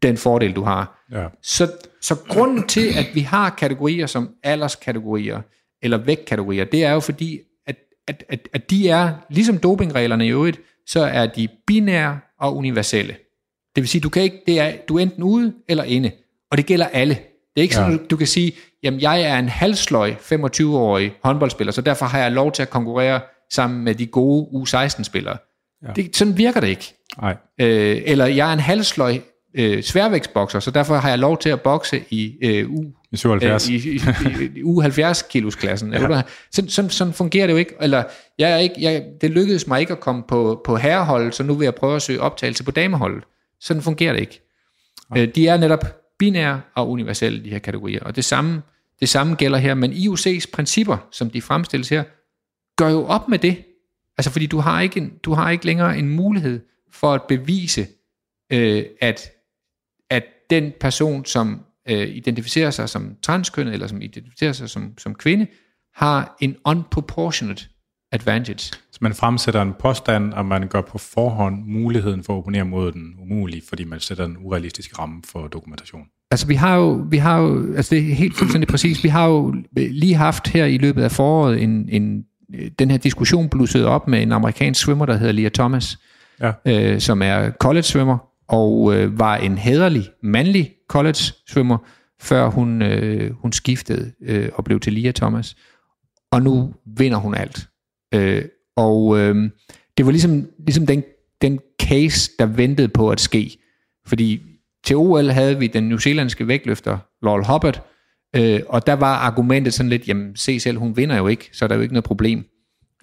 den 0.02 0.16
fordel 0.16 0.52
du 0.52 0.62
har? 0.62 1.04
Ja. 1.12 1.26
Så, 1.42 1.72
så 2.02 2.14
grunden 2.28 2.66
til, 2.68 2.86
at 2.98 3.06
vi 3.14 3.20
har 3.20 3.50
kategorier 3.50 4.06
som 4.06 4.30
alderskategorier, 4.42 5.40
eller 5.82 5.98
vægtkategorier, 5.98 6.64
det 6.64 6.84
er 6.84 6.92
jo 6.92 7.00
fordi, 7.00 7.38
at, 7.66 7.76
at, 8.08 8.24
at, 8.28 8.48
at 8.52 8.70
de 8.70 8.88
er, 8.88 9.12
ligesom 9.30 9.58
dopingreglerne 9.58 10.26
i 10.26 10.30
øvrigt, 10.30 10.60
så 10.86 11.00
er 11.00 11.26
de 11.26 11.48
binære 11.66 12.18
og 12.40 12.56
universelle. 12.56 13.12
Det 13.76 13.82
vil 13.82 13.88
sige, 13.88 14.00
du 14.00 14.08
kan 14.08 14.22
ikke, 14.22 14.42
det 14.46 14.60
er, 14.60 14.72
du 14.88 14.96
er 14.98 15.02
enten 15.02 15.22
ude 15.22 15.54
eller 15.68 15.84
inde, 15.84 16.10
og 16.50 16.56
det 16.56 16.66
gælder 16.66 16.86
alle. 16.86 17.14
Det 17.14 17.60
er 17.60 17.62
ikke 17.62 17.74
sådan, 17.74 17.92
Ja. 17.92 17.98
du, 17.98 18.04
du 18.10 18.16
kan 18.16 18.26
sige, 18.26 18.52
jamen 18.82 19.00
jeg 19.00 19.22
er 19.22 19.38
en 19.38 19.48
halvsløj 19.48 20.14
25-årig 20.32 21.12
håndboldspiller, 21.24 21.72
så 21.72 21.80
derfor 21.80 22.06
har 22.06 22.18
jeg 22.18 22.32
lov 22.32 22.52
til 22.52 22.62
at 22.62 22.70
konkurrere 22.70 23.20
sammen 23.52 23.84
med 23.84 23.94
de 23.94 24.06
gode 24.06 24.48
U16-spillere. 24.52 25.36
Ja. 25.86 25.92
Det, 25.92 26.16
sådan 26.16 26.38
virker 26.38 26.60
det 26.60 26.68
ikke. 26.68 26.94
Nej. 27.20 27.36
Øh, 27.60 28.02
eller 28.04 28.26
jeg 28.26 28.48
er 28.48 28.52
en 28.52 28.60
halvsløj 28.60 29.18
øh, 29.56 29.82
sværvægtsbokser, 29.82 30.60
så 30.60 30.70
derfor 30.70 30.96
har 30.96 31.08
jeg 31.08 31.18
lov 31.18 31.38
til 31.38 31.48
at 31.48 31.60
bokse 31.60 32.04
i 32.10 32.36
øh, 32.42 32.70
U 32.70 32.84
I 33.12 33.16
77. 33.16 33.68
øh, 33.68 33.74
i, 33.74 33.88
i, 33.88 34.00
i, 34.56 34.62
uge 34.62 34.82
70 34.82 35.22
kilos 35.22 35.54
klassen. 35.54 35.92
Ja. 35.92 36.22
Sådan, 36.50 36.68
sådan, 36.70 36.90
sådan 36.90 37.12
fungerer 37.12 37.46
det 37.46 37.52
jo 37.52 37.58
ikke. 37.58 37.74
Eller 37.80 38.04
jeg 38.38 38.52
er 38.52 38.56
ikke, 38.56 38.74
jeg, 38.78 39.04
det 39.20 39.30
lykkedes 39.30 39.66
mig 39.66 39.80
ikke 39.80 39.92
at 39.92 40.00
komme 40.00 40.22
på, 40.28 40.62
på 40.64 40.76
herreholdet, 40.76 41.34
så 41.34 41.42
nu 41.42 41.54
vil 41.54 41.64
jeg 41.64 41.74
prøve 41.74 41.96
at 41.96 42.02
søge 42.02 42.20
optagelse 42.20 42.64
på 42.64 42.70
dameholdet. 42.70 43.24
Sådan 43.60 43.82
fungerer 43.82 44.12
det 44.12 44.20
ikke. 44.20 44.40
Øh, 45.16 45.28
de 45.34 45.48
er 45.48 45.56
netop 45.56 45.84
binære 46.18 46.60
og 46.74 46.90
universelle, 46.90 47.44
de 47.44 47.50
her 47.50 47.58
kategorier. 47.58 48.00
Og 48.02 48.16
det 48.16 48.24
samme, 48.24 48.62
det 49.00 49.08
samme 49.08 49.34
gælder 49.34 49.58
her, 49.58 49.74
men 49.74 49.92
IOC's 49.92 50.50
principper, 50.52 50.96
som 51.12 51.30
de 51.30 51.42
fremstilles 51.42 51.88
her, 51.88 52.04
gør 52.76 52.88
jo 52.88 53.06
op 53.06 53.28
med 53.28 53.38
det. 53.38 53.64
Altså 54.18 54.30
fordi 54.30 54.46
du 54.46 54.58
har 54.58 54.80
ikke, 54.80 55.00
en, 55.00 55.12
du 55.22 55.32
har 55.32 55.50
ikke 55.50 55.66
længere 55.66 55.98
en 55.98 56.08
mulighed 56.08 56.60
for 56.92 57.14
at 57.14 57.22
bevise, 57.22 57.86
øh, 58.52 58.84
at 59.00 59.30
den 60.50 60.72
person, 60.80 61.24
som 61.24 61.60
øh, 61.88 62.08
identificerer 62.08 62.70
sig 62.70 62.88
som 62.88 63.14
transkønnet, 63.22 63.74
eller 63.74 63.86
som 63.86 64.02
identificerer 64.02 64.52
sig 64.52 64.70
som, 64.70 64.92
som 64.98 65.14
kvinde, 65.14 65.46
har 65.94 66.36
en 66.40 66.56
unproportionate 66.64 67.64
advantage. 68.12 68.72
Så 68.92 68.98
man 69.00 69.14
fremsætter 69.14 69.62
en 69.62 69.72
påstand, 69.80 70.32
og 70.32 70.46
man 70.46 70.68
gør 70.68 70.80
på 70.80 70.98
forhånd 70.98 71.64
muligheden 71.66 72.24
for 72.24 72.32
at 72.32 72.38
opponere 72.38 72.64
mod 72.64 72.92
den 72.92 73.14
umulig, 73.22 73.62
fordi 73.68 73.84
man 73.84 74.00
sætter 74.00 74.24
en 74.24 74.36
urealistisk 74.40 74.98
ramme 74.98 75.22
for 75.24 75.48
dokumentation. 75.48 76.02
Altså 76.30 76.46
vi 76.46 76.54
har 76.54 76.76
jo, 76.76 77.06
vi 77.10 77.16
har 77.16 77.38
jo, 77.38 77.74
altså 77.76 77.94
det 77.94 78.10
er 78.10 78.14
helt 78.14 78.36
fuldstændig 78.36 78.68
præcis, 78.68 79.04
vi 79.04 79.08
har 79.08 79.26
jo 79.26 79.54
lige 79.76 80.14
haft 80.14 80.48
her 80.48 80.64
i 80.64 80.78
løbet 80.78 81.02
af 81.02 81.12
foråret 81.12 81.62
en, 81.62 81.88
en 81.88 82.24
den 82.78 82.90
her 82.90 82.98
diskussion 82.98 83.48
blussede 83.48 83.86
op 83.86 84.08
med 84.08 84.22
en 84.22 84.32
amerikansk 84.32 84.80
svømmer, 84.80 85.06
der 85.06 85.16
hedder 85.16 85.32
Leah 85.32 85.50
Thomas, 85.50 85.98
Ja. 86.40 86.52
øh, 86.66 87.00
som 87.00 87.22
er 87.22 87.50
college-svømmer, 87.50 88.18
og 88.48 88.94
øh, 88.94 89.18
var 89.18 89.36
en 89.36 89.58
hederlig, 89.58 90.10
mandlig 90.22 90.72
college-svømmer, 90.88 91.78
før 92.20 92.48
hun, 92.48 92.82
øh, 92.82 93.30
hun 93.32 93.52
skiftede 93.52 94.12
øh, 94.22 94.48
og 94.54 94.64
blev 94.64 94.80
til 94.80 94.92
Lia 94.92 95.12
Thomas. 95.12 95.56
Og 96.32 96.42
nu 96.42 96.74
vinder 96.96 97.18
hun 97.18 97.34
alt. 97.34 97.68
Øh, 98.14 98.44
og 98.76 99.18
øh, 99.18 99.50
det 99.96 100.06
var 100.06 100.12
ligesom, 100.12 100.46
ligesom 100.58 100.86
den, 100.86 101.04
den 101.42 101.60
case, 101.82 102.30
der 102.38 102.46
ventede 102.46 102.88
på 102.88 103.10
at 103.10 103.20
ske. 103.20 103.58
Fordi 104.06 104.42
til 104.84 104.96
OL 104.96 105.28
havde 105.28 105.58
vi 105.58 105.66
den 105.66 105.88
newzealandske 105.88 106.48
vægtløfter, 106.48 106.98
Laurel 107.22 107.44
Hobbit, 107.44 107.80
øh, 108.36 108.60
og 108.68 108.86
der 108.86 108.92
var 108.92 109.16
argumentet 109.16 109.74
sådan 109.74 109.90
lidt, 109.90 110.08
jamen 110.08 110.36
se 110.36 110.60
selv, 110.60 110.78
hun 110.78 110.96
vinder 110.96 111.16
jo 111.16 111.26
ikke, 111.26 111.50
så 111.52 111.64
er 111.64 111.68
der 111.68 111.74
jo 111.74 111.82
ikke 111.82 111.94
noget 111.94 112.04
problem. 112.04 112.44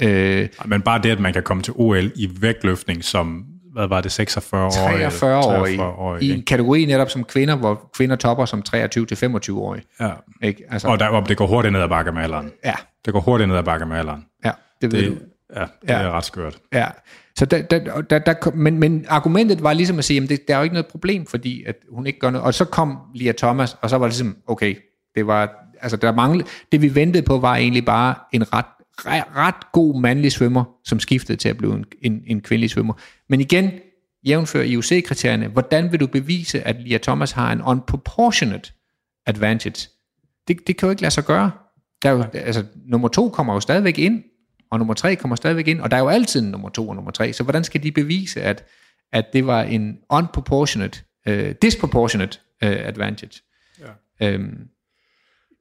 Øh, 0.03 0.47
Men 0.65 0.81
bare 0.81 1.01
det, 1.01 1.09
at 1.09 1.19
man 1.19 1.33
kan 1.33 1.43
komme 1.43 1.63
til 1.63 1.73
OL 1.75 2.11
i 2.15 2.29
vægtløftning 2.41 3.03
som, 3.03 3.45
hvad 3.73 3.87
var 3.87 4.01
det, 4.01 4.11
46 4.11 4.65
år? 4.65 4.69
43-årige 4.69 5.77
43 5.77 6.23
i 6.23 6.31
en 6.31 6.43
kategori 6.43 6.85
netop 6.85 7.09
som 7.09 7.23
kvinder, 7.23 7.55
hvor 7.55 7.89
kvinder 7.97 8.15
topper 8.15 8.45
som 8.45 8.63
23-25-årige. 8.75 9.83
Ja. 9.99 10.09
Ikke? 10.41 10.63
Altså, 10.69 10.87
Og, 10.87 10.99
der, 10.99 11.07
og 11.07 11.29
det 11.29 11.37
går 11.37 11.47
hurtigt 11.47 11.71
ned 11.73 11.81
ad 11.81 11.89
bakke 11.89 12.11
med 12.11 12.21
alderen. 12.23 12.51
ja, 12.65 12.73
Det 13.05 13.13
går 13.13 13.19
hurtigt 13.19 13.49
ned 13.49 13.57
ad 13.57 13.63
bakke 13.63 13.85
med 13.85 13.97
alderen. 13.97 14.25
ja, 14.45 14.51
det 14.81 14.91
ved 14.91 15.01
Det, 15.01 15.09
du. 15.09 15.15
ja, 15.55 15.61
det 15.61 15.69
Ja. 15.89 15.93
er 15.99 16.11
ret 16.11 16.25
skørt. 16.25 16.57
Ja, 16.73 16.87
så 17.35 17.45
der, 17.45 17.61
der, 17.61 18.01
der, 18.01 18.19
der, 18.19 18.51
men, 18.55 18.79
men 18.79 19.05
argumentet 19.09 19.63
var 19.63 19.73
ligesom 19.73 19.97
at 19.97 20.05
sige, 20.05 20.23
at 20.23 20.29
det, 20.29 20.47
der 20.47 20.53
er 20.53 20.57
jo 20.57 20.63
ikke 20.63 20.73
noget 20.73 20.87
problem, 20.87 21.25
fordi 21.25 21.63
at 21.67 21.75
hun 21.91 22.07
ikke 22.07 22.19
gør 22.19 22.29
noget. 22.29 22.45
Og 22.47 22.53
så 22.53 22.65
kom 22.65 22.97
Lia 23.15 23.31
Thomas, 23.37 23.77
og 23.81 23.89
så 23.89 23.97
var 23.97 24.05
det 24.07 24.13
ligesom, 24.13 24.37
okay, 24.47 24.75
det 25.15 25.27
var, 25.27 25.49
altså 25.81 25.97
der 25.97 26.11
manglede, 26.11 26.47
det 26.71 26.81
vi 26.81 26.95
ventede 26.95 27.23
på 27.23 27.37
var 27.37 27.55
egentlig 27.55 27.85
bare 27.85 28.15
en 28.31 28.53
ret, 28.53 28.65
ret, 28.97 29.71
god 29.71 30.01
mandlig 30.01 30.31
svømmer, 30.31 30.63
som 30.85 30.99
skiftede 30.99 31.37
til 31.37 31.49
at 31.49 31.57
blive 31.57 31.75
en, 31.75 31.85
en, 32.01 32.23
en 32.27 32.41
kvindelig 32.41 32.69
svømmer. 32.69 32.93
Men 33.29 33.41
igen, 33.41 33.71
jævnfør 34.25 34.61
IOC-kriterierne, 34.61 35.47
hvordan 35.47 35.91
vil 35.91 35.99
du 35.99 36.07
bevise, 36.07 36.67
at 36.67 36.81
Lia 36.81 36.97
Thomas 36.97 37.31
har 37.31 37.51
en 37.51 37.61
unproportionate 37.61 38.71
advantage? 39.25 39.89
Det, 40.47 40.67
det 40.67 40.77
kan 40.77 40.87
jo 40.87 40.91
ikke 40.91 41.01
lade 41.01 41.13
sig 41.13 41.25
gøre. 41.25 41.51
Der 42.03 42.09
er 42.09 42.13
jo, 42.13 42.23
altså, 42.33 42.65
nummer 42.85 43.07
to 43.07 43.29
kommer 43.29 43.53
jo 43.53 43.59
stadigvæk 43.59 43.97
ind, 43.97 44.23
og 44.71 44.77
nummer 44.79 44.93
tre 44.93 45.15
kommer 45.15 45.35
stadigvæk 45.35 45.67
ind, 45.67 45.81
og 45.81 45.91
der 45.91 45.97
er 45.97 46.01
jo 46.01 46.09
altid 46.09 46.41
en 46.41 46.51
nummer 46.51 46.69
to 46.69 46.89
og 46.89 46.95
nummer 46.95 47.11
tre, 47.11 47.33
så 47.33 47.43
hvordan 47.43 47.63
skal 47.63 47.83
de 47.83 47.91
bevise, 47.91 48.41
at, 48.41 48.65
at 49.11 49.25
det 49.33 49.47
var 49.47 49.63
en 49.63 49.97
unproportionate, 50.09 50.99
uh, 51.29 51.51
disproportionate 51.61 52.39
uh, 52.65 52.69
advantage? 52.69 53.41
Ja. 53.79 54.27
Øhm, 54.27 54.67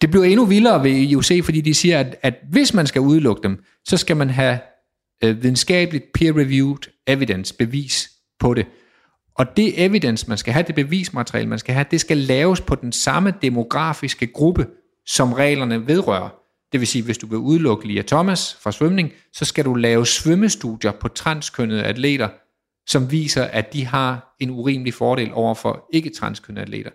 det 0.03 0.11
bliver 0.11 0.25
endnu 0.25 0.45
vildere 0.45 0.85
ved 0.85 0.91
IOC, 0.91 1.45
fordi 1.45 1.61
de 1.61 1.75
siger, 1.75 2.01
at, 2.01 2.17
at 2.23 2.35
hvis 2.51 2.75
man 2.75 2.87
skal 2.87 3.01
udelukke 3.01 3.43
dem, 3.43 3.65
så 3.85 3.97
skal 3.97 4.17
man 4.17 4.31
have 4.31 4.59
øh, 5.25 5.43
videnskabeligt 5.43 6.05
peer-reviewed 6.19 7.03
evidence, 7.07 7.55
bevis 7.55 8.11
på 8.41 8.55
det. 8.55 8.67
Og 9.35 9.57
det 9.57 9.85
evidence, 9.85 10.29
man 10.29 10.39
skal 10.39 10.53
have, 10.53 10.65
det 10.67 10.75
bevismateriale, 10.75 11.49
man 11.49 11.59
skal 11.59 11.75
have, 11.75 11.87
det 11.91 12.01
skal 12.01 12.17
laves 12.17 12.61
på 12.61 12.75
den 12.75 12.93
samme 12.93 13.35
demografiske 13.43 14.27
gruppe, 14.27 14.67
som 15.07 15.33
reglerne 15.33 15.87
vedrører. 15.87 16.29
Det 16.73 16.81
vil 16.81 16.89
sige, 16.89 17.05
hvis 17.05 17.19
du 17.19 17.27
vil 17.27 17.39
udelukke 17.39 17.87
Lia 17.87 18.03
Thomas 18.03 18.57
fra 18.63 18.73
svømning, 18.73 19.13
så 19.33 19.45
skal 19.45 19.65
du 19.65 19.75
lave 19.75 20.07
svømmestudier 20.07 20.93
på 20.93 21.09
transkønnede 21.09 21.83
atleter, 21.83 22.29
som 22.87 23.11
viser, 23.11 23.45
at 23.45 23.73
de 23.73 23.87
har 23.87 24.37
en 24.41 24.51
urimelig 24.51 24.95
fordel 24.95 25.31
over 25.33 25.55
for 25.55 25.89
ikke-transkønnede 25.93 26.63
atleter. 26.63 26.91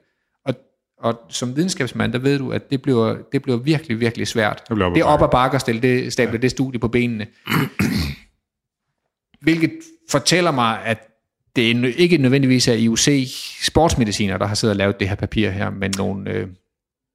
Og, 0.97 1.19
som 1.29 1.55
videnskabsmand, 1.55 2.13
der 2.13 2.19
ved 2.19 2.39
du, 2.39 2.51
at 2.51 2.69
det 2.71 2.81
bliver, 2.81 3.17
det 3.31 3.41
bliver 3.41 3.57
virkelig, 3.57 3.99
virkelig 3.99 4.27
svært. 4.27 4.61
Det 4.69 4.75
bliver 4.75 4.85
op 4.85 4.95
det 4.95 5.01
er 5.01 5.05
op 5.05 5.21
ad 5.21 5.27
bakke 5.31 5.55
at 5.55 5.61
stille 5.61 5.81
det, 5.81 6.13
stable 6.13 6.31
ja. 6.31 6.37
det 6.37 6.51
studie 6.51 6.79
på 6.79 6.87
benene. 6.87 7.27
Hvilket 9.41 9.71
fortæller 10.09 10.51
mig, 10.51 10.83
at 10.85 11.07
det 11.55 11.71
er 11.71 11.93
ikke 11.97 12.17
nødvendigvis 12.17 12.67
er 12.67 12.73
IOC 12.73 13.07
sportsmediciner, 13.61 14.37
der 14.37 14.45
har 14.45 14.55
siddet 14.55 14.71
og 14.71 14.77
lavet 14.77 14.99
det 14.99 15.09
her 15.09 15.15
papir 15.15 15.49
her, 15.49 15.69
men 15.69 15.93
nogle, 15.97 16.31
øh, 16.31 16.47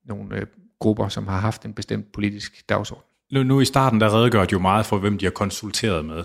nogle 0.04 0.36
øh, 0.36 0.46
grupper, 0.80 1.08
som 1.08 1.28
har 1.28 1.40
haft 1.40 1.64
en 1.64 1.74
bestemt 1.74 2.12
politisk 2.12 2.68
dagsorden. 2.68 3.04
Nu, 3.32 3.42
nu 3.42 3.60
i 3.60 3.64
starten, 3.64 4.00
der 4.00 4.14
redegør 4.14 4.44
de 4.44 4.52
jo 4.52 4.58
meget 4.58 4.86
for, 4.86 4.98
hvem 4.98 5.18
de 5.18 5.26
har 5.26 5.30
konsulteret 5.30 6.04
med. 6.04 6.22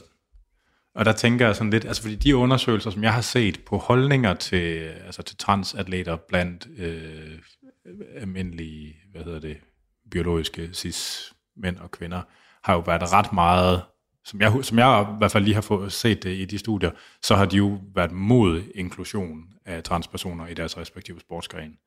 Og 0.98 1.06
der 1.06 1.12
tænker 1.12 1.46
jeg 1.46 1.56
sådan 1.56 1.72
lidt, 1.72 1.86
altså 1.86 2.02
fordi 2.02 2.16
de 2.16 2.36
undersøgelser, 2.36 2.90
som 2.90 3.04
jeg 3.04 3.14
har 3.14 3.22
set 3.22 3.64
på 3.66 3.78
holdninger 3.78 4.34
til, 4.34 4.92
altså 5.06 5.22
til 5.22 5.38
transatleter 5.38 6.16
blandt 6.16 6.68
øh, 6.78 7.40
almindelige, 8.16 8.96
hvad 9.12 9.24
hedder 9.24 9.40
det, 9.40 9.58
biologiske 10.12 10.70
cis 10.74 11.34
mænd 11.58 11.78
og 11.78 11.92
kvinder, 11.92 12.22
har 12.64 12.74
jo 12.74 12.80
været 12.80 13.14
ret 13.14 13.34
meget, 13.34 13.82
som 14.26 14.42
jeg, 14.42 14.54
som 14.62 14.80
jeg 14.80 15.08
i 15.10 15.18
hvert 15.18 15.32
fald 15.32 15.44
lige 15.44 15.54
har 15.54 15.62
fået 15.62 15.94
set 15.94 16.24
det 16.24 16.38
i 16.38 16.46
de 16.46 16.58
studier, 16.58 16.92
så 17.24 17.36
har 17.36 17.46
de 17.46 17.58
jo 17.58 17.80
været 17.96 18.12
mod 18.12 18.64
inklusion 18.76 19.44
af 19.66 19.84
transpersoner 19.84 20.48
i 20.48 20.54
deres 20.54 20.78
respektive 20.78 21.20
sportsgren. 21.20 21.78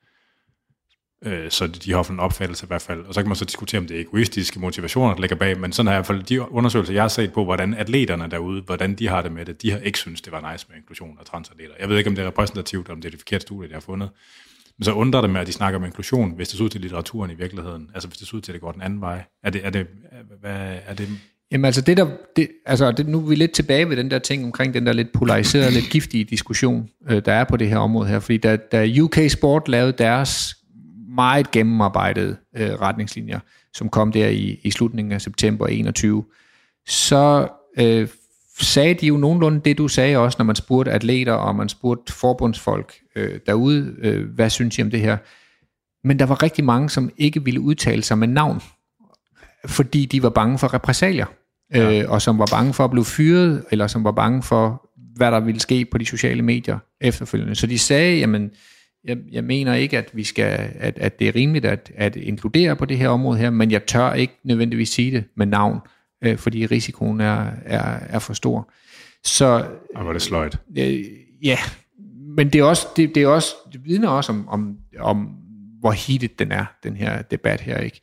Øh, 1.24 1.50
så 1.50 1.66
de 1.66 1.90
har 1.90 1.96
haft 1.96 2.10
en 2.10 2.20
opfattelse 2.20 2.64
i 2.64 2.66
hvert 2.66 2.82
fald. 2.82 3.04
Og 3.06 3.14
så 3.14 3.20
kan 3.20 3.28
man 3.28 3.36
så 3.36 3.44
diskutere, 3.44 3.78
om 3.78 3.86
det 3.86 3.96
er 3.96 4.00
egoistiske 4.00 4.60
motivationer, 4.60 5.14
der 5.14 5.20
ligger 5.20 5.36
bag, 5.36 5.60
men 5.60 5.72
sådan 5.72 5.86
har 5.86 5.94
i 5.94 5.96
hvert 5.96 6.06
fald 6.06 6.22
de 6.22 6.52
undersøgelser, 6.52 6.94
jeg 6.94 7.02
har 7.02 7.08
set 7.08 7.32
på, 7.32 7.44
hvordan 7.44 7.74
atleterne 7.74 8.30
derude, 8.30 8.62
hvordan 8.62 8.94
de 8.94 9.08
har 9.08 9.22
det 9.22 9.32
med 9.32 9.44
det, 9.44 9.62
de 9.62 9.70
har 9.70 9.78
ikke 9.78 9.98
synes, 9.98 10.20
det 10.20 10.32
var 10.32 10.52
nice 10.52 10.66
med 10.68 10.76
inklusion 10.76 11.16
af 11.20 11.26
transatleter. 11.26 11.72
Jeg 11.80 11.88
ved 11.88 11.98
ikke, 11.98 12.10
om 12.10 12.16
det 12.16 12.22
er 12.22 12.26
repræsentativt, 12.26 12.86
eller 12.86 12.94
om 12.94 13.00
det 13.00 13.08
er 13.08 13.10
det 13.10 13.20
forkerte 13.20 13.42
studie, 13.42 13.68
de 13.68 13.74
har 13.74 13.80
fundet. 13.80 14.10
Men 14.78 14.84
så 14.84 14.92
undrer 14.92 15.20
det 15.20 15.30
mig, 15.30 15.40
at 15.40 15.46
de 15.46 15.52
snakker 15.52 15.78
om 15.78 15.84
inklusion, 15.84 16.36
hvis 16.36 16.48
det 16.48 16.58
ser 16.58 16.64
ud 16.64 16.68
til 16.68 16.80
litteraturen 16.80 17.30
i 17.30 17.34
virkeligheden. 17.34 17.90
Altså 17.94 18.08
hvis 18.08 18.18
det 18.18 18.28
ser 18.28 18.36
ud 18.36 18.40
til, 18.40 18.52
at 18.52 18.54
det 18.54 18.60
går 18.60 18.72
den 18.72 18.82
anden 18.82 19.00
vej. 19.00 19.22
Er 19.44 19.50
det, 19.50 19.60
er 19.66 19.70
det, 19.70 19.86
hvad, 20.40 20.76
er 20.86 20.94
det 20.94 21.08
Jamen 21.52 21.64
altså, 21.64 21.80
det 21.80 21.96
der, 21.96 22.06
det, 22.36 22.48
altså 22.66 22.92
det, 22.92 23.08
nu 23.08 23.18
er 23.18 23.28
vi 23.28 23.34
lidt 23.34 23.52
tilbage 23.52 23.88
ved 23.88 23.96
den 23.96 24.10
der 24.10 24.18
ting 24.18 24.44
omkring 24.44 24.74
den 24.74 24.86
der 24.86 24.92
lidt 24.92 25.12
polariserede, 25.12 25.70
lidt 25.70 25.90
giftige 25.90 26.24
diskussion, 26.24 26.88
øh, 27.10 27.22
der 27.24 27.32
er 27.32 27.44
på 27.44 27.56
det 27.56 27.68
her 27.68 27.78
område 27.78 28.08
her. 28.08 28.20
Fordi 28.20 28.38
da, 28.38 28.56
da 28.56 28.88
UK 29.00 29.18
Sport 29.28 29.68
lavede 29.68 29.92
deres 29.92 30.56
meget 31.14 31.50
gennemarbejdede 31.50 32.36
øh, 32.56 32.70
retningslinjer, 32.70 33.40
som 33.74 33.88
kom 33.88 34.12
der 34.12 34.28
i, 34.28 34.60
i 34.62 34.70
slutningen 34.70 35.12
af 35.12 35.20
september 35.20 35.66
21, 35.66 36.24
så 36.88 37.48
øh, 37.78 38.08
sagde 38.60 38.94
de 38.94 39.06
jo 39.06 39.16
nogenlunde 39.16 39.60
det, 39.64 39.78
du 39.78 39.88
sagde 39.88 40.16
også, 40.16 40.36
når 40.38 40.44
man 40.44 40.56
spurgte 40.56 40.92
atleter, 40.92 41.32
og 41.32 41.56
man 41.56 41.68
spurgte 41.68 42.12
forbundsfolk 42.12 42.94
øh, 43.16 43.40
derude, 43.46 43.94
øh, 43.98 44.28
hvad 44.34 44.50
synes 44.50 44.78
I 44.78 44.82
om 44.82 44.90
det 44.90 45.00
her? 45.00 45.16
Men 46.04 46.18
der 46.18 46.26
var 46.26 46.42
rigtig 46.42 46.64
mange, 46.64 46.90
som 46.90 47.10
ikke 47.16 47.44
ville 47.44 47.60
udtale 47.60 48.02
sig 48.02 48.18
med 48.18 48.28
navn, 48.28 48.60
fordi 49.66 50.06
de 50.06 50.22
var 50.22 50.30
bange 50.30 50.58
for 50.58 50.74
repressalier, 50.74 51.26
ja. 51.74 52.00
øh, 52.02 52.10
og 52.10 52.22
som 52.22 52.38
var 52.38 52.48
bange 52.50 52.72
for 52.74 52.84
at 52.84 52.90
blive 52.90 53.04
fyret, 53.04 53.64
eller 53.70 53.86
som 53.86 54.04
var 54.04 54.12
bange 54.12 54.42
for, 54.42 54.90
hvad 55.16 55.30
der 55.30 55.40
ville 55.40 55.60
ske 55.60 55.84
på 55.84 55.98
de 55.98 56.06
sociale 56.06 56.42
medier 56.42 56.78
efterfølgende. 57.00 57.54
Så 57.54 57.66
de 57.66 57.78
sagde, 57.78 58.18
jamen, 58.18 58.50
jeg, 59.04 59.16
jeg 59.32 59.44
mener 59.44 59.74
ikke, 59.74 59.98
at 59.98 60.10
vi 60.12 60.24
skal, 60.24 60.70
at, 60.74 60.98
at 60.98 61.18
det 61.18 61.28
er 61.28 61.34
rimeligt 61.34 61.64
at, 61.64 61.92
at 61.94 62.16
inkludere 62.16 62.76
på 62.76 62.84
det 62.84 62.98
her 62.98 63.08
område 63.08 63.38
her, 63.38 63.50
men 63.50 63.70
jeg 63.70 63.86
tør 63.86 64.12
ikke 64.12 64.38
nødvendigvis 64.44 64.88
sige 64.88 65.10
det 65.10 65.24
med 65.36 65.46
navn, 65.46 65.80
øh, 66.24 66.38
fordi 66.38 66.66
risikoen 66.66 67.20
er, 67.20 67.46
er, 67.64 67.98
er 68.08 68.18
for 68.18 68.32
stor. 68.32 68.70
Så, 69.24 69.66
og 69.94 70.06
var 70.06 70.12
det 70.12 70.22
sløjt. 70.22 70.58
Øh, 70.78 71.04
ja, 71.42 71.58
men 72.36 72.50
det 72.50 72.58
er 72.58 72.64
også, 72.64 72.86
det, 72.96 73.14
det 73.14 73.22
er 73.22 73.28
også, 73.28 73.54
det 73.72 73.84
vidner 73.84 74.08
også 74.08 74.32
om, 74.32 74.48
om, 74.48 74.76
om 74.98 75.28
hvor 75.80 75.92
heated 75.92 76.28
den 76.38 76.52
er, 76.52 76.64
den 76.82 76.96
her 76.96 77.22
debat 77.22 77.60
her, 77.60 77.78
ikke? 77.78 78.00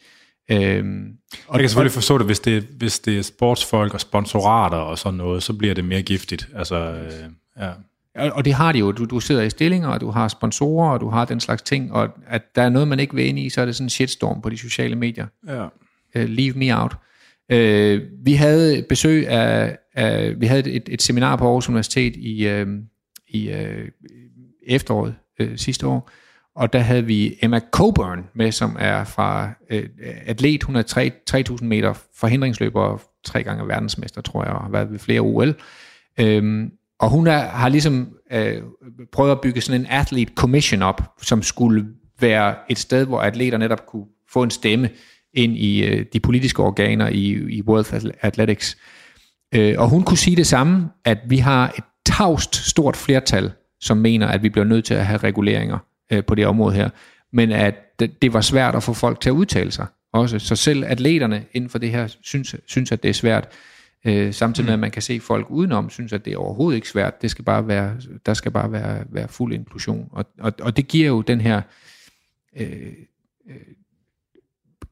Øhm, 0.51 1.17
og 1.47 1.53
jeg 1.53 1.59
kan 1.59 1.69
selvfølgelig 1.69 1.91
forstå 1.91 2.17
det, 2.17 2.25
hvis 2.25 2.39
det, 2.39 2.63
hvis 2.63 2.99
det 2.99 3.17
er 3.17 3.21
sportsfolk 3.21 3.93
og 3.93 4.01
sponsorater 4.01 4.77
og 4.77 4.97
sådan 4.97 5.17
noget, 5.17 5.43
så 5.43 5.53
bliver 5.53 5.73
det 5.73 5.85
mere 5.85 6.01
giftigt. 6.01 6.49
Altså, 6.55 6.75
øh, 6.75 7.29
ja. 7.59 7.71
Og 8.17 8.45
det 8.45 8.53
har 8.53 8.71
de 8.71 8.79
jo. 8.79 8.91
Du, 8.91 9.05
du 9.05 9.19
sidder 9.19 9.41
i 9.41 9.49
stillinger, 9.49 9.89
og 9.89 10.01
du 10.01 10.09
har 10.09 10.27
sponsorer, 10.27 10.89
og 10.89 10.99
du 10.99 11.09
har 11.09 11.25
den 11.25 11.39
slags 11.39 11.61
ting, 11.61 11.93
og 11.93 12.09
at 12.27 12.55
der 12.55 12.61
er 12.61 12.69
noget, 12.69 12.87
man 12.87 12.99
ikke 12.99 13.15
vil 13.15 13.25
ind 13.25 13.39
i, 13.39 13.49
så 13.49 13.61
er 13.61 13.65
det 13.65 13.75
sådan 13.75 13.85
en 13.85 13.89
shitstorm 13.89 14.41
på 14.41 14.49
de 14.49 14.57
sociale 14.57 14.95
medier. 14.95 15.27
Ja. 15.47 15.63
Uh, 16.15 16.29
leave 16.29 16.53
me 16.53 16.81
out. 16.81 16.95
Uh, 17.53 18.25
vi 18.25 18.33
havde 18.33 18.85
besøg 18.89 19.27
af, 19.27 19.77
af 19.93 20.41
vi 20.41 20.45
havde 20.45 20.71
et, 20.71 20.89
et 20.89 21.01
seminar 21.01 21.35
på 21.35 21.45
Aarhus 21.45 21.69
Universitet 21.69 22.15
i, 22.15 22.61
uh, 22.61 22.67
i 23.27 23.49
uh, 23.53 23.87
efteråret 24.67 25.15
uh, 25.41 25.47
sidste 25.55 25.87
år, 25.87 26.11
og 26.55 26.73
der 26.73 26.79
havde 26.79 27.05
vi 27.05 27.37
Emma 27.41 27.59
Coburn 27.71 28.23
med, 28.35 28.51
som 28.51 28.75
er 28.79 29.03
fra 29.03 29.49
uh, 29.73 29.79
atlet, 30.25 30.63
hun 30.63 30.75
er 30.75 31.49
3.000 31.59 31.65
meter 31.65 31.93
forhindringsløber, 32.15 33.01
tre 33.25 33.43
gange 33.43 33.67
verdensmester, 33.67 34.21
tror 34.21 34.43
jeg, 34.43 34.53
og 34.53 34.61
har 34.61 34.69
været 34.69 34.91
ved 34.91 34.99
flere 34.99 35.19
OL. 35.19 35.55
Uh, 36.21 36.67
og 36.99 37.09
hun 37.09 37.27
er, 37.27 37.39
har 37.39 37.69
ligesom 37.69 38.09
øh, 38.31 38.61
prøvet 39.11 39.31
at 39.31 39.41
bygge 39.41 39.61
sådan 39.61 39.81
en 39.81 39.87
athlete 39.89 40.33
commission 40.35 40.81
op, 40.81 41.01
som 41.21 41.43
skulle 41.43 41.85
være 42.19 42.55
et 42.69 42.77
sted, 42.77 43.05
hvor 43.05 43.21
atleter 43.21 43.57
netop 43.57 43.85
kunne 43.85 44.05
få 44.33 44.43
en 44.43 44.51
stemme 44.51 44.89
ind 45.33 45.57
i 45.57 45.85
øh, 45.85 46.05
de 46.13 46.19
politiske 46.19 46.63
organer 46.63 47.07
i, 47.07 47.55
i 47.57 47.61
World 47.61 48.13
Athletics. 48.21 48.77
Øh, 49.55 49.75
og 49.77 49.89
hun 49.89 50.03
kunne 50.03 50.17
sige 50.17 50.35
det 50.35 50.47
samme, 50.47 50.89
at 51.05 51.17
vi 51.27 51.37
har 51.37 51.73
et 51.77 51.83
tavst 52.05 52.55
stort 52.55 52.97
flertal, 52.97 53.51
som 53.81 53.97
mener, 53.97 54.27
at 54.27 54.43
vi 54.43 54.49
bliver 54.49 54.65
nødt 54.65 54.85
til 54.85 54.93
at 54.93 55.05
have 55.05 55.17
reguleringer 55.17 55.77
øh, 56.11 56.23
på 56.23 56.35
det 56.35 56.47
område 56.47 56.75
her, 56.75 56.89
men 57.33 57.51
at 57.51 57.75
det, 57.99 58.33
var 58.33 58.41
svært 58.41 58.75
at 58.75 58.83
få 58.83 58.93
folk 58.93 59.19
til 59.21 59.29
at 59.29 59.33
udtale 59.33 59.71
sig 59.71 59.85
også. 60.13 60.39
Så 60.39 60.55
selv 60.55 60.83
atleterne 60.87 61.45
inden 61.53 61.69
for 61.69 61.79
det 61.79 61.91
her 61.91 62.07
synes, 62.21 62.55
synes 62.65 62.91
at 62.91 63.03
det 63.03 63.09
er 63.09 63.13
svært. 63.13 63.47
Øh, 64.05 64.33
samtidig 64.33 64.65
med, 64.65 64.73
at 64.73 64.79
mm. 64.79 64.81
man 64.81 64.91
kan 64.91 65.01
se 65.01 65.19
folk 65.19 65.47
udenom, 65.49 65.89
synes, 65.89 66.13
at 66.13 66.25
det 66.25 66.33
er 66.33 66.37
overhovedet 66.37 66.75
ikke 66.75 66.89
svært. 66.89 67.21
Det 67.21 67.31
skal 67.31 67.45
bare 67.45 67.67
være, 67.67 67.97
der 68.25 68.33
skal 68.33 68.51
bare 68.51 68.71
være, 68.71 69.03
være 69.09 69.27
fuld 69.27 69.53
inklusion. 69.53 70.09
Og, 70.11 70.25
og, 70.39 70.53
og 70.61 70.77
det 70.77 70.87
giver 70.87 71.07
jo 71.07 71.21
den 71.21 71.41
her 71.41 71.61
øh, 72.55 72.93
øh, 73.49 73.55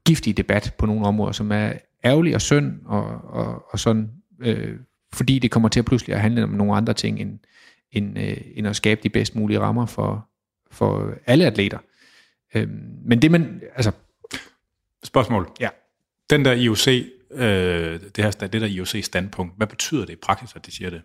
giftige 0.06 0.34
debat 0.34 0.74
på 0.78 0.86
nogle 0.86 1.06
områder, 1.06 1.32
som 1.32 1.52
er 1.52 1.74
ærgerlig 2.04 2.36
og 2.36 2.42
synd, 2.42 2.80
og, 2.86 3.04
og, 3.24 3.66
og 3.72 3.80
sådan, 3.80 4.12
øh, 4.40 4.78
fordi 5.14 5.40
det 5.40 5.52
kommer 5.52 5.70
til 5.70 5.80
at 5.80 5.86
pludselig 5.86 6.16
at 6.16 6.22
handle 6.22 6.44
om 6.44 6.50
nogle 6.50 6.76
andre 6.76 6.94
ting, 6.94 7.20
end, 7.20 7.40
end, 7.92 8.20
øh, 8.20 8.38
end 8.56 8.68
at 8.68 8.76
skabe 8.76 9.02
de 9.04 9.10
bedst 9.10 9.36
mulige 9.36 9.60
rammer 9.60 9.86
for, 9.86 10.28
for 10.72 11.14
alle 11.26 11.46
atleter. 11.46 11.78
Øh, 12.56 12.70
men 13.06 13.22
det 13.22 13.32
man, 13.32 13.62
altså... 13.76 13.92
Spørgsmål. 15.04 15.50
Ja. 15.60 15.70
Den 16.30 16.46
der 16.46 16.52
IOC 16.52 16.88
øh, 17.36 18.00
det, 18.16 18.24
her, 18.24 18.32
det 18.32 18.62
der 18.62 18.68
IOC-standpunkt. 18.68 19.54
Hvad 19.58 19.68
betyder 19.68 20.06
det 20.06 20.14
i 20.14 20.20
praksis, 20.24 20.50
at 20.56 20.66
de 20.66 20.72
siger 20.72 20.90
det? 20.90 21.02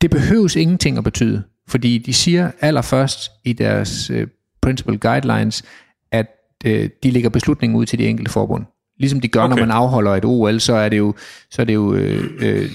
Det 0.00 0.10
behøves 0.10 0.56
ingenting 0.56 0.98
at 0.98 1.04
betyde, 1.04 1.42
fordi 1.68 1.98
de 1.98 2.12
siger 2.12 2.50
allerførst 2.60 3.30
i 3.44 3.52
deres 3.52 4.10
øh, 4.10 4.26
principal 4.62 4.98
guidelines, 4.98 5.62
at 6.12 6.26
øh, 6.64 6.90
de 7.02 7.10
lægger 7.10 7.30
beslutningen 7.30 7.76
ud 7.76 7.86
til 7.86 7.98
de 7.98 8.06
enkelte 8.06 8.32
forbund. 8.32 8.64
Ligesom 8.98 9.20
de 9.20 9.28
gør, 9.28 9.42
okay. 9.42 9.50
når 9.50 9.60
man 9.60 9.70
afholder 9.70 10.10
et 10.10 10.24
OL, 10.24 10.60
så 10.60 10.74
er 10.74 10.88
det 10.88 10.98
jo, 10.98 11.14
så 11.50 11.62
er 11.62 11.66
det 11.66 11.74
jo 11.74 11.94
øh, 11.94 12.30
øh, 12.40 12.70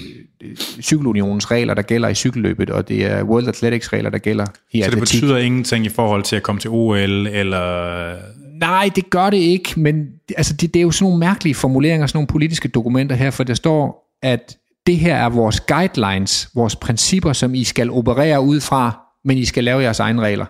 cykelunionens 0.82 1.50
regler, 1.50 1.74
der 1.74 1.82
gælder 1.82 2.08
i 2.08 2.14
cykelløbet, 2.14 2.70
og 2.70 2.88
det 2.88 3.06
er 3.06 3.22
World 3.22 3.48
Athletics 3.48 3.92
regler, 3.92 4.10
der 4.10 4.18
gælder 4.18 4.44
i 4.72 4.80
Så 4.80 4.86
atletik. 4.86 4.92
det 4.92 5.00
betyder 5.00 5.36
ingenting 5.36 5.86
i 5.86 5.88
forhold 5.88 6.22
til 6.22 6.36
at 6.36 6.42
komme 6.42 6.60
til 6.60 6.70
OL, 6.70 7.26
eller 7.26 8.16
Nej, 8.60 8.90
det 8.96 9.10
gør 9.10 9.30
det 9.30 9.36
ikke, 9.36 9.80
men 9.80 10.06
altså, 10.36 10.54
det, 10.54 10.74
det 10.74 10.80
er 10.80 10.84
jo 10.84 10.90
sådan 10.90 11.04
nogle 11.04 11.18
mærkelige 11.18 11.54
formuleringer, 11.54 12.06
sådan 12.06 12.16
nogle 12.16 12.26
politiske 12.26 12.68
dokumenter 12.68 13.16
her, 13.16 13.30
for 13.30 13.44
der 13.44 13.54
står, 13.54 14.08
at 14.22 14.56
det 14.86 14.96
her 14.96 15.16
er 15.16 15.28
vores 15.28 15.60
guidelines, 15.60 16.50
vores 16.54 16.76
principper, 16.76 17.32
som 17.32 17.54
I 17.54 17.64
skal 17.64 17.90
operere 17.90 18.40
ud 18.40 18.60
fra, 18.60 19.00
men 19.24 19.38
I 19.38 19.44
skal 19.44 19.64
lave 19.64 19.82
jeres 19.82 20.00
egne 20.00 20.22
regler. 20.22 20.46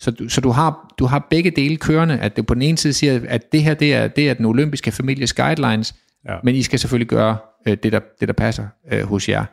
Så, 0.00 0.10
du, 0.10 0.28
så 0.28 0.40
du, 0.40 0.50
har, 0.50 0.94
du 0.98 1.04
har 1.04 1.26
begge 1.30 1.50
dele 1.50 1.76
kørende, 1.76 2.18
at 2.18 2.36
det 2.36 2.46
på 2.46 2.54
den 2.54 2.62
ene 2.62 2.78
side 2.78 2.92
siger, 2.92 3.20
at 3.28 3.52
det 3.52 3.62
her 3.62 3.74
det 3.74 3.94
er, 3.94 4.08
det 4.08 4.30
er 4.30 4.34
den 4.34 4.46
olympiske 4.46 4.92
families 4.92 5.32
guidelines, 5.32 5.94
ja. 6.28 6.34
men 6.44 6.54
I 6.54 6.62
skal 6.62 6.78
selvfølgelig 6.78 7.08
gøre 7.08 7.36
øh, 7.68 7.76
det, 7.82 7.92
der, 7.92 8.00
det, 8.20 8.28
der 8.28 8.34
passer 8.34 8.66
øh, 8.92 9.02
hos 9.02 9.28
jer. 9.28 9.44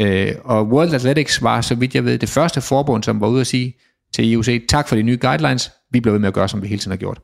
Øh, 0.00 0.34
og 0.44 0.66
World 0.66 0.94
Athletics 0.94 1.42
var, 1.42 1.60
så 1.60 1.74
vidt 1.74 1.94
jeg 1.94 2.04
ved, 2.04 2.18
det 2.18 2.28
første 2.28 2.60
forbund, 2.60 3.02
som 3.02 3.20
var 3.20 3.28
ude 3.28 3.40
at 3.40 3.46
sige 3.46 3.74
til 4.14 4.24
IOC, 4.24 4.48
tak 4.68 4.88
for 4.88 4.96
de 4.96 5.02
nye 5.02 5.18
guidelines, 5.20 5.72
vi 5.90 6.00
bliver 6.00 6.12
ved 6.12 6.20
med 6.20 6.28
at 6.28 6.34
gøre, 6.34 6.48
som 6.48 6.62
vi 6.62 6.68
hele 6.68 6.78
tiden 6.78 6.92
har 6.92 6.96
gjort 6.96 7.20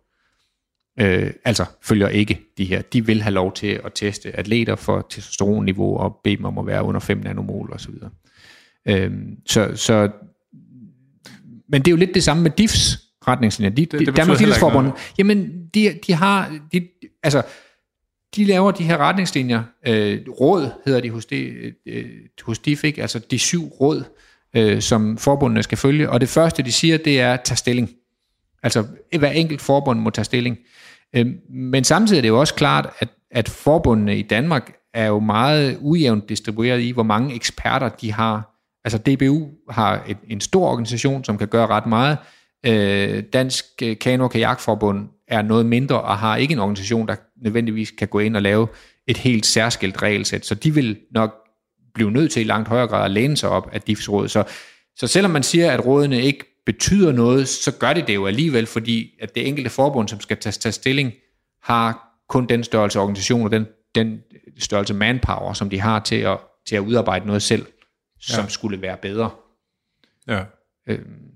øh, 1.01 1.31
altså 1.45 1.65
følger 1.83 2.09
ikke 2.09 2.41
de 2.59 2.65
her. 2.65 2.83
De 2.83 3.07
vil 3.07 3.23
have 3.23 3.35
lov 3.35 3.53
til 3.53 3.81
at 3.85 3.93
teste 3.95 4.37
atleter 4.37 4.77
for 4.77 5.07
testosteronniveau 5.11 5.97
og 5.99 6.21
bede 6.25 6.37
dem 6.37 6.45
om 6.45 6.59
at 6.59 6.67
være 6.67 6.83
under 6.83 7.01
5 7.01 7.19
nanomol 7.19 7.73
osv. 7.73 7.95
Øh, 8.89 9.13
så, 9.47 9.71
så, 9.75 10.09
men 11.69 11.83
det 11.83 11.89
er 11.89 11.93
jo 11.93 11.97
lidt 11.97 12.15
det 12.15 12.25
samme 12.25 12.43
med 12.43 12.51
DIFs 12.51 12.99
retningslinjer. 13.29 13.75
De, 13.75 13.87
det, 13.87 14.07
det 14.07 14.17
Danmarks 14.17 14.41
Idrætsforbund, 14.41 14.93
jamen 15.19 15.67
de, 15.75 15.99
de 16.07 16.13
har, 16.13 16.59
de, 16.73 16.89
altså 17.23 17.43
de 18.37 18.45
laver 18.45 18.71
de 18.71 18.85
her 18.85 18.97
retningslinjer, 18.97 19.63
øh, 19.87 20.21
råd 20.41 20.71
hedder 20.85 21.01
de 21.01 21.11
hos, 21.11 21.27
det, 21.27 21.75
øh, 21.87 22.05
hos 22.43 22.59
DIF, 22.59 22.85
ikke? 22.85 23.03
altså 23.03 23.19
de 23.19 23.39
syv 23.39 23.65
råd, 23.65 24.05
øh, 24.57 24.81
som 24.81 25.19
forbundene 25.19 25.63
skal 25.63 25.79
følge, 25.79 26.11
og 26.11 26.21
det 26.21 26.29
første 26.29 26.63
de 26.63 26.73
siger, 26.73 26.99
det 26.99 27.21
er 27.21 27.35
at 27.35 27.41
tage 27.45 27.57
stilling. 27.57 27.91
Altså 28.63 28.85
hver 29.19 29.31
enkelt 29.31 29.61
forbund 29.61 30.01
må 30.01 30.11
tage 30.11 30.25
stilling. 30.25 30.59
Øhm, 31.17 31.39
men 31.51 31.85
samtidig 31.85 32.19
er 32.19 32.23
det 32.23 32.29
jo 32.29 32.41
også 32.41 32.55
klart, 32.55 32.91
at, 32.99 33.09
at 33.31 33.49
forbundene 33.49 34.19
i 34.19 34.23
Danmark 34.23 34.73
er 34.95 35.07
jo 35.07 35.21
meget 35.21 35.79
ujævnt 35.81 36.29
distribueret 36.29 36.81
i, 36.81 36.91
hvor 36.91 37.03
mange 37.03 37.35
eksperter 37.35 37.89
de 37.89 38.13
har. 38.13 38.53
Altså 38.85 38.99
DBU 38.99 39.49
har 39.71 40.05
et, 40.09 40.17
en 40.29 40.41
stor 40.41 40.69
organisation, 40.69 41.25
som 41.25 41.39
kan 41.39 41.49
gøre 41.49 41.67
ret 41.67 41.87
meget. 41.87 42.19
Øh, 42.67 43.23
Dansk 43.33 43.65
øh, 43.83 43.97
Kano- 44.01 44.25
og 44.25 44.31
Kajakforbund 44.31 45.09
er 45.29 45.43
noget 45.43 45.67
mindre 45.67 46.01
og 46.01 46.19
har 46.19 46.37
ikke 46.37 46.53
en 46.53 46.59
organisation, 46.59 47.09
der 47.09 47.17
nødvendigvis 47.43 47.91
kan 47.91 48.09
gå 48.09 48.19
ind 48.19 48.37
og 48.37 48.43
lave 48.43 48.69
et 49.07 49.17
helt 49.17 49.47
særskilt 49.47 50.03
regelsæt. 50.03 50.47
Så 50.47 50.55
de 50.55 50.75
vil 50.75 50.99
nok 51.11 51.35
blive 51.95 52.11
nødt 52.11 52.33
til 52.33 52.43
i 52.43 52.45
langt 52.45 52.69
højere 52.69 52.89
grad 52.89 53.05
at 53.05 53.11
læne 53.11 53.37
sig 53.37 53.49
op 53.49 53.69
af 53.73 53.81
DIFs 53.81 54.09
råd. 54.09 54.29
Så, 54.29 54.45
så 54.97 55.07
selvom 55.07 55.31
man 55.31 55.43
siger, 55.43 55.71
at 55.71 55.87
rådene 55.87 56.23
ikke 56.23 56.56
betyder 56.67 57.13
noget, 57.13 57.49
så 57.49 57.79
gør 57.79 57.93
det 57.93 58.07
det 58.07 58.15
jo 58.15 58.27
alligevel, 58.27 58.67
fordi 58.67 59.15
at 59.21 59.35
det 59.35 59.49
enkelte 59.49 59.71
forbund, 59.71 60.09
som 60.09 60.21
skal 60.21 60.37
tage, 60.37 60.53
tage 60.53 60.73
stilling, 60.73 61.13
har 61.63 62.17
kun 62.29 62.47
den 62.47 62.65
størrelse 62.65 63.01
organisation 63.01 63.45
og 63.45 63.51
den, 63.51 63.67
den 63.95 64.21
størrelse 64.59 64.95
manpower, 64.95 65.53
som 65.53 65.71
de 65.71 65.81
har 65.81 66.01
til 66.01 66.17
at, 66.17 66.39
til 66.67 66.77
at 66.77 66.81
udarbejde 66.81 67.27
noget 67.27 67.43
selv, 67.43 67.67
som 68.21 68.45
ja. 68.45 68.49
skulle 68.49 68.83
være 68.83 68.97
bedre. 68.97 69.31
Ja. 70.29 70.45
Øhm, 70.87 71.31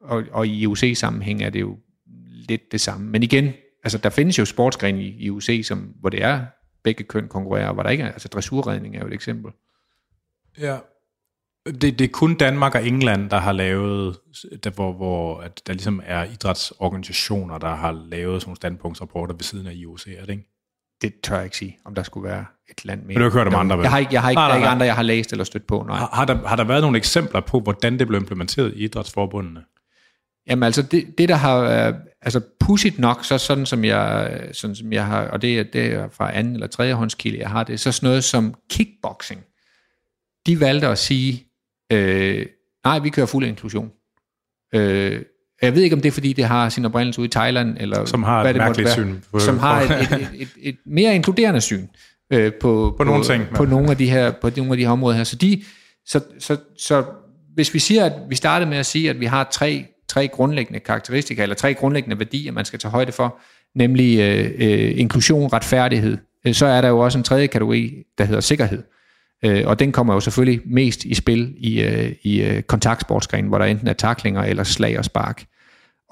og, 0.00 0.24
og 0.32 0.46
i 0.46 0.60
IOC-sammenhæng 0.60 1.42
er 1.42 1.50
det 1.50 1.60
jo 1.60 1.78
lidt 2.48 2.72
det 2.72 2.80
samme. 2.80 3.06
Men 3.06 3.22
igen, 3.22 3.52
altså 3.84 3.98
der 3.98 4.10
findes 4.10 4.38
jo 4.38 4.44
sportsgren 4.44 4.98
i 4.98 5.08
IOC, 5.08 5.60
som, 5.64 5.78
hvor 5.78 6.08
det 6.08 6.22
er 6.22 6.46
begge 6.82 7.04
køn 7.04 7.28
konkurrerer, 7.28 7.72
hvor 7.72 7.82
der 7.82 7.90
ikke 7.90 8.04
er, 8.04 8.12
altså 8.12 8.28
dressurredning 8.28 8.96
er 8.96 9.00
jo 9.00 9.06
et 9.06 9.12
eksempel. 9.12 9.52
Ja, 10.58 10.78
det, 11.66 11.98
det 11.98 12.00
er 12.00 12.08
kun 12.12 12.34
Danmark 12.34 12.74
og 12.74 12.86
England, 12.86 13.30
der 13.30 13.38
har 13.38 13.52
lavet, 13.52 14.18
der, 14.64 14.70
hvor, 14.70 14.92
hvor 14.92 15.40
at 15.40 15.62
der 15.66 15.72
ligesom 15.72 16.02
er 16.06 16.24
idrætsorganisationer, 16.24 17.58
der 17.58 17.74
har 17.74 17.92
lavet 17.92 18.42
sådan 18.42 18.48
nogle 18.48 18.56
standpunktsrapporter 18.56 19.34
ved 19.34 19.42
siden 19.42 19.66
af 19.66 19.72
IOC, 19.74 20.06
er 20.06 20.20
det 20.20 20.30
ikke? 20.30 20.48
Det 21.02 21.20
tør 21.22 21.34
jeg 21.36 21.44
ikke 21.44 21.56
sige, 21.56 21.78
om 21.84 21.94
der 21.94 22.02
skulle 22.02 22.28
være 22.28 22.44
et 22.70 22.84
land 22.84 23.00
mere. 23.00 23.06
Men 23.06 23.16
du 23.16 23.22
har 23.22 23.30
hørt 23.30 23.46
om 23.46 23.54
andre, 23.54 23.76
vel? 23.76 23.82
Jeg 23.82 23.90
har 23.90 23.98
ikke, 23.98 24.14
jeg 24.14 24.22
har 24.22 24.30
ikke, 24.30 24.38
nej, 24.38 24.48
nej, 24.48 24.58
nej. 24.58 24.58
ikke 24.58 24.68
andre, 24.68 24.86
jeg 24.86 24.94
har 24.96 25.02
læst 25.02 25.32
eller 25.32 25.44
stødt 25.44 25.66
på, 25.66 25.84
nej. 25.88 25.96
Har, 25.96 26.10
har, 26.12 26.24
der, 26.24 26.48
har 26.48 26.56
der 26.56 26.64
været 26.64 26.82
nogle 26.82 26.98
eksempler 26.98 27.40
på, 27.40 27.60
hvordan 27.60 27.98
det 27.98 28.06
blev 28.06 28.20
implementeret 28.20 28.74
i 28.74 28.84
idrætsforbundene? 28.84 29.60
Jamen 30.46 30.62
altså, 30.62 30.82
det, 30.82 31.18
det 31.18 31.28
der 31.28 31.34
har, 31.34 31.88
øh, 31.88 31.94
altså 32.22 32.40
pudsigt 32.60 32.98
nok, 32.98 33.24
så 33.24 33.38
sådan 33.38 33.66
som 33.66 33.84
jeg, 33.84 34.40
sådan 34.52 34.76
som 34.76 34.92
jeg 34.92 35.06
har, 35.06 35.28
og 35.28 35.42
det 35.42 35.58
er, 35.58 35.62
det 35.62 35.86
er 35.86 36.08
fra 36.08 36.36
anden 36.36 36.52
eller 36.52 36.66
tredje 36.66 36.94
håndskilde, 36.94 37.38
jeg 37.38 37.50
har 37.50 37.64
det, 37.64 37.80
så 37.80 37.92
sådan 37.92 38.06
noget 38.06 38.24
som 38.24 38.54
kickboxing. 38.70 39.44
De 40.46 40.60
valgte 40.60 40.86
at 40.86 40.98
sige, 40.98 41.47
øh, 41.92 42.46
nej, 42.84 42.98
vi 42.98 43.10
kører 43.10 43.26
fuld 43.26 43.46
inklusion. 43.46 43.90
Øh, 44.74 45.22
jeg 45.62 45.74
ved 45.74 45.82
ikke, 45.82 45.96
om 45.96 46.00
det 46.02 46.08
er, 46.08 46.12
fordi 46.12 46.32
det 46.32 46.44
har 46.44 46.68
sin 46.68 46.84
oprindelse 46.84 47.20
ude 47.20 47.26
i 47.26 47.30
Thailand, 47.30 47.76
eller 47.80 48.04
Som 48.04 48.22
har 48.22 48.42
hvad 48.42 48.50
et 48.50 48.60
det 48.60 48.66
måtte 48.66 48.84
være, 48.84 48.92
syn 48.92 49.16
på- 49.32 49.38
som 49.38 49.58
har 49.58 49.80
et, 49.80 49.90
et, 50.12 50.28
et, 50.34 50.48
et, 50.62 50.76
mere 50.86 51.14
inkluderende 51.14 51.60
syn 51.60 51.86
øh, 52.32 52.52
på, 52.60 52.94
på, 52.98 53.04
nogle 53.04 53.24
ting, 53.24 53.44
på 53.54 53.64
nogle 53.64 53.90
af 53.90 53.96
de 53.96 54.10
her 54.10 54.30
på 54.30 54.50
nogle 54.56 54.72
af 54.72 54.76
de 54.76 54.84
her 54.84 54.90
områder 54.90 55.16
her. 55.16 55.24
Så, 55.24 55.36
de, 55.36 55.62
så, 56.06 56.20
så, 56.38 56.56
så 56.78 57.04
hvis 57.54 57.74
vi 57.74 57.78
siger, 57.78 58.04
at 58.04 58.12
vi 58.28 58.34
startede 58.34 58.70
med 58.70 58.78
at 58.78 58.86
sige, 58.86 59.10
at 59.10 59.20
vi 59.20 59.26
har 59.26 59.48
tre, 59.52 59.84
tre 60.08 60.28
grundlæggende 60.28 60.80
karakteristika, 60.80 61.42
eller 61.42 61.56
tre 61.56 61.74
grundlæggende 61.74 62.18
værdier, 62.18 62.52
man 62.52 62.64
skal 62.64 62.78
tage 62.78 62.90
højde 62.92 63.12
for, 63.12 63.38
nemlig 63.74 64.18
øh, 64.18 64.50
øh, 64.58 64.98
inklusion, 64.98 65.52
retfærdighed, 65.52 66.18
øh, 66.46 66.54
så 66.54 66.66
er 66.66 66.80
der 66.80 66.88
jo 66.88 66.98
også 66.98 67.18
en 67.18 67.24
tredje 67.24 67.46
kategori, 67.46 67.94
der 68.18 68.24
hedder 68.24 68.40
sikkerhed. 68.40 68.82
Øh, 69.44 69.66
og 69.66 69.78
den 69.78 69.92
kommer 69.92 70.14
jo 70.14 70.20
selvfølgelig 70.20 70.60
mest 70.66 71.04
i 71.04 71.14
spil 71.14 71.54
i, 71.58 71.82
øh, 71.82 72.12
i 72.22 72.42
øh, 72.42 72.62
kontaktsportsgrenen, 72.62 73.48
hvor 73.48 73.58
der 73.58 73.64
enten 73.64 73.88
er 73.88 73.92
taklinger 73.92 74.42
eller 74.42 74.64
slag 74.64 74.98
og 74.98 75.04
spark. 75.04 75.44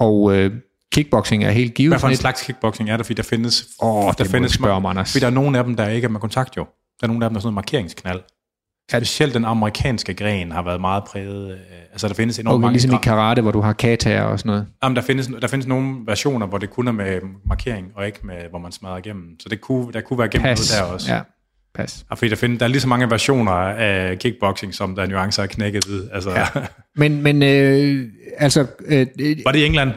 Og 0.00 0.36
øh, 0.36 0.52
kickboxing 0.92 1.44
er 1.44 1.50
helt 1.50 1.74
givet 1.74 1.90
Hvad 1.92 1.98
for 1.98 2.08
en 2.08 2.16
slags 2.16 2.42
kickboxing 2.42 2.90
er 2.90 2.96
der? 2.96 3.04
Fordi 3.04 3.14
der 3.14 3.22
findes... 3.22 3.66
Åh, 3.82 4.12
der 4.18 4.34
ikke 4.34 4.48
spørge 4.48 4.74
om, 4.74 4.86
Anders. 4.86 5.12
Fordi 5.12 5.20
der 5.20 5.26
er 5.26 5.30
nogle 5.34 5.58
af 5.58 5.64
dem, 5.64 5.76
der 5.76 5.88
ikke 5.88 6.04
er 6.04 6.08
med 6.08 6.20
kontakt 6.20 6.56
jo. 6.56 6.66
Der 7.00 7.06
er 7.06 7.06
nogle 7.06 7.24
af 7.24 7.30
dem, 7.30 7.34
der 7.34 7.38
er 7.38 7.40
sådan 7.40 7.46
noget 7.46 7.54
markeringsknald. 7.54 8.20
Specielt 8.90 9.34
den 9.34 9.44
amerikanske 9.44 10.14
gren 10.14 10.52
har 10.52 10.62
været 10.62 10.80
meget 10.80 11.04
præget. 11.04 11.50
øh, 11.50 11.56
Altså, 11.92 12.08
der 12.08 12.14
findes 12.14 12.38
enormt 12.38 12.54
Okay, 12.54 12.62
mange... 12.62 12.72
ligesom 12.72 12.94
i 12.94 12.98
karate, 13.02 13.42
hvor 13.42 13.50
du 13.50 13.60
har 13.60 13.72
kataer 13.72 14.22
og 14.22 14.38
sådan 14.38 14.50
noget. 14.50 14.66
Jamen, 14.82 14.96
der 14.96 15.02
findes, 15.02 15.30
der 15.40 15.48
findes 15.48 15.66
nogle 15.66 15.96
versioner, 16.06 16.46
hvor 16.46 16.58
det 16.58 16.70
kun 16.70 16.88
er 16.88 16.92
med 16.92 17.20
markering, 17.46 17.92
og 17.94 18.06
ikke 18.06 18.18
med, 18.22 18.36
hvor 18.50 18.58
man 18.58 18.72
smadrer 18.72 18.96
igennem. 18.96 19.40
Så 19.40 19.48
det 19.48 19.60
kunne, 19.60 19.92
der 19.92 20.00
kunne 20.00 20.18
være 20.18 20.28
gennem 20.28 20.44
Pas. 20.44 20.72
noget 20.72 20.88
der 20.88 20.92
også. 20.94 21.14
Ja, 21.14 21.20
pas. 21.76 22.04
Ja, 22.10 22.14
fordi 22.14 22.28
der, 22.28 22.36
findes, 22.36 22.58
der 22.58 22.64
er 22.64 22.68
lige 22.68 22.80
så 22.80 22.88
mange 22.88 23.10
versioner 23.10 23.52
af 23.52 24.18
kickboxing, 24.18 24.74
som 24.74 24.94
der 24.94 25.02
er 25.02 25.06
nuancer 25.06 25.42
af 25.42 25.48
knækket 25.48 25.88
ved. 25.88 26.08
Altså, 26.12 26.30
ja. 26.30 26.46
Men, 26.96 27.22
men 27.22 27.42
øh, 27.42 28.04
altså, 28.38 28.66
øh, 28.86 29.06
det, 29.18 29.42
var 29.44 29.52
det 29.52 29.58
i 29.58 29.64
England? 29.64 29.90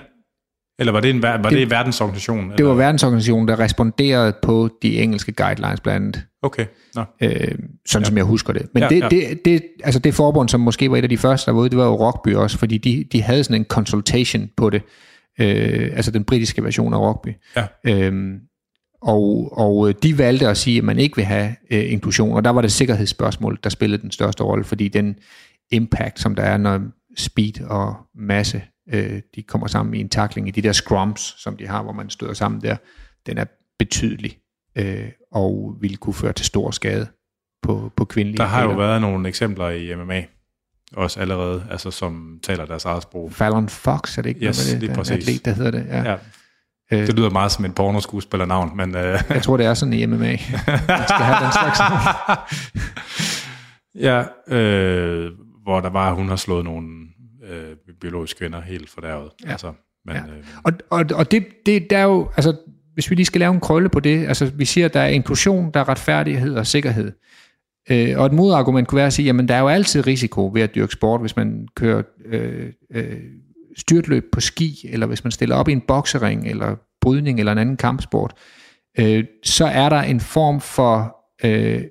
Eller 0.80 0.92
var 0.92 1.00
det 1.00 1.10
en, 1.10 1.22
var 1.22 1.38
det, 1.38 1.52
det 1.52 1.70
verdensorganisation? 1.70 2.46
det 2.50 2.54
eller? 2.54 2.68
var 2.68 2.76
verdensorganisationen, 2.76 3.48
der 3.48 3.60
responderede 3.60 4.34
på 4.42 4.70
de 4.82 5.02
engelske 5.02 5.32
guidelines 5.32 5.80
blandt 5.80 6.06
andet. 6.06 6.26
Okay, 6.42 6.66
nå. 6.96 7.04
Øh, 7.22 7.32
sådan 7.88 8.04
ja. 8.04 8.04
som 8.04 8.18
jeg 8.18 8.26
husker 8.26 8.54
det. 8.54 8.66
Men 8.74 8.84
Ja, 8.84 8.90
det, 8.90 9.00
ja. 9.02 9.08
Det, 9.10 9.46
det, 9.46 9.62
altså 9.84 10.00
det 10.00 10.14
forbund, 10.14 10.50
som 10.50 10.60
måske 10.60 10.92
var 10.92 10.98
et 10.98 11.04
af 11.04 11.10
de 11.10 11.18
første, 11.18 11.46
der 11.46 11.52
var 11.56 11.62
ude, 11.62 11.70
det 11.70 11.78
var 11.78 11.86
jo 11.86 11.96
Rockby 11.96 12.36
også, 12.36 12.58
fordi 12.58 12.78
de, 12.78 13.06
de 13.12 13.22
havde 13.22 13.44
sådan 13.44 13.62
en 13.62 13.66
consultation 13.66 14.50
på 14.58 14.70
det. 14.70 14.82
Øh, 15.40 15.92
altså 15.96 16.12
den 16.12 16.24
britiske 16.24 16.64
version 16.64 16.94
af 16.94 16.98
Rockby. 17.00 17.30
Ja. 17.56 17.66
Øhm, 17.88 18.40
og, 19.02 19.58
og 19.58 20.04
de 20.04 20.18
valgte 20.18 20.48
at 20.48 20.58
sige, 20.58 20.78
at 20.78 20.84
man 20.84 21.00
ikke 21.00 21.16
vil 21.16 21.26
have 21.26 21.56
øh, 21.72 21.92
inklusion, 21.92 22.36
og 22.36 22.44
der 22.44 22.50
var 22.50 22.62
det 22.62 22.72
sikkerhedsspørgsmål, 22.72 23.60
der 23.64 23.70
spillede 23.70 24.02
den 24.02 24.12
største 24.12 24.44
rolle, 24.44 24.64
fordi 24.64 24.88
den 24.88 25.16
impact, 25.72 26.20
som 26.20 26.36
der 26.36 26.44
er, 26.44 26.58
når 26.58 26.82
speed 27.18 27.62
og 27.62 27.96
masse, 28.16 28.62
øh, 28.94 29.22
de 29.36 29.44
kommer 29.44 29.68
sammen 29.68 29.94
i 29.94 30.00
en 30.00 30.10
takling 30.10 30.48
i 30.48 30.52
de 30.52 30.62
der 30.62 30.72
scrums, 30.72 31.36
som 31.38 31.58
de 31.58 31.68
har, 31.68 31.84
hvor 31.84 31.94
man 31.94 32.10
støder 32.10 32.34
sammen 32.34 32.62
der, 32.62 32.76
den 33.26 33.38
er 33.38 33.46
betydelig 33.80 34.38
øh, 34.78 35.08
og 35.32 35.76
ville 35.82 35.98
kunne 35.98 36.14
føre 36.14 36.34
til 36.34 36.46
stor 36.46 36.72
skade 36.72 37.08
på, 37.64 37.92
på 37.96 38.06
kvindelige 38.06 38.38
Der 38.38 38.44
har 38.46 38.64
jo 38.64 38.72
været 38.72 39.02
nogle 39.02 39.28
eksempler 39.30 39.70
i 39.70 39.96
MMA, 39.96 40.24
også 40.94 41.20
allerede, 41.20 41.64
altså 41.72 41.92
som 41.92 42.40
taler 42.44 42.66
deres 42.66 42.86
eget 42.86 43.04
sprog. 43.04 43.32
Fallon 43.34 43.70
Fox, 43.70 44.18
er 44.18 44.22
det 44.22 44.30
ikke 44.30 44.46
Yes, 44.46 44.58
noget 44.58 44.74
med 44.74 44.80
lige 44.80 44.88
det? 44.88 44.90
En 44.90 44.96
præcis. 44.96 45.28
atlet, 45.28 45.46
der 45.46 45.52
hedder 45.52 45.72
det. 45.72 45.86
Ja. 45.90 46.12
Ja. 46.12 46.16
Øh, 46.94 47.08
Det 47.08 47.16
lyder 47.16 47.30
meget 47.30 47.52
som 47.52 47.66
en 47.66 47.74
pornoskuespillernavn, 47.74 48.78
men 48.78 48.96
øh, 48.96 49.20
jeg 49.30 49.44
tror, 49.44 49.58
det 49.58 49.66
er 49.66 49.74
sådan 49.74 49.94
i 49.94 50.06
MMA. 50.06 50.18
Man 50.18 50.38
skal 51.08 51.26
have 51.26 51.44
den 51.46 51.52
slags. 51.52 51.80
ja, 53.96 54.24
øh, 54.56 55.32
hvor 55.64 55.80
der 55.82 55.90
var, 55.90 56.14
hun 56.14 56.30
har 56.30 56.36
slået 56.36 56.66
nogle 56.66 56.88
øh, 57.50 57.76
biologiske 58.02 58.38
kvinder 58.38 58.62
helt 58.62 58.90
fordærvet. 58.90 59.30
Ja. 59.46 59.52
Altså, 59.52 59.74
men, 60.06 60.16
Ja. 60.16 60.22
ja. 60.22 60.28
øh, 60.38 60.44
Og, 60.64 60.74
og, 60.90 61.06
og 61.16 61.32
det, 61.32 61.46
det 61.66 61.90
der 61.90 61.98
er 61.98 62.04
jo, 62.04 62.30
altså, 62.38 62.56
hvis 62.94 63.10
vi 63.10 63.16
lige 63.16 63.26
skal 63.26 63.40
lave 63.40 63.54
en 63.54 63.60
krølle 63.60 63.90
på 63.90 64.00
det, 64.00 64.28
altså 64.28 64.52
vi 64.56 64.66
siger, 64.66 64.86
at 64.86 64.94
der 64.94 65.00
er 65.00 65.08
inklusion, 65.08 65.72
der 65.74 65.80
er 65.80 65.90
retfærdighed 65.90 66.56
og 66.56 66.68
sikkerhed. 66.68 67.12
Øh, 67.92 68.18
og 68.20 68.26
et 68.26 68.34
modargument 68.34 68.88
kunne 68.88 68.98
være 68.98 69.08
at 69.08 69.14
sige, 69.14 69.26
jamen 69.26 69.48
der 69.48 69.56
er 69.56 69.60
jo 69.60 69.68
altid 69.68 70.08
risiko 70.08 70.52
ved 70.54 70.62
at 70.62 70.76
dyrke 70.76 70.94
sport, 70.94 71.22
hvis 71.22 71.36
man 71.36 71.68
kører 71.76 72.04
øh, 72.26 72.66
øh, 72.94 73.14
styrtløb 73.78 74.24
på 74.32 74.42
ski, 74.42 74.86
eller 74.90 75.08
hvis 75.08 75.24
man 75.24 75.32
stiller 75.32 75.56
op 75.56 75.68
i 75.68 75.72
en 75.72 75.82
boksering, 75.82 76.48
eller 76.48 76.76
brydning, 77.02 77.40
eller 77.40 77.52
en 77.52 77.58
anden 77.58 77.78
kampsport, 77.78 78.34
øh, 79.00 79.24
så 79.44 79.66
er 79.66 79.90
der 79.90 80.02
en 80.02 80.20
form 80.20 80.62
for 80.62 81.16
øh, 81.44 81.84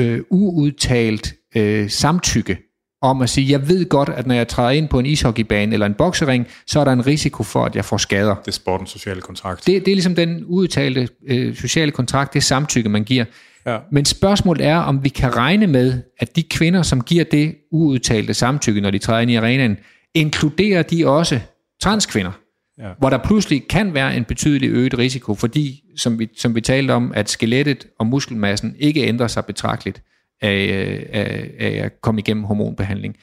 øh, 0.00 0.20
uudtalt 0.30 1.34
øh, 1.56 1.90
samtykke 1.90 2.58
om 3.02 3.22
at 3.22 3.30
sige, 3.30 3.50
jeg 3.50 3.68
ved 3.68 3.88
godt, 3.88 4.08
at 4.08 4.26
når 4.26 4.34
jeg 4.34 4.48
træder 4.48 4.70
ind 4.70 4.88
på 4.88 4.98
en 4.98 5.06
ishockeybane 5.06 5.72
eller 5.72 5.86
en 5.86 5.94
boksering, 5.94 6.46
så 6.66 6.80
er 6.80 6.84
der 6.84 6.92
en 6.92 7.06
risiko 7.06 7.42
for, 7.42 7.64
at 7.64 7.76
jeg 7.76 7.84
får 7.84 7.96
skader. 7.96 8.34
det 8.34 8.48
er 8.48 8.52
sportens 8.52 8.90
sociale 8.90 9.20
kontrakt. 9.20 9.66
Det, 9.66 9.86
det 9.86 9.92
er 9.92 9.96
ligesom 9.96 10.14
den 10.14 10.44
udtalte 10.44 11.08
øh, 11.26 11.54
sociale 11.56 11.92
kontrakt, 11.92 12.34
det 12.34 12.42
samtykke, 12.42 12.88
man 12.88 13.04
giver. 13.04 13.24
Ja. 13.66 13.78
Men 13.92 14.04
spørgsmålet 14.04 14.66
er, 14.66 14.76
om 14.76 15.04
vi 15.04 15.08
kan 15.08 15.36
regne 15.36 15.66
med, 15.66 16.02
at 16.18 16.36
de 16.36 16.42
kvinder, 16.42 16.82
som 16.82 17.00
giver 17.00 17.24
det 17.24 17.54
uudtalte 17.72 18.34
samtykke, 18.34 18.80
når 18.80 18.90
de 18.90 18.98
træder 18.98 19.20
ind 19.20 19.30
i 19.30 19.34
arenaen, 19.34 19.76
inkluderer 20.14 20.82
de 20.82 21.06
også 21.08 21.40
transkvinder, 21.82 22.32
Ja. 22.78 22.92
hvor 22.98 23.10
der 23.10 23.18
pludselig 23.18 23.68
kan 23.68 23.94
være 23.94 24.16
en 24.16 24.24
betydelig 24.24 24.70
øget 24.70 24.98
risiko, 24.98 25.34
fordi, 25.34 25.82
som 25.96 26.18
vi, 26.18 26.28
som 26.38 26.54
vi 26.54 26.60
talte 26.60 26.92
om, 26.92 27.12
at 27.14 27.30
skelettet 27.30 27.86
og 27.98 28.06
muskelmassen 28.06 28.76
ikke 28.78 29.02
ændrer 29.02 29.26
sig 29.26 29.44
betragteligt 29.46 30.02
af, 30.42 31.06
af, 31.12 31.50
af 31.58 31.84
at 31.84 32.00
komme 32.00 32.20
igennem 32.20 32.44
hormonbehandling. 32.44 33.16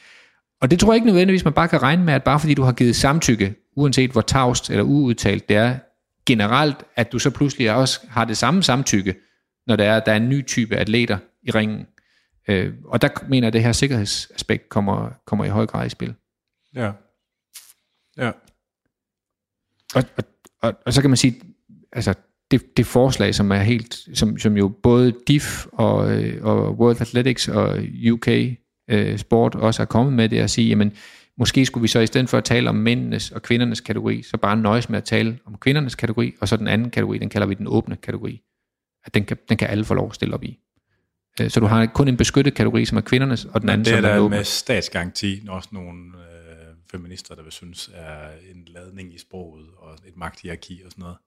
Og 0.62 0.72
det 0.72 0.80
tror 0.80 0.92
jeg 0.94 0.96
ikke 0.96 1.06
nødvendigvis, 1.08 1.44
man 1.44 1.54
bare 1.54 1.68
kan 1.68 1.82
regne 1.82 2.04
med, 2.04 2.14
at 2.14 2.24
bare 2.24 2.40
fordi 2.40 2.54
du 2.54 2.62
har 2.64 2.72
givet 2.72 2.96
samtykke, 2.96 3.56
uanset 3.76 4.12
hvor 4.12 4.22
tavst 4.22 4.70
eller 4.70 4.84
uudtalt 4.84 5.50
det 5.50 5.58
er, 5.58 5.76
generelt, 6.26 6.78
at 6.96 7.12
du 7.12 7.20
så 7.20 7.30
pludselig 7.30 7.72
også 7.76 8.00
har 8.10 8.26
det 8.26 8.38
samme 8.38 8.64
samtykke, 8.64 9.16
når 9.68 9.76
der 9.76 9.84
er, 9.84 10.00
der 10.00 10.12
er 10.12 10.18
en 10.18 10.30
ny 10.30 10.46
type 10.46 10.76
atleter 10.76 11.18
i 11.44 11.52
ringen. 11.52 11.86
Øh, 12.48 12.74
og 12.86 13.02
der 13.02 13.08
mener 13.28 13.46
jeg, 13.46 13.48
at 13.48 13.54
det 13.54 13.64
her 13.64 13.72
sikkerhedsaspekt 13.72 14.70
kommer, 14.70 15.10
kommer 15.28 15.46
i 15.46 15.50
høj 15.50 15.66
grad 15.66 15.86
i 15.86 15.90
spil. 15.90 16.14
Ja. 16.76 16.92
Ja. 18.18 18.32
Og, 19.96 20.04
og, 20.18 20.24
og, 20.62 20.74
og 20.86 20.94
så 20.94 21.02
kan 21.02 21.10
man 21.10 21.18
sige, 21.18 21.42
altså 21.92 22.14
det, 22.52 22.78
det 22.78 22.86
forslag, 22.86 23.36
som 23.36 23.52
er 23.52 23.60
helt, 23.60 24.00
som, 24.14 24.38
som 24.38 24.58
jo 24.58 24.68
både 24.68 25.14
DIF 25.28 25.66
og, 25.74 26.12
øh, 26.24 26.46
og 26.46 26.78
World 26.80 27.02
Athletics 27.02 27.48
og 27.48 27.80
UK 28.12 28.28
øh, 28.90 29.18
Sport 29.18 29.56
også 29.56 29.82
er 29.82 29.86
kommet 29.86 30.14
med, 30.14 30.30
det 30.30 30.40
er 30.40 30.44
at 30.44 30.50
sige, 30.50 30.68
jamen 30.70 30.94
måske 31.38 31.66
skulle 31.66 31.82
vi 31.82 31.88
så 31.88 32.00
i 32.00 32.08
stedet 32.08 32.30
for 32.30 32.38
at 32.38 32.44
tale 32.44 32.70
om 32.70 32.76
mændenes 32.76 33.32
og 33.32 33.42
kvindernes 33.42 33.82
kategori, 33.82 34.22
så 34.24 34.38
bare 34.38 34.58
nøjes 34.58 34.90
med 34.90 34.98
at 34.98 35.04
tale 35.04 35.40
om 35.46 35.58
kvindernes 35.58 35.96
kategori, 35.96 36.34
og 36.42 36.48
så 36.48 36.58
den 36.58 36.68
anden 36.68 36.90
kategori, 36.90 37.18
den 37.18 37.30
kalder 37.30 37.48
vi 37.48 37.54
den 37.54 37.68
åbne 37.68 37.96
kategori. 37.96 38.42
At 39.06 39.14
den 39.14 39.26
kan, 39.26 39.38
den 39.50 39.58
kan 39.58 39.70
alle 39.70 39.86
få 39.86 39.94
lov 39.94 40.08
at 40.10 40.16
stille 40.16 40.34
op 40.34 40.44
i. 40.44 40.60
Øh, 41.42 41.50
Så 41.50 41.60
du 41.60 41.66
har 41.66 41.86
kun 41.86 42.08
en 42.08 42.18
beskyttet 42.18 42.54
kategori, 42.54 42.86
som 42.86 42.98
er 42.98 43.02
kvindernes, 43.02 43.46
og 43.46 43.62
den 43.62 43.66
Men 43.66 43.74
anden, 43.74 43.86
det 43.86 43.92
er 43.94 43.98
som 43.98 44.06
er 44.06 44.10
den 44.10 44.18
der 44.18 44.24
åbne. 44.24 44.36
med 44.38 44.44
statsgaranti 44.44 45.42
også 45.50 45.70
nogle 45.72 46.00
øh, 46.18 46.29
feminister, 46.92 47.36
der 47.36 47.44
vil 47.44 47.52
synes 47.52 47.90
er 47.94 48.30
en 48.56 48.68
ladning 48.68 49.16
i 49.16 49.18
sproget 49.18 49.66
og 49.78 49.94
et 50.08 50.18
magthierarki 50.18 50.82
og 50.86 50.92
sådan 50.92 51.02
noget. 51.02 51.18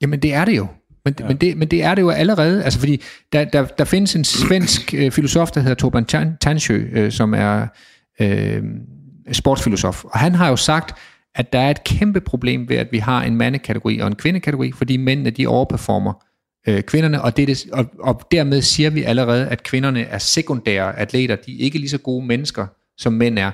Jamen 0.00 0.22
det 0.22 0.34
er 0.34 0.44
det 0.44 0.56
jo. 0.56 0.66
Men, 1.04 1.14
ja. 1.20 1.28
men, 1.28 1.36
det, 1.36 1.56
men 1.56 1.68
det 1.68 1.82
er 1.82 1.94
det 1.94 2.02
jo 2.02 2.10
allerede. 2.10 2.64
Altså 2.64 2.78
fordi 2.78 3.02
der, 3.32 3.44
der, 3.44 3.64
der 3.64 3.84
findes 3.84 4.16
en 4.16 4.24
svensk 4.24 4.94
øh, 4.94 5.10
filosof, 5.10 5.50
der 5.50 5.60
hedder 5.60 5.74
Torben 5.74 6.06
Tan- 6.12 6.36
Tansjö, 6.44 6.98
øh, 6.98 7.12
som 7.12 7.34
er 7.34 7.66
øh, 8.20 8.62
sportsfilosof. 9.32 10.04
Og 10.04 10.18
han 10.18 10.34
har 10.34 10.48
jo 10.48 10.56
sagt, 10.56 10.98
at 11.34 11.52
der 11.52 11.58
er 11.58 11.70
et 11.70 11.84
kæmpe 11.84 12.20
problem 12.20 12.68
ved, 12.68 12.76
at 12.76 12.92
vi 12.92 12.98
har 12.98 13.22
en 13.22 13.36
mandekategori 13.36 13.98
og 13.98 14.06
en 14.06 14.16
kvindekategori, 14.16 14.72
fordi 14.72 14.96
mændene 14.96 15.30
de 15.30 15.46
overperformer 15.46 16.24
øh, 16.68 16.82
kvinderne, 16.82 17.22
og, 17.22 17.36
det, 17.36 17.48
det, 17.48 17.66
og, 17.72 17.86
og 17.98 18.20
dermed 18.30 18.62
siger 18.62 18.90
vi 18.90 19.02
allerede, 19.02 19.48
at 19.48 19.62
kvinderne 19.62 20.02
er 20.02 20.18
sekundære 20.18 20.98
atleter. 20.98 21.36
De 21.36 21.60
er 21.60 21.64
ikke 21.64 21.78
lige 21.78 21.90
så 21.90 21.98
gode 21.98 22.26
mennesker, 22.26 22.66
som 22.98 23.12
mænd 23.12 23.38
er. 23.38 23.50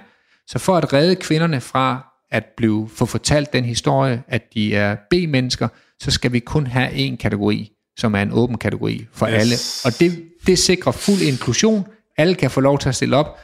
Så 0.46 0.58
for 0.58 0.76
at 0.76 0.92
redde 0.92 1.16
kvinderne 1.16 1.60
fra 1.60 2.08
at 2.30 2.44
blive 2.56 2.88
få 2.88 3.06
fortalt 3.06 3.52
den 3.52 3.64
historie, 3.64 4.22
at 4.28 4.42
de 4.54 4.74
er 4.74 4.96
B-mennesker, 5.10 5.68
så 6.00 6.10
skal 6.10 6.32
vi 6.32 6.38
kun 6.38 6.66
have 6.66 6.92
en 6.92 7.16
kategori, 7.16 7.72
som 7.96 8.14
er 8.14 8.22
en 8.22 8.32
åben 8.32 8.58
kategori 8.58 9.06
for 9.12 9.26
Yes. 9.26 9.34
alle. 9.34 9.54
Og 9.84 10.00
det, 10.00 10.24
det 10.46 10.58
sikrer 10.58 10.92
fuld 10.92 11.20
inklusion. 11.20 11.86
Alle 12.16 12.34
kan 12.34 12.50
få 12.50 12.60
lov 12.60 12.78
til 12.78 12.88
at 12.88 12.94
stille 12.94 13.16
op. 13.16 13.38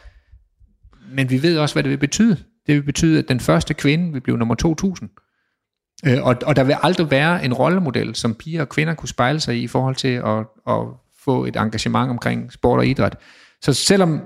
Men 1.12 1.30
vi 1.30 1.42
ved 1.42 1.58
også, 1.58 1.74
hvad 1.74 1.82
det 1.82 1.90
vil 1.90 1.98
betyde. 1.98 2.36
Det 2.66 2.74
vil 2.74 2.82
betyde, 2.82 3.18
at 3.18 3.28
den 3.28 3.40
første 3.40 3.74
kvinde 3.74 4.12
vil 4.12 4.20
blive 4.20 4.38
nummer 4.38 4.54
2000. 4.54 5.10
Øh, 6.06 6.22
og, 6.24 6.36
og 6.46 6.56
der 6.56 6.64
vil 6.64 6.76
aldrig 6.82 7.10
være 7.10 7.44
en 7.44 7.54
rollemodel, 7.54 8.14
som 8.14 8.34
piger 8.34 8.60
og 8.60 8.68
kvinder 8.68 8.94
kunne 8.94 9.08
spejle 9.08 9.40
sig 9.40 9.56
i, 9.56 9.62
i 9.62 9.66
forhold 9.66 9.94
til 9.96 10.08
at, 10.08 10.38
at 10.68 10.82
få 11.24 11.44
et 11.44 11.56
engagement 11.56 12.10
omkring 12.10 12.52
sport 12.52 12.78
og 12.78 12.86
idræt. 12.86 13.16
Så 13.62 13.72
selvom 13.74 14.20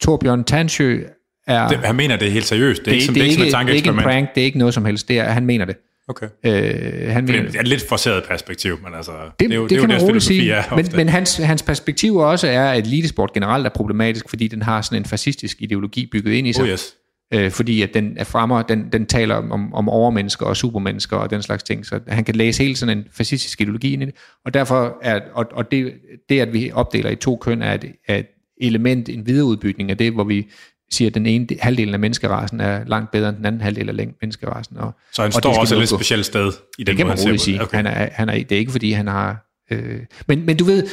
Torbjørn 0.00 0.44
Tansjø 0.44 1.06
er... 1.46 1.68
Det, 1.68 1.78
han 1.78 1.96
mener 1.96 2.16
det 2.16 2.32
helt 2.32 2.46
seriøst. 2.46 2.84
Det 2.84 2.88
er, 2.88 2.92
ikke, 2.92 3.04
som, 3.04 3.14
det 3.14 3.20
er, 3.20 3.24
ikke, 3.24 3.32
ikke, 3.32 3.44
det 3.44 3.54
er 3.54 3.60
ikke 3.60 3.62
en 3.62 3.66
tankeeksperiment. 3.66 4.04
prank, 4.04 4.34
det 4.34 4.40
er 4.40 4.44
ikke 4.44 4.58
noget 4.58 4.74
som 4.74 4.84
helst. 4.84 5.08
Det 5.08 5.18
er, 5.18 5.24
han 5.24 5.46
mener 5.46 5.64
det. 5.64 5.76
Okay. 6.08 6.26
Øh, 6.44 7.10
han 7.12 7.24
mener, 7.24 7.42
Det 7.42 7.56
er 7.56 7.60
et 7.60 7.68
lidt 7.68 7.88
forceret 7.88 8.24
perspektiv, 8.24 8.78
men 8.84 8.94
altså, 8.94 9.12
det, 9.12 9.32
det, 9.40 9.48
det 9.48 9.52
er 9.52 9.56
jo 9.56 9.62
det, 9.62 9.70
det, 9.70 9.80
kan 9.80 9.90
jo 9.90 9.96
man 9.96 10.02
roligt 10.02 10.24
sige. 10.24 10.52
er 10.52 10.76
Men, 10.76 10.86
men 10.94 11.08
hans, 11.08 11.36
hans 11.36 11.62
perspektiv 11.62 12.16
også 12.16 12.48
er, 12.48 12.70
at 12.70 12.86
elitesport 12.86 13.32
generelt 13.32 13.66
er 13.66 13.70
problematisk, 13.70 14.28
fordi 14.28 14.48
den 14.48 14.62
har 14.62 14.82
sådan 14.82 14.98
en 14.98 15.04
fascistisk 15.04 15.56
ideologi 15.60 16.08
bygget 16.12 16.32
ind 16.32 16.46
i 16.46 16.52
sig. 16.52 16.62
oh 16.62 16.68
yes. 16.68 16.94
øh, 17.34 17.50
fordi 17.50 17.82
at 17.82 17.94
den 17.94 18.16
er 18.16 18.24
fremmer, 18.24 18.62
den, 18.62 18.88
den 18.92 19.06
taler 19.06 19.34
om, 19.34 19.74
om 19.74 19.88
overmennesker 19.88 20.46
og 20.46 20.56
supermennesker 20.56 21.16
og 21.16 21.30
den 21.30 21.42
slags 21.42 21.62
ting, 21.62 21.86
så 21.86 22.00
han 22.08 22.24
kan 22.24 22.34
læse 22.34 22.62
hele 22.62 22.76
sådan 22.76 22.98
en 22.98 23.04
fascistisk 23.12 23.60
ideologi 23.60 23.92
ind 23.92 24.02
i 24.02 24.06
det, 24.06 24.14
og 24.44 24.54
derfor 24.54 24.98
er, 25.02 25.20
og, 25.32 25.46
og 25.52 25.70
det, 25.70 25.92
det, 26.28 26.40
at 26.40 26.52
vi 26.52 26.70
opdeler 26.74 27.10
i 27.10 27.16
to 27.16 27.36
køn, 27.36 27.62
er 27.62 27.74
et, 27.74 27.84
er 28.08 28.16
et 28.16 28.26
element, 28.60 29.08
en 29.08 29.26
videreudbygning 29.26 29.90
af 29.90 29.96
det, 29.96 30.12
hvor 30.12 30.24
vi 30.24 30.46
siger, 30.90 31.08
at 31.10 31.14
den 31.14 31.26
ene 31.26 31.46
del- 31.46 31.58
halvdel 31.62 31.92
af 31.94 32.00
menneskerasen 32.00 32.60
er 32.60 32.84
langt 32.84 33.10
bedre 33.10 33.28
end 33.28 33.36
den 33.36 33.44
anden 33.44 33.60
halvdel 33.60 33.88
af 34.00 34.08
menneskerasen. 34.20 34.76
Og, 34.76 34.92
Så 35.12 35.22
han 35.22 35.28
og 35.28 35.32
står 35.32 35.60
også 35.60 35.74
et 35.74 35.78
lidt 35.80 35.90
specielt 35.90 36.26
sted 36.26 36.52
i 36.78 36.84
den 36.84 36.86
Det 36.86 36.96
kan 36.96 37.06
måde, 37.06 37.16
man 37.16 37.24
roligt 37.26 37.42
sige. 37.42 37.62
Okay. 37.62 37.76
Han 37.76 37.86
er, 37.86 38.08
han 38.12 38.28
er, 38.28 38.32
det 38.32 38.52
er 38.52 38.58
ikke 38.58 38.72
fordi, 38.72 38.92
han 38.92 39.06
har... 39.06 39.46
Øh, 39.70 40.00
men, 40.28 40.46
men 40.46 40.56
du 40.56 40.64
ved, 40.64 40.86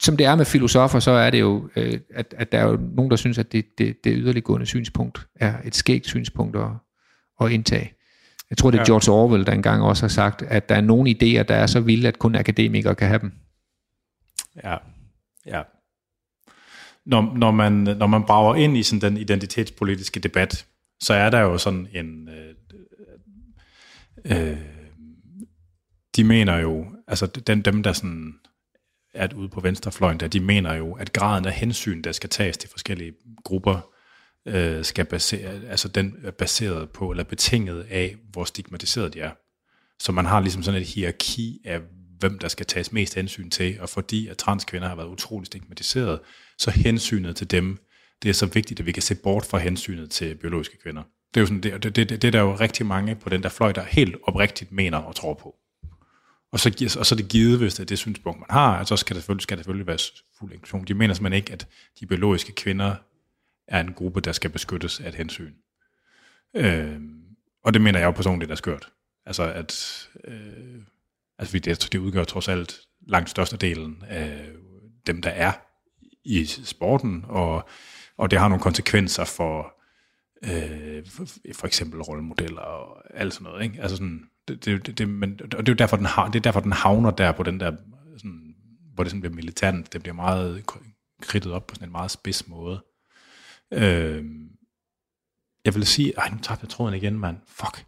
som 0.00 0.16
det 0.16 0.26
er 0.26 0.34
med 0.34 0.44
filosofer, 0.44 0.98
så 1.00 1.10
er 1.10 1.30
det 1.30 1.40
jo, 1.40 1.68
øh, 1.76 1.98
at, 2.14 2.34
at 2.38 2.52
der 2.52 2.58
er 2.58 2.64
jo 2.68 2.78
nogen, 2.96 3.10
der 3.10 3.16
synes, 3.16 3.38
at 3.38 3.52
det, 3.52 3.64
det, 3.78 3.96
det 4.04 4.12
yderliggående 4.16 4.66
synspunkt 4.66 5.26
er 5.36 5.54
et 5.64 5.74
skægt 5.74 6.06
synspunkt 6.06 6.56
at, 6.56 6.68
at 7.40 7.50
indtage. 7.52 7.92
Jeg 8.50 8.58
tror, 8.58 8.70
det 8.70 8.78
er 8.78 8.82
Ja. 8.82 8.86
George 8.86 9.12
Orwell, 9.12 9.46
der 9.46 9.52
engang 9.52 9.82
også 9.82 10.02
har 10.02 10.08
sagt, 10.08 10.42
at 10.42 10.68
der 10.68 10.74
er 10.74 10.80
nogle 10.80 11.10
idéer, 11.10 11.42
der 11.42 11.54
er 11.54 11.66
så 11.66 11.80
vilde, 11.80 12.08
at 12.08 12.18
kun 12.18 12.34
akademikere 12.34 12.94
kan 12.94 13.08
have 13.08 13.20
dem. 13.20 13.32
Ja, 14.64 14.76
ja. 15.46 15.62
Når, 17.06 17.32
når, 17.36 17.50
man, 17.50 17.72
når 17.72 18.06
man 18.06 18.24
brager 18.24 18.54
ind 18.54 18.76
i 18.76 18.82
sådan 18.82 19.12
den 19.12 19.20
identitetspolitiske 19.20 20.20
debat, 20.20 20.66
så 21.00 21.14
er 21.14 21.30
der 21.30 21.40
jo 21.40 21.58
sådan 21.58 21.88
en... 21.94 22.28
Øh, 22.28 22.54
øh, 24.24 24.58
de 26.16 26.24
mener 26.24 26.56
jo, 26.58 26.86
altså 27.08 27.26
dem, 27.26 27.62
dem 27.62 27.82
der 27.82 27.92
sådan 27.92 28.34
er 29.14 29.28
ude 29.36 29.48
på 29.48 29.60
venstrefløjen, 29.60 30.20
der, 30.20 30.28
de 30.28 30.40
mener 30.40 30.74
jo, 30.74 30.92
at 30.92 31.12
graden 31.12 31.46
af 31.46 31.52
hensyn, 31.52 32.02
der 32.02 32.12
skal 32.12 32.30
tages 32.30 32.56
til 32.56 32.70
forskellige 32.70 33.12
grupper, 33.44 33.90
øh, 34.46 34.84
skal 34.84 35.04
basere, 35.04 35.60
altså 35.68 35.88
den 35.88 36.16
er 36.24 36.30
baseret 36.30 36.90
på, 36.90 37.10
eller 37.10 37.24
betinget 37.24 37.86
af, 37.90 38.16
hvor 38.32 38.44
stigmatiseret 38.44 39.14
de 39.14 39.20
er. 39.20 39.30
Så 40.02 40.12
man 40.12 40.26
har 40.26 40.40
ligesom 40.40 40.62
sådan 40.62 40.80
et 40.80 40.86
hierarki 40.86 41.60
af, 41.64 41.80
hvem 42.18 42.38
der 42.38 42.48
skal 42.48 42.66
tages 42.66 42.92
mest 42.92 43.14
hensyn 43.14 43.50
til, 43.50 43.80
og 43.80 43.88
fordi 43.88 44.28
at 44.28 44.38
transkvinder 44.38 44.88
har 44.88 44.96
været 44.96 45.08
utroligt 45.08 45.46
stigmatiseret, 45.46 46.20
så 46.58 46.70
hensynet 46.70 47.36
til 47.36 47.50
dem, 47.50 47.78
det 48.22 48.28
er 48.28 48.32
så 48.32 48.46
vigtigt, 48.46 48.80
at 48.80 48.86
vi 48.86 48.92
kan 48.92 49.02
se 49.02 49.14
bort 49.14 49.46
fra 49.46 49.58
hensynet 49.58 50.10
til 50.10 50.34
biologiske 50.34 50.78
kvinder. 50.78 51.02
Det 51.34 51.40
er 51.40 51.42
jo 51.42 51.46
sådan, 51.46 51.60
det, 51.60 51.82
det, 51.82 51.96
det, 51.96 52.08
det 52.08 52.24
er 52.24 52.30
der 52.30 52.40
jo 52.40 52.54
rigtig 52.54 52.86
mange 52.86 53.14
på 53.14 53.28
den 53.28 53.42
der 53.42 53.48
fløj, 53.48 53.72
der 53.72 53.82
helt 53.82 54.16
oprigtigt 54.22 54.72
mener 54.72 54.98
og 54.98 55.14
tror 55.14 55.34
på. 55.34 55.56
Og 56.52 56.60
så, 56.60 56.96
og 56.98 57.06
så 57.06 57.14
er 57.14 57.16
det 57.16 57.28
givet, 57.28 57.58
hvis 57.58 57.74
det 57.74 57.80
er 57.80 57.86
det 57.86 57.98
synspunkt, 57.98 58.40
man 58.40 58.46
har, 58.50 58.84
så 58.84 58.96
skal 58.96 59.16
det 59.16 59.22
selvfølgelig, 59.22 59.42
skal 59.42 59.56
det 59.56 59.64
selvfølgelig 59.64 59.86
være 59.86 59.98
fuld 60.38 60.52
inklusion. 60.52 60.84
De 60.84 60.94
mener 60.94 61.14
simpelthen 61.14 61.36
ikke, 61.36 61.52
at 61.52 61.68
de 62.00 62.06
biologiske 62.06 62.52
kvinder 62.52 62.94
er 63.68 63.80
en 63.80 63.92
gruppe, 63.92 64.20
der 64.20 64.32
skal 64.32 64.50
beskyttes 64.50 65.00
af 65.00 65.08
et 65.08 65.14
hensyn. 65.14 65.52
Øh, 66.54 67.00
og 67.64 67.74
det 67.74 67.82
mener 67.82 67.98
jeg 67.98 68.06
jo 68.06 68.10
personligt 68.10 68.50
er 68.50 68.54
skørt. 68.54 68.88
Altså, 69.26 69.42
at 69.42 70.08
øh, 70.24 70.82
altså, 71.38 71.58
det, 71.58 71.88
det 71.92 71.98
udgør 71.98 72.24
trods 72.24 72.48
alt 72.48 72.80
langt 73.06 73.30
størstedelen 73.30 74.02
af 74.08 74.48
dem, 75.06 75.22
der 75.22 75.30
er 75.30 75.52
i 76.26 76.44
sporten, 76.46 77.24
og, 77.28 77.68
og 78.18 78.30
det 78.30 78.38
har 78.38 78.48
nogle 78.48 78.62
konsekvenser 78.62 79.24
for, 79.24 79.74
øh, 80.44 81.06
for, 81.06 81.26
for 81.54 81.66
eksempel 81.66 82.02
rollemodeller 82.02 82.60
og 82.60 83.02
alt 83.20 83.34
sådan 83.34 83.44
noget. 83.44 83.64
Ikke? 83.64 83.82
Altså 83.82 83.96
sådan, 83.96 84.20
det, 84.48 84.64
det, 84.64 84.98
det, 84.98 85.08
men, 85.08 85.40
og 85.42 85.50
det 85.50 85.68
er 85.68 85.72
jo 85.72 85.74
derfor, 85.74 85.96
den, 85.96 86.06
har, 86.06 86.26
det 86.26 86.36
er 86.36 86.42
derfor, 86.42 86.60
den 86.60 86.72
havner 86.72 87.10
der 87.10 87.32
på 87.32 87.42
den 87.42 87.60
der, 87.60 87.72
sådan, 88.16 88.54
hvor 88.94 89.04
det 89.04 89.10
sådan 89.10 89.20
bliver 89.20 89.34
militant. 89.34 89.92
Det 89.92 90.02
bliver 90.02 90.14
meget 90.14 90.64
kridtet 91.22 91.52
op 91.52 91.66
på 91.66 91.74
sådan 91.74 91.88
en 91.88 91.92
meget 91.92 92.10
spids 92.10 92.48
måde. 92.48 92.84
Øh, 93.72 94.24
jeg 95.64 95.74
vil 95.74 95.86
sige, 95.86 96.12
ej, 96.18 96.28
nu 96.30 96.38
tabte 96.42 96.64
jeg 96.64 96.70
tråden 96.70 96.94
igen, 96.94 97.18
mand. 97.18 97.36
Fuck. 97.48 97.84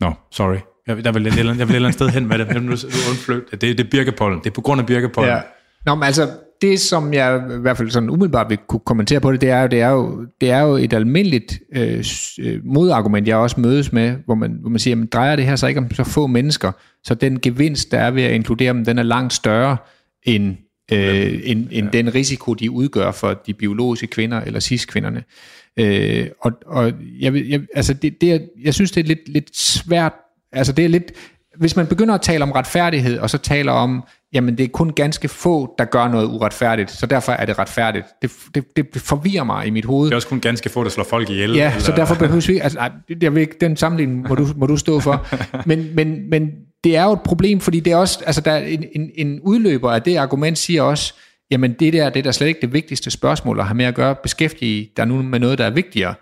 Nå, 0.00 0.12
sorry. 0.30 0.56
Jeg, 0.86 1.04
der 1.04 1.12
vil, 1.12 1.26
et 1.26 1.38
eller 1.38 1.52
andet- 1.52 1.58
jeg 1.60 1.68
vil 1.68 1.72
et 1.72 1.76
eller 1.76 1.88
andet 1.88 1.94
sted 1.98 2.08
hen 2.08 2.26
med 2.26 2.38
det. 2.38 2.46
Jeg 2.46 2.54
nu 2.54 2.60
nu 2.60 2.70
undflytte. 3.10 3.50
Det, 3.56 3.60
det 3.78 3.80
er 3.86 3.90
birkepollen. 3.90 4.38
Det 4.38 4.46
er 4.46 4.54
på 4.54 4.60
grund 4.60 4.80
af 4.80 4.86
birkepollen. 4.86 5.32
Ja. 5.34 5.42
Nå, 5.86 5.94
men 5.94 6.02
altså, 6.02 6.30
det 6.62 6.80
som 6.80 7.14
jeg 7.14 7.42
i 7.56 7.60
hvert 7.60 7.76
fald 7.76 7.90
sådan 7.90 8.10
umiddelbart 8.10 8.50
vil 8.50 8.58
kunne 8.68 8.80
kommentere 8.80 9.20
på 9.20 9.32
det, 9.32 9.40
det 9.40 9.50
er 9.50 9.60
jo, 9.60 9.68
det 9.68 9.80
er 9.80 9.90
jo, 9.90 10.26
det 10.40 10.50
er 10.50 10.60
jo 10.60 10.74
et 10.74 10.92
almindeligt 10.92 11.60
øh, 11.76 12.04
øh, 12.40 12.60
modargument, 12.64 13.28
jeg 13.28 13.36
også 13.36 13.60
mødes 13.60 13.92
med, 13.92 14.16
hvor 14.24 14.34
man, 14.34 14.56
hvor 14.60 14.70
man 14.70 14.78
siger, 14.78 14.96
men 14.96 15.06
drejer 15.06 15.36
det 15.36 15.44
her 15.44 15.56
så 15.56 15.66
ikke 15.66 15.80
om 15.80 15.90
så 15.90 16.04
få 16.04 16.26
mennesker, 16.26 16.72
så 17.04 17.14
den 17.14 17.40
gevinst, 17.40 17.90
der 17.92 17.98
er 17.98 18.10
ved 18.10 18.22
at 18.22 18.32
inkludere 18.32 18.72
dem, 18.72 18.84
den 18.84 18.98
er 18.98 19.02
langt 19.02 19.32
større 19.32 19.76
end, 20.22 20.56
øh, 20.92 21.40
end, 21.44 21.68
end 21.70 21.90
den 21.90 22.14
risiko, 22.14 22.54
de 22.54 22.70
udgør 22.70 23.10
for 23.10 23.34
de 23.46 23.54
biologiske 23.54 24.06
kvinder 24.06 24.40
eller 24.40 24.60
cis-kvinderne. 24.60 25.22
Øh, 25.76 26.26
og 26.40 26.52
og 26.66 26.92
jeg, 27.20 27.34
jeg, 27.48 27.60
altså 27.74 27.94
det, 27.94 28.20
det 28.20 28.32
er, 28.32 28.38
jeg 28.64 28.74
synes, 28.74 28.90
det 28.90 29.00
er 29.00 29.08
lidt, 29.08 29.28
lidt 29.28 29.56
svært, 29.56 30.12
altså 30.52 30.72
det 30.72 30.84
er 30.84 30.88
lidt, 30.88 31.12
hvis 31.58 31.76
man 31.76 31.86
begynder 31.86 32.14
at 32.14 32.20
tale 32.20 32.42
om 32.42 32.52
retfærdighed, 32.52 33.18
og 33.18 33.30
så 33.30 33.38
taler 33.38 33.72
om, 33.72 34.04
jamen 34.32 34.58
det 34.58 34.64
er 34.64 34.68
kun 34.68 34.90
ganske 34.90 35.28
få, 35.28 35.74
der 35.78 35.84
gør 35.84 36.08
noget 36.08 36.26
uretfærdigt, 36.26 36.90
så 36.90 37.06
derfor 37.06 37.32
er 37.32 37.46
det 37.46 37.58
retfærdigt. 37.58 38.06
Det, 38.22 38.32
det, 38.54 38.64
det 38.76 39.02
forvirrer 39.02 39.44
mig 39.44 39.66
i 39.66 39.70
mit 39.70 39.84
hoved. 39.84 40.06
Det 40.06 40.12
er 40.12 40.16
også 40.16 40.28
kun 40.28 40.40
ganske 40.40 40.68
få, 40.68 40.84
der 40.84 40.90
slår 40.90 41.04
folk 41.04 41.30
ihjel. 41.30 41.54
Ja, 41.54 41.68
eller, 41.68 41.80
så 41.80 41.92
derfor 41.92 42.14
behøver 42.14 42.46
vi 42.46 42.58
altså, 42.64 42.90
jeg 43.22 43.34
ved 43.34 43.40
ikke, 43.40 43.56
den 43.60 43.76
sammenligning 43.76 44.28
må 44.28 44.34
du, 44.34 44.46
må 44.56 44.66
du 44.66 44.76
stå 44.76 45.00
for. 45.00 45.26
Men, 45.66 45.90
men, 45.94 46.30
men 46.30 46.50
det 46.84 46.96
er 46.96 47.04
jo 47.04 47.12
et 47.12 47.20
problem, 47.20 47.60
fordi 47.60 47.80
det 47.80 47.92
er 47.92 47.96
også, 47.96 48.18
altså 48.26 48.40
der 48.40 48.52
er 48.52 48.66
en, 48.66 48.84
en, 48.92 49.10
en 49.14 49.40
udløber 49.40 49.92
af 49.92 50.02
det 50.02 50.16
argument 50.16 50.58
siger 50.58 50.82
også, 50.82 51.14
jamen 51.50 51.72
det 51.72 51.92
der, 51.92 52.10
det 52.10 52.18
er 52.18 52.22
da 52.22 52.32
slet 52.32 52.46
ikke 52.46 52.60
det 52.60 52.72
vigtigste 52.72 53.10
spørgsmål 53.10 53.60
at 53.60 53.66
have 53.66 53.74
med 53.74 53.84
at 53.84 53.94
gøre, 53.94 54.14
beskæftige 54.14 54.90
dig 54.96 55.06
nu 55.06 55.22
med 55.22 55.38
noget, 55.38 55.58
der 55.58 55.64
er 55.64 55.70
vigtigere. 55.70 56.14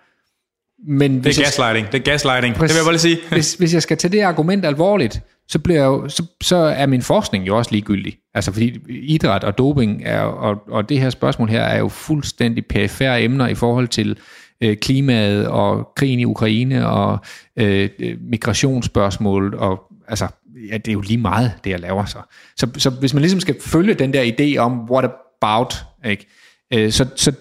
Men 0.86 1.24
Det 1.24 1.38
er 1.38 1.42
gaslighting. 1.42 1.86
Det 1.92 2.00
er 2.00 2.02
gaslighting. 2.02 2.54
Det 2.54 2.62
vil 2.62 2.70
jeg 2.76 2.84
bare 2.84 2.98
sige. 2.98 3.18
hvis, 3.30 3.54
hvis 3.54 3.74
jeg 3.74 3.82
skal 3.82 3.96
tage 3.96 4.12
det 4.12 4.20
argument 4.20 4.64
alvorligt, 4.64 5.20
så, 5.48 5.58
bliver 5.58 5.80
jeg 5.80 5.86
jo, 5.86 6.08
så, 6.08 6.26
så 6.42 6.56
er 6.56 6.86
min 6.86 7.02
forskning 7.02 7.46
jo 7.46 7.56
også 7.56 7.70
ligegyldig. 7.72 8.16
Altså 8.34 8.52
fordi 8.52 8.78
idræt 8.88 9.44
og 9.44 9.58
doping 9.58 10.02
er, 10.04 10.20
og, 10.20 10.56
og 10.68 10.88
det 10.88 11.00
her 11.00 11.10
spørgsmål 11.10 11.48
her 11.48 11.60
er 11.60 11.78
jo 11.78 11.88
fuldstændig 11.88 12.66
perifære 12.66 13.22
emner 13.22 13.46
i 13.46 13.54
forhold 13.54 13.88
til 13.88 14.16
øh, 14.60 14.76
klimaet 14.76 15.48
og 15.48 15.88
krigen 15.96 16.20
i 16.20 16.24
Ukraine 16.24 16.88
og 16.88 17.18
øh, 17.58 17.88
øh, 17.98 18.16
migrationsspørgsmålet 18.20 19.54
og 19.54 19.82
altså, 20.08 20.28
ja, 20.70 20.76
det 20.76 20.88
er 20.88 20.92
jo 20.92 21.00
lige 21.00 21.18
meget, 21.18 21.52
det 21.64 21.70
jeg 21.70 21.80
laver 21.80 22.04
så. 22.04 22.18
Så, 22.56 22.68
så 22.76 22.90
hvis 22.90 23.14
man 23.14 23.20
ligesom 23.20 23.40
skal 23.40 23.56
følge 23.60 23.94
den 23.94 24.12
der 24.12 24.22
idé 24.24 24.58
om 24.58 24.90
what 24.90 25.10
about, 25.42 25.74
ikke? 26.04 26.26
Øh, 26.74 26.92
så, 26.92 27.06
så, 27.16 27.32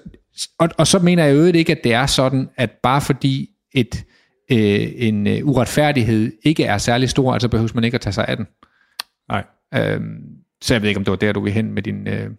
og, 0.59 0.69
og 0.77 0.87
så 0.87 0.99
mener 0.99 1.25
jeg 1.25 1.35
jo 1.35 1.43
ikke, 1.43 1.71
at 1.71 1.83
det 1.83 1.93
er 1.93 2.05
sådan, 2.05 2.49
at 2.57 2.71
bare 2.71 3.01
fordi 3.01 3.49
et, 3.71 4.05
øh, 4.51 4.91
en 4.95 5.27
øh, 5.27 5.45
uretfærdighed 5.47 6.31
ikke 6.43 6.63
er 6.63 6.77
særlig 6.77 7.09
stor, 7.09 7.33
altså 7.33 7.49
behøver 7.49 7.71
man 7.73 7.83
ikke 7.83 7.95
at 7.95 8.01
tage 8.01 8.13
sig 8.13 8.27
af 8.27 8.37
den. 8.37 8.47
Nej, 9.29 9.43
Øhm, 9.75 10.21
så 10.61 10.73
jeg 10.73 10.81
ved 10.81 10.89
ikke, 10.89 10.97
om 10.97 11.03
det 11.03 11.11
var 11.11 11.17
der, 11.17 11.33
du 11.33 11.41
vil 11.41 11.53
hen 11.53 11.73
med 11.73 11.83
din... 11.83 12.07
Øh, 12.07 12.29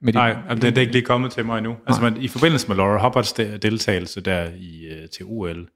med 0.00 0.12
din 0.12 0.14
Nej 0.14 0.36
altså, 0.48 0.54
det, 0.54 0.62
det 0.62 0.76
er 0.76 0.80
ikke 0.80 0.92
lige 0.92 1.04
kommet 1.04 1.32
til 1.32 1.46
mig 1.46 1.58
endnu. 1.58 1.76
Altså, 1.86 2.02
man, 2.02 2.16
I 2.16 2.28
forbindelse 2.28 2.68
med 2.68 2.76
Laura 2.76 3.02
Hubbards 3.06 3.32
de- 3.32 3.58
deltagelse 3.58 4.20
der 4.20 4.50
i, 4.56 4.86
øh, 4.86 5.08
til 5.08 5.26
OL, 5.28 5.68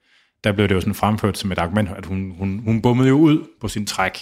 der 0.45 0.53
blev 0.53 0.69
det 0.69 0.75
jo 0.75 0.81
sådan 0.81 0.95
fremført 0.95 1.39
som 1.39 1.53
et 1.53 1.59
argument, 1.59 1.89
at 1.97 2.07
hun, 2.07 2.35
hun, 2.39 2.59
hun 2.65 2.83
bummede 2.83 3.09
jo 3.09 3.15
ud 3.19 3.47
på 3.61 3.69
sin 3.69 3.87
træk. 3.87 4.19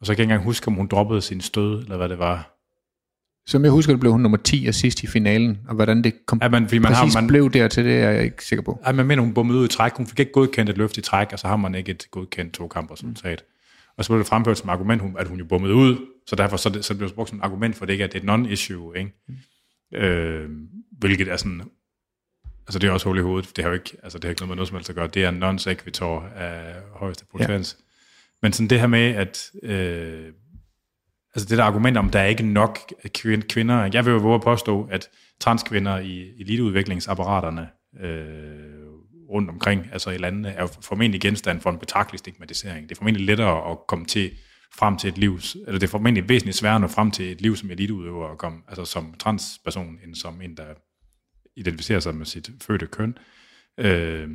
Og 0.00 0.06
så 0.06 0.12
kan 0.12 0.18
jeg 0.18 0.24
ikke 0.24 0.32
engang 0.32 0.44
huske, 0.44 0.68
om 0.68 0.74
hun 0.74 0.86
droppede 0.86 1.20
sin 1.20 1.40
stød, 1.40 1.82
eller 1.82 1.96
hvad 1.96 2.08
det 2.08 2.18
var. 2.18 2.51
Som 3.46 3.64
jeg 3.64 3.72
husker, 3.72 3.92
det 3.92 4.00
blev 4.00 4.12
hun 4.12 4.20
nummer 4.20 4.38
10 4.38 4.66
og 4.68 4.74
sidst 4.74 5.02
i 5.02 5.06
finalen, 5.06 5.58
og 5.68 5.74
hvordan 5.74 6.04
det 6.04 6.26
kom 6.26 6.38
Ja, 6.42 6.48
man, 6.48 6.68
man, 6.72 6.84
har, 6.84 6.94
præcis 6.94 7.14
man, 7.14 7.26
blev 7.26 7.50
dertil, 7.50 7.84
det 7.84 7.92
er 7.92 8.10
jeg 8.10 8.24
ikke 8.24 8.44
sikker 8.44 8.62
på. 8.62 8.80
ej, 8.84 8.92
man 8.92 9.06
mener, 9.06 9.22
hun 9.22 9.34
bummede 9.34 9.58
ud 9.58 9.64
i 9.64 9.68
træk. 9.68 9.92
Hun 9.92 10.06
fik 10.06 10.20
ikke 10.20 10.32
godkendt 10.32 10.70
et 10.70 10.78
løft 10.78 10.96
i 10.96 11.00
træk, 11.00 11.28
og 11.32 11.38
så 11.38 11.46
har 11.46 11.56
man 11.56 11.74
ikke 11.74 11.90
et 11.90 12.06
godkendt 12.10 12.54
to 12.54 12.68
kamper 12.68 12.94
resultat. 12.94 13.44
Og 13.96 14.04
så 14.04 14.10
blev 14.10 14.18
det 14.18 14.26
fremført 14.26 14.58
som 14.58 14.68
argument, 14.68 15.02
at 15.18 15.28
hun 15.28 15.38
jo 15.38 15.44
bummede 15.44 15.74
ud, 15.74 15.96
så 16.26 16.36
derfor 16.36 16.56
så, 16.56 16.68
det, 16.68 16.84
så 16.84 16.94
blev 16.94 17.08
det 17.08 17.14
brugt 17.14 17.30
som 17.30 17.40
argument 17.42 17.76
for, 17.76 17.84
at 17.84 17.88
det 17.88 17.94
ikke 17.94 18.04
er, 18.04 18.08
det 18.08 18.24
er 18.24 18.34
et 18.34 18.40
non-issue. 18.40 18.98
Ikke? 18.98 19.12
Øh, 19.94 20.48
hvilket 20.98 21.28
er 21.28 21.36
sådan, 21.36 21.62
altså 22.66 22.78
det 22.78 22.88
er 22.88 22.92
også 22.92 23.08
hul 23.08 23.18
i 23.18 23.22
hovedet, 23.22 23.56
det 23.56 23.64
har 23.64 23.70
jo 23.70 23.74
ikke, 23.74 23.96
altså 24.02 24.18
det 24.18 24.24
har 24.24 24.30
ikke 24.30 24.40
noget 24.40 24.48
med 24.48 24.56
noget 24.56 24.68
som 24.68 24.76
helst 24.76 24.90
at 24.90 24.96
gøre, 24.96 25.06
det 25.06 25.24
er 25.24 25.28
en 25.28 25.34
non 25.34 25.58
sequitur 25.58 26.22
af 26.36 26.74
højeste 26.92 27.24
potens. 27.30 27.76
Ja. 27.78 27.84
Men 28.42 28.52
sådan 28.52 28.68
det 28.68 28.80
her 28.80 28.86
med, 28.86 29.14
at 29.14 29.50
øh, 29.62 30.32
altså 31.34 31.48
det 31.48 31.58
der 31.58 31.64
argument 31.64 31.96
om, 31.96 32.10
der 32.10 32.18
er 32.18 32.26
ikke 32.26 32.46
nok 32.46 32.78
kvinder, 33.48 33.90
jeg 33.92 34.04
vil 34.04 34.12
jo 34.12 34.18
våge 34.18 34.34
at 34.34 34.42
påstå, 34.42 34.88
at 34.90 35.08
transkvinder 35.40 35.98
i 35.98 36.40
eliteudviklingsapparaterne 36.40 37.68
øh, 38.00 38.72
rundt 39.30 39.50
omkring, 39.50 39.88
altså 39.92 40.10
i 40.10 40.18
landene, 40.18 40.48
er 40.48 40.66
formentlig 40.80 41.20
genstand 41.20 41.60
for 41.60 41.70
en 41.70 41.78
betragtelig 41.78 42.18
stigmatisering. 42.18 42.88
Det 42.88 42.94
er 42.94 42.98
formentlig 42.98 43.26
lettere 43.26 43.70
at 43.70 43.78
komme 43.88 44.04
til 44.04 44.30
frem 44.74 44.96
til 44.96 45.08
et 45.08 45.18
liv, 45.18 45.38
eller 45.66 45.78
det 45.78 45.86
er 45.86 45.90
formentlig 45.90 46.28
væsentligt 46.28 46.56
sværere 46.56 46.74
at 46.74 46.80
nå 46.80 46.86
frem 46.86 47.10
til 47.10 47.32
et 47.32 47.40
liv 47.40 47.56
som 47.56 47.70
eliteudøver, 47.70 48.26
og 48.26 48.38
komme, 48.38 48.58
altså 48.68 48.84
som 48.84 49.14
transperson, 49.18 49.98
end 50.04 50.14
som 50.14 50.42
en, 50.42 50.56
der 50.56 50.64
identificerer 51.56 52.00
sig 52.00 52.14
med 52.14 52.26
sit 52.26 52.50
fødte 52.62 52.86
køn. 52.86 53.18
Øh, 53.78 54.28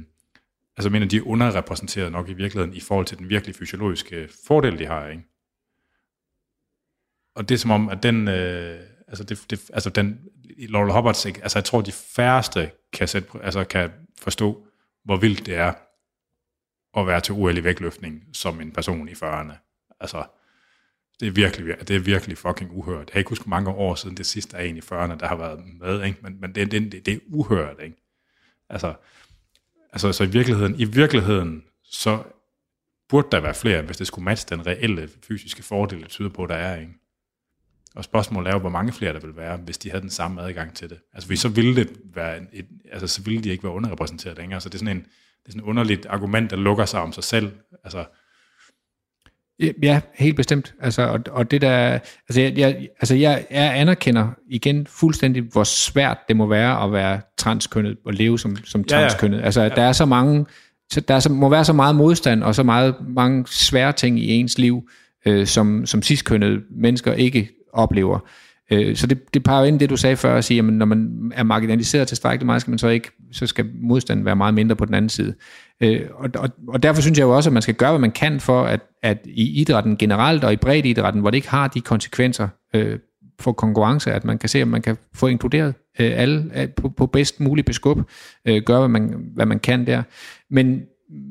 altså 0.78 0.90
mener, 0.90 1.08
de 1.08 1.18
er 1.18 1.28
underrepræsenteret 1.28 2.12
nok 2.12 2.30
i 2.30 2.34
virkeligheden 2.34 2.76
i 2.76 2.80
forhold 2.80 3.06
til 3.06 3.18
den 3.18 3.30
virkelig 3.30 3.56
fysiologiske 3.56 4.30
fordel, 4.48 4.80
de 4.80 4.86
har, 4.86 5.08
ikke? 5.08 5.24
Og 7.38 7.50
det 7.50 7.56
er 7.56 7.60
som 7.60 7.72
om, 7.72 7.90
at 7.90 8.04
den, 8.04 8.28
øh, 8.28 8.80
altså, 9.08 9.24
det, 9.24 9.46
det, 9.50 9.70
altså 9.74 9.90
den, 9.90 10.20
Laurel 10.58 10.92
Hobbards, 10.92 11.26
ikke? 11.26 11.44
altså 11.44 11.60
jeg 11.60 11.66
tror, 11.66 11.82
de 11.82 11.92
færreste 11.92 12.72
kan, 12.94 13.08
sætte, 13.08 13.30
altså, 13.44 13.64
kan 13.64 13.92
forstå, 14.22 14.68
hvor 15.06 15.18
vildt 15.18 15.46
det 15.46 15.56
er 15.56 15.74
at 16.98 17.08
være 17.08 17.22
til 17.22 17.34
OL 17.34 17.58
i 17.58 17.64
vægtløftning 17.64 18.24
som 18.34 18.62
en 18.62 18.72
person 18.72 19.10
i 19.10 19.12
40'erne. 19.12 19.54
Altså, 20.00 20.24
det 21.20 21.28
er 21.28 21.32
virkelig, 21.32 21.88
det 21.88 21.96
er 21.96 22.00
virkelig 22.00 22.38
fucking 22.38 22.72
uhørt. 22.72 23.00
Jeg 23.00 23.08
kan 23.08 23.20
ikke 23.20 23.30
huske 23.30 23.50
mange 23.50 23.70
år 23.70 23.96
siden 23.96 24.18
det 24.18 24.26
sidste 24.26 24.58
er 24.58 24.62
en 24.62 24.78
i 24.78 24.80
40'erne, 24.80 25.18
der 25.20 25.28
har 25.28 25.36
været 25.36 25.64
med, 25.80 26.04
ikke? 26.04 26.18
men, 26.22 26.42
men 26.42 26.56
det, 26.56 26.72
det, 26.72 26.92
det 26.92 27.14
er 27.14 27.20
uhørt. 27.28 27.76
Ikke? 27.84 27.96
Altså, 28.70 28.94
altså, 29.92 30.14
så 30.14 30.24
i 30.24 30.30
virkeligheden, 30.30 30.80
i 30.80 30.86
virkeligheden, 30.86 31.64
så 31.84 32.24
burde 33.10 33.28
der 33.32 33.40
være 33.40 33.54
flere, 33.54 33.82
hvis 33.82 33.98
det 33.98 34.08
skulle 34.08 34.26
matche 34.26 34.56
den 34.56 34.68
reelle 34.68 35.10
fysiske 35.28 35.64
fordel, 35.64 36.02
det 36.02 36.10
tyder 36.10 36.30
på, 36.30 36.46
der 36.46 36.56
er. 36.56 36.80
Ikke? 36.80 36.94
Og 37.98 38.04
spørgsmålet 38.04 38.50
er 38.50 38.54
jo, 38.54 38.60
hvor 38.60 38.70
mange 38.70 38.94
flere 38.94 39.14
der 39.14 39.20
vil 39.20 39.36
være, 39.38 39.58
hvis 39.58 39.78
de 39.78 39.90
havde 39.90 40.02
den 40.02 40.10
samme 40.10 40.42
adgang 40.42 40.74
til 40.74 40.90
det. 40.90 40.98
Altså, 41.14 41.36
så 41.36 41.50
ville 41.50 41.76
det 41.76 41.90
være 42.16 42.38
et, 42.54 42.66
altså, 42.92 43.08
så 43.08 43.22
ville 43.22 43.44
de 43.44 43.50
ikke 43.50 43.64
være 43.64 43.74
underrepræsenteret 43.74 44.38
længere. 44.38 44.62
Så 44.62 44.70
det 44.70 44.76
er 44.76 44.80
sådan 44.80 44.98
en, 44.98 45.04
det 45.04 45.48
er 45.48 45.52
sådan 45.52 45.62
et 45.62 45.66
underligt 45.66 46.06
argument, 46.06 46.52
der 46.52 46.58
lukker 46.58 46.86
sig 46.86 47.02
om 47.02 47.14
sig 47.14 47.24
selv. 47.24 47.52
Altså, 47.84 48.06
Ja, 49.84 50.02
helt 50.14 50.36
bestemt. 50.36 50.74
Altså, 50.80 51.02
og, 51.02 51.20
og 51.32 51.52
det 51.52 51.62
der, 51.62 52.00
altså, 52.30 52.42
jeg, 52.42 52.58
jeg, 52.58 52.88
altså 53.00 53.16
jeg, 53.16 53.46
jeg 53.52 53.78
anerkender 53.78 54.28
igen 54.50 54.88
fuldstændig, 54.88 55.44
hvor 55.44 55.64
svært 55.64 56.18
det 56.28 56.36
må 56.36 56.46
være 56.46 56.84
at 56.84 56.92
være 56.92 57.22
transkønnet 57.38 57.98
og 58.06 58.14
leve 58.14 58.40
som, 58.40 58.56
som 58.64 58.84
transkønnet. 58.84 59.38
Ja, 59.38 59.42
ja. 59.42 59.46
Altså, 59.46 59.62
ja. 59.62 59.70
der 59.70 59.82
er 59.82 59.92
så 59.92 60.06
mange, 60.06 60.46
der 61.08 61.16
er 61.16 61.20
så, 61.20 61.32
må 61.32 61.50
være 61.50 61.66
så 61.66 61.74
meget 61.74 61.96
modstand 61.96 62.44
og 62.44 62.56
så 62.56 62.64
meget 62.64 62.96
mange 63.08 63.46
svære 63.48 63.94
ting 63.94 64.20
i 64.20 64.32
ens 64.32 64.58
liv, 64.58 64.90
øh, 65.26 65.48
som, 65.48 65.86
som 65.86 66.02
ciskønnede 66.02 66.62
mennesker 66.72 67.14
ikke 67.14 67.57
oplever. 67.78 68.20
Øh, 68.72 68.96
så 68.96 69.08
det, 69.08 69.34
det 69.34 69.44
peger 69.44 69.66
ind 69.66 69.80
det, 69.80 69.90
du 69.90 69.98
sagde 69.98 70.16
før, 70.16 70.36
at 70.36 70.44
sige, 70.44 70.58
at 70.60 70.66
når 70.66 70.86
man 70.86 71.32
er 71.36 71.44
marginaliseret 71.44 72.08
tilstrækkeligt 72.08 72.46
meget, 72.46 72.62
skal 72.62 72.72
man 72.72 72.80
så 72.80 72.88
ikke, 72.88 73.10
så 73.32 73.48
skal 73.48 73.66
modstanden 73.82 74.26
være 74.26 74.36
meget 74.36 74.54
mindre 74.54 74.76
på 74.76 74.86
den 74.86 74.94
anden 74.94 75.10
side. 75.10 75.34
Øh, 75.84 76.02
og, 76.14 76.30
og, 76.36 76.50
og 76.68 76.84
derfor 76.84 77.02
synes 77.02 77.18
jeg 77.18 77.26
jo 77.26 77.36
også, 77.36 77.50
at 77.50 77.54
man 77.54 77.62
skal 77.62 77.76
gøre, 77.76 77.92
hvad 77.92 78.00
man 78.00 78.12
kan 78.12 78.40
for, 78.40 78.64
at, 78.64 78.80
at 79.04 79.18
i 79.26 79.62
idrætten 79.62 79.98
generelt 79.98 80.44
og 80.44 80.54
i 80.54 80.56
bredt 80.56 80.86
idrætten, 80.86 81.22
hvor 81.22 81.30
det 81.30 81.38
ikke 81.38 81.50
har 81.50 81.68
de 81.68 81.82
konsekvenser 81.82 82.48
øh, 82.76 83.00
for 83.40 83.52
konkurrence, 83.52 84.14
at 84.14 84.26
man 84.26 84.38
kan 84.38 84.50
se, 84.50 84.62
at 84.62 84.68
man 84.68 84.82
kan 84.82 84.98
få 85.14 85.28
inkluderet 85.28 85.74
øh, 86.00 86.12
alle 86.16 86.52
øh, 86.56 86.70
på, 86.70 86.90
på 86.90 87.06
bedst 87.06 87.40
mulig 87.40 87.66
beskub, 87.66 87.98
øh, 88.46 88.62
gøre, 88.62 88.80
hvad 88.80 88.90
man, 88.90 89.16
hvad 89.36 89.46
man 89.46 89.60
kan 89.60 89.88
der. 89.88 90.04
Men 90.50 90.82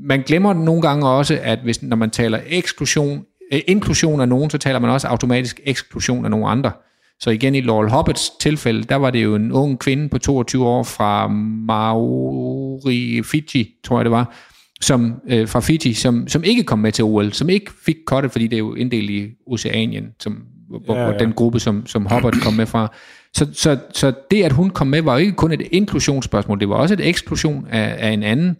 man 0.05 0.23
glemmer 0.23 0.53
nogle 0.53 0.83
gange 0.83 1.09
også, 1.09 1.39
at 1.43 1.59
hvis, 1.59 1.83
når 1.83 1.97
man 1.97 2.11
taler 2.11 2.41
eksklusion, 2.47 3.25
inklusion 3.51 4.21
af 4.21 4.29
nogen, 4.29 4.51
så 4.51 4.59
taler 4.59 4.79
man 4.79 4.91
også 4.91 5.09
automatisk 5.09 5.61
eksklusion 5.65 6.25
af 6.25 6.31
nogle 6.31 6.49
andre. 6.49 6.73
Så 7.21 7.31
igen 7.31 7.55
i 7.55 7.61
Laurel 7.61 7.91
Hobbits 7.91 8.31
tilfælde, 8.41 8.83
der 8.83 8.97
var 8.97 9.11
det 9.11 9.25
jo 9.25 9.35
en 9.35 9.53
ung 9.53 9.79
kvinde 9.79 10.09
på 10.09 10.19
22 10.19 10.67
år 10.67 10.83
fra 10.83 11.29
Maori, 11.67 13.23
Fiji, 13.25 13.69
tror 13.85 13.99
jeg 13.99 14.05
det 14.05 14.11
var, 14.11 14.35
som, 14.81 15.15
øh, 15.29 15.49
fra 15.49 15.61
Fiji, 15.61 15.93
som, 15.93 16.29
som 16.29 16.45
ikke 16.45 16.63
kom 16.63 16.79
med 16.79 16.93
til 16.93 17.05
OL, 17.05 17.33
som 17.33 17.49
ikke 17.49 17.71
fik 17.87 17.97
kottet, 18.07 18.33
fordi 18.33 18.47
det 18.47 18.57
er 18.57 18.59
jo 18.59 18.75
inddelt 18.75 19.11
i 19.11 19.29
Oceanien, 19.47 20.07
som, 20.21 20.43
hvor, 20.69 20.95
ja, 20.95 21.01
ja. 21.01 21.11
hvor 21.11 21.19
den 21.19 21.33
gruppe, 21.33 21.61
som, 21.61 21.87
som 21.87 22.07
Hobbit 22.07 22.43
kom 22.43 22.53
med 22.53 22.67
fra. 22.67 22.93
Så, 23.35 23.47
så, 23.53 23.79
så 23.95 24.13
det, 24.31 24.43
at 24.43 24.53
hun 24.53 24.71
kom 24.71 24.87
med, 24.87 25.03
var 25.03 25.13
jo 25.13 25.19
ikke 25.19 25.33
kun 25.33 25.53
et 25.53 25.63
inklusionsspørgsmål, 25.71 26.61
det 26.61 26.69
var 26.69 26.75
også 26.75 26.95
et 26.95 27.09
eksklusion 27.09 27.67
af, 27.71 27.97
af 27.99 28.11
en 28.11 28.23
anden, 28.23 28.57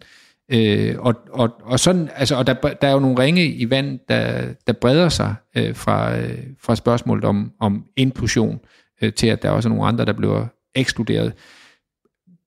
Øh, 0.51 0.95
og, 0.99 1.15
og, 1.29 1.61
og, 1.63 1.79
sådan, 1.79 2.09
altså, 2.15 2.35
og 2.35 2.47
der, 2.47 2.53
der 2.53 2.87
er 2.87 2.91
jo 2.91 2.99
nogle 2.99 3.19
ringe 3.19 3.45
i 3.45 3.69
vand, 3.69 3.99
der, 4.09 4.53
der 4.67 4.73
breder 4.73 5.09
sig 5.09 5.35
øh, 5.57 5.75
fra, 5.75 6.17
øh, 6.17 6.43
fra 6.61 6.75
spørgsmålet 6.75 7.25
om, 7.25 7.51
om 7.59 7.85
inklusion 7.95 8.59
øh, 9.01 9.13
til, 9.13 9.27
at 9.27 9.41
der 9.41 9.49
også 9.49 9.69
er 9.69 9.73
nogle 9.73 9.87
andre, 9.87 10.05
der 10.05 10.13
bliver 10.13 10.45
ekskluderet. 10.75 11.33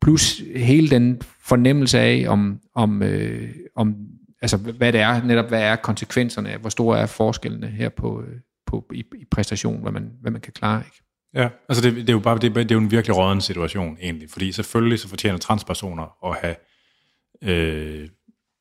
Plus 0.03 0.43
hele 0.57 0.91
den 0.91 1.23
fornemmelse 1.43 1.99
af, 1.99 2.25
om, 2.29 2.61
om, 2.75 3.03
øh, 3.03 3.49
om 3.77 3.97
altså, 4.43 4.57
hvad 4.57 4.93
det 4.93 5.01
er, 5.01 5.23
netop 5.23 5.49
hvad 5.49 5.63
er 5.63 5.77
konsekvenserne 5.77 6.51
af, 6.51 6.59
hvor 6.59 6.71
store 6.71 6.99
er 6.99 7.07
forskellene 7.07 7.67
her 7.67 7.89
på, 7.89 8.23
øh, 8.23 8.37
på, 8.67 8.87
i, 8.95 8.99
i 8.99 9.25
præstation, 9.31 9.83
hvad 9.83 9.93
man, 9.93 10.13
hvad 10.21 10.31
man 10.31 10.41
kan 10.41 10.53
klare. 10.53 10.83
Ikke? 10.87 11.03
Ja, 11.35 11.49
altså 11.69 11.83
det, 11.83 11.97
det, 11.97 12.09
er 12.09 12.13
jo 12.13 12.19
bare 12.19 12.39
det, 12.39 12.55
det 12.55 12.71
er 12.71 12.75
jo 12.75 12.81
en 12.81 12.91
virkelig 12.91 13.17
råden 13.17 13.41
situation 13.41 13.99
egentlig, 14.01 14.31
fordi 14.31 14.53
selvfølgelig 14.53 14.99
så 14.99 15.09
fortjener 15.09 15.39
transpersoner 15.39 16.27
at 16.31 16.37
have 16.43 16.55
øh, 17.45 18.09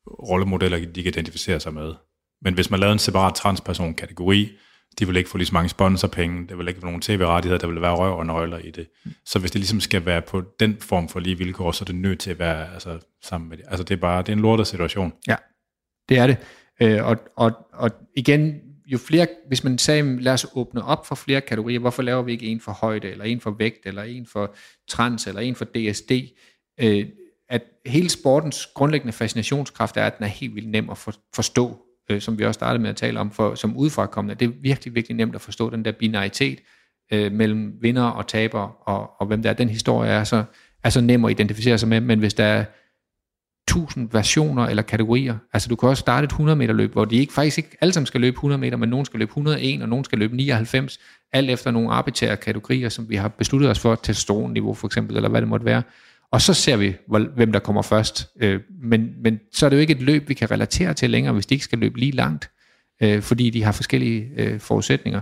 rollemodeller, 0.06 0.78
de 0.78 1.02
kan 1.02 1.12
identificere 1.12 1.60
sig 1.60 1.74
med. 1.74 1.94
Men 2.42 2.54
hvis 2.54 2.70
man 2.70 2.80
lavede 2.80 2.92
en 2.92 2.98
separat 2.98 3.34
transperson-kategori, 3.34 4.52
de 4.98 5.06
vil 5.06 5.16
ikke 5.16 5.30
få 5.30 5.38
lige 5.38 5.46
så 5.46 5.54
mange 5.54 5.68
sponsorpenge, 5.68 6.48
der 6.48 6.56
vil 6.56 6.68
ikke 6.68 6.82
være 6.82 6.90
nogen 6.90 7.02
tv-rettigheder, 7.02 7.58
der 7.58 7.66
vil 7.66 7.80
være 7.80 7.94
røv 7.94 8.18
og 8.18 8.26
nøgler 8.26 8.58
i 8.58 8.70
det. 8.70 8.88
Så 9.24 9.38
hvis 9.38 9.50
det 9.50 9.58
ligesom 9.58 9.80
skal 9.80 10.06
være 10.06 10.22
på 10.22 10.42
den 10.60 10.76
form 10.80 11.08
for 11.08 11.20
lige 11.20 11.38
vilkår, 11.38 11.72
så 11.72 11.82
er 11.82 11.86
det 11.86 11.94
nødt 11.94 12.20
til 12.20 12.30
at 12.30 12.38
være 12.38 12.72
altså, 12.72 12.98
sammen 13.22 13.48
med 13.50 13.56
det. 13.56 13.64
Altså 13.68 13.84
det 13.84 13.94
er 13.94 14.00
bare, 14.00 14.22
det 14.22 14.28
er 14.28 14.32
en 14.32 14.42
lortet 14.42 14.66
situation. 14.66 15.12
Ja, 15.28 15.36
det 16.08 16.18
er 16.18 16.26
det. 16.26 16.36
Øh, 16.82 17.04
og, 17.04 17.16
og, 17.36 17.52
og 17.72 17.90
igen, 18.16 18.60
jo 18.86 18.98
flere, 18.98 19.26
hvis 19.48 19.64
man 19.64 19.78
sagde, 19.78 20.22
lad 20.22 20.32
os 20.32 20.46
åbne 20.54 20.84
op 20.84 21.06
for 21.06 21.14
flere 21.14 21.40
kategorier, 21.40 21.78
hvorfor 21.78 22.02
laver 22.02 22.22
vi 22.22 22.32
ikke 22.32 22.46
en 22.46 22.60
for 22.60 22.72
højde, 22.72 23.10
eller 23.10 23.24
en 23.24 23.40
for 23.40 23.50
vægt, 23.50 23.86
eller 23.86 24.02
en 24.02 24.26
for 24.26 24.54
trans, 24.88 25.26
eller 25.26 25.40
en 25.40 25.54
for 25.54 25.64
DSD? 25.64 26.12
Øh, 26.80 27.06
at 27.50 27.62
hele 27.86 28.08
sportens 28.08 28.66
grundlæggende 28.74 29.12
fascinationskraft 29.12 29.96
er, 29.96 30.04
at 30.04 30.18
den 30.18 30.24
er 30.24 30.28
helt 30.28 30.54
vildt 30.54 30.68
nem 30.68 30.90
at 30.90 30.98
for, 30.98 31.14
forstå, 31.34 31.78
øh, 32.10 32.20
som 32.20 32.38
vi 32.38 32.44
også 32.44 32.58
startede 32.58 32.82
med 32.82 32.90
at 32.90 32.96
tale 32.96 33.20
om, 33.20 33.30
for, 33.30 33.54
som 33.54 33.76
udefrakommende. 33.76 34.34
Det 34.34 34.48
er 34.48 34.52
virkelig, 34.62 34.94
virkelig 34.94 35.16
nemt 35.16 35.34
at 35.34 35.40
forstå 35.40 35.70
den 35.70 35.84
der 35.84 35.92
binaritet 35.92 36.58
øh, 37.12 37.32
mellem 37.32 37.72
vinder 37.80 38.02
og 38.02 38.26
taber, 38.26 38.88
og, 38.88 39.10
og 39.20 39.26
hvem 39.26 39.42
der 39.42 39.50
er. 39.50 39.54
Den 39.54 39.68
historie 39.68 40.10
er 40.10 40.24
så, 40.24 40.44
er 40.84 40.90
så 40.90 41.00
nem 41.00 41.24
at 41.24 41.30
identificere 41.30 41.78
sig 41.78 41.88
med, 41.88 42.00
men 42.00 42.18
hvis 42.18 42.34
der 42.34 42.44
er 42.44 42.64
tusind 43.68 44.08
versioner 44.12 44.66
eller 44.66 44.82
kategorier, 44.82 45.36
altså 45.52 45.68
du 45.68 45.76
kan 45.76 45.88
også 45.88 46.00
starte 46.00 46.24
et 46.24 46.30
100 46.30 46.56
meter 46.56 46.74
løb, 46.74 46.92
hvor 46.92 47.04
de 47.04 47.16
ikke 47.16 47.32
faktisk 47.32 47.58
ikke 47.58 47.76
alle 47.80 47.92
sammen 47.92 48.06
skal 48.06 48.20
løbe 48.20 48.34
100 48.34 48.60
meter, 48.60 48.76
men 48.76 48.88
nogen 48.88 49.06
skal 49.06 49.18
løbe 49.18 49.30
101, 49.30 49.82
og 49.82 49.88
nogen 49.88 50.04
skal 50.04 50.18
løbe 50.18 50.36
99, 50.36 51.00
alt 51.32 51.50
efter 51.50 51.70
nogle 51.70 51.90
arbitrære 51.90 52.36
kategorier, 52.36 52.88
som 52.88 53.10
vi 53.10 53.16
har 53.16 53.28
besluttet 53.28 53.70
os 53.70 53.78
for, 53.78 53.94
testosteronniveau 53.94 54.74
for 54.74 54.88
eksempel, 54.88 55.16
eller 55.16 55.28
hvad 55.28 55.40
det 55.40 55.48
måtte 55.48 55.66
være. 55.66 55.82
Og 56.32 56.42
så 56.42 56.54
ser 56.54 56.76
vi, 56.76 56.94
hvem 57.36 57.52
der 57.52 57.58
kommer 57.58 57.82
først. 57.82 58.28
Øh, 58.40 58.60
men, 58.82 59.08
men 59.22 59.38
så 59.52 59.66
er 59.66 59.70
det 59.70 59.76
jo 59.76 59.80
ikke 59.80 59.92
et 59.92 60.02
løb, 60.02 60.28
vi 60.28 60.34
kan 60.34 60.50
relatere 60.50 60.94
til 60.94 61.10
længere, 61.10 61.34
hvis 61.34 61.46
de 61.46 61.54
ikke 61.54 61.64
skal 61.64 61.78
løbe 61.78 61.98
lige 61.98 62.12
langt, 62.12 62.50
øh, 63.02 63.22
fordi 63.22 63.50
de 63.50 63.62
har 63.62 63.72
forskellige 63.72 64.28
øh, 64.36 64.60
forudsætninger. 64.60 65.20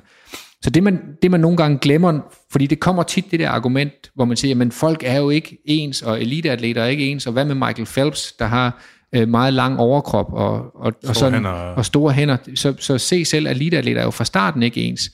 Så 0.62 0.70
det 0.70 0.82
man, 0.82 1.00
det 1.22 1.30
man 1.30 1.40
nogle 1.40 1.56
gange 1.56 1.78
glemmer, 1.78 2.20
fordi 2.50 2.66
det 2.66 2.80
kommer 2.80 3.02
tit 3.02 3.24
det 3.30 3.40
der 3.40 3.50
argument, 3.50 4.10
hvor 4.14 4.24
man 4.24 4.36
siger, 4.36 4.54
men 4.54 4.72
folk 4.72 5.02
er 5.04 5.18
jo 5.18 5.30
ikke 5.30 5.58
ens, 5.64 6.02
og 6.02 6.20
eliteatleter 6.20 6.82
er 6.82 6.86
ikke 6.86 7.06
ens, 7.06 7.26
og 7.26 7.32
hvad 7.32 7.44
med 7.44 7.54
Michael 7.54 7.86
Phelps, 7.86 8.32
der 8.32 8.46
har 8.46 8.82
meget 9.26 9.54
lang 9.54 9.78
overkrop 9.78 10.32
og, 10.32 10.76
og, 10.76 10.92
og, 11.08 11.16
sådan, 11.16 11.34
hænder. 11.34 11.50
og 11.50 11.84
store 11.84 12.12
hænder. 12.12 12.36
Så, 12.54 12.74
så 12.78 12.98
se 12.98 13.24
selv, 13.24 13.48
at 13.48 13.56
eliteatleter 13.56 14.00
er 14.00 14.04
jo 14.04 14.10
fra 14.10 14.24
starten 14.24 14.62
ikke 14.62 14.80
ens. 14.80 15.12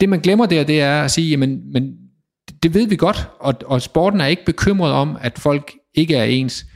Det 0.00 0.08
man 0.08 0.20
glemmer 0.20 0.46
der, 0.46 0.64
det 0.64 0.80
er 0.80 1.02
at 1.02 1.10
sige, 1.10 1.30
jamen, 1.30 1.72
men 1.72 1.94
det 2.64 2.74
ved 2.74 2.86
vi 2.86 2.96
godt, 2.96 3.28
og, 3.38 3.54
og 3.66 3.82
sporten 3.82 4.20
er 4.20 4.26
ikke 4.26 4.44
bekymret 4.44 4.92
om, 4.92 5.16
at 5.20 5.38
folk 5.38 5.72
ikke 5.94 6.16
er 6.16 6.24
ens. 6.24 6.66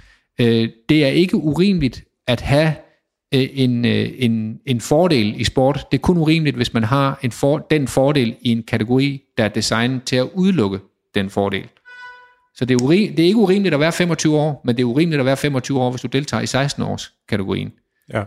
Øh, 0.41 0.69
det 0.89 1.05
er 1.05 1.09
ikke 1.09 1.37
urimeligt 1.37 2.05
at 2.27 2.41
have 2.41 2.75
øh, 3.35 3.49
en, 3.53 3.85
øh, 3.85 4.11
en, 4.19 4.61
en 4.67 4.81
fordel 4.81 5.41
i 5.41 5.45
sport. 5.45 5.87
Det 5.93 5.99
er 5.99 6.03
kun 6.03 6.17
urimeligt, 6.17 6.57
hvis 6.57 6.75
man 6.75 6.85
har 6.85 7.19
en 7.23 7.33
for, 7.33 7.59
den 7.59 7.89
fordel 7.89 8.37
i 8.41 8.53
en 8.53 8.63
kategori, 8.63 9.23
der 9.39 9.45
er 9.45 9.49
designet 9.49 10.03
til 10.05 10.17
at 10.17 10.29
udelukke 10.35 10.79
den 11.15 11.31
fordel. 11.31 11.69
Så 12.55 12.65
det 12.65 12.81
er, 12.81 12.85
uri, 12.85 13.07
det 13.07 13.23
er 13.23 13.27
ikke 13.27 13.39
urimeligt 13.39 13.75
at 13.75 13.81
være 13.81 13.93
25 13.93 14.37
år, 14.37 14.63
men 14.65 14.77
det 14.77 14.83
er 14.83 14.87
urimeligt 14.87 15.21
at 15.21 15.27
være 15.27 15.37
25 15.37 15.81
år, 15.81 15.91
hvis 15.91 16.01
du 16.01 16.09
deltager 16.09 16.43
i 16.43 16.47
16 16.47 16.83
års 16.83 17.13
kategorien. 17.29 17.73
Ja. 18.13 18.25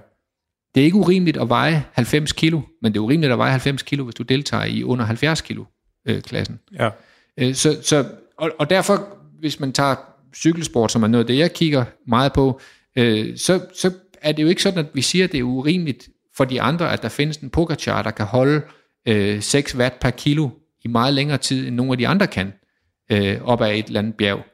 Det 0.75 0.81
er 0.81 0.85
ikke 0.85 0.97
urimeligt 0.97 1.37
at 1.37 1.49
veje 1.49 1.83
90 1.93 2.31
kilo, 2.31 2.61
men 2.81 2.93
det 2.93 2.99
er 2.99 3.03
urimeligt 3.03 3.31
at 3.31 3.37
veje 3.37 3.51
90 3.51 3.83
kilo, 3.83 4.03
hvis 4.03 4.15
du 4.15 4.23
deltager 4.23 4.65
i 4.65 4.83
under 4.83 5.05
70 5.05 5.41
kilo 5.41 5.63
øh, 6.07 6.21
klassen. 6.21 6.59
Ja. 6.79 6.89
Øh, 7.39 7.55
så, 7.55 7.77
så, 7.83 8.05
og, 8.37 8.51
og 8.59 8.69
derfor, 8.69 9.07
hvis 9.39 9.59
man 9.59 9.73
tager 9.73 9.95
cykelsport, 10.35 10.91
som 10.91 11.03
er 11.03 11.07
noget 11.07 11.23
af 11.23 11.27
det, 11.27 11.37
jeg 11.37 11.53
kigger 11.53 11.85
meget 12.07 12.33
på, 12.33 12.61
øh, 12.95 13.37
så, 13.37 13.65
så 13.73 13.91
er 14.21 14.31
det 14.31 14.43
jo 14.43 14.47
ikke 14.47 14.61
sådan, 14.61 14.79
at 14.79 14.91
vi 14.93 15.01
siger, 15.01 15.25
at 15.25 15.31
det 15.31 15.39
er 15.39 15.43
urimeligt 15.43 16.09
for 16.37 16.45
de 16.45 16.61
andre, 16.61 16.93
at 16.93 17.01
der 17.01 17.09
findes 17.09 17.37
en 17.37 17.49
Pogacar, 17.49 18.01
der 18.01 18.11
kan 18.11 18.25
holde 18.25 18.61
øh, 19.07 19.41
6 19.41 19.75
watt 19.75 19.99
per 19.99 20.09
kilo 20.09 20.49
i 20.83 20.87
meget 20.87 21.13
længere 21.13 21.37
tid, 21.37 21.67
end 21.67 21.75
nogle 21.75 21.91
af 21.91 21.97
de 21.97 22.07
andre 22.07 22.27
kan, 22.27 22.53
øh, 23.11 23.41
op 23.43 23.61
ad 23.61 23.71
et 23.71 23.85
eller 23.85 23.99
andet 23.99 24.15
bjerg. 24.15 24.45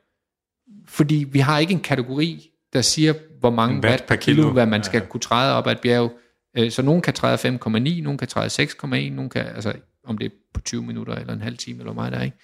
Fordi 0.87 1.25
vi 1.31 1.39
har 1.39 1.59
ikke 1.59 1.73
en 1.73 1.79
kategori, 1.79 2.49
der 2.73 2.81
siger, 2.81 3.13
hvor 3.39 3.49
mange 3.49 3.73
watt, 3.75 3.85
watt 3.85 4.05
per 4.05 4.15
kilo, 4.15 4.35
kilo, 4.35 4.51
hvad 4.51 4.65
man 4.65 4.83
skal 4.83 4.99
ja. 5.01 5.07
kunne 5.07 5.21
træde 5.21 5.53
op 5.53 5.67
ad 5.67 5.71
et 5.71 5.81
bjerg. 5.81 6.11
Øh, 6.57 6.71
så 6.71 6.81
nogen 6.81 7.01
kan 7.01 7.13
træde 7.13 7.35
5,9, 7.35 7.69
nogen 8.01 8.17
kan 8.17 8.27
træde 8.27 8.63
6,1, 8.63 8.87
nogen 8.87 9.29
kan, 9.29 9.45
altså 9.45 9.73
om 10.03 10.17
det 10.17 10.25
er 10.25 10.29
på 10.53 10.61
20 10.61 10.83
minutter 10.83 11.15
eller 11.15 11.33
en 11.33 11.41
halv 11.41 11.57
time, 11.57 11.79
eller 11.79 11.93
meget 11.93 12.13
der, 12.13 12.21
ikke? 12.21 12.37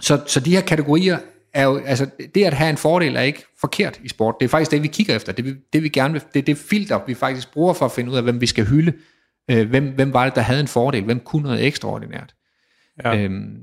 Så, 0.00 0.22
så 0.26 0.40
de 0.40 0.50
her 0.50 0.60
kategorier 0.60 1.18
er 1.54 1.64
jo, 1.64 1.76
altså 1.76 2.10
det 2.34 2.44
at 2.44 2.54
have 2.54 2.70
en 2.70 2.76
fordel 2.76 3.16
er 3.16 3.20
ikke 3.20 3.44
forkert 3.60 4.00
i 4.04 4.08
sport. 4.08 4.34
Det 4.40 4.44
er 4.44 4.48
faktisk 4.48 4.70
det, 4.70 4.82
vi 4.82 4.88
kigger 4.88 5.16
efter. 5.16 5.32
Det, 5.32 5.44
vi, 5.44 5.54
det 5.72 5.82
vi 5.82 5.88
gerne 5.88 6.12
vil, 6.12 6.22
det 6.34 6.38
er 6.38 6.44
det 6.44 6.58
filter, 6.58 7.00
vi 7.06 7.14
faktisk 7.14 7.52
bruger 7.52 7.72
for 7.72 7.84
at 7.84 7.92
finde 7.92 8.10
ud 8.10 8.16
af, 8.16 8.22
hvem 8.22 8.40
vi 8.40 8.46
skal 8.46 8.66
hylde. 8.66 8.92
Øh, 9.50 9.68
hvem, 9.68 9.94
hvem 9.94 10.12
var 10.12 10.24
det, 10.24 10.34
der 10.34 10.40
havde 10.40 10.60
en 10.60 10.68
fordel? 10.68 11.04
Hvem 11.04 11.20
kunne 11.20 11.42
noget 11.42 11.66
ekstraordinært? 11.66 12.34
Ja. 13.04 13.16
Øhm, 13.16 13.56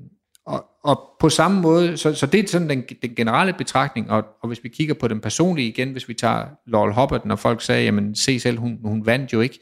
og, 0.45 0.65
og 0.83 1.09
på 1.19 1.29
samme 1.29 1.61
måde, 1.61 1.97
så, 1.97 2.13
så 2.13 2.25
det 2.25 2.43
er 2.43 2.47
sådan 2.47 2.69
den, 2.69 2.83
den 3.01 3.15
generelle 3.15 3.53
betragtning, 3.53 4.11
og, 4.11 4.25
og 4.41 4.47
hvis 4.47 4.63
vi 4.63 4.69
kigger 4.69 4.93
på 4.93 5.07
den 5.07 5.19
personlige 5.21 5.67
igen, 5.67 5.91
hvis 5.91 6.07
vi 6.07 6.13
tager 6.13 6.45
Laurel 6.67 6.93
Hubbard, 6.93 7.25
når 7.25 7.35
folk 7.35 7.61
sagde, 7.61 7.83
jamen 7.83 8.15
se 8.15 8.39
selv, 8.39 8.57
hun, 8.57 8.79
hun 8.83 9.05
vandt 9.05 9.33
jo 9.33 9.41
ikke. 9.41 9.59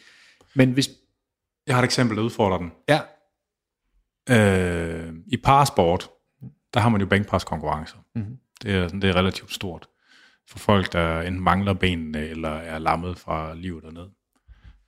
Men 0.56 0.72
hvis... 0.72 0.90
Jeg 1.68 1.76
har 1.76 1.82
et 1.82 1.86
eksempel, 1.86 2.18
der 2.18 2.24
udfordrer 2.24 2.58
den. 2.58 2.72
Ja. 2.90 3.00
Øh, 4.30 5.14
I 5.28 5.38
parasport, 5.38 6.10
der 6.74 6.80
har 6.80 6.90
man 6.90 7.02
jo 7.02 7.08
bænkpreskonkurrencer. 7.08 7.98
Mm-hmm. 8.16 8.38
Det, 8.62 8.76
er, 8.76 8.88
det 8.88 9.04
er 9.04 9.16
relativt 9.16 9.54
stort 9.54 9.88
for 10.50 10.60
folk, 10.60 10.94
der 10.94 11.22
enten 11.22 11.44
mangler 11.44 11.74
benene 11.74 12.20
eller 12.20 12.50
er 12.50 12.80
lammet 12.80 13.20
fra 13.20 13.54
livet 13.54 13.94
ned. 13.94 14.10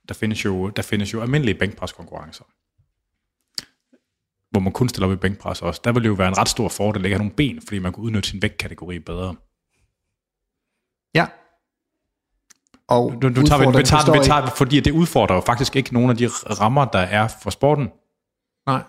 Der 0.08 0.14
findes 0.14 0.44
jo, 0.44 0.68
der 0.68 0.82
findes 0.82 1.12
jo 1.12 1.20
almindelige 1.20 1.58
bænkpreskonkurrencer 1.58 2.44
hvor 4.54 4.60
man 4.60 4.72
kun 4.72 4.88
stiller 4.88 5.06
op 5.06 5.12
i 5.12 5.16
bænkpres 5.16 5.62
også, 5.62 5.80
der 5.84 5.92
vil 5.92 6.02
det 6.02 6.08
jo 6.08 6.14
være 6.14 6.28
en 6.28 6.38
ret 6.38 6.48
stor 6.48 6.68
fordel 6.68 7.00
at 7.00 7.04
ikke 7.04 7.14
have 7.14 7.18
nogle 7.18 7.34
ben, 7.36 7.60
fordi 7.62 7.78
man 7.78 7.92
kunne 7.92 8.04
udnytte 8.06 8.28
sin 8.28 8.42
vægtkategori 8.42 8.98
bedre. 8.98 9.34
Ja. 11.14 11.26
Og 12.88 13.12
nu, 13.22 13.28
nu 13.28 13.46
tager 13.46 13.58
vi, 13.58 13.78
vi, 13.78 13.82
tager, 13.82 14.12
vi 14.12 14.24
tager, 14.24 14.46
fordi 14.46 14.80
det 14.80 14.90
udfordrer 14.90 15.34
jo 15.34 15.40
faktisk 15.40 15.76
ikke 15.76 15.94
nogen 15.94 16.10
af 16.10 16.16
de 16.16 16.26
rammer, 16.28 16.84
der 16.84 16.98
er 16.98 17.28
for 17.42 17.50
sporten. 17.50 17.88
Nej 18.66 18.82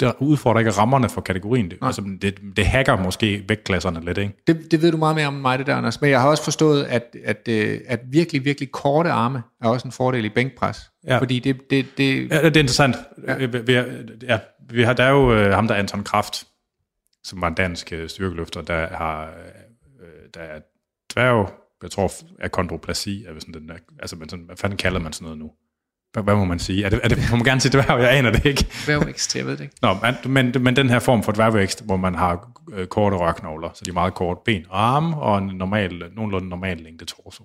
det 0.00 0.14
udfordrer 0.18 0.58
ikke 0.58 0.70
rammerne 0.70 1.08
for 1.08 1.20
kategorien. 1.20 1.70
Det, 1.70 1.78
altså, 1.82 2.02
det, 2.22 2.40
det 2.56 2.66
hacker 2.66 2.96
måske 2.96 3.44
vægtklasserne 3.48 4.04
lidt, 4.04 4.18
ikke? 4.18 4.42
Det, 4.46 4.70
det 4.70 4.82
ved 4.82 4.90
du 4.90 4.96
meget 4.96 5.16
mere 5.16 5.26
om 5.26 5.34
mig, 5.34 5.58
det 5.58 5.66
der, 5.66 5.76
Anders. 5.76 6.00
Men 6.00 6.10
jeg 6.10 6.20
har 6.20 6.28
også 6.28 6.44
forstået, 6.44 6.84
at, 6.84 7.16
at, 7.24 7.48
øh, 7.48 7.80
at 7.86 8.00
virkelig, 8.10 8.44
virkelig 8.44 8.72
korte 8.72 9.10
arme 9.10 9.42
er 9.62 9.68
også 9.68 9.88
en 9.88 9.92
fordel 9.92 10.24
i 10.24 10.28
bænkpres. 10.28 10.90
Ja. 11.06 11.18
Fordi 11.18 11.38
det... 11.38 11.70
det, 11.70 11.86
det 11.98 12.30
ja, 12.30 12.44
det 12.44 12.56
er 12.56 12.60
interessant. 12.60 12.96
Ja. 13.28 13.46
Vi, 13.46 13.72
ja, 14.22 14.38
vi 14.70 14.82
har, 14.82 14.92
der 14.92 15.04
er 15.04 15.10
jo 15.10 15.34
øh, 15.34 15.52
ham, 15.52 15.68
der 15.68 15.74
er 15.74 15.78
Anton 15.78 16.04
Kraft, 16.04 16.46
som 17.24 17.40
var 17.40 17.48
en 17.48 17.54
dansk 17.54 17.92
øh, 17.92 18.08
styrkeløfter, 18.08 18.62
der 18.62 18.86
har 18.96 19.30
der 20.34 20.40
er 20.40 20.60
dværg, 21.14 21.52
jeg 21.82 21.90
tror, 21.90 22.12
er 22.38 22.48
kondroplasi, 22.48 23.24
er 23.24 23.38
sådan 23.38 23.54
den 23.54 23.68
der, 23.68 23.74
altså, 23.98 24.16
men 24.16 24.28
sådan, 24.28 24.44
hvad 24.44 24.56
fanden 24.56 24.76
kalder 24.76 25.00
man 25.00 25.12
sådan 25.12 25.24
noget 25.24 25.38
nu? 25.38 25.50
Hvad 26.22 26.34
må 26.34 26.44
man 26.44 26.58
sige? 26.58 26.84
Er 26.84 26.88
det, 26.88 27.00
er 27.02 27.08
det, 27.08 27.18
må 27.30 27.36
man 27.36 27.44
gerne 27.44 27.60
sige 27.60 27.72
dværg? 27.72 28.00
Jeg 28.00 28.18
aner 28.18 28.30
det 28.30 28.44
ikke. 28.44 28.66
Dværgvækst, 28.84 29.36
jeg 29.36 29.46
ved 29.46 29.52
det 29.56 29.60
ikke. 29.60 29.74
Nå, 29.82 29.96
men, 30.02 30.32
men, 30.32 30.62
men 30.62 30.76
den 30.76 30.90
her 30.90 30.98
form 30.98 31.22
for 31.22 31.32
dværgvækst, 31.32 31.84
hvor 31.84 31.96
man 31.96 32.14
har 32.14 32.50
øh, 32.72 32.86
korte 32.86 33.16
rørknogler, 33.16 33.70
så 33.74 33.84
de 33.84 33.90
er 33.90 33.94
meget 33.94 34.14
korte 34.14 34.40
ben 34.44 34.66
og 34.68 34.86
arme, 34.86 35.16
og 35.16 35.38
en 35.38 35.46
normal, 35.46 36.02
nogenlunde 36.12 36.48
normal 36.48 36.76
længde 36.76 37.04
torso. 37.04 37.44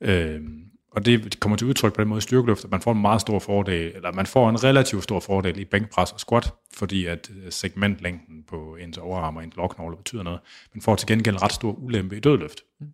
Øhm, 0.00 0.62
og 0.92 1.06
det 1.06 1.40
kommer 1.40 1.56
til 1.56 1.66
udtryk 1.66 1.94
på 1.94 2.00
den 2.00 2.08
måde 2.08 2.18
i 2.18 2.20
styrkeløft, 2.20 2.64
at 2.64 2.70
man 2.70 2.80
får 2.80 2.92
en 2.92 3.00
meget 3.00 3.20
stor 3.20 3.38
fordel, 3.38 3.92
eller 3.94 4.12
man 4.12 4.26
får 4.26 4.50
en 4.50 4.64
relativt 4.64 5.02
stor 5.02 5.20
fordel 5.20 5.58
i 5.58 5.64
bænkpres 5.64 6.12
og 6.12 6.20
squat, 6.20 6.52
fordi 6.74 7.06
at 7.06 7.30
øh, 7.44 7.52
segmentlængden 7.52 8.44
på 8.48 8.76
ens 8.80 8.98
overarm 8.98 9.36
og 9.36 9.44
ens 9.44 9.56
lårknogle 9.56 9.96
betyder 9.96 10.22
noget. 10.22 10.40
Man 10.74 10.82
får 10.82 10.96
til 10.96 11.08
gengæld 11.08 11.34
en 11.34 11.42
ret 11.42 11.52
stor 11.52 11.72
ulempe 11.72 12.16
i 12.16 12.20
dødløft. 12.20 12.60
Mm. 12.80 12.86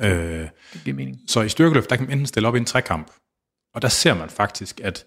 Øh, 0.00 0.48
det 0.72 0.80
giver 0.84 0.96
mening. 0.96 1.20
Så 1.26 1.40
i 1.42 1.48
styrkeløft, 1.48 1.90
der 1.90 1.96
kan 1.96 2.04
man 2.04 2.12
enten 2.12 2.26
stille 2.26 2.48
op 2.48 2.54
i 2.54 2.58
en 2.58 2.64
trekamp, 2.64 3.10
og 3.74 3.82
der 3.82 3.88
ser 3.88 4.14
man 4.14 4.30
faktisk, 4.30 4.80
at 4.80 5.04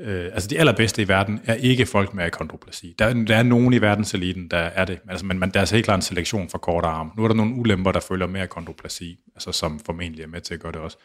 øh, 0.00 0.24
altså 0.24 0.48
de 0.48 0.58
allerbedste 0.58 1.02
i 1.02 1.08
verden 1.08 1.40
er 1.44 1.54
ikke 1.54 1.86
folk 1.86 2.14
med 2.14 2.24
akondroplasi. 2.24 2.94
Der, 2.98 3.24
der 3.24 3.36
er 3.36 3.42
nogen 3.42 3.72
i 3.72 3.80
verdenseliten, 3.80 4.48
der 4.48 4.58
er 4.58 4.84
det, 4.84 4.98
altså, 5.08 5.26
men, 5.26 5.38
men 5.38 5.50
der 5.50 5.56
er 5.56 5.62
altså 5.62 5.74
helt 5.74 5.84
klart 5.84 5.98
en 5.98 6.02
selektion 6.02 6.48
for 6.48 6.58
korte 6.58 6.88
arm. 6.88 7.12
Nu 7.16 7.24
er 7.24 7.28
der 7.28 7.34
nogle 7.34 7.54
ulemper, 7.54 7.92
der 7.92 8.00
følger 8.00 8.26
med 8.26 8.40
akondroplasi, 8.40 9.18
altså 9.34 9.52
som 9.52 9.80
formentlig 9.80 10.22
er 10.22 10.28
med 10.28 10.40
til 10.40 10.54
at 10.54 10.60
gøre 10.60 10.72
det 10.72 10.80
også 10.80 10.98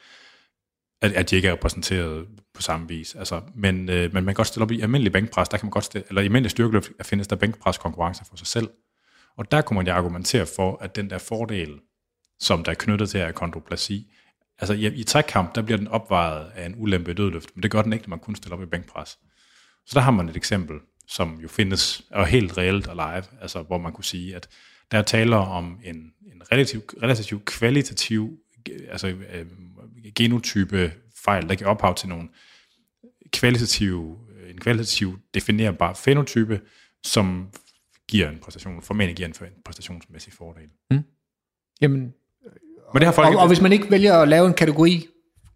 at, 1.02 1.12
at 1.12 1.30
de 1.30 1.36
ikke 1.36 1.48
er 1.48 1.54
repræsenteret 1.54 2.28
på 2.54 2.62
samme 2.62 2.88
vis. 2.88 3.16
Altså, 3.16 3.42
men, 3.56 3.90
øh, 3.90 4.14
men 4.14 4.24
man 4.24 4.26
kan 4.26 4.34
godt 4.34 4.48
stille 4.48 4.64
op 4.64 4.72
i 4.72 4.82
almindelig 4.82 5.12
bænkpres, 5.12 5.50
der 5.50 5.58
kan 5.58 5.66
man 5.66 5.72
godt 5.72 5.84
stille, 5.84 6.06
eller 6.10 6.22
i 6.22 6.26
almindelig 6.26 6.52
styrkeløft 6.52 6.92
findes 7.02 7.28
der 7.28 7.36
bænkpreskonkurrencer 7.36 8.24
for 8.30 8.38
sig 8.38 8.48
selv. 8.48 8.70
Og 9.38 9.52
der 9.52 9.62
kunne 9.62 9.78
man 9.78 9.88
jo 9.88 9.94
argumentere 9.94 10.46
for, 10.56 10.78
at 10.82 10.96
den 10.96 11.10
der 11.10 11.18
fordel, 11.18 11.80
som 12.40 12.64
der 12.64 12.72
er 12.72 12.76
knyttet 12.76 13.10
til 13.10 13.18
akondroplasi, 13.18 14.12
altså 14.62 14.74
i, 14.74 14.94
i 14.94 15.04
trækkamp, 15.04 15.56
der 15.56 15.62
bliver 15.62 15.78
den 15.78 15.88
opvejet 15.88 16.52
af 16.56 16.66
en 16.66 16.76
ulempe 16.78 17.12
i 17.12 17.14
dødløft, 17.14 17.56
men 17.56 17.64
det 17.64 17.72
gør 17.72 17.82
den 17.82 17.94
ikke, 17.94 18.06
når 18.06 18.10
man 18.10 18.20
kun 18.20 18.36
stiller 18.36 18.56
op 18.56 18.64
i 18.64 18.66
bænkpres. 18.66 19.20
Så 19.86 19.92
der 19.94 20.00
har 20.00 20.12
man 20.12 20.30
et 20.30 20.38
eksempel, 20.38 20.80
som 21.08 21.40
jo 21.40 21.48
findes, 21.48 22.04
og 22.12 22.28
helt 22.28 22.58
reelt 22.58 22.88
og 22.88 22.96
live, 22.96 23.42
altså 23.42 23.62
hvor 23.62 23.78
man 23.78 23.94
kunne 23.94 24.04
sige, 24.04 24.36
at 24.36 24.50
der 24.92 25.02
taler 25.02 25.38
om 25.38 25.80
en, 25.84 25.96
en 25.96 26.42
relativt 26.52 26.94
relativ 27.04 27.46
kvalitativ, 27.46 28.38
altså 28.90 29.08
øh, 29.08 29.46
genotype 30.16 30.94
fejl, 31.16 31.50
der 31.50 31.56
giver 31.56 31.70
ophav 31.70 31.96
til 31.96 32.10
nogle 32.10 32.30
kvalitative, 33.34 34.18
en 34.50 34.60
kvalitativ 34.60 35.20
definerbar 35.34 35.94
fenotype, 35.94 36.62
som 37.04 37.50
giver 38.08 38.30
en 38.30 38.40
præstation, 38.40 38.82
formentlig 38.82 39.16
giver 39.16 39.28
en, 39.28 39.36
en 39.46 39.62
præstationsmæssig 39.66 40.34
fordel. 40.34 40.70
Mm. 40.92 41.04
Jamen, 41.82 42.14
men 42.94 43.02
det 43.02 43.08
har 43.08 43.12
folk... 43.14 43.28
og, 43.28 43.38
og 43.38 43.48
hvis 43.48 43.62
man 43.62 43.72
ikke 43.72 43.92
vælger 43.92 44.16
at 44.16 44.28
lave 44.28 44.48
en 44.48 44.54
kategori, 44.54 45.06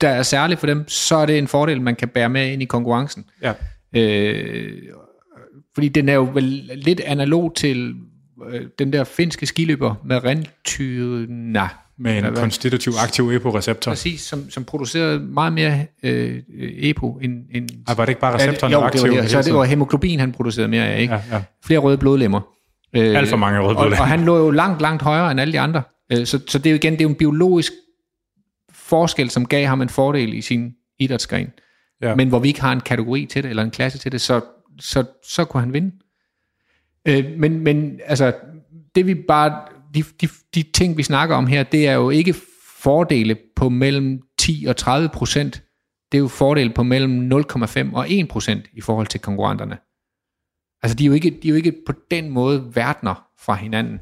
der 0.01 0.09
er 0.09 0.23
særlig 0.23 0.59
for 0.59 0.67
dem, 0.67 0.87
så 0.87 1.15
er 1.15 1.25
det 1.25 1.37
en 1.37 1.47
fordel, 1.47 1.81
man 1.81 1.95
kan 1.95 2.07
bære 2.07 2.29
med 2.29 2.51
ind 2.51 2.61
i 2.61 2.65
konkurrencen. 2.65 3.25
Ja. 3.41 3.53
Øh, 3.95 4.71
fordi 5.73 5.87
den 5.87 6.09
er 6.09 6.13
jo 6.13 6.29
vel 6.33 6.69
lidt 6.75 6.99
analog 6.99 7.55
til 7.55 7.93
øh, 8.49 8.61
den 8.79 8.93
der 8.93 9.03
finske 9.03 9.45
skiløber 9.45 9.95
med 10.05 10.23
Rentyna. 10.23 11.69
Med 11.99 12.17
en 12.17 12.35
konstitutiv 12.35 12.93
aktiv 13.03 13.31
EPO-receptor. 13.31 13.91
Præcis, 13.91 14.21
som, 14.21 14.49
som 14.49 14.63
producerede 14.63 15.19
meget 15.19 15.53
mere 15.53 15.85
øh, 16.03 16.41
EPO 16.59 17.19
end... 17.21 17.33
end 17.53 17.69
Ej, 17.87 17.93
var 17.93 18.05
det 18.05 18.09
ikke 18.09 18.21
bare 18.21 18.35
receptoren, 18.35 18.73
der 18.73 18.79
var 18.79 18.85
aktiv? 18.85 19.11
Det 19.11 19.17
var, 19.17 19.27
så 19.27 19.41
det 19.41 19.53
var 19.53 19.63
hemoglobin, 19.63 20.19
han 20.19 20.31
producerede 20.31 20.69
mere 20.69 20.87
af, 20.87 21.01
ikke? 21.01 21.13
Ja, 21.13 21.21
ja. 21.31 21.43
Flere 21.65 21.79
røde 21.79 21.97
blodlemmer. 21.97 22.41
Øh, 22.95 23.17
Alt 23.17 23.29
for 23.29 23.37
mange 23.37 23.59
røde 23.59 23.75
blodlemmer. 23.75 23.97
Og, 23.97 24.01
og 24.01 24.07
han 24.07 24.25
lå 24.25 24.37
jo 24.37 24.51
langt, 24.51 24.81
langt 24.81 25.03
højere 25.03 25.31
end 25.31 25.39
alle 25.39 25.53
de 25.53 25.59
andre. 25.59 25.81
Øh, 26.11 26.25
så, 26.25 26.41
så 26.47 26.57
det 26.57 26.65
er 26.65 26.71
jo 26.71 26.75
igen, 26.75 26.93
det 26.93 27.01
er 27.01 27.05
jo 27.05 27.09
en 27.09 27.15
biologisk 27.15 27.73
forskel, 28.71 29.29
som 29.29 29.45
gav 29.45 29.65
ham 29.65 29.81
en 29.81 29.89
fordel 29.89 30.33
i 30.33 30.41
sin 30.41 30.73
idrætsgren. 30.99 31.51
Ja. 32.01 32.15
Men 32.15 32.29
hvor 32.29 32.39
vi 32.39 32.47
ikke 32.47 32.61
har 32.61 32.71
en 32.71 32.81
kategori 32.81 33.25
til 33.25 33.43
det, 33.43 33.49
eller 33.49 33.63
en 33.63 33.71
klasse 33.71 33.99
til 33.99 34.11
det, 34.11 34.21
så, 34.21 34.41
så, 34.79 35.05
så 35.23 35.45
kunne 35.45 35.61
han 35.61 35.73
vinde. 35.73 35.91
Øh, 37.07 37.25
men, 37.37 37.59
men 37.59 37.99
altså, 38.05 38.33
det 38.95 39.07
vi 39.07 39.15
bare, 39.15 39.61
de, 39.93 40.03
de, 40.21 40.27
de 40.55 40.63
ting 40.63 40.97
vi 40.97 41.03
snakker 41.03 41.35
om 41.35 41.47
her, 41.47 41.63
det 41.63 41.87
er 41.87 41.93
jo 41.93 42.09
ikke 42.09 42.35
fordele 42.77 43.37
på 43.55 43.69
mellem 43.69 44.21
10 44.39 44.65
og 44.67 44.77
30 44.77 45.09
procent. 45.09 45.63
Det 46.11 46.17
er 46.17 46.21
jo 46.21 46.27
fordele 46.27 46.69
på 46.69 46.83
mellem 46.83 47.31
0,5 47.33 47.95
og 47.95 48.11
1 48.11 48.27
procent 48.27 48.65
i 48.73 48.81
forhold 48.81 49.07
til 49.07 49.19
konkurrenterne. 49.19 49.77
Altså, 50.83 50.95
de 50.95 51.03
er 51.03 51.07
jo 51.07 51.13
ikke, 51.13 51.39
de 51.43 51.47
er 51.47 51.49
jo 51.49 51.55
ikke 51.55 51.73
på 51.85 51.93
den 52.11 52.29
måde 52.29 52.71
verdener 52.75 53.27
fra 53.39 53.55
hinanden. 53.55 53.99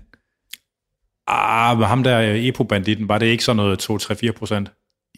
Ah, 1.28 1.78
men 1.78 1.88
ham 1.88 2.04
der 2.04 2.34
Epo-banditten, 2.36 3.08
var 3.08 3.18
det 3.18 3.26
ikke 3.26 3.44
sådan 3.44 3.56
noget 3.56 3.90
2-3-4 3.90 4.32
procent? 4.32 4.72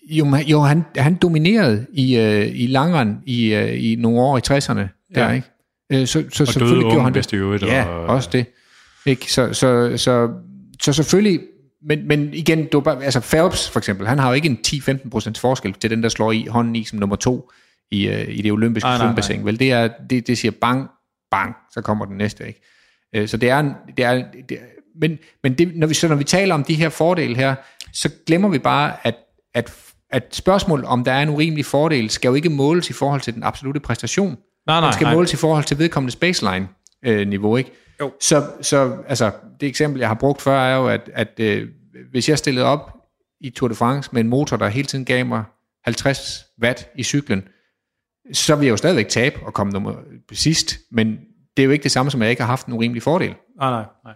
Jo, 0.10 0.36
jo 0.48 0.62
han, 0.62 0.86
han 0.98 1.16
dominerede 1.16 1.86
i, 1.94 2.18
uh, 2.20 2.60
i 2.62 2.68
langeren 2.68 3.18
i, 3.26 3.56
uh, 3.56 3.84
i 3.84 3.96
nogle 4.00 4.20
år 4.20 4.38
i 4.38 4.42
60'erne. 4.48 4.74
Der, 5.16 5.28
ja. 5.28 5.32
ikke? 5.32 5.48
Uh, 5.94 6.08
så, 6.08 6.24
så 6.32 6.44
og 6.44 6.48
selvfølgelig 6.48 6.92
gjorde 6.92 7.04
han 7.04 7.14
det. 7.14 7.34
Øvrigt, 7.34 7.64
ja, 7.64 7.86
og, 7.86 8.06
også 8.06 8.30
det. 8.32 8.46
Ikke? 9.06 9.32
Så, 9.32 9.54
så, 9.54 9.98
så, 9.98 10.30
så 10.82 10.94
selvfølgelig, 10.94 11.40
men, 11.88 12.08
men 12.08 12.34
igen, 12.34 12.68
det 12.72 12.84
bare, 12.84 13.04
altså 13.04 13.20
Phelps 13.20 13.70
for 13.70 13.80
eksempel, 13.80 14.08
han 14.08 14.20
har 14.20 14.28
jo 14.28 14.34
ikke 14.34 14.50
en 14.50 14.60
10-15 14.68 15.10
procents 15.10 15.40
forskel 15.40 15.74
til 15.74 15.90
den, 15.90 16.04
der 16.04 16.10
slår 16.10 16.32
i 16.32 16.46
hånden 16.50 16.76
i 16.76 16.84
som 16.84 17.00
nummer 17.00 17.16
to 17.16 17.52
i, 17.92 18.08
uh, 18.08 18.30
i 18.30 18.42
det 18.42 18.52
olympiske 18.52 18.90
svømmebassin. 18.98 19.46
Vel, 19.46 19.60
det, 19.60 19.72
er, 19.72 19.90
det, 20.10 20.28
det 20.28 20.38
siger 20.38 20.52
bang, 20.62 20.88
bang, 21.32 21.56
så 21.74 21.82
kommer 21.82 22.06
den 22.06 22.18
næste. 22.18 22.48
Ikke? 22.48 22.62
Uh, 23.18 23.28
så 23.28 23.38
det 23.38 23.50
er, 23.50 23.74
det 23.98 24.06
er, 24.06 24.24
det 24.50 24.58
er 24.58 24.76
men, 25.02 25.20
men 25.44 25.54
det, 25.54 25.72
når, 25.76 25.88
vi, 25.88 25.94
så 25.94 26.08
når 26.08 26.16
vi 26.16 26.24
taler 26.24 26.56
om 26.56 26.64
de 26.64 26.76
her 26.76 26.90
fordele 26.90 27.36
her, 27.36 27.56
så 27.94 28.10
glemmer 28.26 28.50
vi 28.50 28.60
bare, 28.60 28.94
at, 29.04 29.16
at, 29.54 29.74
at 30.10 30.36
spørgsmål 30.36 30.84
om 30.86 31.04
der 31.04 31.12
er 31.12 31.24
en 31.24 31.30
urimelig 31.30 31.66
fordel, 31.66 32.10
skal 32.10 32.30
jo 32.30 32.36
ikke 32.36 32.50
måles 32.50 32.90
i 32.90 32.94
forhold 32.94 33.22
til 33.22 33.34
den 33.34 33.44
absolute 33.44 33.80
præstation. 33.80 34.38
Nej, 34.68 34.80
nej, 34.80 34.82
Den 34.82 34.94
skal 34.94 35.06
nej. 35.06 35.14
måles 35.14 35.34
i 35.34 35.36
forhold 35.36 35.64
til 35.64 35.80
vedkommende 35.80 36.18
baseline-niveau, 36.18 37.54
øh, 37.54 37.60
ikke? 37.60 37.72
Jo. 38.00 38.12
Så, 38.22 38.48
så 38.62 38.98
altså, 39.08 39.32
det 39.60 39.70
eksempel, 39.70 40.00
jeg 40.00 40.08
har 40.08 40.16
brugt 40.16 40.42
før, 40.42 40.60
er 40.60 40.76
jo, 40.76 40.88
at, 40.88 41.10
at 41.14 41.40
øh, 41.40 41.68
hvis 42.12 42.30
jeg 42.30 42.38
stillede 42.38 42.66
op 42.66 42.98
i 43.42 43.50
Tour 43.50 43.68
de 43.68 43.76
France 43.76 44.10
med 44.14 44.22
en 44.22 44.28
motor, 44.28 44.58
der 44.58 44.68
hele 44.68 44.88
tiden 44.88 45.06
gav 45.06 45.26
mig 45.26 45.44
50 45.84 46.46
watt 46.64 46.88
i 46.96 47.04
cyklen, 47.04 47.48
så 48.34 48.56
vil 48.56 48.66
jeg 48.66 48.72
jo 48.72 48.78
stadigvæk 48.78 49.08
tabe 49.08 49.40
og 49.46 49.54
komme 49.54 49.74
nummer 49.74 49.94
sidst, 50.32 50.78
men 50.92 51.08
det 51.58 51.64
er 51.64 51.66
jo 51.66 51.72
ikke 51.72 51.84
det 51.84 51.92
samme 51.92 52.12
som, 52.12 52.22
at 52.22 52.26
jeg 52.26 52.30
ikke 52.30 52.42
har 52.42 52.48
haft 52.48 52.68
en 52.68 52.74
urimelig 52.74 53.04
fordel. 53.04 53.36
Nej, 53.60 53.70
nej, 53.70 53.86
nej. 54.04 54.14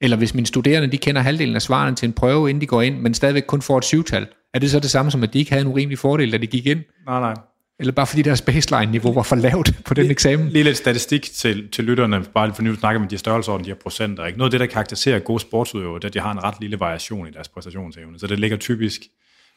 Eller 0.00 0.16
hvis 0.16 0.34
mine 0.34 0.46
studerende, 0.46 0.92
de 0.92 0.98
kender 0.98 1.22
halvdelen 1.22 1.54
af 1.54 1.62
svarene 1.62 1.96
til 1.96 2.06
en 2.06 2.12
prøve, 2.12 2.50
inden 2.50 2.60
de 2.60 2.66
går 2.66 2.82
ind, 2.82 3.00
men 3.00 3.14
stadigvæk 3.14 3.44
kun 3.46 3.62
får 3.62 3.78
et 3.78 3.84
syvtal, 3.84 4.26
er 4.54 4.58
det 4.58 4.70
så 4.70 4.80
det 4.80 4.90
samme 4.90 5.10
som, 5.10 5.22
at 5.22 5.32
de 5.32 5.38
ikke 5.38 5.50
havde 5.50 5.62
en 5.64 5.68
urimelig 5.68 5.98
fordel, 5.98 6.32
da 6.32 6.36
de 6.36 6.46
gik 6.46 6.66
ind? 6.66 6.80
Nej, 7.06 7.20
nej. 7.20 7.34
Eller 7.78 7.92
bare 7.92 8.06
fordi 8.06 8.22
deres 8.22 8.42
baseline-niveau 8.42 9.12
var 9.12 9.22
for 9.22 9.36
lavt 9.36 9.70
på 9.84 9.94
den 9.94 10.10
eksamen? 10.10 10.48
Lige 10.48 10.62
lidt 10.62 10.76
statistik 10.76 11.22
til, 11.22 11.70
til 11.70 11.84
lytterne, 11.84 12.24
bare 12.34 12.54
for 12.54 12.62
nu 12.62 12.74
snakker 12.74 12.98
man 13.00 13.10
de 13.10 13.14
her 13.14 13.18
størrelseorden, 13.18 13.64
de 13.64 13.70
her 13.70 13.76
procenter. 13.76 14.26
Ikke? 14.26 14.38
Noget 14.38 14.48
af 14.48 14.50
det, 14.50 14.60
der 14.60 14.74
karakteriserer 14.74 15.18
gode 15.18 15.40
sportsudøvere, 15.40 15.98
det 15.98 16.04
er, 16.04 16.08
at 16.08 16.14
de 16.14 16.20
har 16.20 16.32
en 16.32 16.44
ret 16.44 16.54
lille 16.60 16.80
variation 16.80 17.28
i 17.28 17.30
deres 17.30 17.48
præstationsevne. 17.48 18.18
Så 18.18 18.26
det 18.26 18.38
ligger 18.38 18.56
typisk 18.56 19.00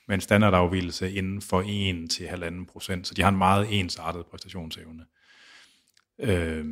med 0.08 0.16
en 0.16 0.22
standardafvielse 0.22 1.12
inden 1.12 1.42
for 1.42 1.64
1 1.68 2.10
til 2.10 2.24
1,5 2.24 2.72
procent. 2.72 3.08
Så 3.08 3.14
de 3.14 3.22
har 3.22 3.30
en 3.30 3.38
meget 3.38 3.68
ensartet 3.70 4.26
præstationsevne. 4.26 5.04
Øh, 6.22 6.66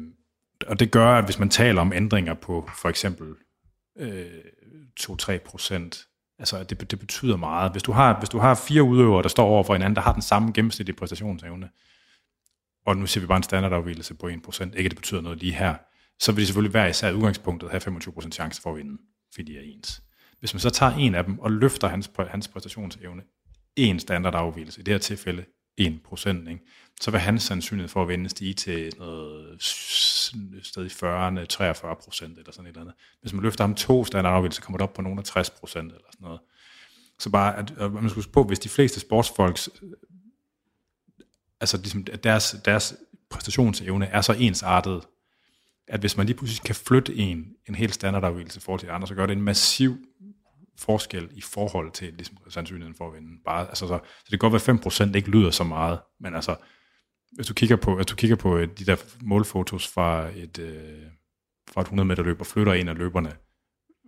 og 0.67 0.79
det 0.79 0.91
gør, 0.91 1.11
at 1.11 1.25
hvis 1.25 1.39
man 1.39 1.49
taler 1.49 1.81
om 1.81 1.93
ændringer 1.93 2.33
på 2.33 2.69
for 2.81 2.89
eksempel 2.89 3.27
øh, 3.97 4.41
2-3 4.99 5.37
procent, 5.37 6.07
altså 6.39 6.63
det, 6.63 6.91
det 6.91 6.99
betyder 6.99 7.37
meget. 7.37 7.71
Hvis 7.71 7.83
du, 7.83 7.91
har, 7.91 8.19
hvis 8.19 8.29
du 8.29 8.39
har 8.39 8.55
fire 8.55 8.83
udøvere, 8.83 9.23
der 9.23 9.29
står 9.29 9.45
over 9.45 9.63
for 9.63 9.73
hinanden, 9.73 9.95
der 9.95 10.01
har 10.01 10.13
den 10.13 10.21
samme 10.21 10.51
gennemsnitlige 10.53 10.95
præstationsevne, 10.95 11.69
og 12.85 12.97
nu 12.97 13.05
ser 13.05 13.21
vi 13.21 13.27
bare 13.27 13.37
en 13.37 13.43
standardafvielse 13.43 14.13
på 14.13 14.27
1%, 14.27 14.63
ikke 14.63 14.77
at 14.77 14.91
det 14.91 14.95
betyder 14.95 15.21
noget 15.21 15.39
lige 15.39 15.53
her, 15.53 15.75
så 16.19 16.31
vil 16.31 16.41
de 16.41 16.45
selvfølgelig 16.45 16.71
hver 16.71 16.87
især 16.87 17.11
udgangspunktet 17.11 17.71
have 17.71 17.81
25% 17.81 18.29
chance 18.31 18.61
for 18.61 18.69
at 18.69 18.77
vinde, 18.77 18.97
fordi 19.33 19.53
de 19.53 19.57
er 19.57 19.61
ens. 19.61 20.01
Hvis 20.39 20.53
man 20.53 20.59
så 20.61 20.69
tager 20.69 20.91
en 20.91 21.15
af 21.15 21.23
dem 21.23 21.39
og 21.39 21.51
løfter 21.51 21.87
hans, 21.87 22.11
hans 22.29 22.47
præstationsevne 22.47 23.21
en 23.75 23.99
standardafvielse, 23.99 24.79
i 24.81 24.83
det 24.83 24.93
her 24.93 24.99
tilfælde 24.99 25.45
1%, 25.81 26.49
ikke? 26.49 26.59
så 27.01 27.11
vil 27.11 27.19
hans 27.19 27.43
sandsynlighed 27.43 27.89
for 27.89 28.01
at 28.01 28.07
vinde 28.07 28.29
stige 28.29 28.53
til 28.53 28.93
noget 28.97 29.63
sted 30.63 30.85
i 30.85 30.87
40'erne, 30.87 31.45
43 31.45 31.95
procent 31.95 32.37
eller 32.37 32.51
sådan 32.51 32.65
et 32.65 32.69
eller 32.69 32.81
andet. 32.81 32.95
Hvis 33.21 33.33
man 33.33 33.43
løfter 33.43 33.63
ham 33.63 33.75
to 33.75 34.05
standardafvielser, 34.05 34.61
kommer 34.61 34.77
det 34.77 34.83
op 34.83 34.93
på 34.93 35.01
nogen 35.01 35.19
af 35.19 35.25
60 35.25 35.49
procent 35.49 35.91
eller 35.91 36.07
sådan 36.11 36.25
noget. 36.25 36.39
Så 37.19 37.29
bare, 37.29 37.57
at, 37.57 37.73
at 37.77 37.93
man 37.93 38.09
skulle 38.09 38.29
på, 38.29 38.43
hvis 38.43 38.59
de 38.59 38.69
fleste 38.69 38.99
sportsfolks, 38.99 39.69
altså 41.59 41.77
ligesom, 41.77 42.05
at 42.11 42.23
deres, 42.23 42.55
deres 42.65 42.95
præstationsevne 43.29 44.05
er 44.05 44.21
så 44.21 44.33
ensartet, 44.33 45.01
at 45.87 45.99
hvis 45.99 46.17
man 46.17 46.25
lige 46.25 46.37
pludselig 46.37 46.61
kan 46.63 46.75
flytte 46.75 47.15
en, 47.15 47.55
en 47.69 47.75
helt 47.75 47.93
standardafvielse 47.93 48.57
i 48.57 48.61
forhold 48.61 48.79
til 48.79 48.89
andre, 48.89 49.07
så 49.07 49.15
gør 49.15 49.25
det 49.25 49.33
en 49.33 49.41
massiv 49.41 49.97
forskel 50.79 51.29
i 51.31 51.41
forhold 51.41 51.91
til 51.91 52.13
ligesom, 52.13 52.37
sandsynligheden 52.49 52.95
for 52.97 53.07
at 53.07 53.13
vinde. 53.13 53.37
Bare, 53.45 53.67
altså, 53.67 53.87
så, 53.87 53.99
så 54.03 54.23
det 54.31 54.39
kan 54.39 54.49
godt 54.49 54.67
være 54.67 55.07
5% 55.09 55.15
ikke 55.15 55.29
lyder 55.29 55.51
så 55.51 55.63
meget, 55.63 55.99
men 56.19 56.35
altså, 56.35 56.55
hvis 57.31 57.47
du 57.47 57.53
kigger 57.53 57.75
på, 57.75 57.95
hvis 57.95 58.05
du 58.05 58.15
kigger 58.15 58.35
på 58.35 58.57
øh, 58.57 58.67
de 58.79 58.85
der 58.85 58.95
målfotos 59.21 59.87
fra 59.87 60.27
et, 60.35 60.59
øh, 60.59 61.01
fra 61.73 61.81
et 61.81 61.85
100 61.85 62.07
meter 62.07 62.23
løb, 62.23 62.39
og 62.39 62.45
flytter 62.45 62.73
en 62.73 62.87
af 62.87 62.97
løberne 62.97 63.31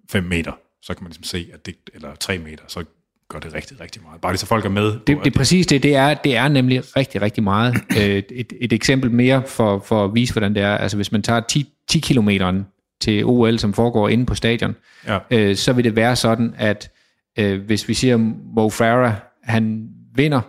5 0.10 0.24
meter, 0.24 0.52
så 0.82 0.94
kan 0.94 1.04
man 1.04 1.10
ligesom 1.10 1.24
se, 1.24 1.50
at 1.54 1.66
det, 1.66 1.76
eller 1.94 2.16
3 2.16 2.38
meter, 2.38 2.64
så 2.68 2.86
gør 3.30 3.40
det 3.40 3.54
rigtig, 3.54 3.80
rigtig 3.80 4.02
meget. 4.04 4.22
Bare 4.22 4.32
lige 4.32 4.40
så 4.40 4.46
folk 4.46 4.66
er 4.66 4.70
med. 4.70 5.00
Det, 5.08 5.20
det 5.24 5.34
præcis 5.34 5.68
det. 5.68 5.84
Det 5.84 5.96
er, 5.96 6.14
det 6.14 6.36
er 6.36 6.48
nemlig 6.48 6.98
rigtig, 6.98 7.22
rigtig 7.22 7.44
meget. 7.44 7.76
et, 7.98 8.26
et, 8.32 8.54
et 8.62 8.74
eksempel 8.74 9.12
mere 9.12 9.44
for, 9.48 9.80
for 9.80 10.06
at 10.06 10.16
vise, 10.16 10.34
hvordan 10.34 10.56
det 10.56 10.64
er. 10.64 10.78
Altså 10.78 10.98
hvis 10.98 11.12
man 11.12 11.22
tager 11.22 11.40
10, 11.40 11.74
10 11.88 12.00
kilometeren 12.00 12.66
til 13.02 13.26
OL, 13.26 13.60
som 13.60 13.74
foregår 13.74 14.10
inde 14.10 14.26
på 14.26 14.36
stadion, 14.36 14.76
ja. 15.08 15.18
øh, 15.32 15.56
så 15.56 15.74
vil 15.74 15.84
det 15.84 15.96
være 15.96 16.16
sådan, 16.16 16.56
at 16.58 16.92
øh, 17.40 17.62
hvis 17.66 17.88
vi 17.88 17.94
siger, 17.94 18.18
Mo 18.56 18.70
Farah, 18.70 19.14
han 19.44 19.90
vinder, 20.16 20.42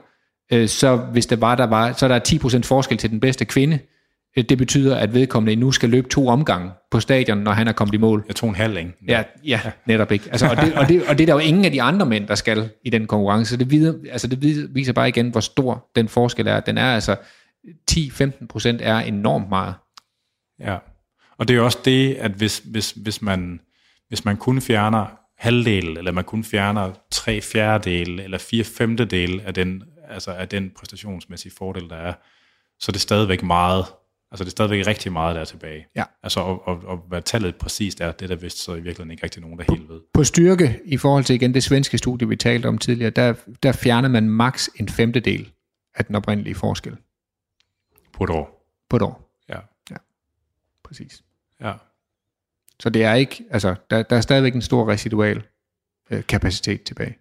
øh, 0.52 0.68
så 0.68 0.97
hvis 0.97 1.27
det 1.27 1.40
var, 1.40 1.55
der 1.55 1.66
var, 1.66 1.93
så 1.93 2.06
er 2.06 2.18
der 2.18 2.59
10% 2.60 2.62
forskel 2.62 2.98
til 2.98 3.10
den 3.10 3.20
bedste 3.20 3.44
kvinde. 3.44 3.78
Øh, 4.36 4.44
det 4.44 4.59
betyder, 4.59 4.97
at 4.97 5.14
vedkommende 5.14 5.56
nu 5.60 5.72
skal 5.72 5.89
løbe 5.89 6.09
to 6.09 6.28
omgange 6.28 6.70
på 6.90 7.01
stadion, 7.01 7.39
når 7.39 7.52
han 7.52 7.68
er 7.68 7.72
kommet 7.72 7.94
i 7.94 7.98
mål. 7.98 8.24
Jeg 8.28 8.36
tog 8.36 8.48
en 8.48 8.55
halv, 8.55 8.77
ikke? 8.78 8.93
Ja, 9.09 9.22
ja, 9.44 9.60
netop 9.86 10.12
ikke. 10.12 10.28
Altså, 10.31 10.47
og, 10.51 10.56
det, 10.56 10.74
og, 10.74 10.89
det, 10.89 11.02
og 11.09 11.18
det 11.18 11.24
er 11.24 11.27
der 11.27 11.32
jo 11.32 11.48
ingen 11.48 11.64
af 11.64 11.70
de 11.70 11.82
andre 11.82 12.06
mænd, 12.06 12.27
der 12.27 12.35
skal 12.35 12.70
i 12.85 12.90
den 12.90 13.06
konkurrence. 13.06 13.59
Det, 13.59 13.70
vider, 13.70 13.94
altså, 14.12 14.27
det 14.27 14.74
viser 14.74 14.93
bare 14.93 15.09
igen, 15.09 15.28
hvor 15.28 15.40
stor 15.40 15.90
den 15.97 16.09
forskel 16.09 16.47
er. 16.47 16.60
Den 16.60 16.78
er 16.78 16.94
altså 16.94 17.16
10-15% 17.90 18.77
er 18.81 18.98
enormt 18.98 19.48
meget. 19.48 19.74
Ja, 20.60 20.77
og 21.40 21.48
det 21.48 21.56
er 21.56 21.60
også 21.60 21.78
det, 21.84 22.14
at 22.14 22.30
hvis, 22.30 22.58
hvis, 22.58 22.90
hvis, 22.90 23.22
man, 23.22 23.60
hvis 24.08 24.24
man 24.24 24.36
kun 24.36 24.60
fjerner 24.60 25.06
halvdel, 25.38 25.96
eller 25.98 26.12
man 26.12 26.24
kun 26.24 26.44
fjerner 26.44 26.92
tre 27.10 27.40
fjerdedel, 27.40 28.20
eller 28.20 28.38
fire 28.38 28.64
femtedel 28.64 29.40
af 29.40 29.54
den 29.54 29.82
altså 30.10 30.30
af 30.30 30.48
den 30.48 30.70
præstationsmæssige 30.70 31.52
fordel, 31.58 31.88
der 31.88 31.96
er, 31.96 32.14
så 32.78 32.86
er 32.88 32.92
det 32.92 33.00
stadigvæk 33.00 33.42
meget, 33.42 33.84
altså 34.30 34.44
det 34.44 34.50
er 34.50 34.50
stadigvæk 34.50 34.86
rigtig 34.86 35.12
meget, 35.12 35.34
der 35.34 35.40
er 35.40 35.44
tilbage. 35.44 35.86
Ja. 35.96 36.04
Altså, 36.22 36.40
og, 36.40 36.68
og, 36.68 36.82
og 36.84 36.96
hvad 37.08 37.22
tallet 37.22 37.56
præcist 37.56 38.00
er, 38.00 38.12
det 38.12 38.28
der 38.28 38.36
vist 38.36 38.58
så 38.58 38.72
i 38.72 38.74
virkeligheden 38.74 39.10
ikke 39.10 39.24
rigtig 39.24 39.42
nogen, 39.42 39.58
der 39.58 39.64
helt 39.68 39.88
ved. 39.88 40.00
På 40.14 40.24
styrke, 40.24 40.80
i 40.84 40.96
forhold 40.96 41.24
til 41.24 41.34
igen 41.34 41.54
det 41.54 41.62
svenske 41.62 41.98
studie, 41.98 42.28
vi 42.28 42.36
talte 42.36 42.66
om 42.66 42.78
tidligere, 42.78 43.10
der, 43.10 43.34
der 43.62 43.72
fjerner 43.72 44.08
man 44.08 44.28
maks 44.28 44.70
en 44.76 44.88
femtedel 44.88 45.52
af 45.94 46.04
den 46.04 46.14
oprindelige 46.14 46.54
forskel. 46.54 46.96
På 48.12 48.24
et 48.24 48.30
år? 48.30 48.74
På 48.90 48.96
et 48.96 49.02
år. 49.02 49.42
Ja. 49.48 49.58
Ja, 49.90 49.96
præcis. 50.84 51.22
Ja. 51.60 51.74
Så 52.80 52.90
det 52.90 53.04
er 53.04 53.14
ikke, 53.14 53.44
altså, 53.50 53.74
der, 53.90 54.02
der 54.02 54.16
er 54.16 54.20
stadigvæk 54.20 54.54
en 54.54 54.62
stor 54.62 54.88
residual 54.88 55.46
øh, 56.10 56.26
kapacitet 56.26 56.82
tilbage. 56.82 57.18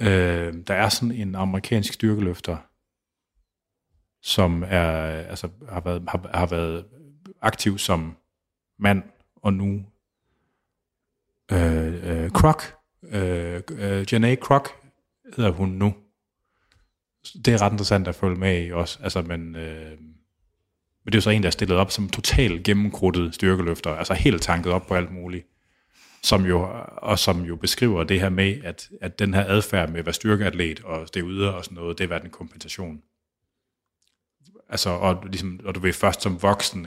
Øh, 0.00 0.54
der 0.66 0.74
er 0.74 0.88
sådan 0.88 1.12
en 1.12 1.34
amerikansk 1.34 1.92
styrkeløfter, 1.92 2.56
som 4.22 4.62
er, 4.62 4.92
altså, 5.06 5.48
har, 5.68 5.80
været, 5.80 6.04
har, 6.08 6.30
har 6.34 6.46
været 6.46 6.86
aktiv 7.40 7.78
som 7.78 8.16
mand, 8.78 9.02
og 9.36 9.52
nu 9.52 9.84
øh, 11.52 12.24
øh, 12.24 12.30
Kroc, 12.30 12.62
øh, 13.02 13.62
øh, 13.70 14.12
Janae 14.12 14.36
Kroc 14.36 14.68
hedder 15.36 15.50
hun 15.50 15.68
nu. 15.68 15.94
Det 17.44 17.48
er 17.54 17.62
ret 17.62 17.72
interessant 17.72 18.08
at 18.08 18.14
følge 18.14 18.36
med 18.36 18.66
i 18.66 18.72
også. 18.72 18.98
Altså, 19.02 19.22
men, 19.22 19.56
øh, 19.56 19.98
men 21.04 21.12
det 21.12 21.14
er 21.14 21.18
jo 21.18 21.22
så 21.22 21.30
en, 21.30 21.42
der 21.42 21.46
er 21.46 21.50
stillet 21.50 21.78
op 21.78 21.90
som 21.90 22.08
totalt 22.08 22.62
gennemkrudtet 22.62 23.34
styrkeløfter, 23.34 23.90
altså 23.90 24.14
helt 24.14 24.42
tanket 24.42 24.72
op 24.72 24.86
på 24.86 24.94
alt 24.94 25.12
muligt 25.12 25.46
som 26.22 26.46
jo, 26.46 26.68
og 26.96 27.18
som 27.18 27.44
jo 27.44 27.56
beskriver 27.56 28.04
det 28.04 28.20
her 28.20 28.28
med, 28.28 28.64
at, 28.64 28.90
at 29.00 29.18
den 29.18 29.34
her 29.34 29.44
adfærd 29.44 29.90
med 29.90 29.98
at 29.98 30.06
være 30.06 30.12
styrkeatlet 30.12 30.80
og 30.80 31.14
det 31.14 31.22
ude 31.22 31.54
og 31.54 31.64
sådan 31.64 31.74
noget, 31.74 31.98
det 31.98 32.04
er 32.04 32.08
været 32.08 32.24
en 32.24 32.30
kompensation. 32.30 33.02
Altså, 34.68 34.90
og, 34.90 35.26
ligesom, 35.26 35.60
og 35.64 35.74
du 35.74 35.80
vil 35.80 35.92
først 35.92 36.22
som 36.22 36.42
voksen 36.42 36.86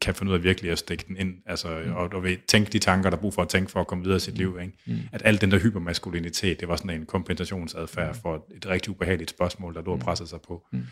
kan 0.00 0.14
finde 0.14 0.32
ud 0.32 0.36
af 0.36 0.42
virkelig 0.42 0.70
at 0.70 0.78
stikke 0.78 1.04
den 1.08 1.16
ind, 1.16 1.34
altså, 1.46 1.82
mm. 1.86 1.92
og 1.92 2.12
du 2.12 2.20
vil 2.20 2.38
tænke 2.48 2.70
de 2.70 2.78
tanker, 2.78 3.10
der 3.10 3.16
er 3.16 3.20
brug 3.20 3.34
for 3.34 3.42
at 3.42 3.48
tænke 3.48 3.70
for 3.70 3.80
at 3.80 3.86
komme 3.86 4.04
videre 4.04 4.16
i 4.16 4.20
sit 4.20 4.38
liv. 4.38 4.58
Ikke? 4.60 4.72
Mm. 4.86 4.98
At 5.12 5.22
al 5.24 5.40
den 5.40 5.50
der 5.50 5.58
hypermaskulinitet, 5.58 6.60
det 6.60 6.68
var 6.68 6.76
sådan 6.76 6.90
en 6.90 7.06
kompensationsadfærd 7.06 8.14
mm. 8.14 8.20
for 8.22 8.46
et 8.56 8.66
rigtig 8.66 8.90
ubehageligt 8.90 9.30
spørgsmål, 9.30 9.74
der 9.74 9.82
lå 9.82 9.90
og 9.90 9.96
mm. 9.96 10.04
pressede 10.04 10.28
sig 10.28 10.40
på. 10.40 10.66
Mm. 10.72 10.82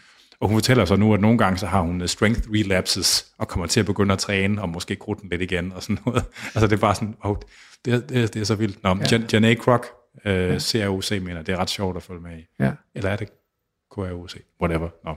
Og 0.43 0.48
hun 0.48 0.56
fortæller 0.56 0.85
så 0.85 0.97
nu, 0.97 1.14
at 1.14 1.20
nogle 1.20 1.39
gange 1.39 1.59
så 1.59 1.66
har 1.66 1.81
hun 1.81 2.09
strength 2.09 2.40
relapses, 2.55 3.27
og 3.39 3.48
kommer 3.48 3.66
til 3.66 3.81
at 3.81 3.86
begynde 3.86 4.12
at 4.12 4.19
træne, 4.19 4.62
og 4.62 4.69
måske 4.69 4.97
krudte 4.97 5.23
den 5.23 5.31
lidt 5.31 5.43
igen, 5.43 5.73
og 5.73 5.82
sådan 5.82 5.98
noget. 6.06 6.24
Altså 6.44 6.66
det 6.66 6.73
er 6.73 6.81
bare 6.81 6.94
sådan, 6.94 7.14
oh, 7.20 7.36
det, 7.85 8.09
det, 8.09 8.35
det 8.35 8.40
er 8.40 8.44
så 8.44 8.55
vildt. 8.55 8.82
Nå, 8.82 8.97
ja. 9.10 9.20
Janae 9.32 9.55
Kroc, 9.55 9.86
øh, 10.24 10.35
ja. 10.35 10.59
CROC 10.59 11.10
mener, 11.10 11.43
det 11.43 11.52
er 11.52 11.56
ret 11.56 11.70
sjovt 11.70 11.97
at 11.97 12.02
følge 12.02 12.20
med 12.20 12.39
i. 12.39 12.43
Ja. 12.60 12.73
Eller 12.94 13.10
er 13.10 13.16
det 13.16 13.28
KROC? 13.90 14.36
Whatever. 14.62 14.89
Nå. 15.05 15.14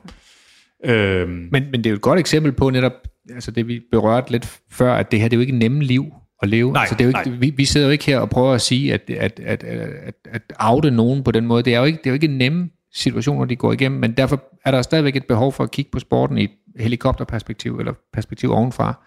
Øhm. 0.92 1.30
Men, 1.52 1.72
men 1.72 1.74
det 1.74 1.86
er 1.86 1.90
jo 1.90 1.96
et 1.96 2.02
godt 2.02 2.20
eksempel 2.20 2.52
på 2.52 2.70
netop, 2.70 2.94
altså 3.30 3.52
det 3.52 3.68
vi 3.68 3.82
berørte 3.92 4.32
lidt 4.32 4.60
før, 4.72 4.94
at 4.94 5.12
det 5.12 5.20
her, 5.20 5.28
det 5.28 5.36
er 5.36 5.38
jo 5.38 5.42
ikke 5.42 5.58
nemme 5.58 5.84
liv 5.84 6.06
at 6.42 6.50
leve. 6.50 6.72
Nej, 6.72 6.82
altså 6.82 6.96
det 6.96 7.06
er 7.06 7.12
jo 7.12 7.18
ikke, 7.20 7.40
vi, 7.40 7.50
vi 7.50 7.66
sidder 7.66 7.88
jo 7.88 7.92
ikke 7.92 8.06
her 8.06 8.20
og 8.20 8.30
prøver 8.30 8.54
at 8.54 8.62
sige, 8.62 8.94
at, 8.94 9.10
at, 9.10 9.40
at, 9.40 9.64
at, 9.64 10.16
at 10.26 10.42
oute 10.60 10.92
nogen 10.92 11.24
på 11.24 11.32
den 11.32 11.46
måde. 11.46 11.64
Det 11.64 11.76
er 11.76 11.80
jo 11.80 11.86
ikke, 11.86 11.98
det 11.98 12.06
er 12.06 12.10
jo 12.10 12.14
ikke 12.14 12.28
nemme 12.28 12.70
situationer, 12.96 13.46
de 13.46 13.56
går 13.56 13.74
igennem, 13.74 14.00
men 14.00 14.12
derfor 14.12 14.44
er 14.66 14.72
der 14.72 14.82
stadigvæk 14.82 15.16
et 15.16 15.26
behov 15.28 15.54
for 15.54 15.64
at 15.64 15.72
kigge 15.72 15.92
på 15.92 16.00
sporten 16.00 16.38
i 16.38 16.44
et 16.44 16.52
helikopterperspektiv, 16.80 17.80
eller 17.80 17.94
perspektiv 18.14 18.52
ovenfra. 18.52 19.06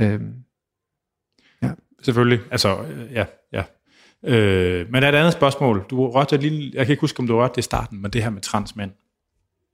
Øhm, 0.00 0.34
ja. 1.62 1.70
Selvfølgelig, 2.02 2.40
altså, 2.50 2.82
øh, 2.82 3.12
ja, 3.12 3.24
ja. 3.52 3.62
Øh, 4.24 4.92
men 4.92 5.02
der 5.02 5.08
er 5.08 5.12
et 5.12 5.18
andet 5.18 5.32
spørgsmål. 5.32 5.86
Du 5.90 6.10
rørte 6.10 6.36
lige, 6.36 6.72
jeg 6.74 6.86
kan 6.86 6.92
ikke 6.92 7.00
huske, 7.00 7.20
om 7.20 7.26
du 7.26 7.36
rørte 7.36 7.52
det 7.52 7.58
i 7.58 7.62
starten, 7.62 8.02
men 8.02 8.10
det 8.10 8.22
her 8.22 8.30
med 8.30 8.40
transmænd. 8.40 8.90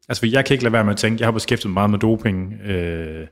Altså, 0.09 0.27
jeg 0.27 0.45
kan 0.45 0.55
ikke 0.55 0.65
lade 0.65 0.73
være 0.73 0.85
med 0.85 0.93
at 0.93 0.99
tænke, 0.99 1.21
jeg 1.21 1.27
har 1.27 1.33
beskæftiget 1.33 1.71
mig 1.71 1.75
meget 1.75 1.91
med 1.91 1.99
doping, 1.99 2.53
øh, 2.53 3.27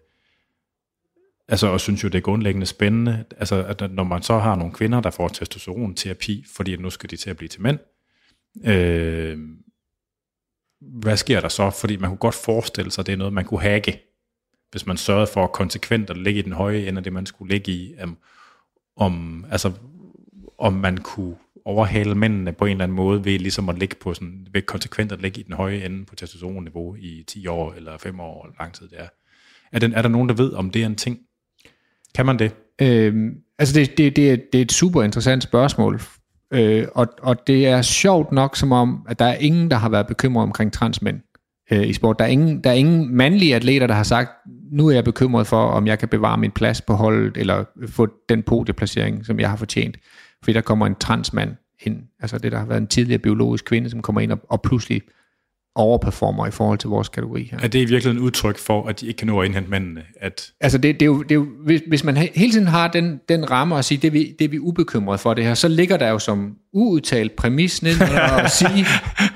altså, 1.49 1.67
og 1.67 1.81
synes 1.81 2.05
jo, 2.05 2.09
det 2.09 2.19
er 2.19 2.23
grundlæggende 2.23 2.67
spændende, 2.67 3.25
altså, 3.39 3.65
at 3.65 3.93
når 3.93 4.05
man 4.05 4.23
så 4.23 4.39
har 4.39 4.57
nogle 4.57 4.73
kvinder, 4.73 5.01
der 5.01 5.11
får 5.11 5.29
testosteronterapi, 5.29 6.45
fordi 6.57 6.77
nu 6.77 6.91
skal 6.91 7.11
de 7.11 7.17
til 7.17 7.31
at 7.31 7.37
blive 7.37 7.49
til 7.49 7.63
mænd, 7.63 7.79
øh, 8.65 9.39
hvad 10.81 11.17
sker 11.17 11.41
der 11.41 11.49
så? 11.49 11.71
Fordi 11.71 11.97
man 11.97 12.11
kunne 12.11 12.19
godt 12.19 12.35
forestille 12.35 12.91
sig, 12.91 13.03
at 13.03 13.07
det 13.07 13.13
er 13.13 13.17
noget, 13.17 13.33
man 13.33 13.45
kunne 13.45 13.61
hacke, 13.61 14.03
hvis 14.71 14.87
man 14.87 14.97
sørgede 14.97 15.27
for 15.27 15.47
konsekvent 15.47 16.11
at 16.11 16.17
ligge 16.17 16.41
i 16.41 16.43
den 16.43 16.53
høje 16.53 16.89
ende 16.89 16.99
af 16.99 17.05
det, 17.05 17.13
man 17.13 17.27
skulle 17.27 17.55
ligge 17.55 17.73
i. 17.73 17.95
Um, 18.03 18.19
om, 18.97 19.45
altså, 19.51 19.73
om 20.59 20.73
man 20.73 20.99
kunne 20.99 21.37
overhale 21.65 22.15
mændene 22.15 22.53
på 22.53 22.65
en 22.65 22.71
eller 22.71 22.85
anden 22.85 22.97
måde 22.97 23.25
ved 23.25 23.39
ligesom 23.39 23.69
at 23.69 23.79
ligge 23.79 23.97
på 24.01 24.15
sådan, 24.15 24.47
ved 24.53 24.63
konsekvent 24.63 25.13
at 25.13 25.23
ligge 25.23 25.41
i 25.41 25.43
den 25.43 25.55
høje 25.55 25.85
ende 25.85 26.05
på 26.05 26.15
testosteronniveau 26.15 26.95
i 26.95 27.25
10 27.27 27.47
år 27.47 27.73
eller 27.73 27.99
5 27.99 28.21
år, 28.21 28.45
eller 28.45 28.57
lang 28.61 28.75
tid 28.75 28.89
det 28.89 29.01
er. 29.01 29.09
Er, 29.73 29.79
den, 29.79 29.93
er 29.93 30.03
der 30.03 30.09
nogen, 30.09 30.29
der 30.29 30.35
ved, 30.35 30.53
om 30.53 30.71
det 30.71 30.83
er 30.83 30.87
en 30.87 30.97
ting? 30.97 31.19
Kan 32.15 32.27
man 32.27 32.39
det? 32.39 32.55
Øhm, 32.81 33.35
altså 33.59 33.75
det, 33.75 33.99
det, 33.99 34.17
det, 34.17 34.31
er, 34.31 34.37
det 34.53 34.59
er 34.59 34.63
et 34.63 34.73
super 34.73 35.03
interessant 35.03 35.43
spørgsmål, 35.43 36.01
Øh, 36.53 36.87
og, 36.95 37.07
og 37.23 37.47
det 37.47 37.67
er 37.67 37.83
sjovt 37.83 38.33
nok 38.33 38.57
som 38.57 38.73
om, 38.73 39.07
at 39.09 39.19
der 39.19 39.25
er 39.25 39.35
ingen, 39.35 39.71
der 39.71 39.77
har 39.77 39.89
været 39.89 40.07
bekymret 40.07 40.43
omkring 40.43 40.73
transmænd 40.73 41.21
øh, 41.73 41.89
i 41.89 41.93
sport. 41.93 42.19
Der 42.19 42.25
er, 42.25 42.29
ingen, 42.29 42.61
der 42.65 42.71
er 42.71 42.75
ingen 42.75 43.17
mandlige 43.17 43.55
atleter, 43.55 43.87
der 43.87 43.95
har 43.95 44.03
sagt, 44.03 44.31
nu 44.73 44.89
er 44.89 44.95
jeg 44.95 45.05
bekymret 45.05 45.47
for, 45.47 45.63
om 45.63 45.87
jeg 45.87 45.99
kan 45.99 46.09
bevare 46.09 46.39
min 46.39 46.51
plads 46.51 46.81
på 46.81 46.95
holdet, 46.95 47.37
eller 47.37 47.65
få 47.89 48.09
den 48.29 48.43
podieplacering, 48.43 49.27
som 49.27 49.41
jeg 49.41 49.51
har 49.51 49.57
fortjent. 49.57 49.97
Fordi 50.45 50.53
der 50.53 50.61
kommer 50.61 50.87
en 50.87 50.95
transmand 50.95 51.51
ind, 51.83 52.03
altså 52.21 52.39
det, 52.39 52.53
der 52.53 52.59
har 52.59 52.67
været 52.67 52.81
en 52.81 52.87
tidligere 52.87 53.19
biologisk 53.19 53.65
kvinde, 53.65 53.91
som 53.91 54.03
kommer 54.03 54.21
ind 54.21 54.33
og, 54.33 54.39
og 54.51 54.63
pludselig 54.63 55.03
overperformer 55.77 56.47
i 56.47 56.51
forhold 56.51 56.79
til 56.79 56.91
vores 56.91 57.09
kategori 57.09 57.49
her. 57.53 57.59
Er 57.63 57.69
det 57.69 57.79
i 57.79 57.85
virkeligheden 57.85 58.17
et 58.17 58.23
udtryk 58.23 58.59
for, 58.59 58.89
at 58.89 59.01
de 59.01 59.07
ikke 59.07 59.19
kan 59.19 59.27
nå 59.27 59.41
at 59.41 59.47
indhente 59.47 59.71
mændene? 59.71 60.03
At... 60.21 60.51
Altså 60.61 60.79
det, 60.79 60.95
det, 60.95 61.03
er 61.03 61.07
jo, 61.07 61.23
det 61.23 61.31
er 61.31 61.35
jo, 61.35 61.47
hvis, 61.65 61.83
hvis 61.89 62.05
man 62.05 62.17
hele 62.17 62.53
tiden 62.53 62.67
har 62.67 62.89
den, 62.89 63.21
den 63.29 63.51
ramme 63.51 63.79
at 63.79 63.85
sige, 63.85 63.99
det 63.99 64.07
er, 64.07 64.13
vi, 64.13 64.35
det 64.39 64.45
er 64.45 64.49
vi 64.49 64.59
ubekymret 64.59 65.21
for 65.21 65.35
det 65.35 65.45
her, 65.45 65.55
så 65.55 65.69
ligger 65.69 65.97
der 65.97 66.09
jo 66.09 66.19
som 66.19 66.55
uudtalt 66.73 67.37
præmis 67.37 67.83
ned 67.83 68.01
at 68.01 68.51
sige, 68.61 68.87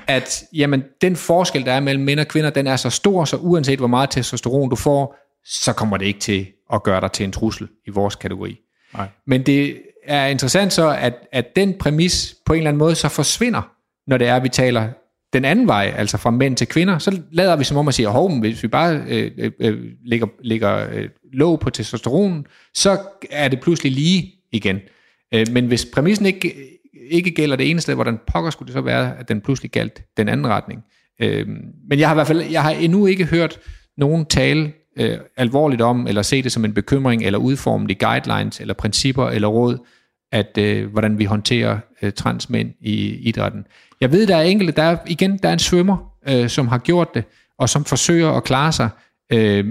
at 0.07 0.43
jamen, 0.53 0.83
den 1.01 1.15
forskel, 1.15 1.65
der 1.65 1.71
er 1.71 1.79
mellem 1.79 2.03
mænd 2.03 2.19
og 2.19 2.27
kvinder, 2.27 2.49
den 2.49 2.67
er 2.67 2.75
så 2.75 2.89
stor, 2.89 3.25
så 3.25 3.37
uanset 3.37 3.79
hvor 3.79 3.87
meget 3.87 4.09
testosteron 4.09 4.69
du 4.69 4.75
får, 4.75 5.15
så 5.45 5.73
kommer 5.73 5.97
det 5.97 6.05
ikke 6.05 6.19
til 6.19 6.47
at 6.73 6.83
gøre 6.83 7.01
dig 7.01 7.11
til 7.11 7.23
en 7.23 7.31
trussel 7.31 7.67
i 7.87 7.89
vores 7.89 8.15
kategori. 8.15 8.57
Nej. 8.93 9.07
Men 9.27 9.43
det 9.43 9.77
er 10.07 10.25
interessant 10.25 10.73
så, 10.73 10.89
at, 10.89 11.13
at 11.31 11.55
den 11.55 11.73
præmis 11.79 12.35
på 12.45 12.53
en 12.53 12.57
eller 12.57 12.69
anden 12.69 12.79
måde 12.79 12.95
så 12.95 13.09
forsvinder, 13.09 13.71
når 14.07 14.17
det 14.17 14.27
er, 14.27 14.35
at 14.35 14.43
vi 14.43 14.49
taler 14.49 14.87
den 15.33 15.45
anden 15.45 15.67
vej, 15.67 15.93
altså 15.97 16.17
fra 16.17 16.31
mænd 16.31 16.55
til 16.55 16.67
kvinder, 16.67 16.97
så 16.97 17.21
lader 17.31 17.55
vi 17.55 17.63
som 17.63 17.77
om 17.77 17.87
at 17.87 17.93
sige, 17.93 18.07
hov, 18.07 18.39
hvis 18.39 18.63
vi 18.63 18.67
bare 18.67 19.03
øh, 19.07 19.31
øh, 19.37 19.51
øh, 19.59 19.83
lægger, 20.05 20.27
lægger 20.43 20.89
øh, 20.93 21.09
låg 21.33 21.59
på 21.59 21.69
testosteron, 21.69 22.45
så 22.73 22.97
er 23.31 23.47
det 23.47 23.59
pludselig 23.59 23.91
lige 23.91 24.33
igen. 24.51 24.79
Øh, 25.33 25.47
men 25.51 25.67
hvis 25.67 25.85
præmissen 25.93 26.25
ikke, 26.25 26.53
ikke 27.11 27.31
gælder 27.31 27.55
det 27.55 27.69
ene 27.69 27.81
sted, 27.81 27.95
hvordan 27.95 28.19
pokker 28.27 28.49
skulle 28.49 28.67
det 28.67 28.73
så 28.73 28.81
være, 28.81 29.19
at 29.19 29.29
den 29.29 29.41
pludselig 29.41 29.71
galt 29.71 30.03
den 30.17 30.29
anden 30.29 30.47
retning. 30.47 30.83
Øh, 31.21 31.47
men 31.89 31.99
jeg 31.99 32.07
har 32.07 32.15
i 32.15 32.17
hvert 32.17 32.27
fald 32.27 32.41
jeg 32.41 32.63
har 32.63 32.71
endnu 32.71 33.05
ikke 33.05 33.25
hørt 33.25 33.59
nogen 33.97 34.25
tale 34.25 34.73
øh, 34.99 35.17
alvorligt 35.37 35.81
om, 35.81 36.07
eller 36.07 36.21
se 36.21 36.41
det 36.41 36.51
som 36.51 36.65
en 36.65 36.73
bekymring, 36.73 37.23
eller 37.23 37.39
udforme 37.39 37.87
de 37.87 37.95
guidelines, 37.95 38.59
eller 38.59 38.73
principper, 38.73 39.27
eller 39.27 39.47
råd, 39.47 39.77
at 40.31 40.57
øh, 40.57 40.91
hvordan 40.91 41.19
vi 41.19 41.25
håndterer 41.25 41.79
øh, 42.01 42.13
transmænd 42.13 42.73
i 42.79 43.15
idrætten. 43.15 43.65
Jeg 44.01 44.11
ved, 44.11 44.27
der 44.27 44.35
er 44.35 44.41
enkelte, 44.41 44.73
der 44.73 44.83
er, 44.83 44.97
igen, 45.07 45.37
der 45.37 45.49
er 45.49 45.53
en 45.53 45.59
svømmer, 45.59 46.13
øh, 46.29 46.49
som 46.49 46.67
har 46.67 46.77
gjort 46.77 47.13
det, 47.13 47.23
og 47.57 47.69
som 47.69 47.85
forsøger 47.85 48.29
at 48.29 48.43
klare 48.43 48.71
sig, 48.71 48.89
øh, 49.33 49.65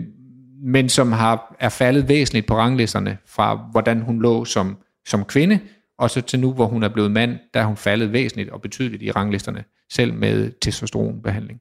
men 0.62 0.89
som 0.89 1.12
har, 1.12 1.57
er 1.61 1.69
faldet 1.69 2.09
væsentligt 2.09 2.47
på 2.47 2.57
ranglisterne 2.57 3.19
fra, 3.27 3.69
hvordan 3.70 4.01
hun 4.01 4.23
lå 4.23 4.45
som, 4.45 4.77
som 5.09 5.24
kvinde, 5.24 5.61
og 5.99 6.11
så 6.11 6.20
til 6.20 6.41
nu, 6.41 6.53
hvor 6.53 6.66
hun 6.66 6.82
er 6.82 6.89
blevet 6.89 7.11
mand, 7.11 7.39
der 7.55 7.61
er 7.61 7.65
hun 7.65 7.77
faldet 7.77 8.12
væsentligt 8.12 8.51
og 8.51 8.62
betydeligt 8.62 9.03
i 9.03 9.11
ranglisterne, 9.11 9.65
selv 9.91 10.15
med 10.15 10.53
testosteronbehandling. 10.61 11.61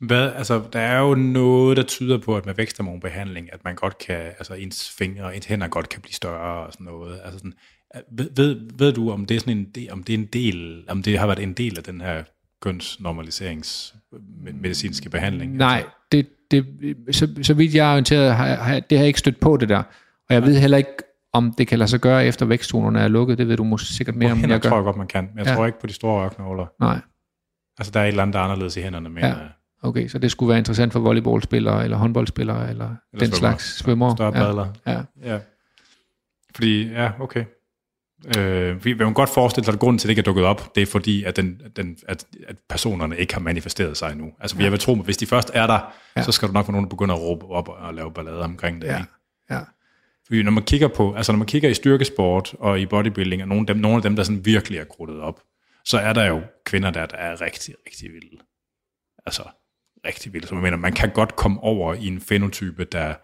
Hvad, 0.00 0.32
altså, 0.32 0.62
der 0.72 0.80
er 0.80 1.00
jo 1.00 1.14
noget, 1.14 1.76
der 1.76 1.82
tyder 1.82 2.18
på, 2.18 2.36
at 2.36 2.46
med 2.46 2.54
væksthormonbehandling, 2.54 3.52
at 3.52 3.64
man 3.64 3.74
godt 3.74 3.98
kan, 3.98 4.16
altså 4.16 4.54
ens 4.54 4.90
fingre 4.98 5.24
og 5.24 5.36
ens 5.36 5.46
hænder 5.46 5.68
godt 5.68 5.88
kan 5.88 6.02
blive 6.02 6.14
større 6.14 6.66
og 6.66 6.72
sådan 6.72 6.84
noget. 6.84 7.20
Altså 7.24 7.38
sådan, 7.38 7.54
ved, 8.10 8.30
ved, 8.36 8.60
ved 8.78 8.92
du, 8.92 9.10
om 9.10 9.26
det 9.26 9.34
er 9.34 9.38
sådan 9.40 9.58
en 9.58 9.66
del, 9.74 9.92
om 9.92 10.02
det 10.02 10.14
er 10.14 10.18
en 10.18 10.24
del, 10.24 10.84
om 10.88 11.02
det 11.02 11.18
har 11.18 11.26
været 11.26 11.42
en 11.42 11.52
del 11.52 11.78
af 11.78 11.84
den 11.84 12.00
her 12.00 12.22
kønsnormaliseringsmedicinske 12.62 15.10
behandling? 15.10 15.56
Nej, 15.56 15.84
det, 16.12 16.28
det, 16.50 16.66
så, 17.10 17.28
så 17.42 17.54
vidt 17.54 17.74
jeg 17.74 17.88
er 17.88 17.92
orienteret, 17.92 18.34
har, 18.34 18.54
har, 18.54 18.80
det 18.80 18.98
har 18.98 19.02
jeg 19.02 19.06
ikke 19.06 19.18
stødt 19.18 19.40
på 19.40 19.56
det 19.56 19.68
der. 19.68 19.82
Og 20.28 20.34
jeg 20.34 20.42
ved 20.42 20.58
heller 20.58 20.78
ikke, 20.78 20.92
om 21.32 21.54
det 21.58 21.68
kan 21.68 21.78
lade 21.78 21.90
sig 21.90 22.00
gøre 22.00 22.26
efter 22.26 22.46
vækstzonerne 22.46 23.00
er 23.00 23.08
lukket. 23.08 23.38
Det 23.38 23.48
ved 23.48 23.56
du 23.56 23.64
måske 23.64 23.88
sikkert 23.88 24.16
mere 24.16 24.32
om, 24.32 24.40
jeg 24.40 24.48
gør. 24.48 24.58
tror 24.58 24.76
jeg 24.76 24.84
godt, 24.84 24.96
man 24.96 25.06
kan. 25.06 25.28
Men 25.34 25.38
jeg 25.38 25.46
ja. 25.46 25.54
tror 25.54 25.66
ikke 25.66 25.80
på 25.80 25.86
de 25.86 25.92
store 25.92 26.24
ørknåler. 26.24 26.66
Nej. 26.80 27.00
Altså, 27.78 27.90
der 27.90 28.00
er 28.00 28.04
et 28.04 28.08
eller 28.08 28.22
andet, 28.22 28.34
der 28.34 28.40
er 28.40 28.44
anderledes 28.44 28.76
i 28.76 28.80
hænderne. 28.80 29.08
Men, 29.08 29.24
ja. 29.24 29.34
Okay, 29.82 30.08
så 30.08 30.18
det 30.18 30.30
skulle 30.30 30.48
være 30.48 30.58
interessant 30.58 30.92
for 30.92 31.00
volleyballspillere, 31.00 31.84
eller 31.84 31.96
håndboldspillere, 31.96 32.70
eller, 32.70 32.84
eller 32.84 32.96
den 33.12 33.20
svømmer. 33.20 33.36
slags 33.36 33.78
svømmer. 33.78 34.14
Større 34.14 34.32
badler. 34.32 34.66
Ja. 34.86 34.92
ja. 34.92 35.02
ja. 35.32 35.38
Fordi, 36.54 36.88
ja, 36.88 37.10
okay. 37.20 37.44
Øh, 38.38 38.84
vi 38.84 38.92
vil 38.92 39.06
godt 39.14 39.30
forestille 39.30 39.64
sig, 39.64 39.74
at 39.74 39.80
grunden 39.80 39.98
til, 39.98 40.06
at 40.06 40.08
det 40.08 40.12
ikke 40.12 40.20
er 40.20 40.24
dukket 40.24 40.44
op, 40.44 40.74
det 40.74 40.82
er 40.82 40.86
fordi, 40.86 41.24
at, 41.24 41.36
den, 41.36 41.60
den, 41.76 41.98
at, 42.08 42.24
at 42.48 42.56
personerne 42.68 43.18
ikke 43.18 43.34
har 43.34 43.40
manifesteret 43.40 43.96
sig 43.96 44.12
endnu. 44.12 44.32
Altså, 44.40 44.56
ja. 44.56 44.62
jeg 44.62 44.72
vil 44.72 44.80
tro, 44.80 44.92
at 44.92 45.04
hvis 45.04 45.16
de 45.16 45.26
først 45.26 45.50
er 45.54 45.66
der, 45.66 45.94
ja. 46.16 46.22
så 46.22 46.32
skal 46.32 46.48
du 46.48 46.52
nok 46.52 46.66
få 46.66 46.72
nogen, 46.72 46.84
der 46.84 46.88
begynder 46.88 47.14
at 47.14 47.20
råbe 47.20 47.46
op 47.46 47.68
og 47.68 47.94
lave 47.94 48.12
ballade 48.12 48.42
omkring 48.42 48.82
det. 48.82 48.88
Ja. 48.88 49.04
Ja. 49.50 49.60
Fordi 50.26 50.42
når 50.42 50.50
man 50.50 50.62
kigger 50.62 50.88
på, 50.88 51.14
altså 51.14 51.32
når 51.32 51.38
man 51.38 51.46
kigger 51.46 51.68
i 51.68 51.74
styrkesport 51.74 52.54
og 52.58 52.80
i 52.80 52.86
bodybuilding, 52.86 53.42
og 53.42 53.48
nogle 53.48 53.62
af 53.62 53.66
dem, 53.66 53.76
nogle 53.76 53.96
af 53.96 54.02
dem 54.02 54.16
der 54.16 54.22
sådan 54.22 54.44
virkelig 54.44 54.78
er 54.78 54.84
krudtet 54.84 55.20
op, 55.20 55.40
så 55.84 55.98
er 55.98 56.12
der 56.12 56.24
jo 56.24 56.42
kvinder 56.64 56.90
der, 56.90 57.06
der 57.06 57.16
er 57.16 57.40
rigtig, 57.40 57.74
rigtig 57.86 58.12
vilde. 58.12 58.38
Altså, 59.26 59.42
rigtig 60.06 60.32
vilde. 60.32 60.46
Så 60.46 60.54
man 60.54 60.62
mener, 60.62 60.76
man 60.76 60.92
kan 60.92 61.10
godt 61.10 61.36
komme 61.36 61.60
over 61.60 61.94
i 61.94 62.06
en 62.06 62.20
fenotype, 62.20 62.84
der 62.84 63.14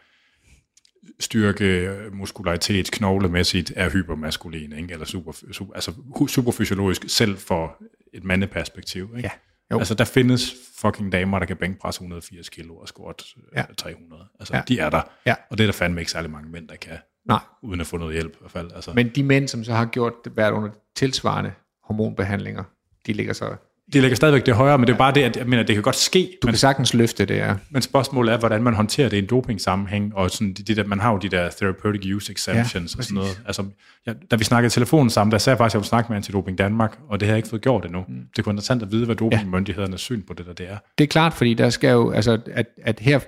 styrke, 1.20 1.96
muskularitet, 2.12 2.90
knoglemæssigt 2.90 3.72
er 3.76 3.90
hypermaskulin, 3.90 4.72
ikke? 4.72 4.92
eller 4.92 5.06
super, 5.06 5.32
super, 5.52 5.74
altså 5.74 5.92
superfysiologisk, 6.28 7.04
selv 7.08 7.38
for 7.38 7.82
et 8.12 8.24
mandeperspektiv. 8.24 9.12
Ikke? 9.16 9.28
Ja. 9.28 9.30
Jo. 9.72 9.78
Altså 9.78 9.94
der 9.94 10.04
findes 10.04 10.54
fucking 10.76 11.12
damer, 11.12 11.38
der 11.38 11.46
kan 11.46 11.56
bænkpresse 11.56 11.98
180 11.98 12.48
kilo 12.48 12.76
og 12.76 12.88
squat 12.88 13.24
ja. 13.56 13.64
300. 13.78 14.24
Altså 14.40 14.56
ja. 14.56 14.62
de 14.68 14.78
er 14.78 14.90
der. 14.90 15.02
Ja. 15.26 15.34
Og 15.50 15.58
det 15.58 15.64
er 15.64 15.66
der 15.66 15.72
fandme 15.72 16.00
ikke 16.00 16.10
særlig 16.10 16.30
mange 16.30 16.50
mænd, 16.50 16.68
der 16.68 16.76
kan. 16.76 16.98
Nej. 17.24 17.40
Uden 17.62 17.80
at 17.80 17.86
få 17.86 17.96
noget 17.96 18.14
hjælp 18.14 18.32
i 18.32 18.36
hvert 18.40 18.50
fald. 18.50 18.72
Altså. 18.74 18.92
Men 18.92 19.08
de 19.08 19.22
mænd, 19.22 19.48
som 19.48 19.64
så 19.64 19.72
har 19.72 19.84
gjort 19.84 20.14
været 20.34 20.52
under 20.52 20.70
tilsvarende 20.96 21.52
hormonbehandlinger, 21.84 22.64
de 23.06 23.12
ligger 23.12 23.32
så 23.32 23.56
de 23.92 24.00
ligger 24.00 24.16
stadigvæk 24.16 24.46
det 24.46 24.54
højere, 24.54 24.78
men 24.78 24.86
det 24.86 24.92
er 24.92 24.98
bare 24.98 25.14
det, 25.14 25.22
at 25.22 25.36
jeg 25.36 25.46
mener, 25.46 25.62
det 25.62 25.76
kan 25.76 25.82
godt 25.82 25.96
ske. 25.96 26.18
Du 26.42 26.46
men, 26.46 26.52
kan 26.52 26.58
sagtens 26.58 26.94
løfte 26.94 27.24
det, 27.24 27.36
ja. 27.36 27.54
Men 27.70 27.82
spørgsmålet 27.82 28.32
er, 28.34 28.38
hvordan 28.38 28.62
man 28.62 28.74
håndterer 28.74 29.08
det 29.08 29.16
i 29.16 29.18
en 29.18 29.26
doping-sammenhæng, 29.26 30.16
og 30.16 30.30
sådan, 30.30 30.52
det, 30.52 30.68
det 30.68 30.76
der, 30.76 30.84
man 30.84 31.00
har 31.00 31.12
jo 31.12 31.18
de 31.18 31.28
der 31.28 31.50
therapeutic 31.50 32.14
use 32.14 32.32
exemptions 32.32 32.94
ja, 32.94 32.98
og 32.98 33.04
sådan 33.04 33.14
noget. 33.14 33.42
Altså, 33.46 33.64
ja, 34.06 34.12
da 34.30 34.36
vi 34.36 34.44
snakkede 34.44 34.66
i 34.66 34.70
telefonen 34.70 35.10
sammen, 35.10 35.32
der 35.32 35.38
sagde 35.38 35.54
jeg 35.54 35.58
faktisk, 35.58 35.72
at 35.72 35.74
jeg 35.74 35.80
ville 35.80 35.88
snakke 35.88 36.08
med 36.08 36.16
Antidoping 36.16 36.58
Danmark, 36.58 36.98
og 37.08 37.20
det 37.20 37.28
har 37.28 37.32
jeg 37.32 37.38
ikke 37.38 37.48
fået 37.48 37.62
gjort 37.62 37.84
endnu. 37.84 38.04
Mm. 38.08 38.14
Det 38.36 38.44
kunne 38.44 38.50
være 38.50 38.52
interessant 38.52 38.82
at 38.82 38.92
vide, 38.92 39.04
hvad 39.04 39.16
dopingmyndighedernes 39.16 39.92
ja. 39.92 39.96
syn 40.04 40.22
på 40.22 40.34
det 40.34 40.46
der 40.46 40.52
det 40.52 40.70
er. 40.70 40.76
Det 40.98 41.04
er 41.04 41.08
klart, 41.08 41.34
fordi 41.34 41.54
der 41.54 41.70
skal 41.70 41.90
jo, 41.90 42.10
altså, 42.10 42.38
at, 42.52 42.66
at 42.82 43.00
her, 43.00 43.20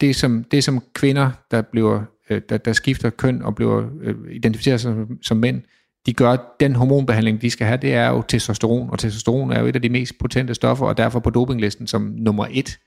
det 0.00 0.16
som, 0.16 0.44
det 0.44 0.64
som 0.64 0.82
kvinder, 0.94 1.30
der 1.50 1.62
bliver, 1.62 2.02
øh, 2.30 2.40
der, 2.48 2.58
der 2.58 2.72
skifter 2.72 3.10
køn 3.10 3.42
og 3.42 3.54
bliver 3.54 3.84
øh, 4.02 4.14
identificeret 4.30 4.80
som, 4.80 5.18
som 5.22 5.36
mænd, 5.36 5.62
de 6.06 6.12
gør, 6.12 6.56
den 6.60 6.74
hormonbehandling, 6.74 7.42
de 7.42 7.50
skal 7.50 7.66
have, 7.66 7.76
det 7.76 7.94
er 7.94 8.08
jo 8.08 8.22
testosteron, 8.22 8.90
og 8.90 8.98
testosteron 8.98 9.52
er 9.52 9.60
jo 9.60 9.66
et 9.66 9.76
af 9.76 9.82
de 9.82 9.88
mest 9.88 10.18
potente 10.18 10.54
stoffer, 10.54 10.86
og 10.86 10.96
derfor 10.96 11.20
på 11.20 11.30
dopinglisten 11.30 11.86
som 11.86 12.02
nummer 12.02 12.46
et. 12.50 12.78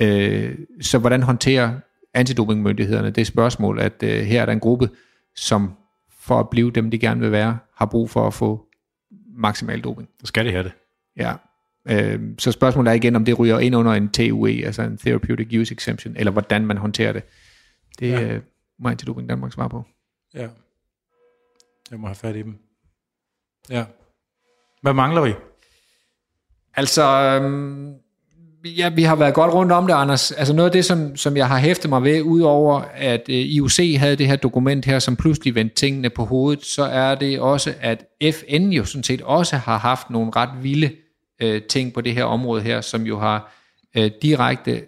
Øh, 0.00 0.58
så 0.80 0.98
hvordan 0.98 1.22
håndterer 1.22 1.74
antidopingmyndighederne 2.14 3.10
det 3.10 3.26
spørgsmål, 3.26 3.80
at 3.80 4.02
øh, 4.02 4.20
her 4.20 4.42
er 4.42 4.46
der 4.46 4.52
en 4.52 4.60
gruppe, 4.60 4.90
som 5.36 5.72
for 6.20 6.40
at 6.40 6.50
blive 6.50 6.70
dem, 6.70 6.90
de 6.90 6.98
gerne 6.98 7.20
vil 7.20 7.32
være, 7.32 7.58
har 7.76 7.86
brug 7.86 8.10
for 8.10 8.26
at 8.26 8.34
få 8.34 8.66
maksimal 9.36 9.80
doping. 9.80 10.08
Så 10.20 10.26
skal 10.26 10.46
de 10.46 10.50
have 10.50 10.64
det. 10.64 10.72
Ja. 11.16 11.34
Øh, 11.90 12.20
så 12.38 12.52
spørgsmålet 12.52 12.90
er 12.90 12.94
igen, 12.94 13.16
om 13.16 13.24
det 13.24 13.38
ryger 13.38 13.58
ind 13.58 13.76
under 13.76 13.92
en 13.92 14.08
TUE, 14.08 14.64
altså 14.64 14.82
en 14.82 14.98
Therapeutic 14.98 15.58
Use 15.60 15.74
Exemption, 15.74 16.16
eller 16.16 16.32
hvordan 16.32 16.66
man 16.66 16.76
håndterer 16.76 17.12
det. 17.12 17.22
Det 17.98 18.10
ja. 18.10 18.34
øh, 18.34 18.42
må 18.78 18.88
Antidoping 18.88 19.28
Danmark 19.28 19.52
svare 19.52 19.68
på. 19.68 19.84
Ja. 20.34 20.48
Jeg 21.90 22.00
må 22.00 22.06
have 22.06 22.14
fat 22.14 22.36
i 22.36 22.42
dem. 22.42 22.58
Ja. 23.70 23.84
Hvad 24.82 24.92
mangler 24.92 25.20
vi? 25.20 25.34
Altså, 26.74 27.02
øhm, 27.02 27.94
ja, 28.64 28.88
vi 28.88 29.02
har 29.02 29.16
været 29.16 29.34
godt 29.34 29.54
rundt 29.54 29.72
om 29.72 29.86
det, 29.86 29.94
Anders. 29.94 30.32
Altså 30.32 30.54
noget 30.54 30.68
af 30.68 30.72
det, 30.72 30.84
som, 30.84 31.16
som 31.16 31.36
jeg 31.36 31.48
har 31.48 31.58
hæftet 31.58 31.88
mig 31.88 32.02
ved, 32.02 32.22
udover 32.22 32.80
at 32.94 33.22
øh, 33.28 33.34
IOC 33.36 33.96
havde 33.98 34.16
det 34.16 34.26
her 34.26 34.36
dokument 34.36 34.84
her, 34.84 34.98
som 34.98 35.16
pludselig 35.16 35.54
vendte 35.54 35.74
tingene 35.74 36.10
på 36.10 36.24
hovedet, 36.24 36.64
så 36.64 36.82
er 36.82 37.14
det 37.14 37.40
også, 37.40 37.74
at 37.80 38.04
FN 38.32 38.62
jo 38.62 38.84
sådan 38.84 39.02
set 39.02 39.22
også 39.22 39.56
har 39.56 39.78
haft 39.78 40.10
nogle 40.10 40.32
ret 40.36 40.62
vilde 40.62 40.90
øh, 41.42 41.62
ting 41.62 41.94
på 41.94 42.00
det 42.00 42.14
her 42.14 42.24
område 42.24 42.62
her, 42.62 42.80
som 42.80 43.02
jo 43.02 43.18
har 43.18 43.52
øh, 43.96 44.10
direkte 44.22 44.84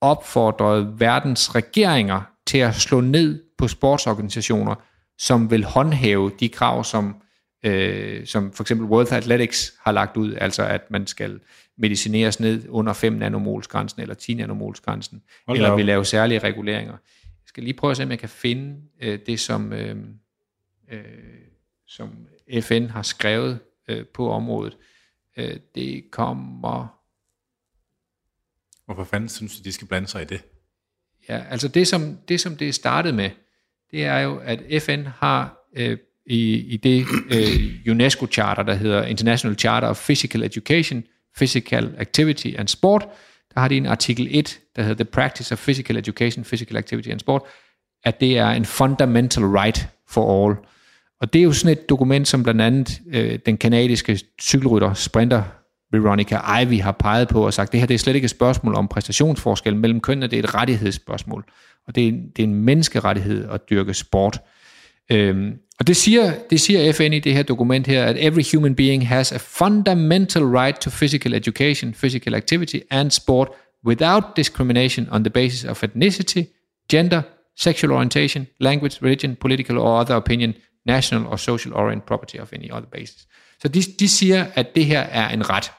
opfordret 0.00 1.00
verdens 1.00 1.54
regeringer 1.54 2.20
til 2.46 2.58
at 2.58 2.74
slå 2.74 3.00
ned 3.00 3.42
på 3.58 3.68
sportsorganisationer, 3.68 4.74
som 5.18 5.50
vil 5.50 5.64
håndhæve 5.64 6.32
de 6.40 6.48
krav, 6.48 6.84
som, 6.84 7.22
øh, 7.62 8.26
som 8.26 8.52
for 8.52 8.64
eksempel 8.64 8.86
World 8.86 9.12
Athletics 9.12 9.74
har 9.80 9.92
lagt 9.92 10.16
ud, 10.16 10.34
altså 10.34 10.62
at 10.66 10.90
man 10.90 11.06
skal 11.06 11.40
medicineres 11.76 12.40
ned 12.40 12.68
under 12.68 12.92
5 12.92 13.12
nanomolsgrænsen 13.12 14.02
eller 14.02 14.14
10 14.14 14.34
nanomolsgrænsen, 14.34 15.22
Hold 15.46 15.58
eller 15.58 15.76
vil 15.76 15.86
lave 15.86 16.04
særlige 16.04 16.38
reguleringer. 16.38 16.92
Jeg 17.24 17.46
skal 17.46 17.62
lige 17.62 17.74
prøve 17.74 17.90
at 17.90 17.96
se, 17.96 18.02
om 18.02 18.10
jeg 18.10 18.18
kan 18.18 18.28
finde 18.28 18.82
øh, 19.00 19.18
det, 19.26 19.40
som, 19.40 19.72
øh, 19.72 19.96
øh, 20.92 21.04
som 21.86 22.26
FN 22.60 22.84
har 22.84 23.02
skrevet 23.02 23.58
øh, 23.88 24.06
på 24.06 24.30
området. 24.30 24.76
Øh, 25.36 25.56
det 25.74 26.10
kommer... 26.10 26.94
Hvorfor 28.84 29.04
fanden 29.04 29.28
synes 29.28 29.56
du, 29.58 29.62
de 29.64 29.72
skal 29.72 29.86
blande 29.86 30.08
sig 30.08 30.22
i 30.22 30.24
det? 30.24 30.44
Ja, 31.28 31.44
altså 31.50 31.68
det 31.68 31.88
som 31.88 32.16
det, 32.28 32.40
som 32.40 32.56
det 32.56 32.74
startede 32.74 33.16
med, 33.16 33.30
det 33.90 34.04
er 34.04 34.18
jo, 34.18 34.40
at 34.44 34.82
FN 34.82 35.04
har 35.18 35.68
øh, 35.76 35.98
i, 36.26 36.56
i 36.56 36.76
det 36.76 37.06
øh, 37.30 37.92
UNESCO-charter, 37.92 38.62
der 38.62 38.74
hedder 38.74 39.02
International 39.02 39.58
Charter 39.58 39.88
of 39.88 40.04
Physical 40.04 40.42
Education, 40.42 41.04
Physical 41.36 41.94
Activity 41.98 42.54
and 42.58 42.68
Sport, 42.68 43.08
der 43.54 43.60
har 43.60 43.68
de 43.68 43.76
en 43.76 43.86
artikel 43.86 44.28
1, 44.30 44.60
der 44.76 44.82
hedder 44.82 45.04
The 45.04 45.10
Practice 45.12 45.52
of 45.52 45.58
Physical 45.58 45.96
Education, 45.96 46.44
Physical 46.44 46.76
Activity 46.76 47.08
and 47.08 47.20
Sport, 47.20 47.42
at 48.04 48.20
det 48.20 48.38
er 48.38 48.48
en 48.48 48.64
fundamental 48.64 49.44
right 49.44 49.88
for 50.08 50.46
all. 50.46 50.56
Og 51.20 51.32
det 51.32 51.38
er 51.38 51.42
jo 51.42 51.52
sådan 51.52 51.72
et 51.72 51.88
dokument, 51.88 52.28
som 52.28 52.42
blandt 52.42 52.60
andet 52.60 53.00
øh, 53.12 53.38
den 53.46 53.56
kanadiske 53.56 54.20
cykelrytter, 54.40 54.94
sprinter 54.94 55.42
Veronica 55.92 56.60
Ivy 56.60 56.80
har 56.80 56.92
peget 56.92 57.28
på 57.28 57.46
og 57.46 57.54
sagt, 57.54 57.72
det 57.72 57.80
her 57.80 57.86
det 57.86 57.94
er 57.94 57.98
slet 57.98 58.14
ikke 58.14 58.24
et 58.24 58.30
spørgsmål 58.30 58.74
om 58.74 58.88
præstationsforskel 58.88 59.76
mellem 59.76 60.00
kønnene, 60.00 60.26
det 60.26 60.38
er 60.38 60.42
et 60.42 60.54
rettighedsspørgsmål. 60.54 61.44
Og 61.86 61.94
det 61.94 62.08
er, 62.08 62.12
det 62.12 62.38
er 62.38 62.42
en 62.42 62.54
menneskerettighed 62.54 63.48
at 63.50 63.70
dyrke 63.70 63.94
sport. 63.94 64.40
Øhm, 65.12 65.52
og 65.78 65.86
det 65.86 65.96
siger, 65.96 66.32
det 66.50 66.60
siger 66.60 66.92
FN 66.92 67.12
i 67.12 67.18
det 67.18 67.34
her 67.34 67.42
dokument 67.42 67.86
her, 67.86 68.04
at 68.04 68.16
every 68.18 68.42
human 68.54 68.74
being 68.74 69.08
has 69.08 69.32
a 69.32 69.36
fundamental 69.36 70.42
right 70.42 70.80
to 70.80 70.90
physical 70.90 71.34
education, 71.34 71.94
physical 71.94 72.34
activity 72.34 72.76
and 72.90 73.10
sport 73.10 73.48
without 73.86 74.24
discrimination 74.36 75.08
on 75.10 75.24
the 75.24 75.30
basis 75.30 75.64
of 75.64 75.84
ethnicity, 75.84 76.42
gender, 76.90 77.22
sexual 77.56 77.92
orientation, 77.92 78.46
language, 78.60 78.98
religion, 79.02 79.36
political 79.36 79.78
or 79.78 80.00
other 80.00 80.16
opinion, 80.16 80.54
national 80.86 81.26
or 81.26 81.36
social 81.36 81.74
orient 81.74 82.06
property 82.06 82.36
of 82.36 82.52
any 82.52 82.70
other 82.70 82.88
basis. 82.92 83.26
Så 83.62 83.68
de, 83.68 83.82
de 84.00 84.08
siger, 84.08 84.46
at 84.54 84.74
det 84.74 84.84
her 84.84 85.00
er 85.00 85.28
en 85.28 85.50
ret. 85.50 85.72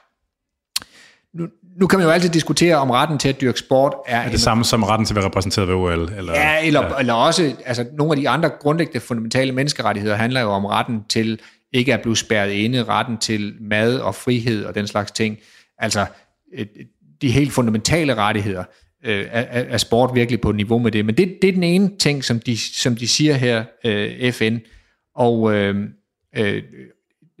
Nu, 1.34 1.46
nu 1.80 1.86
kan 1.86 1.98
man 1.98 2.06
jo 2.06 2.12
altid 2.12 2.28
diskutere, 2.28 2.76
om 2.76 2.90
retten 2.90 3.18
til 3.18 3.28
at 3.28 3.40
dyrke 3.40 3.58
sport 3.58 3.94
er... 4.06 4.16
Er 4.18 4.24
det 4.24 4.32
en, 4.32 4.38
samme 4.38 4.64
som 4.64 4.82
retten 4.82 5.06
til 5.06 5.14
at 5.14 5.16
være 5.16 5.24
repræsenteret 5.24 5.68
ved 5.68 5.74
OL? 5.74 5.90
Eller, 5.90 6.32
ja, 6.32 6.66
eller, 6.66 6.82
ja. 6.82 6.98
eller 6.98 7.14
også, 7.14 7.54
altså 7.66 7.86
nogle 7.92 8.12
af 8.12 8.16
de 8.16 8.28
andre 8.28 8.48
grundlæggende 8.48 9.00
fundamentale 9.00 9.52
menneskerettigheder 9.52 10.16
handler 10.16 10.40
jo 10.40 10.50
om 10.50 10.64
retten 10.64 11.04
til 11.08 11.40
ikke 11.72 11.94
at 11.94 12.02
blive 12.02 12.16
spærret 12.16 12.50
inde, 12.50 12.84
retten 12.84 13.18
til 13.18 13.54
mad 13.60 13.98
og 13.98 14.14
frihed 14.14 14.64
og 14.64 14.74
den 14.74 14.86
slags 14.86 15.10
ting. 15.10 15.38
Altså, 15.78 16.06
de 17.22 17.30
helt 17.30 17.52
fundamentale 17.52 18.14
rettigheder 18.14 18.64
øh, 19.04 19.26
er, 19.30 19.44
er 19.50 19.78
sport 19.78 20.14
virkelig 20.14 20.40
på 20.40 20.52
niveau 20.52 20.78
med 20.78 20.92
det. 20.92 21.04
Men 21.04 21.14
det, 21.14 21.38
det 21.42 21.48
er 21.48 21.52
den 21.52 21.62
ene 21.62 21.90
ting, 21.98 22.24
som 22.24 22.40
de, 22.40 22.58
som 22.58 22.96
de 22.96 23.08
siger 23.08 23.34
her, 23.34 23.64
øh, 23.84 24.32
FN. 24.32 24.56
Og 25.14 25.54
øh, 25.54 25.76
øh, 26.36 26.62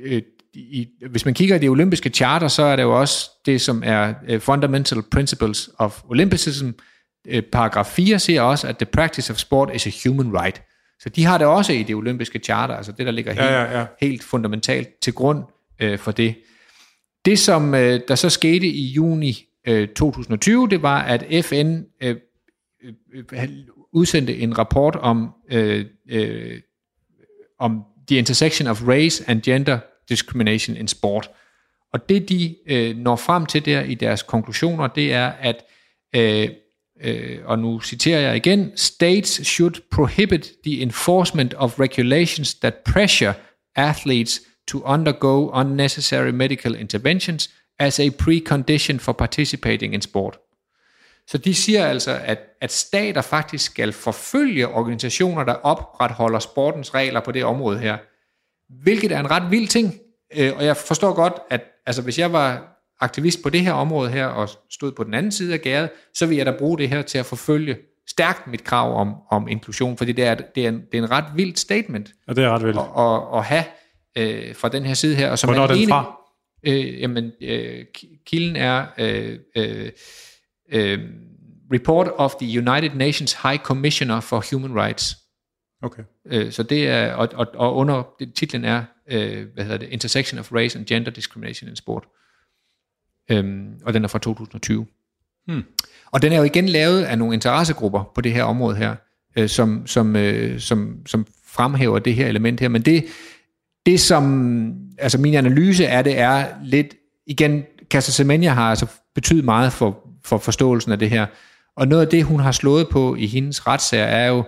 øh, 0.00 0.22
i, 0.54 0.88
hvis 1.10 1.24
man 1.24 1.34
kigger 1.34 1.56
i 1.56 1.58
det 1.58 1.70
olympiske 1.70 2.08
charter, 2.10 2.48
så 2.48 2.62
er 2.62 2.76
det 2.76 2.82
jo 2.82 3.00
også 3.00 3.30
det, 3.46 3.60
som 3.60 3.82
er 3.86 4.14
uh, 4.32 4.40
Fundamental 4.40 5.02
Principles 5.02 5.70
of 5.78 6.02
Olympicism. 6.08 6.70
Uh, 7.34 7.40
paragraf 7.52 7.86
4 7.86 8.18
siger 8.18 8.42
også, 8.42 8.68
at 8.68 8.76
the 8.76 8.86
practice 8.86 9.32
of 9.32 9.36
sport 9.38 9.70
is 9.74 9.86
a 9.86 10.08
human 10.08 10.40
right. 10.40 10.62
Så 11.00 11.08
de 11.08 11.24
har 11.24 11.38
det 11.38 11.46
også 11.46 11.72
i 11.72 11.82
det 11.82 11.94
olympiske 11.94 12.38
charter, 12.38 12.74
altså 12.74 12.92
det, 12.92 13.06
der 13.06 13.12
ligger 13.12 13.32
helt, 13.32 13.44
ja, 13.44 13.62
ja, 13.62 13.78
ja. 13.78 13.86
helt 14.00 14.22
fundamentalt 14.22 14.88
til 15.02 15.12
grund 15.12 15.44
uh, 15.84 15.98
for 15.98 16.10
det. 16.12 16.34
Det, 17.24 17.38
som 17.38 17.68
uh, 17.68 17.78
der 17.78 18.14
så 18.14 18.30
skete 18.30 18.66
i 18.66 18.86
juni 18.86 19.44
uh, 19.70 19.86
2020, 19.96 20.68
det 20.68 20.82
var, 20.82 21.02
at 21.02 21.44
FN 21.44 21.78
uh, 22.04 22.10
uh, 23.16 23.44
udsendte 23.92 24.36
en 24.36 24.58
rapport 24.58 24.96
om, 24.96 25.30
uh, 25.54 25.80
uh, 26.12 26.56
om 27.58 27.82
the 28.08 28.18
intersection 28.18 28.68
of 28.68 28.88
race 28.88 29.24
and 29.28 29.42
gender 29.42 29.78
discrimination 30.10 30.76
in 30.76 30.88
sport. 30.88 31.30
Og 31.92 32.08
det 32.08 32.28
de 32.28 32.56
øh, 32.66 32.96
når 32.96 33.16
frem 33.16 33.46
til 33.46 33.64
der 33.64 33.80
i 33.80 33.94
deres 33.94 34.22
konklusioner, 34.22 34.86
det 34.86 35.12
er, 35.12 35.26
at, 35.26 35.64
øh, 36.16 36.48
øh, 37.02 37.38
og 37.44 37.58
nu 37.58 37.80
citerer 37.80 38.20
jeg 38.20 38.36
igen, 38.36 38.72
states 38.76 39.46
should 39.46 39.74
prohibit 39.90 40.52
the 40.64 40.82
enforcement 40.82 41.54
of 41.54 41.80
regulations 41.80 42.54
that 42.54 42.74
pressure 42.74 43.34
athletes 43.76 44.40
to 44.68 44.82
undergo 44.84 45.50
unnecessary 45.60 46.30
medical 46.30 46.74
interventions 46.74 47.50
as 47.78 48.00
a 48.00 48.08
precondition 48.10 49.00
for 49.00 49.12
participating 49.12 49.94
in 49.94 50.02
sport. 50.02 50.38
Så 51.26 51.38
de 51.38 51.54
siger 51.54 51.86
altså, 51.86 52.20
at, 52.24 52.38
at 52.60 52.72
stater 52.72 53.22
faktisk 53.22 53.64
skal 53.64 53.92
forfølge 53.92 54.68
organisationer, 54.68 55.44
der 55.44 55.52
opretholder 55.52 56.38
sportens 56.38 56.94
regler 56.94 57.20
på 57.20 57.32
det 57.32 57.44
område 57.44 57.78
her 57.78 57.98
hvilket 58.82 59.12
er 59.12 59.20
en 59.20 59.30
ret 59.30 59.50
vild 59.50 59.68
ting. 59.68 59.94
Øh, 60.36 60.52
og 60.56 60.64
jeg 60.64 60.76
forstår 60.76 61.14
godt, 61.14 61.34
at 61.50 61.60
altså, 61.86 62.02
hvis 62.02 62.18
jeg 62.18 62.32
var 62.32 62.76
aktivist 63.00 63.42
på 63.42 63.50
det 63.50 63.60
her 63.60 63.72
område 63.72 64.10
her, 64.10 64.26
og 64.26 64.48
stod 64.70 64.92
på 64.92 65.04
den 65.04 65.14
anden 65.14 65.32
side 65.32 65.54
af 65.54 65.60
gæret, 65.60 65.90
så 66.14 66.26
vil 66.26 66.36
jeg 66.36 66.46
da 66.46 66.52
bruge 66.58 66.78
det 66.78 66.88
her 66.88 67.02
til 67.02 67.18
at 67.18 67.26
forfølge 67.26 67.76
stærkt 68.08 68.46
mit 68.46 68.64
krav 68.64 69.00
om, 69.00 69.14
om 69.30 69.48
inklusion, 69.48 69.96
fordi 69.96 70.12
det 70.12 70.24
er, 70.24 70.34
det, 70.34 70.64
er 70.64 70.68
en, 70.68 70.82
det 70.92 70.98
er 70.98 71.02
en 71.02 71.10
ret 71.10 71.24
vild 71.34 71.56
statement. 71.56 72.12
Ja, 72.28 72.32
det 72.32 72.44
er 72.44 72.50
ret 72.50 72.64
vildt. 72.64 72.78
At, 72.78 73.04
at, 73.04 73.38
at 73.38 73.44
have 73.44 73.64
øh, 74.48 74.54
fra 74.54 74.68
den 74.68 74.86
her 74.86 74.94
side 74.94 75.16
her. 75.16 75.30
Og 75.30 75.38
som 75.38 75.48
Hvornår 75.48 75.62
er 75.62 75.74
den 75.74 75.88
fra? 75.88 76.16
Øh, 76.66 77.00
jamen, 77.00 77.32
øh, 77.42 77.84
kilden 78.26 78.56
er 78.56 78.86
øh, 78.98 79.38
øh, 79.56 79.90
øh, 80.72 80.98
Report 81.72 82.08
of 82.16 82.34
the 82.34 82.58
United 82.58 82.90
Nations 82.94 83.32
High 83.42 83.58
Commissioner 83.58 84.20
for 84.20 84.44
Human 84.52 84.74
Rights. 84.74 85.16
Okay. 85.82 86.02
Øh, 86.26 86.52
så 86.52 86.62
det 86.62 86.88
er, 86.88 87.12
og, 87.12 87.28
og, 87.34 87.46
og 87.54 87.76
under, 87.76 88.02
titlen 88.34 88.64
er, 88.64 88.84
øh, 89.10 89.46
hvad 89.54 89.64
hedder 89.64 89.78
det, 89.78 89.88
Intersection 89.88 90.38
of 90.38 90.52
Race 90.52 90.78
and 90.78 90.86
Gender 90.86 91.10
Discrimination 91.10 91.70
in 91.70 91.76
Sport. 91.76 92.04
Øhm, 93.30 93.80
og 93.84 93.94
den 93.94 94.04
er 94.04 94.08
fra 94.08 94.18
2020. 94.18 94.86
Hmm. 95.46 95.64
Og 96.06 96.22
den 96.22 96.32
er 96.32 96.36
jo 96.36 96.42
igen 96.42 96.68
lavet 96.68 97.02
af 97.02 97.18
nogle 97.18 97.34
interessegrupper 97.34 98.10
på 98.14 98.20
det 98.20 98.32
her 98.32 98.44
område 98.44 98.76
her, 98.76 98.96
øh, 99.36 99.48
som, 99.48 99.86
som, 99.86 100.16
øh, 100.16 100.60
som, 100.60 101.06
som 101.06 101.26
fremhæver 101.46 101.98
det 101.98 102.14
her 102.14 102.26
element 102.26 102.60
her. 102.60 102.68
Men 102.68 102.82
det, 102.82 103.04
det 103.86 104.00
som, 104.00 104.74
altså 104.98 105.18
min 105.18 105.34
analyse 105.34 105.88
af 105.88 106.04
det 106.04 106.18
er 106.18 106.46
lidt, 106.64 106.94
igen, 107.26 107.64
Casa 107.90 108.12
Semenya 108.12 108.50
har 108.50 108.70
altså 108.70 108.86
betydet 109.14 109.44
meget 109.44 109.72
for, 109.72 110.08
for 110.24 110.38
forståelsen 110.38 110.92
af 110.92 110.98
det 110.98 111.10
her. 111.10 111.26
Og 111.76 111.88
noget 111.88 112.02
af 112.02 112.08
det, 112.08 112.24
hun 112.24 112.40
har 112.40 112.52
slået 112.52 112.88
på 112.88 113.14
i 113.14 113.26
hendes 113.26 113.66
retssager, 113.66 114.04
er 114.04 114.28
jo, 114.28 114.44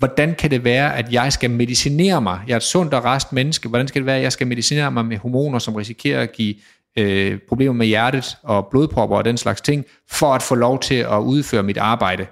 hvordan 0.00 0.34
kan 0.34 0.50
det 0.50 0.64
være, 0.64 0.96
at 0.96 1.12
jeg 1.12 1.32
skal 1.32 1.50
medicinere 1.50 2.20
mig? 2.20 2.40
Jeg 2.46 2.52
er 2.52 2.56
et 2.56 2.62
sundt 2.62 2.94
og 2.94 3.04
rest 3.04 3.32
menneske. 3.32 3.68
Hvordan 3.68 3.88
skal 3.88 4.00
det 4.00 4.06
være, 4.06 4.16
at 4.16 4.22
jeg 4.22 4.32
skal 4.32 4.46
medicinere 4.46 4.90
mig 4.90 5.04
med 5.04 5.18
hormoner, 5.18 5.58
som 5.58 5.74
risikerer 5.74 6.22
at 6.22 6.32
give 6.32 6.54
øh, 6.98 7.38
problemer 7.48 7.72
med 7.72 7.86
hjertet 7.86 8.36
og 8.42 8.66
blodpropper 8.70 9.16
og 9.16 9.24
den 9.24 9.36
slags 9.36 9.60
ting, 9.60 9.84
for 10.10 10.34
at 10.34 10.42
få 10.42 10.54
lov 10.54 10.80
til 10.80 10.94
at 10.94 11.18
udføre 11.18 11.62
mit 11.62 11.78
arbejde, 11.78 12.26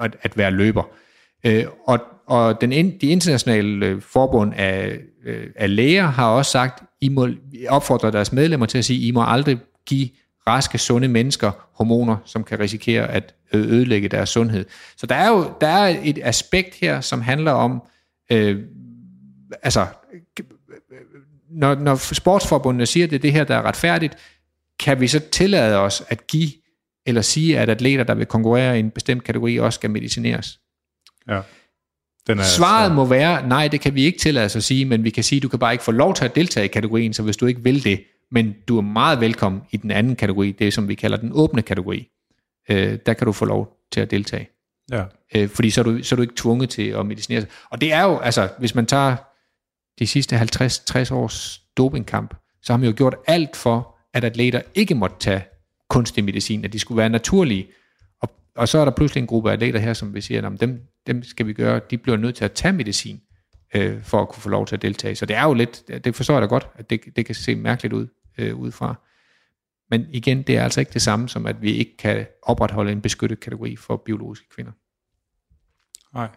at, 0.00 0.16
at 0.22 0.38
være 0.38 0.50
løber. 0.50 0.82
Øh, 1.46 1.64
og 1.86 2.00
og 2.26 2.60
den, 2.60 2.70
de 3.00 3.06
internationale 3.06 4.00
forbund 4.00 4.54
af, 4.56 4.98
øh, 5.26 5.46
af 5.56 5.76
læger 5.76 6.06
har 6.06 6.28
også 6.28 6.50
sagt, 6.50 6.82
I 7.00 7.08
må 7.08 7.28
opfordre 7.68 8.10
deres 8.10 8.32
medlemmer 8.32 8.66
til 8.66 8.78
at 8.78 8.84
sige, 8.84 9.06
I 9.06 9.10
må 9.10 9.24
aldrig 9.26 9.58
give 9.86 10.08
raske, 10.46 10.78
sunde 10.78 11.08
mennesker 11.08 11.50
hormoner, 11.72 12.16
som 12.24 12.44
kan 12.44 12.60
risikere 12.60 13.10
at 13.10 13.34
ødelægge 13.54 14.08
deres 14.08 14.28
sundhed. 14.28 14.64
Så 14.96 15.06
der 15.06 15.14
er 15.14 15.28
jo 15.28 15.52
der 15.60 15.66
er 15.66 16.00
et 16.04 16.18
aspekt 16.22 16.74
her, 16.74 17.00
som 17.00 17.20
handler 17.20 17.52
om, 17.52 17.82
øh, 18.32 18.62
altså, 19.62 19.86
når, 21.50 21.74
når 21.74 22.14
sportsforbundene 22.14 22.86
siger, 22.86 23.04
at 23.04 23.10
det 23.10 23.16
er 23.16 23.20
det 23.20 23.32
her, 23.32 23.44
der 23.44 23.56
er 23.56 23.62
retfærdigt, 23.62 24.16
kan 24.78 25.00
vi 25.00 25.08
så 25.08 25.18
tillade 25.18 25.78
os 25.78 26.02
at 26.08 26.26
give 26.26 26.50
eller 27.06 27.22
sige, 27.22 27.58
at 27.58 27.70
atleter, 27.70 28.04
der 28.04 28.14
vil 28.14 28.26
konkurrere 28.26 28.76
i 28.76 28.80
en 28.80 28.90
bestemt 28.90 29.24
kategori, 29.24 29.58
også 29.58 29.76
skal 29.76 29.90
medicineres? 29.90 30.60
Ja. 31.28 31.40
Den 32.26 32.38
er, 32.38 32.42
Svaret 32.42 32.92
må 32.92 33.04
være, 33.04 33.48
nej, 33.48 33.68
det 33.68 33.80
kan 33.80 33.94
vi 33.94 34.04
ikke 34.04 34.18
tillade 34.18 34.44
os 34.44 34.56
at 34.56 34.64
sige, 34.64 34.84
men 34.84 35.04
vi 35.04 35.10
kan 35.10 35.24
sige, 35.24 35.36
at 35.36 35.42
du 35.42 35.48
kan 35.48 35.58
bare 35.58 35.72
ikke 35.72 35.84
få 35.84 35.92
lov 35.92 36.14
til 36.14 36.24
at 36.24 36.34
deltage 36.34 36.64
i 36.64 36.68
kategorien, 36.68 37.12
så 37.12 37.22
hvis 37.22 37.36
du 37.36 37.46
ikke 37.46 37.62
vil 37.62 37.84
det, 37.84 38.04
men 38.32 38.54
du 38.68 38.78
er 38.78 38.82
meget 38.82 39.20
velkommen 39.20 39.62
i 39.70 39.76
den 39.76 39.90
anden 39.90 40.16
kategori, 40.16 40.52
det 40.52 40.72
som 40.72 40.88
vi 40.88 40.94
kalder 40.94 41.16
den 41.16 41.30
åbne 41.32 41.62
kategori. 41.62 42.08
Øh, 42.70 42.98
der 43.06 43.12
kan 43.12 43.26
du 43.26 43.32
få 43.32 43.44
lov 43.44 43.76
til 43.92 44.00
at 44.00 44.10
deltage. 44.10 44.48
Ja. 44.90 45.04
Øh, 45.34 45.48
fordi 45.48 45.70
så 45.70 45.80
er, 45.80 45.84
du, 45.84 46.02
så 46.02 46.14
er 46.14 46.16
du 46.16 46.22
ikke 46.22 46.34
tvunget 46.36 46.70
til 46.70 46.88
at 46.88 47.06
medicinere 47.06 47.40
sig. 47.40 47.50
Og 47.70 47.80
det 47.80 47.92
er 47.92 48.02
jo, 48.02 48.18
altså, 48.18 48.48
hvis 48.58 48.74
man 48.74 48.86
tager 48.86 49.16
de 49.98 50.06
sidste 50.06 50.36
50-60 50.36 51.14
års 51.14 51.62
dopingkamp, 51.76 52.34
så 52.62 52.72
har 52.72 52.78
man 52.78 52.88
jo 52.88 52.94
gjort 52.96 53.14
alt 53.26 53.56
for, 53.56 53.96
at 54.14 54.24
atleter 54.24 54.62
ikke 54.74 54.94
måtte 54.94 55.16
tage 55.20 55.44
kunstig 55.90 56.24
medicin, 56.24 56.64
at 56.64 56.72
de 56.72 56.78
skulle 56.78 56.98
være 56.98 57.08
naturlige. 57.08 57.68
Og, 58.22 58.28
og 58.56 58.68
så 58.68 58.78
er 58.78 58.84
der 58.84 58.92
pludselig 58.92 59.20
en 59.20 59.26
gruppe 59.26 59.50
af 59.50 59.54
atleter 59.54 59.80
her, 59.80 59.92
som 59.92 60.14
vi 60.14 60.20
siger, 60.20 60.46
at 60.46 60.60
dem, 60.60 60.80
dem 61.06 61.22
skal 61.22 61.46
vi 61.46 61.52
gøre, 61.52 61.80
de 61.90 61.98
bliver 61.98 62.16
nødt 62.16 62.34
til 62.34 62.44
at 62.44 62.52
tage 62.52 62.72
medicin 62.72 63.20
øh, 63.74 64.02
for 64.02 64.20
at 64.20 64.28
kunne 64.28 64.42
få 64.42 64.48
lov 64.48 64.66
til 64.66 64.76
at 64.76 64.82
deltage. 64.82 65.14
Så 65.14 65.26
det 65.26 65.36
er 65.36 65.44
jo 65.44 65.54
lidt, 65.54 66.04
det 66.04 66.14
forstår 66.14 66.34
jeg 66.34 66.42
da 66.42 66.46
godt, 66.46 66.68
at 66.74 66.90
det, 66.90 67.00
det 67.16 67.26
kan 67.26 67.34
se 67.34 67.54
mærkeligt 67.54 67.94
ud 67.94 68.06
øh, 68.38 68.56
udefra. 68.56 68.94
Men 69.90 70.06
igen, 70.10 70.42
det 70.42 70.56
er 70.56 70.64
altså 70.64 70.80
ikke 70.80 70.92
det 70.92 71.02
samme 71.02 71.28
som, 71.28 71.46
at 71.46 71.62
vi 71.62 71.72
ikke 71.72 71.96
kan 71.96 72.26
opretholde 72.42 72.92
en 72.92 73.02
beskyttet 73.02 73.40
kategori 73.40 73.76
for 73.76 73.96
biologiske 73.96 74.48
kvinder. 74.48 74.72
Nej. 76.14 76.28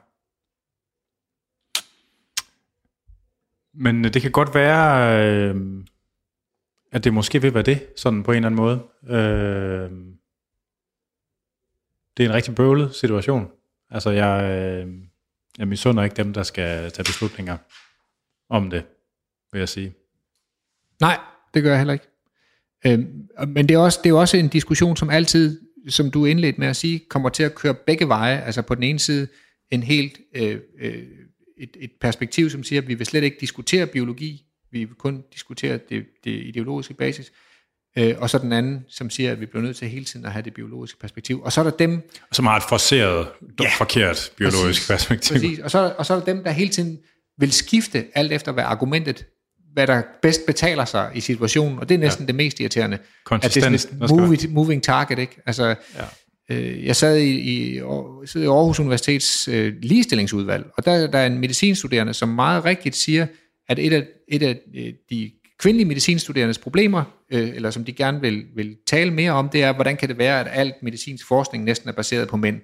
Men 3.74 4.04
det 4.04 4.22
kan 4.22 4.32
godt 4.32 4.54
være, 4.54 5.20
øh, 5.24 5.84
at 6.92 7.04
det 7.04 7.14
måske 7.14 7.42
vil 7.42 7.54
være 7.54 7.64
det, 7.64 7.88
sådan 7.98 8.24
på 8.24 8.32
en 8.32 8.36
eller 8.36 8.48
anden 8.48 8.58
måde. 8.58 8.84
Øh, 9.04 9.92
det 12.18 12.26
er 12.26 12.30
en 12.30 12.36
rigtig 12.36 12.56
bøvlet 12.56 12.96
situation. 12.96 13.52
Altså, 13.90 14.10
jeg, 14.10 14.44
øh, 14.44 14.94
jeg 15.58 15.68
misunder 15.68 16.04
ikke 16.04 16.16
dem, 16.16 16.34
der 16.34 16.44
skal 16.44 16.92
tage 16.92 17.04
beslutninger 17.04 17.58
om 18.50 18.70
det, 18.70 18.86
vil 19.52 19.60
jeg 19.60 19.70
sige. 19.70 19.96
Nej, 21.02 21.20
det 21.56 21.64
gør 21.64 21.70
jeg 21.70 21.80
heller 21.80 21.94
ikke. 21.94 22.08
Øhm, 22.86 23.28
men 23.48 23.70
det 23.70 23.76
er, 23.76 23.80
også, 23.80 24.00
det 24.04 24.10
er 24.10 24.14
også 24.14 24.38
en 24.38 24.48
diskussion, 24.48 24.98
som 24.98 25.10
altid, 25.10 25.62
som 25.90 26.12
du 26.12 26.26
indledte 26.26 26.60
med 26.60 26.68
at 26.68 26.76
sige, 26.76 27.00
kommer 27.10 27.30
til 27.30 27.44
at 27.44 27.56
køre 27.56 27.74
begge 27.74 28.08
veje. 28.08 28.42
Altså 28.42 28.62
på 28.62 28.76
den 28.76 28.84
ene 28.84 29.00
side 29.00 29.28
en 29.72 29.84
helt 29.84 30.18
øh, 30.36 30.60
øh, 30.82 31.04
et, 31.58 31.78
et 31.80 31.92
perspektiv, 32.02 32.50
som 32.50 32.64
siger, 32.64 32.82
at 32.82 32.88
vi 32.88 32.94
vil 32.94 33.06
slet 33.06 33.24
ikke 33.24 33.38
diskutere 33.40 33.88
biologi, 33.88 34.42
vi 34.72 34.84
vil 34.84 34.96
kun 34.96 35.24
diskutere 35.34 35.80
det, 35.90 36.06
det 36.24 36.32
ideologiske 36.32 36.94
basis. 36.94 37.32
Øh, 37.98 38.16
og 38.18 38.30
så 38.30 38.38
den 38.38 38.52
anden, 38.52 38.86
som 38.90 39.10
siger, 39.10 39.32
at 39.32 39.40
vi 39.40 39.46
bliver 39.46 39.64
nødt 39.64 39.78
til 39.78 39.88
hele 39.88 40.06
tiden 40.06 40.26
at 40.26 40.32
have 40.32 40.44
det 40.44 40.54
biologiske 40.54 41.00
perspektiv. 41.00 41.42
Og 41.42 41.52
så 41.52 41.62
er 41.62 41.64
der 41.64 41.72
dem... 41.72 42.10
Som 42.32 42.46
har 42.46 42.58
et 42.58 42.64
forceret, 42.70 43.28
ja, 43.62 43.70
forkert 43.78 44.32
biologisk 44.38 44.88
præcis, 44.88 44.88
perspektiv. 44.88 45.34
Præcis. 45.36 45.60
Og, 45.60 45.72
så, 45.72 45.94
og 45.98 46.06
så 46.06 46.14
er 46.14 46.18
der 46.20 46.26
dem, 46.26 46.44
der 46.44 46.52
hele 46.52 46.70
tiden 46.70 47.00
vil 47.38 47.52
skifte 47.52 48.06
alt 48.16 48.32
efter, 48.32 48.52
hvad 48.52 48.64
argumentet 48.64 49.26
hvad 49.76 49.88
der 49.88 50.02
bedst 50.22 50.46
betaler 50.46 50.86
sig 50.86 51.12
i 51.16 51.20
situationen, 51.20 51.80
og 51.80 51.90
det 51.90 51.96
er 51.96 52.00
næsten 52.00 52.24
ja. 52.24 52.28
det 52.28 52.36
mest 52.36 52.60
irriterende. 52.60 52.98
At 53.32 53.42
det 53.44 53.58
er 53.58 53.62
sådan 53.62 53.74
et 53.74 54.10
moving, 54.10 54.54
moving 54.54 54.84
target, 54.84 55.20
ikke? 55.20 55.42
Altså, 55.46 55.76
ja. 56.50 56.56
øh, 56.56 56.86
jeg 56.86 56.96
sad 56.96 57.18
i, 57.18 57.30
i, 57.30 57.80
sad 58.26 58.42
i 58.42 58.46
Aarhus 58.46 58.80
Universitets 58.80 59.48
øh, 59.48 59.74
ligestillingsudvalg, 59.82 60.66
og 60.78 60.86
der, 60.86 61.08
der 61.08 61.20
er 61.20 61.26
en 61.26 61.40
medicinstuderende, 61.40 62.14
som 62.14 62.30
meget 62.30 62.66
rigtigt 62.66 62.96
siger, 62.96 63.28
at 63.70 63.80
et 63.80 63.94
af, 63.94 64.08
et 64.28 64.44
af 64.44 64.60
øh, 64.76 64.94
de 65.10 65.32
kvindelige 65.60 65.88
medicinstuderendes 65.88 66.58
problemer, 66.58 67.04
øh, 67.32 67.50
eller 67.56 67.72
som 67.72 67.86
de 67.86 67.94
gerne 67.94 68.22
vil, 68.22 68.44
vil 68.56 68.76
tale 68.88 69.12
mere 69.12 69.32
om, 69.32 69.50
det 69.50 69.64
er, 69.64 69.74
hvordan 69.74 69.98
kan 69.98 70.10
det 70.10 70.18
være, 70.18 70.40
at 70.40 70.48
alt 70.52 70.76
medicinsk 70.82 71.28
forskning 71.28 71.64
næsten 71.64 71.90
er 71.90 71.94
baseret 71.94 72.28
på 72.28 72.38
mænd. 72.38 72.62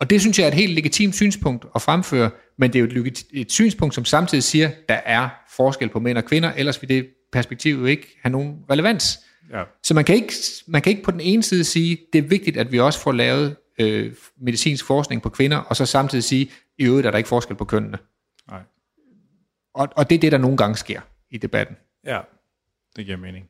Og 0.00 0.10
det 0.10 0.20
synes 0.20 0.38
jeg 0.38 0.44
er 0.44 0.48
et 0.48 0.54
helt 0.54 0.74
legitimt 0.74 1.14
synspunkt 1.14 1.66
at 1.74 1.82
fremføre, 1.82 2.30
men 2.58 2.72
det 2.72 2.78
er 2.78 2.94
jo 2.96 3.04
et, 3.04 3.24
et 3.32 3.52
synspunkt, 3.52 3.94
som 3.94 4.04
samtidig 4.04 4.44
siger, 4.44 4.70
der 4.88 4.94
er 4.94 5.28
forskel 5.50 5.88
på 5.88 6.00
mænd 6.00 6.18
og 6.18 6.24
kvinder, 6.24 6.52
ellers 6.52 6.82
vil 6.82 6.88
det 6.88 7.08
perspektiv 7.32 7.78
jo 7.78 7.84
ikke 7.84 8.18
have 8.22 8.32
nogen 8.32 8.64
relevans. 8.70 9.18
Ja. 9.52 9.62
Så 9.82 9.94
man 9.94 10.04
kan, 10.04 10.14
ikke, 10.14 10.32
man 10.66 10.82
kan 10.82 10.90
ikke 10.90 11.02
på 11.02 11.10
den 11.10 11.20
ene 11.20 11.42
side 11.42 11.64
sige, 11.64 11.98
det 12.12 12.18
er 12.18 12.28
vigtigt, 12.28 12.56
at 12.56 12.72
vi 12.72 12.80
også 12.80 13.00
får 13.00 13.12
lavet 13.12 13.56
øh, 13.80 14.12
medicinsk 14.40 14.84
forskning 14.84 15.22
på 15.22 15.28
kvinder, 15.28 15.56
og 15.56 15.76
så 15.76 15.86
samtidig 15.86 16.24
sige, 16.24 16.50
i 16.78 16.84
øvrigt 16.84 17.06
er 17.06 17.10
der 17.10 17.18
ikke 17.18 17.28
forskel 17.28 17.56
på 17.56 17.64
kønnene. 17.64 17.98
Nej. 18.50 18.60
Og, 19.74 19.88
og 19.96 20.10
det 20.10 20.16
er 20.16 20.20
det, 20.20 20.32
der 20.32 20.38
nogle 20.38 20.56
gange 20.56 20.76
sker 20.76 21.00
i 21.30 21.38
debatten. 21.38 21.76
Ja, 22.04 22.20
det 22.96 23.04
giver 23.04 23.16
mening. 23.16 23.48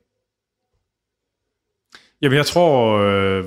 Jamen, 2.22 2.36
jeg 2.36 2.46
tror, 2.46 2.98
øh, 2.98 3.44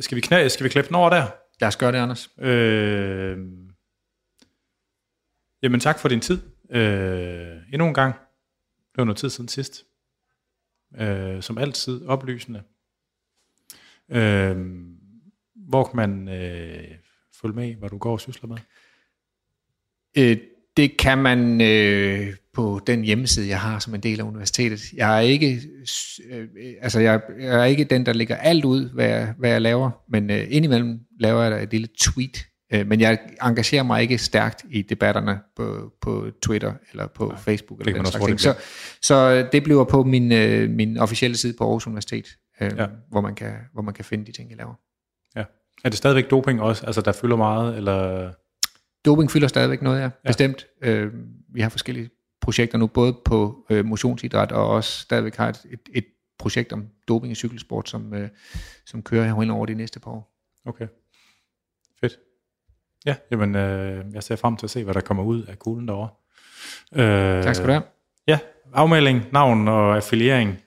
skal, 0.00 0.16
vi 0.16 0.20
knæ, 0.20 0.48
skal 0.48 0.64
vi 0.64 0.68
klippe 0.68 0.88
den 0.88 0.94
over 0.94 1.10
der? 1.10 1.26
Lad 1.60 1.68
os 1.68 1.76
gøre 1.76 1.92
det, 1.92 1.98
Anders. 1.98 2.30
Øh, 2.38 3.38
jamen, 5.62 5.80
tak 5.80 5.98
for 5.98 6.08
din 6.08 6.20
tid. 6.20 6.40
Øh, 6.70 7.56
endnu 7.72 7.88
en 7.88 7.94
gang. 7.94 8.14
Det 8.92 8.96
var 8.98 9.04
noget 9.04 9.18
tid 9.18 9.30
siden 9.30 9.48
sidst. 9.48 9.84
Øh, 11.00 11.42
som 11.42 11.58
altid 11.58 12.06
oplysende. 12.06 12.62
Øh, 14.08 14.56
hvor 15.54 15.84
kan 15.84 15.96
man 15.96 16.28
øh, 16.28 16.98
følge 17.40 17.54
med 17.54 17.74
hvad 17.74 17.88
du 17.88 17.98
går 17.98 18.12
og 18.12 18.20
sysler 18.20 18.48
med? 18.48 18.58
Øh, 20.18 20.38
det 20.78 20.96
kan 20.96 21.18
man 21.18 21.60
øh, 21.60 22.34
på 22.54 22.80
den 22.86 23.04
hjemmeside, 23.04 23.48
jeg 23.48 23.60
har 23.60 23.78
som 23.78 23.94
en 23.94 24.00
del 24.00 24.20
af 24.20 24.24
universitetet. 24.24 24.92
Jeg 24.92 25.16
er 25.16 25.20
ikke, 25.20 25.60
øh, 26.30 26.48
altså 26.82 27.00
jeg, 27.00 27.20
jeg 27.40 27.60
er 27.60 27.64
ikke 27.64 27.84
den, 27.84 28.06
der 28.06 28.12
lægger 28.12 28.36
alt 28.36 28.64
ud, 28.64 28.90
hvad 28.94 29.08
jeg, 29.08 29.34
hvad 29.38 29.50
jeg 29.50 29.62
laver, 29.62 29.90
men 30.08 30.30
øh, 30.30 30.46
indimellem 30.50 31.00
laver 31.20 31.42
jeg 31.42 31.62
et 31.62 31.70
lille 31.70 31.88
tweet. 32.00 32.46
Øh, 32.72 32.86
men 32.86 33.00
jeg 33.00 33.18
engagerer 33.42 33.82
mig 33.82 34.02
ikke 34.02 34.18
stærkt 34.18 34.64
i 34.70 34.82
debatterne 34.82 35.38
på, 35.56 35.92
på 36.00 36.26
Twitter 36.42 36.72
eller 36.90 37.06
på 37.06 37.26
Nej, 37.26 37.38
Facebook. 37.38 37.80
Eller 37.80 37.92
den 37.92 38.06
slags 38.06 38.42
Så, 38.42 38.54
så 39.02 39.48
det 39.52 39.64
bliver 39.64 39.84
på 39.84 40.04
min, 40.04 40.32
øh, 40.32 40.70
min 40.70 40.96
officielle 40.98 41.36
side 41.36 41.54
på 41.58 41.64
Aarhus 41.64 41.86
Universitet, 41.86 42.26
øh, 42.60 42.70
ja. 42.76 42.86
hvor, 43.10 43.20
man 43.20 43.34
kan, 43.34 43.52
hvor 43.72 43.82
man 43.82 43.94
kan 43.94 44.04
finde 44.04 44.26
de 44.26 44.32
ting, 44.32 44.50
jeg 44.50 44.58
laver. 44.58 44.74
Ja. 45.36 45.44
Er 45.84 45.88
det 45.88 45.98
stadigvæk 45.98 46.30
doping 46.30 46.62
også, 46.62 46.86
altså 46.86 47.00
der 47.00 47.12
fylder 47.12 47.36
meget, 47.36 47.76
eller... 47.76 48.30
Doping 49.04 49.30
fylder 49.30 49.48
stadigvæk 49.48 49.82
noget, 49.82 49.98
ja, 49.98 50.04
ja. 50.04 50.10
bestemt. 50.26 50.66
Øh, 50.82 51.12
vi 51.48 51.60
har 51.60 51.68
forskellige 51.68 52.10
projekter 52.40 52.78
nu, 52.78 52.86
både 52.86 53.16
på 53.24 53.66
øh, 53.70 53.84
motionsidræt 53.84 54.52
og 54.52 54.68
også 54.68 55.00
stadigvæk 55.00 55.36
har 55.36 55.48
et, 55.48 55.60
et, 55.70 55.80
et 55.94 56.04
projekt 56.38 56.72
om 56.72 56.86
doping 57.08 57.32
i 57.32 57.34
cykelsport, 57.34 57.88
som, 57.88 58.14
øh, 58.14 58.28
som 58.86 59.02
kører 59.02 59.40
hen 59.40 59.50
over 59.50 59.66
de 59.66 59.74
næste 59.74 60.00
par 60.00 60.10
år. 60.10 60.34
Okay. 60.66 60.86
Fedt. 62.00 62.12
Ja, 63.06 63.14
jamen, 63.30 63.54
øh, 63.54 64.04
jeg 64.12 64.22
ser 64.22 64.36
frem 64.36 64.56
til 64.56 64.66
at 64.66 64.70
se, 64.70 64.84
hvad 64.84 64.94
der 64.94 65.00
kommer 65.00 65.24
ud 65.24 65.42
af 65.42 65.58
kuglen 65.58 65.88
derovre. 65.88 66.08
Øh, 66.92 67.42
tak 67.42 67.54
skal 67.54 67.66
du 67.66 67.72
have. 67.72 67.82
Ja, 68.26 68.38
afmelding, 68.72 69.22
navn 69.32 69.68
og 69.68 69.96
affiliering. 69.96 70.58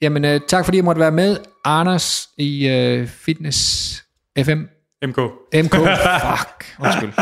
Jamen, 0.00 0.24
øh, 0.24 0.40
tak 0.48 0.64
fordi 0.64 0.76
jeg 0.76 0.84
måtte 0.84 1.00
være 1.00 1.12
med. 1.12 1.36
Anders 1.64 2.28
i 2.38 2.68
øh, 2.68 3.06
Fitness 3.06 4.02
FM 4.38 4.62
MK. 5.04 5.18
MK, 5.64 5.74
fuck, 6.26 6.64
undskyld. 6.80 7.12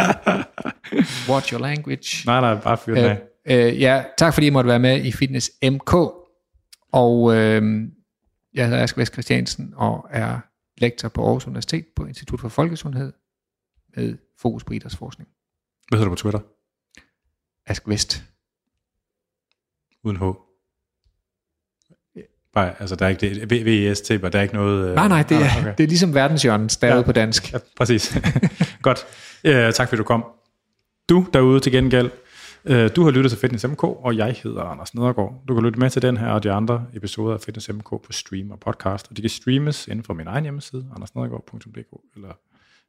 Watch 1.28 1.52
your 1.52 1.60
language. 1.60 2.26
Nej, 2.26 2.40
nej, 2.40 2.60
bare 2.60 2.78
fyr 2.78 2.94
den 2.94 3.04
af. 3.04 3.22
Øh, 3.46 3.80
ja, 3.80 4.04
tak 4.18 4.34
fordi 4.34 4.46
I 4.46 4.50
måtte 4.50 4.68
være 4.68 4.78
med 4.78 5.04
i 5.04 5.12
Fitness 5.12 5.50
MK. 5.62 5.94
Og 6.92 7.36
øh, 7.36 7.82
jeg 8.54 8.68
hedder 8.68 8.82
Ask 8.82 8.98
Vest 8.98 9.12
Christiansen 9.12 9.72
og 9.76 10.06
er 10.10 10.40
lektor 10.78 11.08
på 11.08 11.24
Aarhus 11.24 11.46
Universitet 11.46 11.86
på 11.96 12.04
Institut 12.06 12.40
for 12.40 12.48
Folkesundhed 12.48 13.12
med 13.96 14.16
fokus 14.38 14.64
på 14.64 14.72
idrætsforskning. 14.72 15.28
Hvad 15.88 15.98
hedder 15.98 16.08
du 16.08 16.14
på 16.14 16.20
Twitter? 16.20 16.40
Ask 17.66 17.88
Vest. 17.88 18.24
Uden 20.04 20.16
H. 20.16 20.22
Bare, 22.54 22.72
altså 22.80 22.96
der 22.96 23.04
er 23.04 23.08
ikke 23.08 23.20
det, 23.20 23.50
VVST, 23.50 24.10
e 24.10 24.18
der 24.18 24.38
er 24.38 24.42
ikke 24.42 24.54
noget... 24.54 24.88
Øh, 24.88 24.94
nej, 24.94 25.08
nej, 25.08 25.22
det 25.22 25.36
er, 25.36 25.44
ah, 25.44 25.58
okay. 25.58 25.74
det 25.78 25.84
er 25.84 25.88
ligesom 25.88 26.14
verdenshjørnen 26.14 26.68
stavet 26.68 26.96
ja, 26.96 27.02
på 27.02 27.12
dansk. 27.12 27.52
Ja, 27.52 27.58
præcis. 27.76 28.18
Godt. 28.82 29.06
Ja, 29.44 29.70
tak 29.70 29.88
fordi 29.88 29.98
du 29.98 30.04
kom. 30.04 30.24
Du 31.08 31.26
derude 31.32 31.60
til 31.60 31.72
gengæld, 31.72 32.10
øh, 32.64 32.90
du 32.96 33.04
har 33.04 33.10
lyttet 33.10 33.30
til 33.30 33.40
Fitness 33.40 33.66
MK, 33.68 33.84
og 33.84 34.16
jeg 34.16 34.36
hedder 34.42 34.62
Anders 34.62 34.94
Nedergaard. 34.94 35.42
Du 35.48 35.54
kan 35.54 35.64
lytte 35.64 35.78
med 35.78 35.90
til 35.90 36.02
den 36.02 36.16
her 36.16 36.28
og 36.28 36.42
de 36.42 36.52
andre 36.52 36.86
episoder 36.94 37.34
af 37.34 37.40
Fitness 37.40 37.68
MK 37.68 37.88
på 37.88 38.12
stream 38.12 38.50
og 38.50 38.60
podcast, 38.60 39.06
og 39.10 39.16
de 39.16 39.20
kan 39.20 39.30
streames 39.30 39.88
inden 39.88 40.04
for 40.04 40.14
min 40.14 40.26
egen 40.26 40.42
hjemmeside, 40.42 40.86
andersnedergaard.dk, 40.94 42.00
eller 42.16 42.32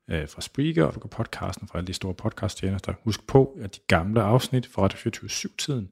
øh, 0.09 0.29
fra 0.29 0.41
Spreaker, 0.41 0.83
og 0.85 0.95
du 0.95 0.99
kan 0.99 1.09
podcasten 1.09 1.67
fra 1.67 1.77
alle 1.77 1.87
de 1.87 1.93
store 1.93 2.13
podcasttjenester. 2.13 2.93
Husk 3.03 3.27
på, 3.27 3.57
at 3.61 3.75
de 3.75 3.79
gamle 3.87 4.21
afsnit 4.21 4.67
fra 4.67 4.81
Radio 4.81 5.11
24-7-tiden, 5.11 5.91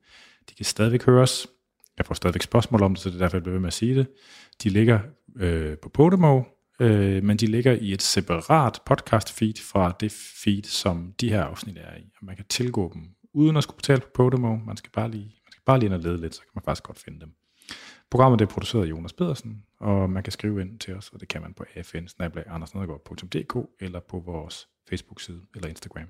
de 0.49 0.55
kan 0.55 0.65
stadigvæk 0.65 1.05
høres 1.05 1.47
jeg 1.97 2.05
får 2.05 2.15
stadigvæk 2.15 2.41
spørgsmål 2.41 2.83
om 2.83 2.93
det, 2.93 3.03
så 3.03 3.09
det 3.09 3.15
er 3.15 3.19
derfor, 3.19 3.37
jeg 3.37 3.43
bliver 3.43 3.53
ved 3.53 3.61
med 3.61 3.67
at 3.67 3.73
sige 3.73 3.95
det. 3.95 4.07
De 4.63 4.69
ligger 4.69 4.99
øh, 5.35 5.77
på 5.77 5.89
Podimo, 5.89 6.41
øh, 6.79 7.23
men 7.23 7.37
de 7.37 7.47
ligger 7.47 7.71
i 7.71 7.93
et 7.93 8.01
separat 8.01 8.79
podcast 8.85 9.31
feed 9.31 9.53
fra 9.71 9.95
det 9.99 10.11
feed, 10.43 10.63
som 10.63 11.13
de 11.21 11.29
her 11.29 11.43
afsnit 11.43 11.77
er 11.77 11.97
i. 11.97 12.11
Og 12.19 12.25
man 12.25 12.35
kan 12.35 12.45
tilgå 12.49 12.91
dem 12.93 13.01
uden 13.33 13.57
at 13.57 13.63
skulle 13.63 13.77
betale 13.77 14.01
på 14.01 14.09
Podimo. 14.13 14.55
Man 14.55 14.77
skal 14.77 14.91
bare 14.91 15.11
lige, 15.11 15.25
man 15.45 15.51
skal 15.51 15.61
bare 15.65 15.79
lige 15.79 15.85
ind 15.85 15.93
og 15.93 15.99
lede 15.99 16.21
lidt, 16.21 16.35
så 16.35 16.41
kan 16.41 16.51
man 16.55 16.63
faktisk 16.63 16.83
godt 16.83 16.99
finde 16.99 17.19
dem. 17.19 17.33
Programmet 18.11 18.41
er 18.41 18.45
produceret 18.45 18.85
af 18.85 18.89
Jonas 18.89 19.13
Pedersen, 19.13 19.63
og 19.79 20.09
man 20.09 20.23
kan 20.23 20.31
skrive 20.31 20.61
ind 20.61 20.79
til 20.79 20.95
os, 20.95 21.09
og 21.09 21.19
det 21.19 21.27
kan 21.27 21.41
man 21.41 21.53
på 21.53 21.63
afn 22.47 22.63
eller 23.79 23.99
på 23.99 24.19
vores 24.19 24.67
Facebook-side 24.89 25.41
eller 25.55 25.69
Instagram. 25.69 26.07